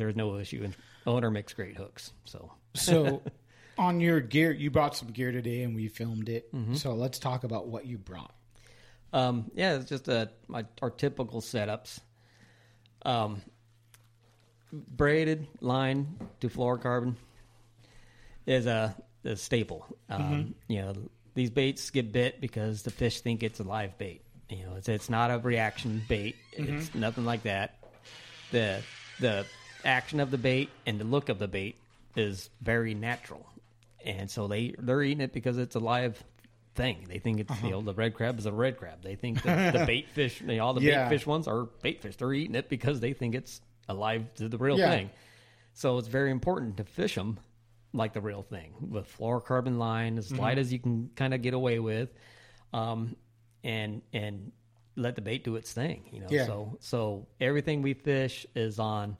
There's 0.00 0.16
no 0.16 0.38
issue. 0.38 0.62
And 0.64 0.74
owner 1.06 1.30
makes 1.30 1.52
great 1.52 1.76
hooks. 1.76 2.12
So 2.24 2.50
So, 2.72 3.22
on 3.78 4.00
your 4.00 4.18
gear, 4.20 4.50
you 4.50 4.70
brought 4.70 4.96
some 4.96 5.08
gear 5.10 5.30
today, 5.30 5.62
and 5.62 5.74
we 5.74 5.88
filmed 5.88 6.30
it. 6.30 6.50
Mhm. 6.54 6.74
So 6.78 6.94
let's 6.94 7.18
talk 7.18 7.44
about 7.44 7.68
what 7.68 7.84
you 7.84 7.98
brought. 7.98 8.34
Um, 9.12 9.50
yeah, 9.54 9.74
it's 9.74 9.90
just 9.90 10.08
uh 10.08 10.26
my 10.48 10.64
our 10.80 10.88
typical 10.90 11.42
setups. 11.42 12.00
Um, 13.02 13.42
braided 14.72 15.46
line 15.60 16.16
to 16.40 16.48
fluorocarbon 16.48 17.16
is 18.46 18.64
a, 18.64 18.96
a 19.24 19.36
staple. 19.36 19.86
Um, 20.08 20.22
Mhm. 20.22 20.54
You 20.68 20.80
know, 20.82 20.94
these 21.34 21.50
baits 21.50 21.90
get 21.90 22.10
bit 22.10 22.40
because 22.40 22.84
the 22.84 22.90
fish 22.90 23.20
think 23.20 23.42
it's 23.42 23.60
a 23.60 23.64
live 23.64 23.98
bait. 23.98 24.22
You 24.48 24.64
know, 24.64 24.76
it's 24.76 24.88
it's 24.88 25.10
not 25.10 25.30
a 25.30 25.38
reaction 25.38 26.02
bait. 26.08 26.36
It's 26.52 26.88
Mhm. 26.88 26.94
nothing 26.94 27.26
like 27.26 27.42
that. 27.42 27.76
The 28.50 28.82
the 29.18 29.44
action 29.84 30.20
of 30.20 30.30
the 30.30 30.38
bait 30.38 30.70
and 30.86 30.98
the 31.00 31.04
look 31.04 31.28
of 31.28 31.38
the 31.38 31.48
bait 31.48 31.76
is 32.16 32.50
very 32.60 32.94
natural, 32.94 33.46
and 34.04 34.30
so 34.30 34.48
they 34.48 34.74
they're 34.78 35.02
eating 35.02 35.20
it 35.20 35.32
because 35.32 35.58
it's 35.58 35.76
a 35.76 35.80
live 35.80 36.22
thing. 36.74 37.06
They 37.08 37.18
think 37.18 37.40
it's 37.40 37.50
Uh-huh. 37.50 37.68
know 37.70 37.82
the 37.82 37.94
red 37.94 38.14
crab 38.14 38.38
is 38.38 38.46
a 38.46 38.52
red 38.52 38.76
crab. 38.76 39.02
They 39.02 39.16
think 39.16 39.42
the, 39.42 39.70
the 39.78 39.84
bait 39.86 40.08
fish, 40.10 40.40
you 40.40 40.46
know, 40.48 40.64
all 40.64 40.74
the 40.74 40.80
Yeah. 40.82 41.04
bait 41.08 41.16
fish 41.18 41.26
ones 41.26 41.46
are 41.48 41.64
bait 41.82 42.00
fish. 42.00 42.16
They're 42.16 42.32
eating 42.32 42.54
it 42.54 42.68
because 42.68 43.00
they 43.00 43.12
think 43.12 43.34
it's 43.34 43.60
alive 43.88 44.32
to 44.36 44.48
the 44.48 44.58
real 44.58 44.78
Yeah. 44.78 44.90
thing. 44.90 45.10
So 45.74 45.98
it's 45.98 46.08
very 46.08 46.30
important 46.30 46.76
to 46.78 46.84
fish 46.84 47.14
them 47.16 47.38
like 47.92 48.12
the 48.12 48.20
real 48.20 48.42
thing 48.42 48.72
with 48.80 49.08
fluorocarbon 49.18 49.78
line 49.78 50.16
as 50.18 50.30
light 50.32 50.58
Mhm. 50.58 50.60
as 50.60 50.72
you 50.72 50.78
can 50.78 51.10
kind 51.16 51.34
of 51.34 51.42
get 51.42 51.54
away 51.54 51.78
with, 51.80 52.12
um, 52.72 53.16
and 53.64 54.02
and 54.12 54.52
let 54.96 55.14
the 55.16 55.20
bait 55.22 55.44
do 55.44 55.56
its 55.56 55.72
thing. 55.72 56.04
You 56.12 56.20
know, 56.20 56.26
Yeah. 56.30 56.46
so 56.46 56.76
so 56.80 57.26
everything 57.40 57.82
we 57.82 57.94
fish 57.94 58.46
is 58.54 58.78
on. 58.78 59.16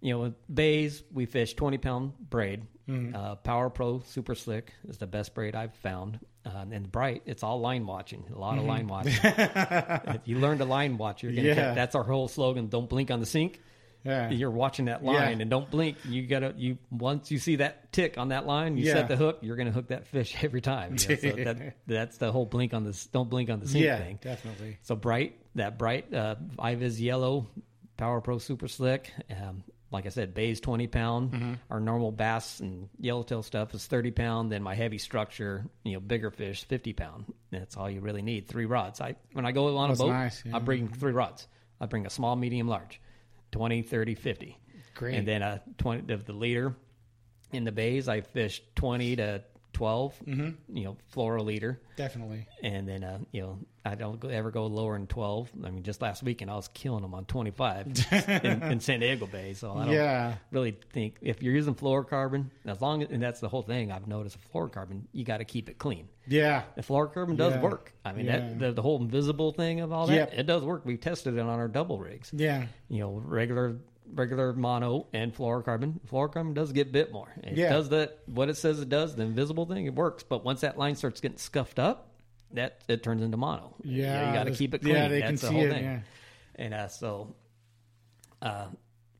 You 0.00 0.12
know, 0.14 0.18
with 0.20 0.34
bays 0.54 1.02
we 1.12 1.26
fish 1.26 1.54
twenty 1.54 1.78
pound 1.78 2.12
braid. 2.30 2.62
Mhm. 2.88 3.14
Uh, 3.14 3.34
Power 3.36 3.68
Pro 3.70 4.00
Super 4.00 4.34
Slick 4.36 4.72
is 4.88 4.98
the 4.98 5.06
best 5.08 5.34
braid 5.34 5.56
I've 5.56 5.74
found. 5.76 6.20
Um, 6.44 6.70
and 6.72 6.90
bright, 6.92 7.22
it's 7.26 7.42
all 7.42 7.58
line 7.60 7.84
watching. 7.86 8.24
A 8.32 8.38
lot 8.38 8.58
of 8.58 8.64
Mhm. 8.64 8.68
line 8.68 8.86
watching. 8.86 9.14
if 9.24 10.20
you 10.28 10.38
learn 10.38 10.58
to 10.58 10.64
line 10.64 10.96
watch, 10.96 11.22
you're 11.22 11.32
gonna. 11.32 11.48
Yeah. 11.48 11.54
Get, 11.54 11.74
that's 11.74 11.94
our 11.96 12.04
whole 12.04 12.28
slogan. 12.28 12.68
Don't 12.68 12.88
blink 12.88 13.10
on 13.10 13.18
the 13.20 13.26
sink. 13.26 13.60
Yeah. 14.04 14.30
You're 14.30 14.52
watching 14.52 14.84
that 14.84 15.02
Yeah. 15.02 15.10
line 15.10 15.40
and 15.40 15.50
don't 15.50 15.68
blink. 15.68 15.96
You 16.08 16.24
gotta 16.28 16.54
you 16.56 16.78
once 16.92 17.32
you 17.32 17.38
see 17.40 17.56
that 17.56 17.90
tick 17.92 18.18
on 18.18 18.28
that 18.28 18.46
line, 18.46 18.76
you 18.76 18.84
Yeah. 18.84 18.92
set 18.94 19.08
the 19.08 19.16
hook. 19.16 19.38
You're 19.42 19.56
gonna 19.56 19.72
hook 19.72 19.88
that 19.88 20.06
fish 20.06 20.36
every 20.44 20.60
time. 20.60 20.94
you 21.00 21.08
know, 21.08 21.16
so 21.16 21.30
that, 21.44 21.76
that's 21.88 22.18
the 22.18 22.30
whole 22.30 22.46
blink 22.46 22.72
on 22.72 22.84
this. 22.84 23.06
Don't 23.06 23.28
blink 23.28 23.50
on 23.50 23.58
the 23.58 23.66
sink 23.66 23.84
Yeah, 23.84 23.98
thing. 23.98 24.20
definitely. 24.22 24.78
So 24.82 24.94
bright, 24.94 25.36
that 25.56 25.76
bright 25.78 26.14
uh, 26.14 26.36
Hi-Vis 26.56 27.00
yellow 27.00 27.48
Power 27.96 28.20
Pro 28.20 28.38
Super 28.38 28.68
Slick. 28.68 29.10
Um, 29.28 29.64
like 29.96 30.06
I 30.06 30.10
said, 30.10 30.34
bays 30.34 30.60
twenty 30.60 30.86
pound. 30.86 31.32
Mhm. 31.32 31.58
Our 31.70 31.80
normal 31.80 32.12
bass 32.12 32.60
and 32.60 32.88
yellowtail 33.00 33.42
stuff 33.42 33.74
is 33.74 33.86
thirty 33.86 34.10
pound. 34.10 34.52
Then 34.52 34.62
my 34.62 34.74
heavy 34.74 34.98
structure, 34.98 35.64
you 35.84 35.94
know, 35.94 36.00
bigger 36.00 36.30
fish, 36.30 36.64
fifty 36.64 36.92
pound. 36.92 37.32
That's 37.50 37.76
all 37.76 37.90
you 37.90 38.00
really 38.00 38.22
need. 38.22 38.46
Three 38.48 38.66
rods. 38.66 39.00
I 39.00 39.16
when 39.32 39.44
I 39.46 39.52
go 39.52 39.76
on 39.76 39.88
That's 39.88 40.00
a 40.00 40.04
boat, 40.04 40.12
nice, 40.12 40.42
yeah. 40.44 40.56
I 40.56 40.58
bring 40.60 40.88
three 40.88 41.12
rods. 41.12 41.48
I 41.80 41.86
bring 41.86 42.06
a 42.06 42.10
small, 42.10 42.36
medium, 42.36 42.68
large, 42.68 43.00
20, 43.52 43.82
30, 43.82 44.14
50. 44.14 44.58
Great. 44.94 45.14
And 45.16 45.28
then 45.28 45.42
a 45.42 45.62
twenty 45.78 46.12
of 46.12 46.24
the 46.24 46.32
leader. 46.32 46.74
In 47.52 47.64
the 47.64 47.72
bays, 47.72 48.08
I 48.08 48.20
fish 48.22 48.62
twenty 48.74 49.16
to 49.16 49.42
12 49.76 50.14
Mhm. 50.26 50.54
You 50.72 50.84
know, 50.84 50.96
fluoro 51.14 51.44
leader. 51.44 51.78
Definitely. 51.96 52.46
And 52.62 52.88
then, 52.88 53.04
uh, 53.04 53.18
you 53.30 53.42
know, 53.42 53.58
I 53.84 53.94
don't 53.94 54.18
go, 54.18 54.28
ever 54.28 54.50
go 54.50 54.66
lower 54.66 54.94
than 54.96 55.06
12. 55.06 55.50
I 55.64 55.70
mean, 55.70 55.82
just 55.82 56.00
last 56.00 56.22
weekend, 56.22 56.50
I 56.50 56.54
was 56.56 56.68
killing 56.68 57.02
them 57.02 57.12
on 57.14 57.26
25 57.26 57.86
in, 58.42 58.62
in 58.62 58.80
San 58.80 59.00
Diego 59.00 59.26
Bay. 59.26 59.52
So 59.52 59.72
I 59.74 59.84
don't 59.84 59.94
Yeah. 59.94 60.36
really 60.50 60.76
think 60.92 61.16
if 61.20 61.42
you're 61.42 61.52
using 61.54 61.74
fluorocarbon, 61.74 62.46
as 62.64 62.80
long 62.80 63.02
as, 63.02 63.10
and 63.10 63.22
that's 63.22 63.40
the 63.40 63.50
whole 63.50 63.60
thing 63.62 63.92
I've 63.92 64.08
noticed 64.08 64.38
with 64.38 64.50
fluorocarbon, 64.50 65.02
you 65.12 65.24
got 65.24 65.38
to 65.38 65.44
keep 65.44 65.68
it 65.68 65.76
clean. 65.78 66.08
Yeah. 66.26 66.62
The 66.74 66.82
fluorocarbon 66.82 67.36
does 67.36 67.52
Yeah. 67.52 67.60
work. 67.60 67.92
I 68.02 68.12
mean, 68.14 68.24
Yeah. 68.26 68.38
that 68.38 68.58
the, 68.58 68.72
the 68.72 68.82
whole 68.82 69.00
invisible 69.02 69.52
thing 69.52 69.80
of 69.80 69.92
all 69.92 70.06
that, 70.06 70.14
Yep. 70.14 70.32
it 70.38 70.46
does 70.46 70.64
work. 70.64 70.86
We've 70.86 71.00
tested 71.00 71.34
it 71.34 71.40
on 71.40 71.48
our 71.48 71.68
double 71.68 71.98
rigs. 71.98 72.30
Yeah. 72.34 72.66
You 72.88 73.00
know, 73.00 73.10
regular 73.12 73.76
regular 74.14 74.52
mono 74.52 75.06
and 75.12 75.34
fluorocarbon. 75.34 76.00
Fluorocarbon 76.10 76.54
does 76.54 76.72
get 76.72 76.92
bit 76.92 77.12
more. 77.12 77.28
It 77.42 77.56
Yeah. 77.56 77.70
does 77.70 77.88
that 77.90 78.18
what 78.26 78.48
it 78.48 78.56
says 78.56 78.80
it 78.80 78.88
does, 78.88 79.14
the 79.16 79.22
invisible 79.22 79.66
thing, 79.66 79.86
it 79.86 79.94
works. 79.94 80.22
But 80.22 80.44
once 80.44 80.60
that 80.62 80.78
line 80.78 80.94
starts 80.96 81.20
getting 81.20 81.38
scuffed 81.38 81.78
up, 81.78 82.08
that 82.52 82.82
it 82.88 83.02
turns 83.02 83.22
into 83.22 83.36
mono. 83.36 83.74
Yeah, 83.82 84.28
you 84.28 84.34
got 84.34 84.44
to 84.44 84.52
keep 84.52 84.72
it 84.74 84.78
clean. 84.82 84.94
yeah, 84.94 85.08
they 85.08 85.20
can 85.20 85.30
That's 85.32 85.42
the 85.42 85.48
see 85.48 85.54
whole 85.54 85.64
it, 85.64 85.70
thing. 85.70 85.84
yeah. 85.84 86.00
And 86.54 86.74
uh, 86.74 86.88
so, 86.88 87.34
uh, 88.42 88.68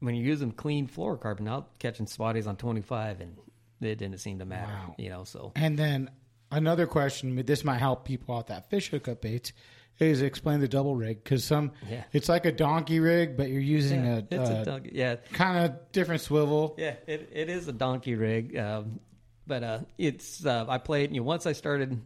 when 0.01 0.15
you're 0.15 0.25
using 0.27 0.53
clean 0.53 0.87
fluorocarbon, 0.89 1.49
I 1.49 1.57
was 1.57 1.65
catching 1.79 2.07
spotties 2.07 2.47
on 2.47 2.57
25, 2.57 3.21
and 3.21 3.37
it 3.81 3.97
didn't 3.97 4.19
seem 4.19 4.39
to 4.39 4.45
matter. 4.45 4.73
Wow. 4.73 4.95
You 4.99 5.09
know, 5.11 5.25
so 5.25 5.53
And 5.57 5.79
then 5.79 6.11
another 6.51 6.87
question. 6.87 7.35
This 7.45 7.65
might 7.65 7.79
help 7.79 8.05
people 8.05 8.37
out 8.37 8.47
that 8.49 8.71
fish 8.71 8.89
hookup 8.91 9.21
baits. 9.23 9.53
Is 9.99 10.21
explain 10.21 10.61
the 10.61 10.69
double 10.69 10.95
rig 10.95 11.25
because 11.25 11.43
some 11.43 11.73
Yeah. 11.91 12.05
it's 12.13 12.29
like 12.29 12.45
a 12.45 12.53
donkey 12.53 13.01
rig, 13.01 13.35
but 13.37 13.49
you're 13.49 13.61
using 13.63 14.05
Yeah, 14.05 14.17
a, 14.17 14.19
it's 14.43 14.51
a 14.51 14.65
donkey- 14.65 14.91
yeah. 14.93 15.17
kind 15.33 15.65
of 15.65 15.91
different 15.93 16.21
swivel. 16.21 16.75
Yeah, 16.77 16.97
it, 17.07 17.31
it 17.33 17.49
is 17.49 17.67
a 17.67 17.73
donkey 17.73 18.15
rig, 18.15 18.57
um, 18.59 19.01
but 19.47 19.63
uh, 19.63 19.79
it's 19.97 20.45
uh, 20.45 20.67
I 20.69 20.77
played. 20.79 21.13
You 21.15 21.21
know, 21.21 21.25
once 21.27 21.47
I 21.47 21.53
started 21.53 21.99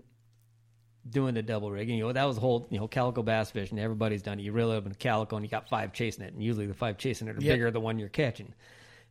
doing 1.09 1.35
the 1.35 1.43
double 1.43 1.71
rig, 1.71 1.89
and 1.89 1.99
you 1.99 2.05
know, 2.05 2.13
that 2.13 2.25
was 2.25 2.37
the 2.37 2.41
whole 2.43 2.69
you 2.71 2.79
know 2.79 2.87
calico 2.87 3.23
bass 3.23 3.51
fishing. 3.51 3.79
Everybody's 3.79 4.23
done 4.23 4.39
it. 4.39 4.43
You 4.43 4.53
reel 4.53 4.71
up 4.71 4.87
in 4.87 4.93
a 4.93 4.95
calico 4.95 5.35
and 5.37 5.45
you 5.45 5.51
got 5.51 5.69
five 5.69 5.93
chasing 5.93 6.25
it, 6.25 6.33
and 6.33 6.43
usually 6.43 6.67
the 6.67 6.75
five 6.75 6.97
chasing 6.99 7.27
it 7.27 7.33
are 7.37 7.41
Yep. 7.41 7.55
bigger 7.55 7.65
than 7.67 7.75
the 7.75 7.81
one 7.81 7.99
you're 7.99 8.09
catching. 8.09 8.53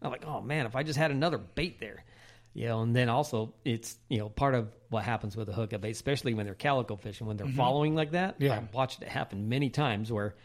I'm 0.02 0.12
like, 0.12 0.26
oh 0.26 0.40
man, 0.40 0.66
if 0.66 0.78
I 0.78 0.84
just 0.84 0.98
had 0.98 1.12
another 1.12 1.38
bait 1.38 1.80
there. 1.82 2.06
You 2.54 2.68
know, 2.68 2.82
and 2.82 2.96
then 2.96 3.10
also 3.10 3.54
it's 3.66 3.98
you 4.10 4.20
know 4.20 4.30
part 4.30 4.56
of 4.56 4.70
what 4.90 5.04
happens 5.04 5.36
with 5.38 5.48
a 5.50 5.54
hookup 5.54 5.82
bait, 5.82 5.92
especially 5.92 6.34
when 6.34 6.46
they're 6.46 6.56
calico 6.56 6.96
fishing, 6.96 7.28
when 7.28 7.38
they're 7.38 7.48
Mhm. 7.48 7.56
following 7.56 7.96
like 7.96 8.12
that. 8.12 8.36
Yeah. 8.40 8.56
I've 8.58 8.74
watched 8.74 9.02
it 9.02 9.08
happen 9.08 9.48
many 9.50 9.70
times 9.70 10.12
where 10.12 10.36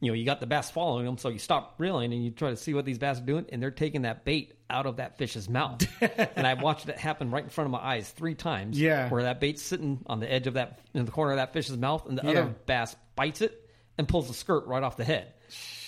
you 0.00 0.10
know 0.10 0.14
you 0.14 0.24
got 0.26 0.40
the 0.40 0.46
bass 0.46 0.70
following 0.70 1.06
them, 1.06 1.16
so 1.16 1.30
you 1.30 1.38
stop 1.38 1.76
reeling 1.78 2.12
and 2.12 2.22
you 2.22 2.30
try 2.30 2.50
to 2.50 2.56
see 2.56 2.74
what 2.74 2.84
these 2.84 2.98
bass 2.98 3.18
are 3.20 3.24
doing, 3.24 3.46
and 3.50 3.62
they're 3.62 3.70
taking 3.70 4.02
that 4.02 4.24
bait 4.24 4.52
out 4.68 4.84
of 4.86 4.96
that 4.96 5.16
fish's 5.16 5.48
mouth. 5.48 5.86
and 6.36 6.46
I 6.46 6.54
watched 6.54 6.88
it 6.88 6.98
happen 6.98 7.30
right 7.30 7.44
in 7.44 7.48
front 7.48 7.66
of 7.66 7.70
my 7.72 7.78
eyes 7.78 8.10
three 8.10 8.34
times. 8.34 8.78
Yeah. 8.78 9.08
where 9.08 9.22
that 9.22 9.40
bait's 9.40 9.62
sitting 9.62 10.00
on 10.06 10.20
the 10.20 10.30
edge 10.30 10.46
of 10.46 10.54
that 10.54 10.80
in 10.92 11.04
the 11.06 11.10
corner 11.12 11.32
of 11.32 11.36
that 11.38 11.52
fish's 11.54 11.76
mouth, 11.78 12.06
and 12.06 12.18
the 12.18 12.22
Yeah. 12.24 12.30
other 12.40 12.54
bass 12.66 12.94
bites 13.16 13.40
it 13.40 13.70
and 13.96 14.06
pulls 14.06 14.28
the 14.28 14.34
skirt 14.34 14.66
right 14.66 14.82
off 14.82 14.96
the 14.98 15.04
head. 15.04 15.32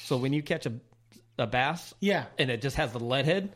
So 0.05 0.17
when 0.17 0.33
you 0.33 0.43
catch 0.43 0.65
a 0.67 0.73
a 1.39 1.47
bass, 1.47 1.93
Yeah. 2.01 2.25
and 2.39 2.51
it 2.51 2.63
just 2.63 2.77
has 2.77 2.93
the 2.93 2.99
lead 3.01 3.27
head. 3.27 3.53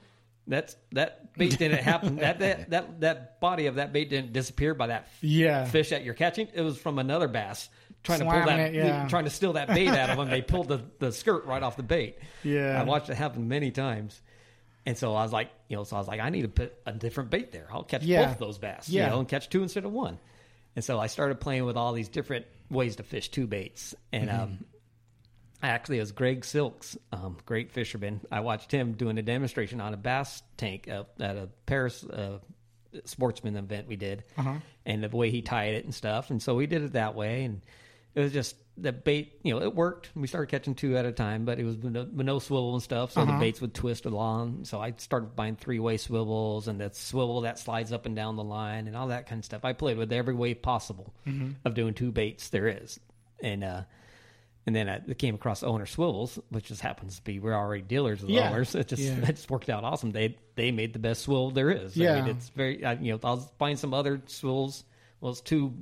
That's 0.47 0.74
that 0.93 1.34
bait 1.36 1.57
didn't 1.59 1.82
happen. 1.82 2.16
that, 2.16 2.38
that 2.41 2.70
that 2.70 3.01
that 3.01 3.41
body 3.41 3.66
of 3.66 3.76
that 3.76 3.93
bait 3.93 4.11
didn't 4.11 4.32
disappear 4.32 4.74
by 4.74 4.88
that 4.88 5.09
Yeah. 5.20 5.64
fish 5.66 5.91
that 5.91 6.03
you're 6.05 6.14
catching. 6.14 6.49
It 6.53 6.62
was 6.62 6.76
from 6.78 6.99
another 6.99 7.28
bass 7.28 7.68
trying 8.03 8.20
to 8.20 8.24
pull 8.24 8.45
that, 8.47 8.59
it, 8.59 8.74
yeah. 8.74 9.07
trying 9.09 9.24
to 9.24 9.30
steal 9.30 9.53
that 9.53 9.68
bait 9.68 9.88
out 9.88 10.11
of 10.11 10.16
them. 10.16 10.30
They 10.30 10.41
pulled 10.43 10.68
the, 10.68 10.80
the 10.99 11.12
skirt 11.12 11.45
right 11.45 11.62
off 11.62 11.76
the 11.76 11.82
bait. 11.82 12.18
Yeah. 12.43 12.80
I 12.80 12.84
watched 12.84 13.11
it 13.11 13.14
happen 13.16 13.47
many 13.49 13.70
times. 13.70 14.20
And 14.86 14.97
so 14.97 15.14
I 15.14 15.22
was 15.22 15.32
like, 15.32 15.51
you 15.68 15.76
know, 15.76 15.84
so 15.84 15.97
I 15.97 15.99
was 15.99 16.09
like, 16.09 16.20
I 16.20 16.30
need 16.30 16.43
to 16.43 16.49
put 16.49 16.74
a 16.86 16.93
different 16.93 17.28
bait 17.30 17.53
there. 17.53 17.68
I'll 17.70 17.82
catch 17.84 18.03
Yeah. 18.03 18.26
both 18.28 18.38
those 18.38 18.59
bass, 18.59 18.88
Yeah. 18.88 19.05
you 19.05 19.11
know, 19.11 19.18
and 19.20 19.28
catch 19.28 19.51
two 19.51 19.62
instead 19.62 19.84
of 19.84 19.93
one. 19.93 20.18
And 20.74 20.82
so 20.84 20.99
I 20.99 21.09
started 21.09 21.41
playing 21.41 21.66
with 21.66 21.76
all 21.76 21.93
these 21.93 22.09
different 22.09 22.47
ways 22.70 22.97
to 22.97 23.03
fish 23.03 23.28
two 23.28 23.47
baits. 23.47 23.95
And 24.12 24.30
Mhm. 24.30 24.41
um, 24.41 24.64
actually, 25.62 25.98
it 25.98 26.00
was 26.00 26.12
Greg 26.12 26.44
Silks, 26.44 26.96
um, 27.12 27.36
great 27.46 27.70
fisherman. 27.72 28.20
I 28.30 28.40
watched 28.40 28.70
him 28.72 28.92
doing 28.92 29.18
a 29.18 29.22
demonstration 29.22 29.80
on 29.80 29.94
a 29.94 29.96
bass 29.96 30.42
tank 30.56 30.88
uh, 30.88 31.04
at 31.18 31.36
a 31.36 31.48
Paris 31.66 32.04
uh, 32.04 32.38
sportsman 33.04 33.56
event 33.56 33.86
we 33.88 33.96
did, 33.96 34.24
Uh-huh. 34.36 34.54
and 34.86 35.02
the 35.04 35.08
way 35.08 35.30
he 35.30 35.42
tied 35.42 35.74
it 35.74 35.84
and 35.84 35.94
stuff. 35.94 36.30
And 36.30 36.42
so 36.42 36.54
we 36.56 36.66
did 36.66 36.82
it 36.82 36.92
that 36.94 37.14
way, 37.14 37.44
and 37.44 37.61
it 38.14 38.20
was 38.20 38.32
just 38.32 38.56
the 38.76 38.92
bait. 38.92 39.38
You 39.44 39.54
know, 39.54 39.62
it 39.62 39.74
worked. 39.74 40.11
We 40.16 40.26
started 40.26 40.50
catching 40.50 40.74
two 40.74 40.96
at 40.96 41.04
a 41.04 41.12
time, 41.12 41.44
but 41.44 41.58
it 41.61 41.64
was 41.64 41.76
with 41.76 41.92
no, 41.92 42.02
with 42.04 42.26
no 42.26 42.38
swivel 42.38 42.72
and 42.74 42.82
stuff, 42.82 43.12
so 43.12 43.20
Uh-huh. 43.20 43.32
the 43.32 43.38
baits 43.38 43.61
would 43.61 43.74
twist 43.74 44.06
along. 44.06 44.64
So 44.64 44.80
I 44.80 44.92
started 44.96 45.36
buying 45.36 45.56
three 45.56 45.78
way 45.78 45.96
swivels 45.98 46.66
and 46.66 46.80
that 46.80 46.96
swivel 46.96 47.42
that 47.42 47.58
slides 47.58 47.92
up 47.92 48.06
and 48.06 48.16
down 48.16 48.36
the 48.36 48.42
line 48.44 48.86
and 48.88 48.96
all 48.96 49.08
that 49.08 49.26
kind 49.28 49.38
of 49.40 49.44
stuff. 49.44 49.64
I 49.64 49.74
played 49.74 49.98
with 49.98 50.12
every 50.12 50.34
way 50.34 50.54
possible 50.54 51.14
Mhm. 51.26 51.56
of 51.64 51.74
doing 51.74 51.94
two 51.94 52.11
baits 52.11 52.48
there 52.48 52.66
is, 52.68 52.98
and 53.42 53.62
uh, 53.62 53.82
and 54.76 54.76
then 54.76 54.88
I 54.88 55.14
came 55.14 55.34
across 55.34 55.64
owner 55.64 55.84
swivels, 55.86 56.38
which 56.50 56.66
just 56.66 56.80
happens 56.80 57.16
to 57.16 57.22
be 57.24 57.40
we're 57.40 57.54
already 57.54 57.82
dealers 57.82 58.20
with 58.20 58.30
Yeah. 58.30 58.50
owners. 58.50 58.74
It 58.76 58.86
just 58.86 59.02
Yeah. 59.02 59.16
it 59.28 59.34
just 59.36 59.50
worked 59.50 59.68
out 59.68 59.82
awesome. 59.82 60.12
They 60.12 60.36
they 60.54 60.70
made 60.70 60.92
the 60.92 61.00
best 61.00 61.22
swivel 61.22 61.50
there 61.50 61.70
is. 61.70 61.98
I 61.98 62.04
Yeah. 62.04 62.20
mean, 62.20 62.30
it's 62.36 62.48
very 62.50 62.84
I, 62.84 62.92
you 62.92 63.12
know 63.12 63.20
I'll 63.24 63.38
find 63.58 63.76
some 63.78 63.92
other 63.92 64.22
swivels. 64.26 64.84
Well, 65.20 65.32
it's 65.32 65.40
two 65.40 65.74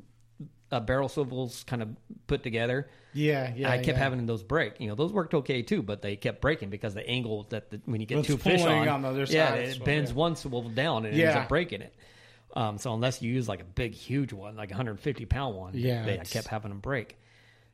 uh, 0.70 0.80
barrel 0.80 1.08
swivels 1.08 1.64
kind 1.64 1.82
of 1.82 1.88
put 2.26 2.42
together. 2.42 2.88
Yeah, 3.14 3.52
yeah, 3.56 3.70
I 3.70 3.76
kept 3.76 3.88
yeah. 3.88 4.04
having 4.04 4.24
those 4.26 4.42
break. 4.42 4.80
You 4.80 4.88
know, 4.88 4.94
those 4.94 5.12
worked 5.12 5.34
okay 5.34 5.62
too, 5.62 5.82
but 5.82 6.00
they 6.02 6.16
kept 6.16 6.40
breaking 6.40 6.70
because 6.70 6.94
the 6.94 7.06
angle 7.08 7.44
that 7.50 7.70
the, 7.70 7.80
when 7.84 8.00
you 8.00 8.06
get 8.06 8.24
two 8.24 8.36
fish 8.38 8.62
on, 8.62 8.88
on 8.88 9.02
the 9.02 9.08
other 9.08 9.26
side 9.26 9.34
yeah, 9.34 9.54
it 9.54 9.84
bends 9.84 10.10
yeah. 10.10 10.16
one 10.16 10.36
swivel 10.36 10.62
down 10.68 11.04
and 11.04 11.14
it 11.14 11.20
ends 11.20 11.34
Yeah. 11.34 11.42
up 11.42 11.48
breaking 11.48 11.82
it. 11.82 11.94
Um, 12.54 12.78
so 12.78 12.94
unless 12.94 13.20
you 13.22 13.32
use 13.32 13.48
like 13.48 13.60
a 13.60 13.64
big, 13.64 13.92
huge 13.94 14.32
one, 14.32 14.56
like 14.56 14.70
a 14.70 14.74
150 14.74 15.26
pound 15.26 15.54
one, 15.56 15.72
Yeah, 15.74 16.04
they, 16.04 16.18
I 16.18 16.24
kept 16.24 16.48
having 16.48 16.70
them 16.70 16.80
break. 16.80 17.18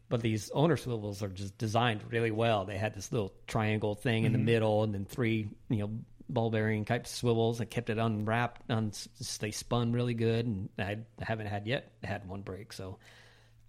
But 0.08 0.20
these 0.20 0.50
owner 0.50 0.76
swivels 0.76 1.22
are 1.22 1.28
just 1.28 1.56
designed 1.58 2.02
really 2.12 2.30
well. 2.30 2.64
They 2.66 2.76
had 2.76 2.94
this 2.94 3.10
little 3.10 3.32
triangle 3.46 3.94
thing 3.94 4.24
in 4.24 4.30
Mhm. 4.32 4.36
the 4.36 4.42
middle, 4.42 4.82
and 4.82 4.92
then 4.94 5.04
three, 5.06 5.48
you 5.70 5.78
know, 5.78 5.90
ball 6.28 6.50
bearing 6.50 6.84
type 6.84 7.06
swivels 7.06 7.58
that 7.58 7.66
kept 7.66 7.90
it 7.90 7.98
unwrapped. 7.98 8.62
Un- 8.70 8.92
they 9.40 9.50
spun 9.50 9.92
really 9.92 10.14
good, 10.14 10.46
and 10.46 10.68
I 10.78 10.98
haven't 11.20 11.46
had 11.46 11.66
yet 11.66 11.90
had 12.02 12.28
one 12.28 12.42
break. 12.42 12.72
So 12.72 12.98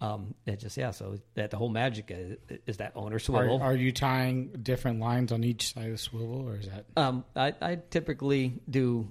um, 0.00 0.34
it 0.44 0.60
just 0.60 0.76
yeah. 0.76 0.90
So 0.90 1.18
that 1.34 1.50
the 1.50 1.56
whole 1.56 1.70
magic 1.70 2.10
is, 2.10 2.36
is 2.66 2.76
that 2.76 2.92
owner 2.96 3.16
Are, 3.16 3.18
swivel. 3.18 3.62
are 3.62 3.74
you 3.74 3.92
tying 3.92 4.48
different 4.62 5.00
lines 5.00 5.32
on 5.32 5.42
each 5.42 5.72
side 5.72 5.86
of 5.86 5.92
the 5.92 5.98
swivel, 5.98 6.46
or 6.46 6.56
is 6.56 6.66
that? 6.68 6.84
Um, 6.98 7.24
I, 7.34 7.54
I 7.62 7.76
typically 7.90 8.60
do. 8.68 9.08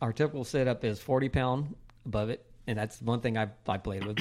Our 0.00 0.12
typical 0.12 0.44
setup 0.44 0.84
is 0.84 1.00
forty 1.00 1.28
pound 1.28 1.74
above 2.06 2.30
it, 2.30 2.44
and 2.68 2.78
that's 2.78 3.02
one 3.02 3.20
thing 3.20 3.36
I 3.36 3.48
I 3.66 3.78
played 3.78 4.04
with. 4.06 4.18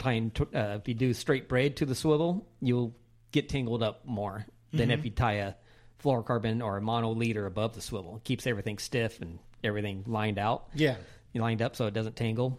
Tying 0.00 0.30
t- 0.32 0.44
uh, 0.54 0.78
if 0.78 0.88
you 0.88 0.94
do 0.94 1.14
straight 1.14 1.48
braid 1.48 1.76
to 1.76 1.86
the 1.86 1.94
swivel, 1.94 2.48
you'll 2.60 2.96
get 3.30 3.48
tangled 3.48 3.82
up 3.84 4.04
more 4.06 4.44
than 4.72 4.88
Mhm. 4.88 4.94
if 4.94 5.04
you 5.04 5.10
tie 5.12 5.34
a 5.34 5.54
fluorocarbon 6.02 6.64
or 6.64 6.78
a 6.78 6.80
mono 6.80 7.10
leader 7.12 7.46
above 7.46 7.74
the 7.74 7.80
swivel. 7.80 8.16
It 8.16 8.24
keeps 8.24 8.46
everything 8.46 8.78
stiff 8.78 9.20
and 9.20 9.38
everything 9.62 10.02
lined 10.08 10.38
out. 10.38 10.68
Yeah. 10.74 10.96
you 11.32 11.40
lined 11.40 11.62
up 11.62 11.76
so 11.76 11.86
it 11.86 11.94
doesn't 11.94 12.16
tangle. 12.16 12.58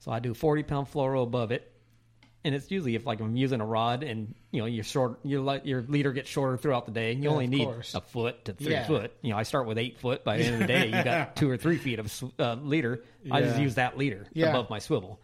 So 0.00 0.10
I 0.10 0.18
do 0.18 0.34
forty 0.34 0.64
pound 0.64 0.88
fluoro 0.88 1.22
above 1.22 1.52
it, 1.52 1.70
and 2.44 2.52
it's 2.54 2.68
usually 2.70 2.94
if 2.96 3.06
like 3.06 3.20
I'm 3.20 3.36
using 3.36 3.60
a 3.60 3.64
rod 3.66 4.02
and 4.02 4.34
you 4.50 4.60
know 4.60 4.66
your 4.66 4.82
short 4.82 5.20
your 5.24 5.60
your 5.64 5.82
leader 5.82 6.12
gets 6.12 6.28
shorter 6.28 6.56
throughout 6.56 6.86
the 6.86 6.90
day, 6.92 7.12
and 7.12 7.22
you 7.22 7.28
Yeah, 7.28 7.34
only 7.34 7.46
need 7.46 7.64
course. 7.66 7.94
a 7.94 8.00
foot 8.00 8.44
to 8.46 8.54
three 8.54 8.72
Yeah. 8.72 8.86
foot. 8.88 9.12
You 9.22 9.30
know, 9.30 9.36
I 9.36 9.42
start 9.44 9.66
with 9.68 9.78
eight 9.78 9.98
foot. 9.98 10.24
By 10.24 10.38
the 10.38 10.44
end 10.46 10.54
of 10.54 10.60
the 10.60 10.66
day, 10.66 10.86
you 10.86 11.04
got 11.04 11.36
two 11.36 11.48
or 11.50 11.56
three 11.56 11.76
feet 11.76 11.98
of 12.00 12.24
uh, 12.40 12.54
leader. 12.54 13.04
I 13.30 13.42
just 13.42 13.60
use 13.60 13.74
that 13.76 13.96
leader 13.98 14.26
Yeah. 14.32 14.48
above 14.50 14.68
my 14.70 14.78
swivel. 14.80 15.20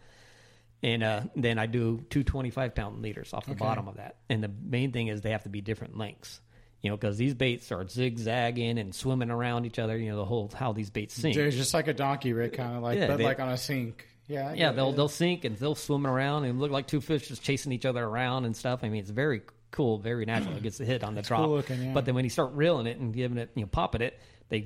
And 0.85 1.01
uh, 1.03 1.21
then 1.35 1.57
I 1.57 1.65
do 1.65 2.05
two 2.11 2.23
25 2.23 2.75
pound 2.75 3.01
leaders 3.01 3.33
off 3.33 3.45
the 3.45 3.51
Okay. 3.53 3.59
bottom 3.59 3.87
of 3.87 3.95
that. 3.97 4.17
And 4.29 4.43
the 4.43 4.51
main 4.63 4.91
thing 4.91 5.07
is 5.07 5.21
they 5.21 5.31
have 5.31 5.43
to 5.43 5.49
be 5.49 5.59
different 5.61 5.97
lengths. 5.97 6.39
You 6.81 6.91
know, 6.91 6.97
because 6.97 7.17
these 7.17 7.33
baits 7.33 7.71
are 7.71 7.87
zigzagging 7.87 8.77
and 8.77 8.93
swimming 8.93 9.31
around 9.31 9.65
each 9.65 9.79
other. 9.79 9.97
You 9.97 10.11
know, 10.11 10.17
the 10.17 10.25
whole 10.25 10.51
how 10.53 10.73
these 10.73 10.91
baits 10.91 11.15
sink. 11.15 11.35
They're 11.35 11.49
just 11.49 11.73
like 11.73 11.87
a 11.87 11.93
donkey, 11.93 12.33
Rick, 12.33 12.53
kind 12.53 12.75
of 12.77 12.83
like, 12.83 12.99
Yeah, 12.99 13.07
but 13.07 13.17
they- 13.17 13.23
like 13.23 13.39
on 13.39 13.49
a 13.49 13.57
sink. 13.57 14.07
Yeah, 14.27 14.53
yeah, 14.53 14.71
they'll 14.71 14.91
they'll 14.91 15.07
sink 15.07 15.45
and 15.45 15.55
they'll 15.57 15.75
swim 15.75 16.05
around 16.07 16.45
and 16.45 16.59
look 16.59 16.71
like 16.71 16.87
two 16.87 17.01
fish 17.01 17.27
just 17.27 17.41
chasing 17.43 17.71
each 17.71 17.85
other 17.85 18.03
around 18.03 18.45
and 18.45 18.55
stuff. 18.55 18.79
I 18.83 18.89
mean, 18.89 18.99
it's 19.01 19.09
very 19.11 19.41
cool, 19.71 19.97
very 19.99 20.25
natural. 20.25 20.55
It 20.55 20.63
gets 20.63 20.77
the 20.79 20.85
hit 20.85 21.03
on 21.03 21.13
the 21.15 21.19
It's 21.19 21.27
drop. 21.27 21.45
cool 21.45 21.55
looking, 21.55 21.81
yeah. 21.81 21.93
But 21.93 22.05
then 22.05 22.15
when 22.15 22.23
you 22.23 22.29
start 22.31 22.51
reeling 22.53 22.85
it 22.87 22.97
and 22.97 23.13
giving 23.13 23.37
it, 23.37 23.49
you 23.55 23.61
know, 23.61 23.67
popping 23.67 24.01
it, 24.01 24.19
they 24.49 24.65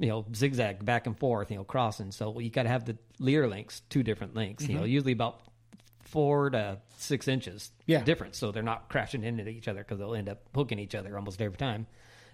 you 0.00 0.08
know 0.08 0.24
zigzag 0.34 0.84
back 0.84 1.06
and 1.06 1.16
forth, 1.18 1.50
you 1.52 1.56
know, 1.56 1.64
crossing. 1.64 2.10
So 2.12 2.38
you 2.40 2.50
got 2.50 2.64
to 2.64 2.68
have 2.68 2.84
the 2.84 2.96
leader 3.20 3.46
links, 3.48 3.80
two 3.90 4.02
different 4.04 4.34
lengths. 4.36 4.68
You 4.68 4.74
know, 4.76 4.82
Mhm. 4.82 4.90
usually 4.90 5.12
about 5.12 5.40
four 6.06 6.50
to 6.50 6.78
six 6.96 7.28
inches 7.28 7.72
Yeah. 7.86 8.02
difference. 8.02 8.38
So 8.38 8.52
they're 8.52 8.62
not 8.62 8.88
crashing 8.88 9.24
into 9.24 9.46
each 9.48 9.68
other 9.68 9.80
because 9.80 9.98
they'll 9.98 10.14
end 10.14 10.28
up 10.28 10.42
hooking 10.54 10.78
each 10.78 10.94
other 10.94 11.16
almost 11.16 11.40
every 11.42 11.56
time 11.58 11.86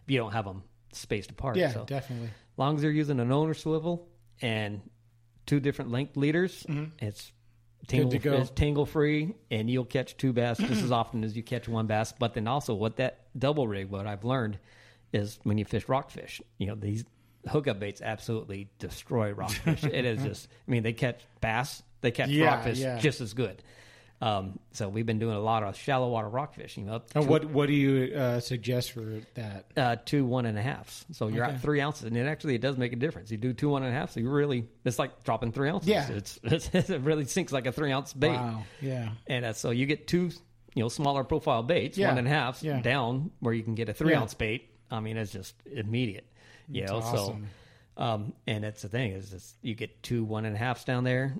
if 0.04 0.10
you 0.10 0.18
don't 0.18 0.32
have 0.32 0.44
them 0.44 0.62
spaced 0.92 1.30
apart. 1.30 1.56
Yeah, 1.56 1.72
so 1.72 1.84
definitely. 1.84 2.26
As 2.28 2.58
long 2.58 2.76
as 2.76 2.82
they're 2.82 2.90
using 2.90 3.18
an 3.20 3.32
owner 3.32 3.54
swivel 3.54 4.08
and 4.40 4.80
two 5.46 5.58
different 5.60 5.90
length 5.90 6.16
leaders, 6.16 6.64
Mhm. 6.68 6.90
it's 7.00 7.32
Good 7.80 7.88
tangle, 7.88 8.10
to 8.12 8.18
go. 8.18 8.32
it's 8.34 8.50
tangle 8.50 8.86
free, 8.86 9.34
and 9.50 9.68
you'll 9.70 9.84
catch 9.84 10.16
two 10.16 10.32
bass 10.32 10.58
just 10.58 10.82
as 10.82 10.92
often 10.92 11.24
as 11.24 11.36
you 11.36 11.42
catch 11.42 11.68
one 11.68 11.86
bass. 11.86 12.12
But 12.12 12.34
then 12.34 12.46
also, 12.46 12.74
what 12.74 12.96
that 12.96 13.26
double 13.38 13.66
rig, 13.66 13.88
what 13.88 14.06
I've 14.06 14.24
learned 14.24 14.58
is 15.12 15.38
when 15.42 15.58
you 15.58 15.64
fish 15.64 15.88
rockfish, 15.88 16.40
you 16.58 16.66
know 16.66 16.74
these 16.74 17.04
hookup 17.48 17.80
baits 17.80 18.00
absolutely 18.00 18.68
destroy 18.78 19.32
rockfish. 19.32 19.82
it 19.84 20.04
is 20.04 20.22
just, 20.22 20.48
I 20.68 20.70
mean, 20.70 20.82
they 20.84 20.92
catch 20.92 21.22
bass, 21.40 21.82
they 22.02 22.10
catch 22.10 22.28
Yeah, 22.28 22.46
rockfish 22.46 22.78
yeah. 22.78 22.98
just 22.98 23.20
as 23.22 23.32
good. 23.34 23.62
Um, 24.20 24.60
so 24.70 24.88
we've 24.88 25.04
been 25.04 25.18
doing 25.18 25.34
a 25.34 25.40
lot 25.40 25.64
of 25.64 25.76
shallow 25.76 26.08
water 26.08 26.28
rockfish. 26.28 26.76
You 26.76 26.84
know, 26.84 26.94
up 26.94 27.08
And 27.16 27.26
what 27.26 27.44
what 27.46 27.66
do 27.66 27.72
you 27.72 28.14
uh, 28.14 28.38
suggest 28.38 28.92
for 28.92 29.18
that? 29.34 29.64
uh, 29.76 29.96
two 30.04 30.24
one 30.24 30.46
and 30.46 30.56
a 30.56 30.62
halfs. 30.62 31.04
So 31.10 31.26
you're 31.26 31.44
Okay. 31.44 31.54
at 31.54 31.60
three 31.62 31.80
ounces, 31.80 32.04
and 32.04 32.16
it 32.16 32.26
actually 32.26 32.54
it 32.54 32.60
does 32.60 32.76
make 32.76 32.92
a 32.92 32.96
difference. 32.96 33.32
You 33.32 33.36
do 33.36 33.52
two 33.52 33.68
one 33.68 33.82
and 33.82 33.92
a 33.92 33.98
half, 33.98 34.12
so 34.12 34.20
you 34.20 34.30
really 34.30 34.68
it's 34.84 34.96
like 34.98 35.24
dropping 35.24 35.50
three 35.50 35.68
ounces. 35.70 35.88
Yeah. 35.88 36.08
it's, 36.08 36.38
it's 36.44 36.68
it 36.90 37.00
really 37.00 37.24
sinks 37.24 37.52
like 37.52 37.66
a 37.66 37.72
three 37.72 37.90
ounce 37.90 38.12
bait. 38.12 38.28
Wow. 38.28 38.62
Yeah. 38.80 39.08
and 39.26 39.44
uh, 39.44 39.52
so 39.54 39.70
you 39.70 39.86
get 39.86 40.06
two 40.06 40.30
you 40.74 40.82
know 40.84 40.88
smaller 40.88 41.24
profile 41.24 41.64
baits, 41.64 41.98
Yeah. 41.98 42.10
one 42.10 42.18
and 42.18 42.28
a 42.28 42.30
half 42.30 42.62
Yeah. 42.62 42.80
down, 42.80 43.32
where 43.40 43.52
you 43.52 43.64
can 43.64 43.74
get 43.74 43.88
a 43.88 43.92
three 43.94 44.12
Yeah. 44.12 44.20
ounce 44.20 44.34
bait. 44.34 44.70
I 44.88 45.00
mean, 45.00 45.16
it's 45.16 45.32
just 45.32 45.56
immediate. 45.66 46.26
You 46.68 46.82
That's 46.82 46.92
know, 46.92 46.98
awesome. 46.98 47.46
so 47.96 48.02
um, 48.04 48.32
and 48.46 48.62
that's 48.62 48.82
the 48.82 48.88
thing 48.88 49.12
is, 49.12 49.32
is 49.32 49.54
you 49.62 49.74
get 49.74 50.00
two 50.04 50.22
one 50.22 50.44
and 50.44 50.54
a 50.54 50.58
halfs 50.60 50.84
down 50.84 51.02
there. 51.02 51.34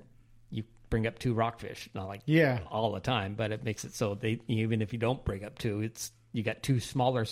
Bring 0.93 1.07
up 1.07 1.17
two 1.17 1.33
rockfish, 1.33 1.89
not 1.95 2.07
like 2.07 2.21
Yeah. 2.27 2.59
all 2.69 2.91
the 2.91 2.99
time, 2.99 3.33
but 3.33 3.51
it 3.51 3.63
makes 3.63 3.83
it 3.83 3.95
so 3.95 4.13
they 4.13 4.39
even 4.47 4.79
if 4.83 4.93
you 4.93 4.99
don't 4.99 5.25
bring 5.25 5.43
up 5.43 5.57
two, 5.57 5.81
it's 5.81 6.11
you 6.33 6.43
got 6.43 6.61
two 6.61 6.79
smaller 6.79 7.25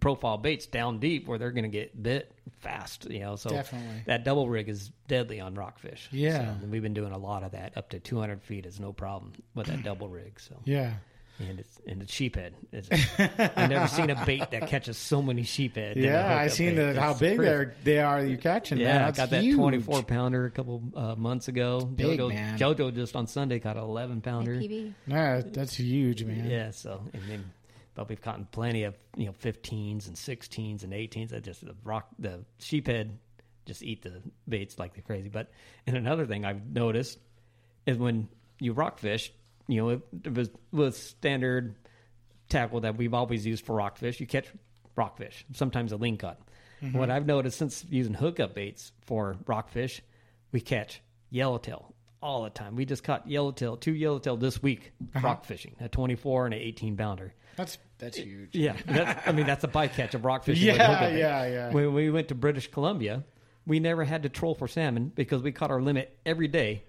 profile 0.00 0.36
baits 0.36 0.66
down 0.66 0.98
deep 0.98 1.26
where 1.26 1.38
they're 1.38 1.50
going 1.50 1.62
to 1.64 1.70
get 1.70 2.02
bit 2.02 2.30
fast. 2.60 3.08
You 3.10 3.20
know, 3.20 3.36
so 3.36 3.48
Definitely. 3.48 4.02
that 4.04 4.22
double 4.22 4.50
rig 4.50 4.68
is 4.68 4.90
deadly 5.08 5.40
on 5.40 5.54
rockfish. 5.54 6.08
Yeah. 6.12 6.36
So, 6.38 6.62
and 6.64 6.70
we've 6.70 6.82
been 6.82 6.92
doing 6.92 7.12
a 7.12 7.16
lot 7.18 7.42
of 7.42 7.52
that 7.52 7.74
up 7.78 7.88
to 7.88 8.00
200 8.00 8.42
feet 8.42 8.66
is 8.66 8.78
no 8.78 8.92
problem 8.92 9.32
with 9.54 9.68
that 9.68 9.82
double 9.82 10.10
rig. 10.10 10.38
So 10.38 10.60
Yeah. 10.66 10.92
And 11.38 11.60
it's 11.60 11.80
and 11.86 12.02
it's 12.02 12.12
sheephead. 12.12 12.52
It's, 12.72 12.88
I've 13.18 13.70
never 13.70 13.88
seen 13.88 14.10
a 14.10 14.24
bait 14.24 14.50
that 14.50 14.68
catches 14.68 14.96
so 14.96 15.20
many 15.20 15.42
sheephead. 15.42 15.96
Yeah, 15.96 16.36
I 16.36 16.44
hookup 16.44 16.56
seen 16.56 16.74
the, 16.76 16.98
how 16.98 17.14
big 17.14 17.38
they're 17.38 17.74
they 17.82 17.98
are. 17.98 18.24
You 18.24 18.36
catching? 18.36 18.78
Yeah, 18.78 18.86
man. 18.86 19.02
I 19.02 19.04
That's 19.06 19.18
got 19.18 19.30
that 19.30 19.42
huge. 19.42 19.56
24 19.56 20.02
pounder 20.04 20.44
a 20.46 20.50
couple 20.50 20.82
uh, 20.94 21.14
months 21.16 21.48
ago. 21.48 21.80
Big, 21.80 22.18
Jojo, 22.18 22.28
man. 22.28 22.58
Jojo 22.58 22.94
just 22.94 23.16
on 23.16 23.26
Sunday 23.26 23.58
caught 23.58 23.76
an 23.76 23.82
11 23.82 24.20
pounder. 24.20 24.54
Yeah, 24.54 25.42
that's 25.44 25.74
huge, 25.74 26.24
man. 26.24 26.48
Yeah, 26.48 26.70
so 26.70 27.02
and 27.12 27.22
then 27.28 27.52
but 27.94 28.08
we've 28.08 28.20
caught 28.20 28.50
plenty 28.52 28.84
of 28.84 28.94
you 29.16 29.26
know 29.26 29.32
15s 29.32 30.06
and 30.08 30.16
16s 30.16 30.82
and 30.84 30.92
18s. 30.92 31.34
I 31.34 31.40
just 31.40 31.64
the 31.64 31.74
rock 31.84 32.08
the 32.18 32.44
sheephead 32.60 33.10
just 33.66 33.82
eat 33.82 34.02
the 34.02 34.22
baits 34.48 34.78
like 34.78 34.94
they're 34.94 35.02
crazy. 35.02 35.28
But 35.28 35.50
and 35.86 35.96
another 35.96 36.26
thing 36.26 36.44
I've 36.44 36.64
noticed 36.66 37.18
is 37.86 37.96
when 37.96 38.28
you 38.58 38.72
rockfish, 38.72 39.32
you 39.68 39.76
know, 39.82 39.88
it, 39.90 40.00
it 40.24 40.50
was 40.72 40.96
standard 40.96 41.74
tackle 42.48 42.80
that 42.80 42.96
we've 42.96 43.14
always 43.14 43.46
used 43.46 43.64
for 43.64 43.74
rockfish. 43.76 44.20
You 44.20 44.26
catch 44.26 44.46
rockfish, 44.96 45.44
sometimes 45.54 45.92
a 45.92 45.96
ling 45.96 46.16
cod. 46.18 46.36
Mhm. 46.82 46.94
What 46.94 47.10
I've 47.10 47.26
noticed 47.26 47.58
since 47.58 47.84
using 47.88 48.14
hookup 48.14 48.54
baits 48.54 48.92
for 49.06 49.36
rockfish, 49.46 50.02
we 50.52 50.60
catch 50.60 51.00
yellowtail 51.30 51.94
all 52.22 52.42
the 52.44 52.50
time. 52.50 52.76
We 52.76 52.84
just 52.84 53.02
caught 53.04 53.28
yellowtail, 53.28 53.76
two 53.76 53.94
yellowtail 53.94 54.36
this 54.36 54.62
week 54.62 54.92
Uh-huh. 55.14 55.26
rock 55.26 55.44
fishing, 55.44 55.74
a 55.80 55.88
24 55.88 56.46
and 56.46 56.54
an 56.54 56.60
18 56.60 56.96
pounder. 56.96 57.34
That's 57.56 57.78
that's 57.98 58.16
huge. 58.18 58.54
Yeah, 58.56 58.76
that's, 58.86 59.28
I 59.28 59.32
mean 59.32 59.46
that's 59.46 59.62
a 59.64 59.68
bycatch 59.68 60.14
of 60.14 60.24
rock 60.24 60.44
fishing. 60.44 60.66
Yeah, 60.66 61.08
yeah, 61.08 61.46
yeah. 61.46 61.70
When 61.72 61.94
we 61.94 62.10
went 62.10 62.28
to 62.28 62.34
British 62.34 62.70
Columbia, 62.70 63.24
we 63.66 63.78
never 63.80 64.04
had 64.04 64.24
to 64.24 64.28
troll 64.28 64.54
for 64.54 64.66
salmon 64.68 65.12
because 65.14 65.42
we 65.42 65.52
caught 65.52 65.70
our 65.70 65.80
limit 65.80 66.18
every 66.26 66.48
day 66.48 66.82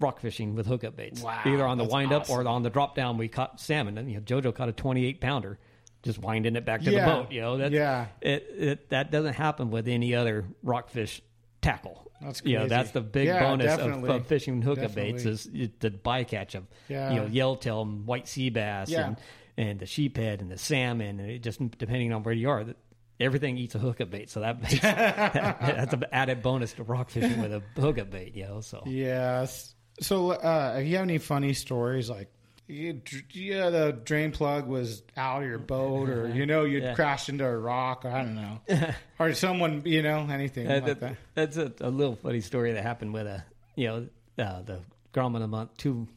rock 0.00 0.20
fishing 0.20 0.54
with 0.54 0.66
hookup 0.66 0.96
baits. 0.96 1.22
Wow, 1.22 1.40
Either 1.46 1.64
on 1.66 1.78
the 1.78 1.84
wind 1.84 2.12
up 2.12 2.22
awesome. 2.22 2.46
or 2.46 2.48
on 2.48 2.62
the 2.62 2.70
drop 2.70 2.94
down, 2.94 3.16
we 3.18 3.28
caught 3.28 3.60
salmon. 3.60 3.96
And 3.98 4.08
you 4.10 4.16
know, 4.16 4.22
JoJo 4.22 4.54
caught 4.54 4.68
a 4.68 4.72
28 4.72 5.20
pounder, 5.20 5.58
just 6.02 6.18
winding 6.18 6.56
it 6.56 6.64
back 6.64 6.82
to 6.82 6.90
Yeah, 6.92 7.04
the 7.06 7.12
boat. 7.12 7.32
You 7.32 7.40
know, 7.40 7.56
that's, 7.58 7.72
yeah. 7.72 8.06
it, 8.20 8.46
it 8.56 8.90
that 8.90 9.10
doesn't 9.10 9.34
happen 9.34 9.70
with 9.70 9.88
any 9.88 10.14
other 10.14 10.44
rockfish 10.62 11.22
tackle. 11.62 12.10
That's 12.20 12.42
You 12.44 12.58
know, 12.58 12.68
that's 12.68 12.90
the 12.92 13.00
big 13.00 13.26
Yeah, 13.26 13.40
bonus 13.40 13.72
of, 13.72 13.78
definitely. 13.78 14.10
of 14.16 14.26
fishing 14.26 14.62
hookup 14.62 14.94
baits 14.94 15.24
is 15.24 15.44
the 15.44 15.90
bycatch 15.90 16.54
of 16.54 16.64
Yeah. 16.88 17.10
you 17.12 17.16
know 17.20 17.26
yellowtail 17.26 17.82
and 17.82 18.06
white 18.06 18.28
sea 18.28 18.50
bass 18.50 18.92
and 18.92 19.16
and 19.56 19.78
the 19.78 19.84
sheephead 19.86 20.40
and 20.40 20.50
the 20.50 20.58
salmon 20.58 21.20
and 21.20 21.30
it 21.30 21.38
just 21.40 21.60
depending 21.78 22.12
on 22.12 22.22
where 22.22 22.34
you 22.34 22.48
are 22.50 22.64
that 22.64 22.76
everything 23.20 23.56
eats 23.58 23.74
a 23.74 23.78
hookup 23.78 24.10
bait 24.10 24.28
so 24.30 24.40
that 24.40 24.60
makes 24.60 24.80
that's 24.80 25.92
an 25.92 26.04
added 26.12 26.42
bonus 26.42 26.72
to 26.72 26.82
rock 26.82 27.10
fishing 27.10 27.40
with 27.40 27.52
a 27.52 27.62
hookup 27.80 28.10
bait 28.10 28.34
you 28.34 28.44
know 28.44 28.60
so 28.60 28.82
Yes. 28.86 29.74
So, 30.00 30.30
uh, 30.32 30.76
if 30.78 30.86
you 30.88 30.96
have 30.96 31.04
any 31.04 31.18
funny 31.18 31.52
stories, 31.54 32.10
like 32.10 32.28
you, 32.66 33.00
yeah, 33.32 33.70
the 33.70 33.92
drain 33.92 34.32
plug 34.32 34.66
was 34.66 35.02
out 35.16 35.42
of 35.42 35.48
your 35.48 35.58
boat, 35.58 36.08
or 36.08 36.28
you 36.28 36.46
know, 36.46 36.64
you 36.64 36.78
Yeah. 36.82 36.94
crashed 36.94 37.28
into 37.28 37.44
a 37.44 37.56
rock, 37.56 38.04
or 38.04 38.08
I 38.10 38.22
don't 38.22 38.34
know, 38.34 38.60
or 39.18 39.34
someone, 39.34 39.82
you 39.84 40.02
know, 40.02 40.26
anything 40.30 40.66
Uh, 40.66 40.74
like 40.74 40.84
that- 40.86 41.00
that. 41.00 41.16
That's 41.34 41.56
a, 41.56 41.72
a 41.80 41.90
little 41.90 42.16
funny 42.16 42.40
story 42.40 42.72
that 42.72 42.82
happened 42.82 43.12
with 43.12 43.26
a, 43.26 43.44
you 43.76 43.86
know, 43.88 44.08
uh, 44.44 44.62
the 44.62 44.80
Grumman 45.12 45.42
a 45.44 45.46
month, 45.46 45.76
two, 45.76 46.08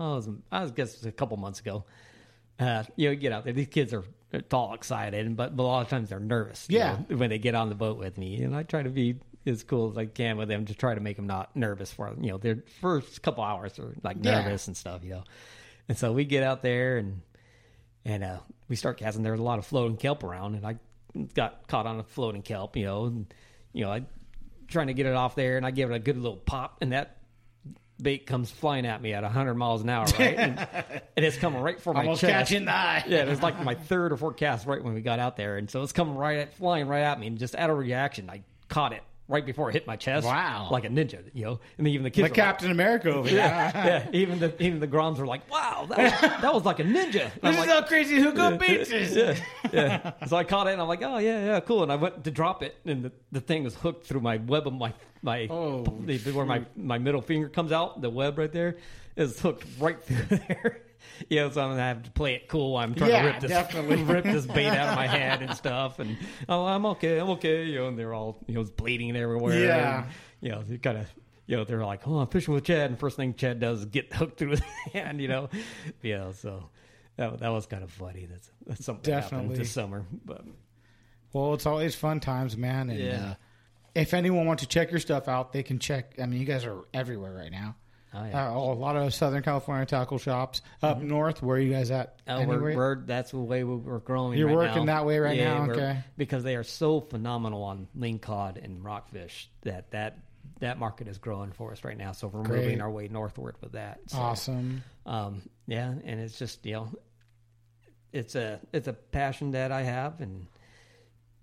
oh, 0.00 0.14
was, 0.16 0.28
I 0.52 0.66
guess 0.66 0.96
was 0.96 1.06
a 1.06 1.12
couple 1.12 1.36
months 1.36 1.60
ago. 1.60 1.84
Uh, 2.58 2.84
you 2.96 3.08
know, 3.10 3.14
get 3.14 3.32
out 3.32 3.44
there. 3.44 3.52
These 3.52 3.68
kids 3.68 3.92
are 3.94 4.04
all 4.52 4.74
excited, 4.74 5.36
but, 5.36 5.54
but 5.56 5.62
a 5.62 5.66
lot 5.66 5.82
of 5.82 5.88
times 5.88 6.08
they're 6.08 6.18
nervous. 6.20 6.66
Yeah. 6.68 6.98
know, 7.08 7.16
when 7.16 7.30
they 7.30 7.38
get 7.38 7.54
on 7.54 7.68
the 7.68 7.74
boat 7.74 7.98
with 7.98 8.16
me, 8.18 8.42
and 8.42 8.54
I 8.56 8.62
try 8.62 8.82
to 8.82 8.90
be 8.90 9.16
as 9.48 9.64
cool 9.64 9.90
as 9.90 9.98
I 9.98 10.06
can 10.06 10.36
with 10.36 10.48
them 10.48 10.66
to 10.66 10.74
try 10.74 10.94
to 10.94 11.00
make 11.00 11.16
them 11.16 11.26
not 11.26 11.54
nervous 11.56 11.90
for 11.92 12.14
you 12.20 12.30
know 12.30 12.38
their 12.38 12.62
first 12.80 13.22
couple 13.22 13.42
hours 13.42 13.78
are 13.78 13.94
like 14.02 14.18
Yeah. 14.20 14.42
nervous 14.42 14.66
and 14.68 14.76
stuff, 14.76 15.02
you 15.04 15.10
know. 15.10 15.24
And 15.88 15.96
so 15.98 16.12
we 16.12 16.24
get 16.24 16.42
out 16.42 16.62
there 16.62 16.98
and 16.98 17.22
and 18.04 18.22
uh, 18.24 18.38
we 18.68 18.76
start 18.76 18.98
casting. 18.98 19.22
There's 19.22 19.40
a 19.40 19.42
lot 19.42 19.58
of 19.58 19.66
floating 19.66 19.96
kelp 19.96 20.22
around, 20.22 20.54
and 20.54 20.66
I 20.66 20.76
got 21.34 21.66
caught 21.66 21.86
on 21.86 21.98
a 21.98 22.04
floating 22.04 22.42
kelp, 22.42 22.76
you 22.76 22.84
know, 22.84 23.04
and 23.06 23.32
you 23.72 23.84
know 23.84 23.90
I 23.92 24.04
trying 24.68 24.86
to 24.88 24.94
get 24.94 25.06
it 25.06 25.14
off 25.14 25.34
there, 25.34 25.56
and 25.56 25.64
I 25.66 25.70
give 25.70 25.90
it 25.90 25.94
a 25.94 25.98
good 25.98 26.16
little 26.16 26.36
pop, 26.36 26.78
and 26.82 26.92
that 26.92 27.16
bait 28.00 28.26
comes 28.26 28.50
flying 28.50 28.86
at 28.86 29.02
me 29.02 29.12
at 29.12 29.24
100 29.24 29.54
miles 29.54 29.82
an 29.82 29.88
hour, 29.88 30.04
right? 30.18 30.36
and, 30.36 30.58
and 31.16 31.24
it's 31.24 31.36
coming 31.36 31.60
right 31.60 31.80
for 31.80 31.92
my 31.92 32.00
Almost 32.02 32.20
chest. 32.20 32.32
catching 32.32 32.66
the 32.66 32.72
eye. 32.72 33.02
yeah, 33.08 33.22
it 33.22 33.28
was 33.28 33.42
like 33.42 33.60
my 33.64 33.74
third 33.74 34.12
or 34.12 34.16
fourth 34.16 34.36
cast 34.36 34.66
right 34.66 34.82
when 34.84 34.94
we 34.94 35.00
got 35.00 35.18
out 35.18 35.36
there, 35.36 35.56
and 35.56 35.68
so 35.68 35.82
it's 35.82 35.92
coming 35.92 36.14
right 36.14 36.38
at, 36.38 36.54
flying 36.54 36.86
right 36.86 37.02
at 37.02 37.18
me, 37.18 37.26
and 37.26 37.38
just 37.38 37.54
out 37.56 37.70
of 37.70 37.78
reaction, 37.78 38.30
I 38.30 38.42
caught 38.68 38.92
it 38.92 39.02
right 39.28 39.44
before 39.44 39.68
it 39.68 39.74
hit 39.74 39.86
my 39.86 39.94
chest. 39.96 40.26
Wow. 40.26 40.68
like 40.70 40.84
a 40.84 40.88
ninja, 40.88 41.22
you 41.34 41.44
know. 41.44 41.60
And 41.76 41.86
even 41.86 42.02
the 42.02 42.10
kids, 42.10 42.22
Like 42.22 42.30
were 42.32 42.42
like- 42.42 42.46
Captain 42.48 42.70
America 42.70 43.12
over 43.12 43.28
yeah, 43.28 43.70
there. 43.70 44.08
yeah. 44.12 44.18
Even 44.18 44.38
the 44.38 44.62
even 44.62 44.80
the 44.80 44.88
Groms 44.88 45.18
were 45.18 45.26
like, 45.26 45.48
"Wow, 45.50 45.86
that 45.90 45.98
was, 45.98 46.20
that 46.42 46.54
was 46.54 46.64
like 46.64 46.80
a 46.80 46.84
ninja." 46.84 47.24
And 47.24 47.32
I'm 47.42 47.52
This 47.52 47.52
is 47.52 47.58
like, 47.60 47.68
how 47.68 47.82
crazy 47.82 48.16
hookup 48.20 48.58
baits 48.58 48.90
is. 48.90 49.14
yeah, 49.14 49.36
yeah. 49.72 50.26
So 50.26 50.36
I 50.36 50.44
caught 50.44 50.66
it, 50.66 50.72
and 50.72 50.80
I'm 50.82 50.88
like, 50.88 51.02
"Oh 51.02 51.18
yeah, 51.18 51.44
yeah, 51.44 51.60
cool." 51.60 51.82
And 51.82 51.92
I 51.92 51.96
went 51.96 52.24
to 52.24 52.30
drop 52.30 52.62
it, 52.62 52.74
and 52.84 53.04
the, 53.04 53.12
the 53.32 53.40
thing 53.40 53.64
was 53.64 53.74
hooked 53.74 54.06
through 54.06 54.20
my 54.20 54.38
web 54.38 54.66
of 54.66 54.72
my 54.72 54.92
my 55.22 55.46
Oh, 55.50 55.84
the, 56.04 56.18
where 56.32 56.46
my 56.46 56.64
my 56.74 56.98
middle 56.98 57.20
finger 57.22 57.48
comes 57.48 57.70
out. 57.72 58.00
The 58.00 58.10
web 58.10 58.38
right 58.38 58.52
there 58.52 58.76
is 59.16 59.38
hooked 59.40 59.64
right 59.78 60.02
through 60.02 60.38
there. 60.48 60.82
Yeah, 61.28 61.50
so 61.50 61.60
I'm 61.62 61.70
gonna 61.70 61.82
have 61.82 62.02
to 62.04 62.10
play 62.10 62.34
it 62.34 62.48
cool. 62.48 62.72
while 62.74 62.84
I'm 62.84 62.94
trying 62.94 63.10
Yeah, 63.10 63.22
to 63.22 63.28
rip 63.28 63.40
this 63.40 63.50
definitely. 63.50 64.02
rip 64.04 64.24
this 64.24 64.46
bait 64.46 64.68
out 64.68 64.88
of 64.90 64.96
my 64.96 65.06
head 65.18 65.42
and 65.42 65.54
stuff. 65.56 65.98
And 65.98 66.16
oh, 66.48 66.64
I'm 66.66 66.86
okay, 66.86 67.18
I'm 67.18 67.30
okay. 67.30 67.64
You 67.64 67.76
know, 67.80 67.88
and 67.88 67.98
they're 67.98 68.14
all 68.14 68.38
you 68.46 68.54
know 68.54 68.64
bleeding 68.64 69.16
everywhere. 69.16 69.58
Yeah. 69.64 70.02
And, 70.04 70.12
you 70.40 70.50
know, 70.50 70.62
they 70.62 70.78
kind 70.78 70.98
of 70.98 71.06
you 71.46 71.56
know 71.56 71.64
they're 71.64 71.84
like, 71.84 72.06
oh, 72.06 72.18
I'm 72.18 72.28
fishing 72.28 72.54
with 72.54 72.64
Chad, 72.64 72.90
and 72.90 72.98
first 72.98 73.16
thing 73.16 73.34
Chad 73.34 73.58
does 73.60 73.80
is 73.80 73.84
get 73.86 74.12
hooked 74.14 74.38
through 74.38 74.50
his 74.50 74.60
hand. 74.92 75.20
You 75.20 75.28
know, 75.28 75.48
yeah. 76.02 76.32
so 76.32 76.68
that 77.16 77.38
that 77.40 77.48
was 77.48 77.66
kind 77.66 77.82
of 77.82 77.90
funny. 77.90 78.26
That's 78.30 78.50
that's 78.66 78.84
something 78.84 79.02
Definitely. 79.12 79.56
this 79.56 79.70
summer, 79.72 80.04
but 80.24 80.44
Well, 81.32 81.54
it's 81.54 81.66
always 81.66 81.94
fun 81.94 82.20
times, 82.20 82.56
man. 82.56 82.90
And 82.90 82.98
Yeah. 83.00 83.30
uh, 83.30 83.34
if 83.94 84.14
anyone 84.14 84.46
wants 84.46 84.62
to 84.62 84.68
check 84.68 84.90
your 84.90 85.00
stuff 85.00 85.26
out, 85.26 85.52
they 85.52 85.62
can 85.62 85.78
check. 85.78 86.14
I 86.22 86.26
mean, 86.26 86.38
you 86.40 86.46
guys 86.46 86.64
are 86.64 86.82
everywhere 86.94 87.34
right 87.34 87.50
now. 87.50 87.74
Oh, 88.14 88.24
yeah. 88.24 88.30
Mm-hmm. 88.32 88.56
Uh, 88.56 88.60
a 88.60 88.74
lot 88.74 88.96
of 88.96 89.12
Southern 89.12 89.42
California 89.42 89.84
tackle 89.84 90.18
shops 90.18 90.62
up 90.82 91.00
north. 91.02 91.42
Where 91.42 91.56
are 91.56 91.60
you 91.60 91.72
guys 91.72 91.90
at? 91.90 92.20
Uh, 92.26 92.44
we're, 92.46 92.74
we're 92.74 93.00
that's 93.04 93.32
the 93.32 93.38
way 93.38 93.64
we're 93.64 93.98
growing. 93.98 94.38
You're 94.38 94.48
right 94.48 94.56
working 94.68 94.86
now. 94.86 94.98
that 95.00 95.06
way 95.06 95.18
right 95.18 95.36
Yeah, 95.36 95.66
now? 95.66 95.70
Okay. 95.72 95.98
because 96.16 96.42
they 96.42 96.56
are 96.56 96.64
so 96.64 97.00
phenomenal 97.00 97.62
on 97.64 97.86
ling 97.94 98.18
cod 98.18 98.58
and 98.62 98.82
rockfish 98.82 99.50
that 99.62 99.90
that 99.90 100.18
that 100.60 100.78
market 100.78 101.06
is 101.06 101.18
growing 101.18 101.52
for 101.52 101.70
us 101.72 101.84
right 101.84 101.96
now. 101.98 102.12
So 102.12 102.28
we're 102.28 102.42
Great. 102.42 102.62
moving 102.62 102.80
our 102.80 102.90
way 102.90 103.08
northward 103.08 103.56
with 103.60 103.72
that. 103.72 104.00
So, 104.06 104.18
Awesome. 104.18 104.82
Um, 105.04 105.42
yeah, 105.66 105.92
and 106.04 106.18
it's 106.18 106.38
just 106.38 106.64
you 106.64 106.72
know, 106.72 106.88
it's 108.12 108.34
a 108.34 108.58
it's 108.72 108.88
a 108.88 108.94
passion 108.94 109.50
that 109.52 109.70
I 109.70 109.82
have, 109.82 110.20
and 110.22 110.46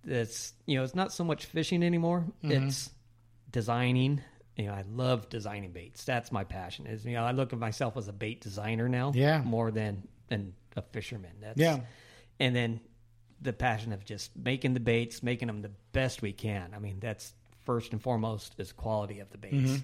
it's 0.03 0.53
you 0.66 0.78
know 0.78 0.84
it's 0.84 0.95
not 0.95 1.13
so 1.13 1.24
much 1.24 1.45
fishing 1.45 1.84
anymore. 1.84 2.26
Mhm. 2.43 2.68
It's 2.68 2.89
designing. 3.51 4.22
You 4.56 4.68
know, 4.68 4.74
I 4.74 4.84
love 4.89 5.28
designing 5.30 5.72
baits. 5.72 6.06
That's 6.06 6.32
my 6.32 6.43
passion. 6.45 6.88
Is 6.88 7.06
you 7.06 7.14
know, 7.14 7.24
I 7.26 7.32
look 7.32 7.51
at 7.53 7.60
myself 7.60 7.97
as 7.97 8.08
a 8.08 8.14
bait 8.14 8.41
designer 8.41 8.88
now. 8.88 9.12
Yeah. 9.14 9.41
more 9.41 9.72
than 9.72 10.08
than 10.28 10.53
a 10.76 10.82
fisherman. 10.82 11.32
That's, 11.41 11.60
Yeah. 11.60 11.80
and 12.39 12.56
then 12.56 12.80
the 13.41 13.53
passion 13.53 13.91
of 13.93 14.03
just 14.06 14.36
making 14.36 14.74
the 14.74 14.80
baits, 14.80 15.22
making 15.22 15.47
them 15.47 15.62
the 15.62 15.72
best 15.91 16.22
we 16.22 16.32
can. 16.34 16.74
I 16.74 16.80
mean, 16.80 16.99
that's 16.99 17.34
first 17.66 17.91
and 17.91 18.01
foremost 18.01 18.56
is 18.58 18.72
quality 18.72 19.20
of 19.20 19.30
the 19.30 19.38
baits. 19.38 19.56
Mhm. 19.56 19.84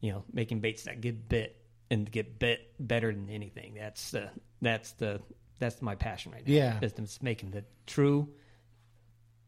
You 0.00 0.12
know, 0.12 0.24
making 0.32 0.60
baits 0.60 0.84
that 0.84 1.00
get 1.00 1.28
bit 1.28 1.56
and 1.90 2.10
get 2.10 2.38
bit 2.38 2.72
better 2.80 3.12
than 3.12 3.28
anything. 3.30 3.74
That's 3.74 4.10
the 4.10 4.30
that's 4.62 4.92
the 4.92 5.20
that's 5.58 5.80
my 5.82 5.94
passion 5.94 6.32
right 6.32 6.46
now. 6.46 6.52
Yeah. 6.52 6.78
is 6.82 6.92
just 6.94 7.22
making 7.22 7.50
the 7.50 7.64
true 7.86 8.28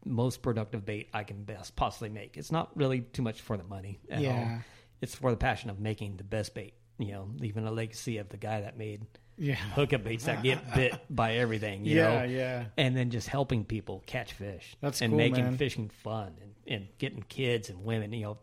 most 0.05 0.41
productive 0.41 0.85
bait 0.85 1.09
I 1.13 1.23
can 1.23 1.43
best 1.43 1.75
possibly 1.75 2.09
make. 2.09 2.37
It's 2.37 2.51
not 2.51 2.75
really 2.75 3.01
too 3.01 3.21
much 3.21 3.41
for 3.41 3.57
the 3.57 3.63
money 3.63 3.99
at 4.09 4.21
Yeah. 4.21 4.31
all. 4.31 4.61
It's 5.01 5.15
for 5.15 5.31
the 5.31 5.37
passion 5.37 5.69
of 5.69 5.79
making 5.79 6.17
the 6.17 6.23
best 6.23 6.53
bait. 6.53 6.73
You 6.97 7.11
know, 7.13 7.29
leaving 7.37 7.65
a 7.65 7.71
legacy 7.71 8.17
of 8.17 8.27
the 8.29 8.37
guy 8.37 8.61
that 8.61 8.77
made 8.77 9.05
Yeah. 9.37 9.55
hookup 9.55 10.03
baits 10.03 10.25
that 10.25 10.43
get 10.43 10.73
bit 10.75 10.93
by 11.09 11.35
everything. 11.35 11.85
You 11.85 11.97
Yeah, 11.97 12.19
know? 12.19 12.23
yeah. 12.25 12.65
and 12.77 12.95
then 12.95 13.09
just 13.09 13.27
helping 13.29 13.63
people 13.65 14.03
catch 14.05 14.33
fish. 14.33 14.75
That's 14.81 15.01
and 15.01 15.11
cool, 15.11 15.17
making 15.17 15.43
man. 15.45 15.57
fishing 15.57 15.89
fun 15.89 16.35
and, 16.41 16.53
and 16.67 16.87
getting 16.97 17.23
kids 17.23 17.69
and 17.69 17.83
women. 17.85 18.11
You 18.13 18.21
know, 18.23 18.37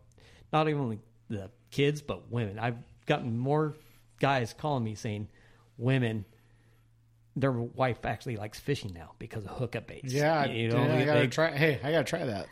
not 0.51 0.67
even 0.69 0.99
the 1.29 1.51
kids 1.69 2.01
but 2.01 2.31
women. 2.31 2.57
I've 2.57 2.77
gotten 3.05 3.37
more 3.37 3.75
guys 4.19 4.53
calling 4.53 4.83
me 4.83 4.95
saying 4.95 5.27
women. 5.77 6.25
Their 7.39 7.51
wife 7.51 8.03
actually 8.03 8.35
likes 8.35 8.59
fishing 8.59 8.93
now 8.93 9.11
because 9.19 9.45
of 9.45 9.51
hookup 9.51 9.85
baits. 9.87 10.11
Yeah, 10.11 10.45
you 10.45 10.69
know, 10.69 10.83
yeah, 10.83 10.95
I 10.95 11.05
gotta 11.05 11.19
they- 11.19 11.27
try. 11.27 11.51
Hey, 11.55 11.79
I 11.83 11.91
gotta 11.91 12.03
try 12.03 12.25
that. 12.25 12.47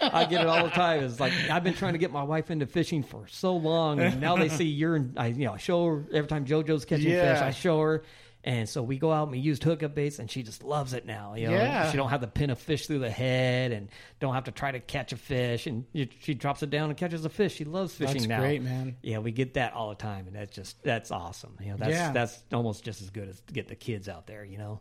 I 0.00 0.24
get 0.24 0.40
it 0.40 0.46
all 0.48 0.64
the 0.64 0.70
time. 0.70 1.04
It's 1.04 1.20
like 1.20 1.32
I've 1.50 1.62
been 1.62 1.74
trying 1.74 1.92
to 1.92 1.98
get 1.98 2.10
my 2.10 2.22
wife 2.24 2.50
into 2.50 2.66
fishing 2.66 3.02
for 3.02 3.26
so 3.28 3.54
long, 3.56 4.00
and 4.00 4.20
now 4.20 4.36
they 4.36 4.48
see 4.48 4.64
you're. 4.64 4.96
In, 4.96 5.14
I 5.16 5.28
you 5.28 5.44
know 5.46 5.52
I 5.52 5.58
show 5.58 5.86
her 5.86 6.04
every 6.12 6.28
time 6.28 6.44
JoJo's 6.44 6.84
catching 6.84 7.06
fish. 7.10 7.38
I 7.38 7.50
show 7.52 7.80
her, 7.80 8.02
and 8.44 8.68
so 8.68 8.82
we 8.82 8.98
go 8.98 9.10
out 9.12 9.22
and 9.24 9.32
we 9.32 9.38
used 9.38 9.64
hookup 9.64 9.94
baits, 9.94 10.18
and 10.18 10.30
she 10.30 10.42
just 10.42 10.62
loves 10.62 10.92
it 10.92 11.06
now. 11.06 11.34
You 11.34 11.48
know, 11.48 11.54
Yeah. 11.54 11.90
she 11.90 11.96
don't 11.96 12.10
have 12.10 12.20
to 12.20 12.26
pin 12.26 12.50
a 12.50 12.56
fish 12.56 12.86
through 12.86 13.00
the 13.00 13.10
head, 13.10 13.72
and 13.72 13.88
don't 14.20 14.34
have 14.34 14.44
to 14.44 14.52
try 14.52 14.70
to 14.70 14.80
catch 14.80 15.12
a 15.12 15.16
fish, 15.16 15.66
and 15.66 15.84
you, 15.92 16.06
she 16.20 16.34
drops 16.34 16.62
it 16.62 16.70
down 16.70 16.90
and 16.90 16.96
catches 16.98 17.24
a 17.24 17.28
fish. 17.30 17.54
She 17.54 17.64
loves 17.64 17.94
fishing 17.94 18.14
That's 18.18 18.26
now. 18.28 18.40
great, 18.40 18.62
man. 18.62 18.96
Yeah, 19.02 19.18
we 19.18 19.32
get 19.32 19.54
that 19.54 19.72
all 19.72 19.88
the 19.88 19.94
time, 19.96 20.26
and 20.26 20.36
that's 20.36 20.54
just 20.54 20.82
that's 20.82 21.10
awesome. 21.10 21.56
You 21.60 21.70
know, 21.72 21.76
that's 21.78 21.90
Yeah. 21.92 22.12
that's 22.12 22.42
almost 22.52 22.84
just 22.84 23.02
as 23.02 23.10
good 23.10 23.28
as 23.28 23.40
to 23.40 23.52
get 23.52 23.66
the 23.68 23.74
kids 23.76 24.08
out 24.08 24.26
there. 24.26 24.44
You 24.44 24.58
know. 24.58 24.80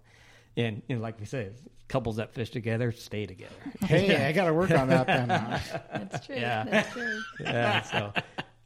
And, 0.56 0.84
and 0.88 1.02
like 1.02 1.20
we 1.20 1.26
said, 1.26 1.56
couples 1.88 2.18
that 2.18 2.36
fish 2.36 2.52
together 2.52 2.92
stay 2.92 3.26
together. 3.26 3.56
Hey, 3.82 4.24
I 4.28 4.32
gotta 4.34 4.54
work 4.54 4.70
on 4.70 4.88
that 4.90 5.08
then. 5.08 5.28
That's 5.92 6.28
true. 6.28 6.36
Yeah. 6.36 6.64
That's 6.64 6.92
true. 6.94 7.22
yeah. 7.40 7.82
So, 7.82 8.14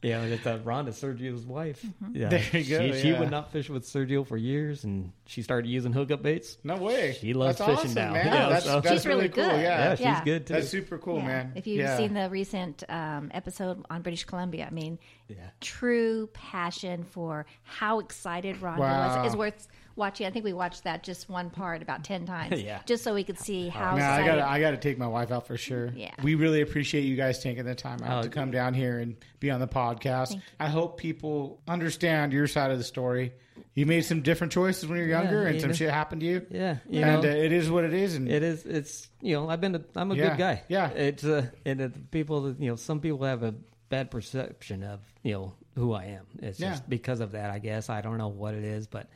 Yeah, 0.00 0.22
it's 0.22 0.46
uh, 0.46 0.58
Rhonda, 0.58 0.90
Sergio's 0.90 1.44
wife. 1.44 1.84
Yeah, 2.12 2.28
There 2.28 2.40
you 2.52 2.78
go, 2.78 2.92
She, 2.92 3.00
she 3.00 3.12
would 3.12 3.32
not 3.32 3.50
fish 3.50 3.68
with 3.68 3.82
Sergio 3.84 4.24
for 4.24 4.36
years, 4.36 4.84
and 4.84 5.10
she 5.26 5.42
started 5.42 5.68
using 5.68 5.92
hookup 5.92 6.22
baits. 6.22 6.56
No 6.62 6.76
way. 6.76 7.16
She 7.20 7.34
loves 7.34 7.58
That's 7.58 7.68
fishing 7.82 7.98
awesome, 7.98 8.12
now. 8.12 8.12
man. 8.12 8.26
Yeah, 8.32 8.48
that's, 8.48 8.64
so- 8.64 8.80
that's 8.80 8.94
She's 8.94 9.06
really 9.06 9.28
cool. 9.28 9.42
good. 9.44 9.60
Yeah. 9.60 9.78
Yeah, 9.78 9.94
she's 9.96 10.04
Yeah. 10.04 10.24
good 10.24 10.46
too. 10.46 10.54
That's 10.54 10.68
super 10.68 10.98
cool, 10.98 11.16
Yeah. 11.16 11.26
man. 11.26 11.52
If 11.56 11.66
you've 11.66 11.80
Yeah. 11.80 11.96
seen 11.96 12.14
the 12.14 12.30
recent 12.30 12.84
um, 12.88 13.30
episode 13.34 13.84
on 13.90 14.02
British 14.02 14.22
Columbia, 14.24 14.68
I 14.70 14.72
mean, 14.72 15.00
Yeah. 15.28 15.36
true 15.60 16.28
passion 16.32 17.02
for 17.02 17.46
how 17.64 17.98
excited 17.98 18.56
Rhonda 18.60 18.78
Wow. 18.78 19.22
was 19.24 19.32
is 19.32 19.36
worth 19.36 19.66
watching. 19.98 20.26
I 20.26 20.30
think 20.30 20.44
we 20.44 20.52
watched 20.54 20.84
that 20.84 21.02
just 21.02 21.28
one 21.28 21.50
part 21.50 21.82
about 21.82 22.04
ten 22.04 22.24
times, 22.24 22.62
Yeah. 22.62 22.80
just 22.86 23.04
so 23.04 23.12
we 23.14 23.24
could 23.24 23.38
see 23.38 23.68
how 23.68 23.96
No, 23.96 24.04
I 24.04 24.24
gotta, 24.24 24.46
I 24.48 24.60
gotta 24.60 24.76
take 24.78 24.96
my 24.96 25.06
wife 25.06 25.30
out 25.30 25.46
for 25.46 25.56
sure. 25.58 25.92
Yeah. 25.94 26.12
we 26.22 26.34
really 26.36 26.62
appreciate 26.62 27.02
you 27.02 27.16
guys 27.16 27.42
taking 27.42 27.64
the 27.64 27.74
time 27.74 28.02
out 28.02 28.20
Oh, 28.20 28.22
to 28.22 28.28
come 28.30 28.50
down 28.50 28.72
here 28.72 28.98
and 29.00 29.16
be 29.40 29.50
on 29.50 29.60
the 29.60 29.68
podcast. 29.68 30.40
I 30.58 30.68
hope 30.68 30.96
people 30.98 31.60
understand 31.68 32.32
your 32.32 32.46
side 32.46 32.70
of 32.70 32.78
the 32.78 32.84
story. 32.84 33.32
You 33.74 33.86
made 33.86 34.04
some 34.04 34.22
different 34.22 34.52
choices 34.52 34.86
when 34.88 34.98
you 34.98 35.04
were 35.04 35.10
younger, 35.10 35.44
and 35.46 35.54
you 35.56 35.60
some 35.60 35.70
know. 35.70 35.74
shit 35.76 35.90
happened 35.90 36.20
to 36.22 36.26
you. 36.26 36.46
Yeah, 36.50 36.76
you 36.88 37.02
and 37.02 37.22
know. 37.22 37.28
uh, 37.28 37.32
it 37.32 37.52
is 37.52 37.70
what 37.70 37.84
it 37.84 37.92
is. 37.92 38.14
And 38.14 38.28
It 38.28 38.42
is. 38.42 38.64
It's 38.64 39.08
you 39.20 39.34
know. 39.34 39.48
I've 39.48 39.60
been. 39.60 39.74
A, 39.74 39.80
I'm 39.96 40.10
a 40.10 40.14
Yeah, 40.14 40.30
good 40.30 40.38
guy. 40.38 40.62
yeah. 40.68 40.88
It's 40.90 41.24
uh, 41.24 41.46
and 41.64 41.80
uh, 41.82 41.88
people. 42.10 42.42
that, 42.42 42.60
You 42.60 42.70
know, 42.70 42.76
some 42.76 43.00
people 43.00 43.24
have 43.24 43.42
a 43.42 43.54
bad 43.88 44.10
perception 44.10 44.82
of 44.84 45.00
you 45.22 45.32
know 45.32 45.52
who 45.76 45.92
I 45.92 46.04
am. 46.06 46.26
It's 46.40 46.58
Yeah. 46.60 46.70
just 46.70 46.88
because 46.88 47.20
of 47.20 47.32
that. 47.32 47.50
I 47.50 47.58
guess 47.58 47.88
I 47.90 48.00
don't 48.00 48.18
know 48.18 48.28
what 48.28 48.54
it 48.54 48.64
is, 48.64 48.86
but 48.86 49.08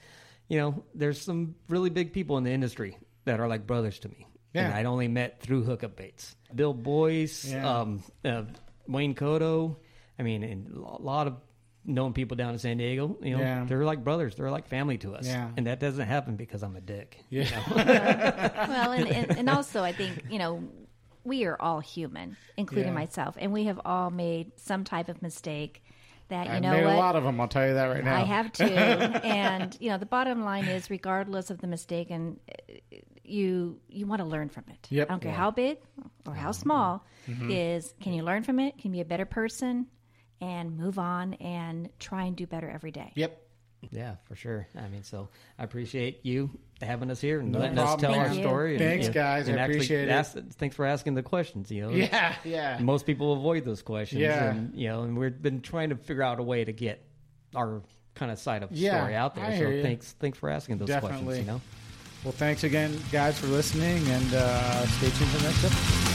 you 0.52 0.58
know, 0.58 0.84
there's 0.94 1.18
some 1.18 1.54
really 1.70 1.88
big 1.88 2.12
people 2.12 2.36
in 2.36 2.44
the 2.44 2.50
industry 2.50 2.98
that 3.24 3.40
are 3.40 3.48
like 3.48 3.66
brothers 3.66 3.98
to 4.00 4.08
me. 4.10 4.26
Yeah. 4.52 4.66
And 4.66 4.74
I'd 4.74 4.84
only 4.84 5.08
met 5.08 5.40
through 5.40 5.62
hookup 5.62 5.96
baits. 5.96 6.36
Bill 6.54 6.74
Boyce, 6.74 7.46
Yeah. 7.50 7.66
um, 7.80 8.02
uh, 8.22 8.42
Wayne 8.86 9.14
Cotto. 9.14 9.76
I 10.18 10.22
mean, 10.24 10.42
and 10.42 10.76
a 10.76 11.02
lot 11.02 11.26
of 11.26 11.36
known 11.86 12.12
people 12.12 12.36
down 12.36 12.52
in 12.52 12.58
San 12.58 12.76
Diego. 12.76 13.16
You 13.22 13.38
know, 13.38 13.42
Yeah. 13.42 13.64
they're 13.64 13.86
like 13.86 14.04
brothers. 14.04 14.34
They're 14.34 14.50
like 14.50 14.68
family 14.68 14.98
to 14.98 15.14
us. 15.14 15.26
Yeah. 15.26 15.50
And 15.56 15.66
that 15.68 15.80
doesn't 15.80 16.06
happen 16.06 16.36
because 16.36 16.62
I'm 16.62 16.76
a 16.76 16.82
dick. 16.82 17.16
Yeah. 17.30 17.48
well, 18.68 18.92
and, 18.92 19.08
and, 19.08 19.38
and 19.38 19.48
also, 19.48 19.82
I 19.82 19.92
think, 19.92 20.22
you 20.28 20.38
know, 20.38 20.62
we 21.24 21.46
are 21.46 21.56
all 21.58 21.80
human, 21.80 22.36
including 22.58 22.88
Yeah. 22.92 22.98
myself, 22.98 23.36
and 23.40 23.54
we 23.54 23.64
have 23.64 23.80
all 23.86 24.10
made 24.10 24.52
some 24.60 24.84
type 24.84 25.08
of 25.08 25.22
mistake 25.22 25.82
that, 26.32 26.46
you 26.46 26.52
I 26.52 26.58
know 26.58 26.72
made 26.72 26.84
what? 26.84 26.94
a 26.94 26.98
lot 26.98 27.16
of 27.16 27.24
them. 27.24 27.40
I'll 27.40 27.48
tell 27.48 27.66
you 27.66 27.74
that 27.74 27.86
right 27.86 28.04
now. 28.04 28.16
I 28.16 28.24
have 28.24 28.52
too. 28.60 28.64
and, 28.64 29.76
you 29.80 29.88
know, 29.90 29.98
the 29.98 30.06
bottom 30.06 30.44
line 30.44 30.66
is 30.66 30.90
regardless 30.90 31.50
of 31.50 31.60
the 31.60 31.66
mistake, 31.66 32.10
and 32.10 32.38
uh, 32.50 32.74
you 33.24 33.78
you 33.88 34.06
want 34.06 34.20
to 34.20 34.26
learn 34.26 34.48
from 34.48 34.64
it. 34.68 34.86
Yep. 34.90 35.08
I 35.08 35.12
don't 35.12 35.20
care 35.20 35.30
Yeah. 35.32 35.36
how 35.38 35.50
big 35.52 35.78
or 36.26 36.34
how 36.34 36.52
small, 36.52 37.06
Mhm. 37.28 37.48
is 37.50 37.94
can 38.00 38.12
you 38.12 38.22
learn 38.24 38.42
from 38.42 38.58
it? 38.60 38.76
Can 38.78 38.90
you 38.92 38.98
be 38.98 39.00
a 39.00 39.04
better 39.04 39.24
person? 39.26 39.86
And 40.40 40.76
move 40.76 40.98
on 40.98 41.34
and 41.34 41.88
try 42.00 42.24
and 42.24 42.34
do 42.36 42.46
better 42.48 42.68
every 42.68 42.90
day. 42.90 43.12
Yep. 43.14 43.38
Yeah, 43.92 44.16
for 44.24 44.34
sure. 44.34 44.66
I 44.76 44.88
mean, 44.88 45.04
so 45.04 45.28
I 45.58 45.62
appreciate 45.64 46.24
you 46.26 46.50
having 46.82 47.10
us 47.10 47.20
here 47.20 47.40
and 47.40 47.52
No 47.52 47.58
letting 47.60 47.78
us 47.78 47.84
problem, 47.84 48.12
tell 48.12 48.20
our 48.20 48.28
man. 48.28 48.34
story. 48.42 48.70
and, 48.76 48.78
Thanks, 48.84 49.04
you 49.06 49.10
know, 49.10 49.14
guys. 49.14 49.48
I 49.48 49.52
and 49.52 49.60
actually 49.60 49.76
appreciate 49.76 50.08
it. 50.08 50.26
Thanks 50.54 50.76
for 50.76 50.84
asking 50.84 51.14
the 51.14 51.22
questions. 51.22 51.70
You 51.70 51.82
know, 51.82 51.90
Yeah, 51.90 52.34
yeah. 52.44 52.78
Most 52.80 53.06
people 53.06 53.32
avoid 53.32 53.64
those 53.64 53.82
questions. 53.82 54.20
Yeah. 54.20 54.50
and 54.50 54.74
you 54.74 54.88
know, 54.88 55.02
and 55.02 55.16
we've 55.18 55.40
been 55.40 55.60
trying 55.60 55.90
to 55.90 55.96
figure 55.96 56.22
out 56.22 56.38
a 56.38 56.42
way 56.42 56.64
to 56.64 56.72
get 56.72 57.04
our 57.54 57.82
kind 58.14 58.30
of 58.30 58.38
side 58.38 58.62
of 58.62 58.70
the 58.70 58.76
Yeah, 58.76 58.98
story 59.00 59.14
out 59.14 59.34
there. 59.34 59.44
I 59.44 59.58
so 59.58 59.68
you. 59.68 59.82
thanks, 59.82 60.14
thanks 60.18 60.38
for 60.38 60.50
asking 60.50 60.78
those 60.78 60.88
Definitely. 60.88 61.24
questions. 61.24 61.46
You 61.46 61.52
know. 61.52 61.60
Well, 62.24 62.32
thanks 62.32 62.62
again, 62.64 62.96
guys, 63.10 63.38
for 63.38 63.46
listening, 63.48 64.06
and 64.08 64.34
uh, 64.34 64.86
stay 64.86 65.10
tuned 65.10 65.30
for 65.30 65.38
the 65.38 65.44
next 65.44 65.64
episode. 65.64 66.11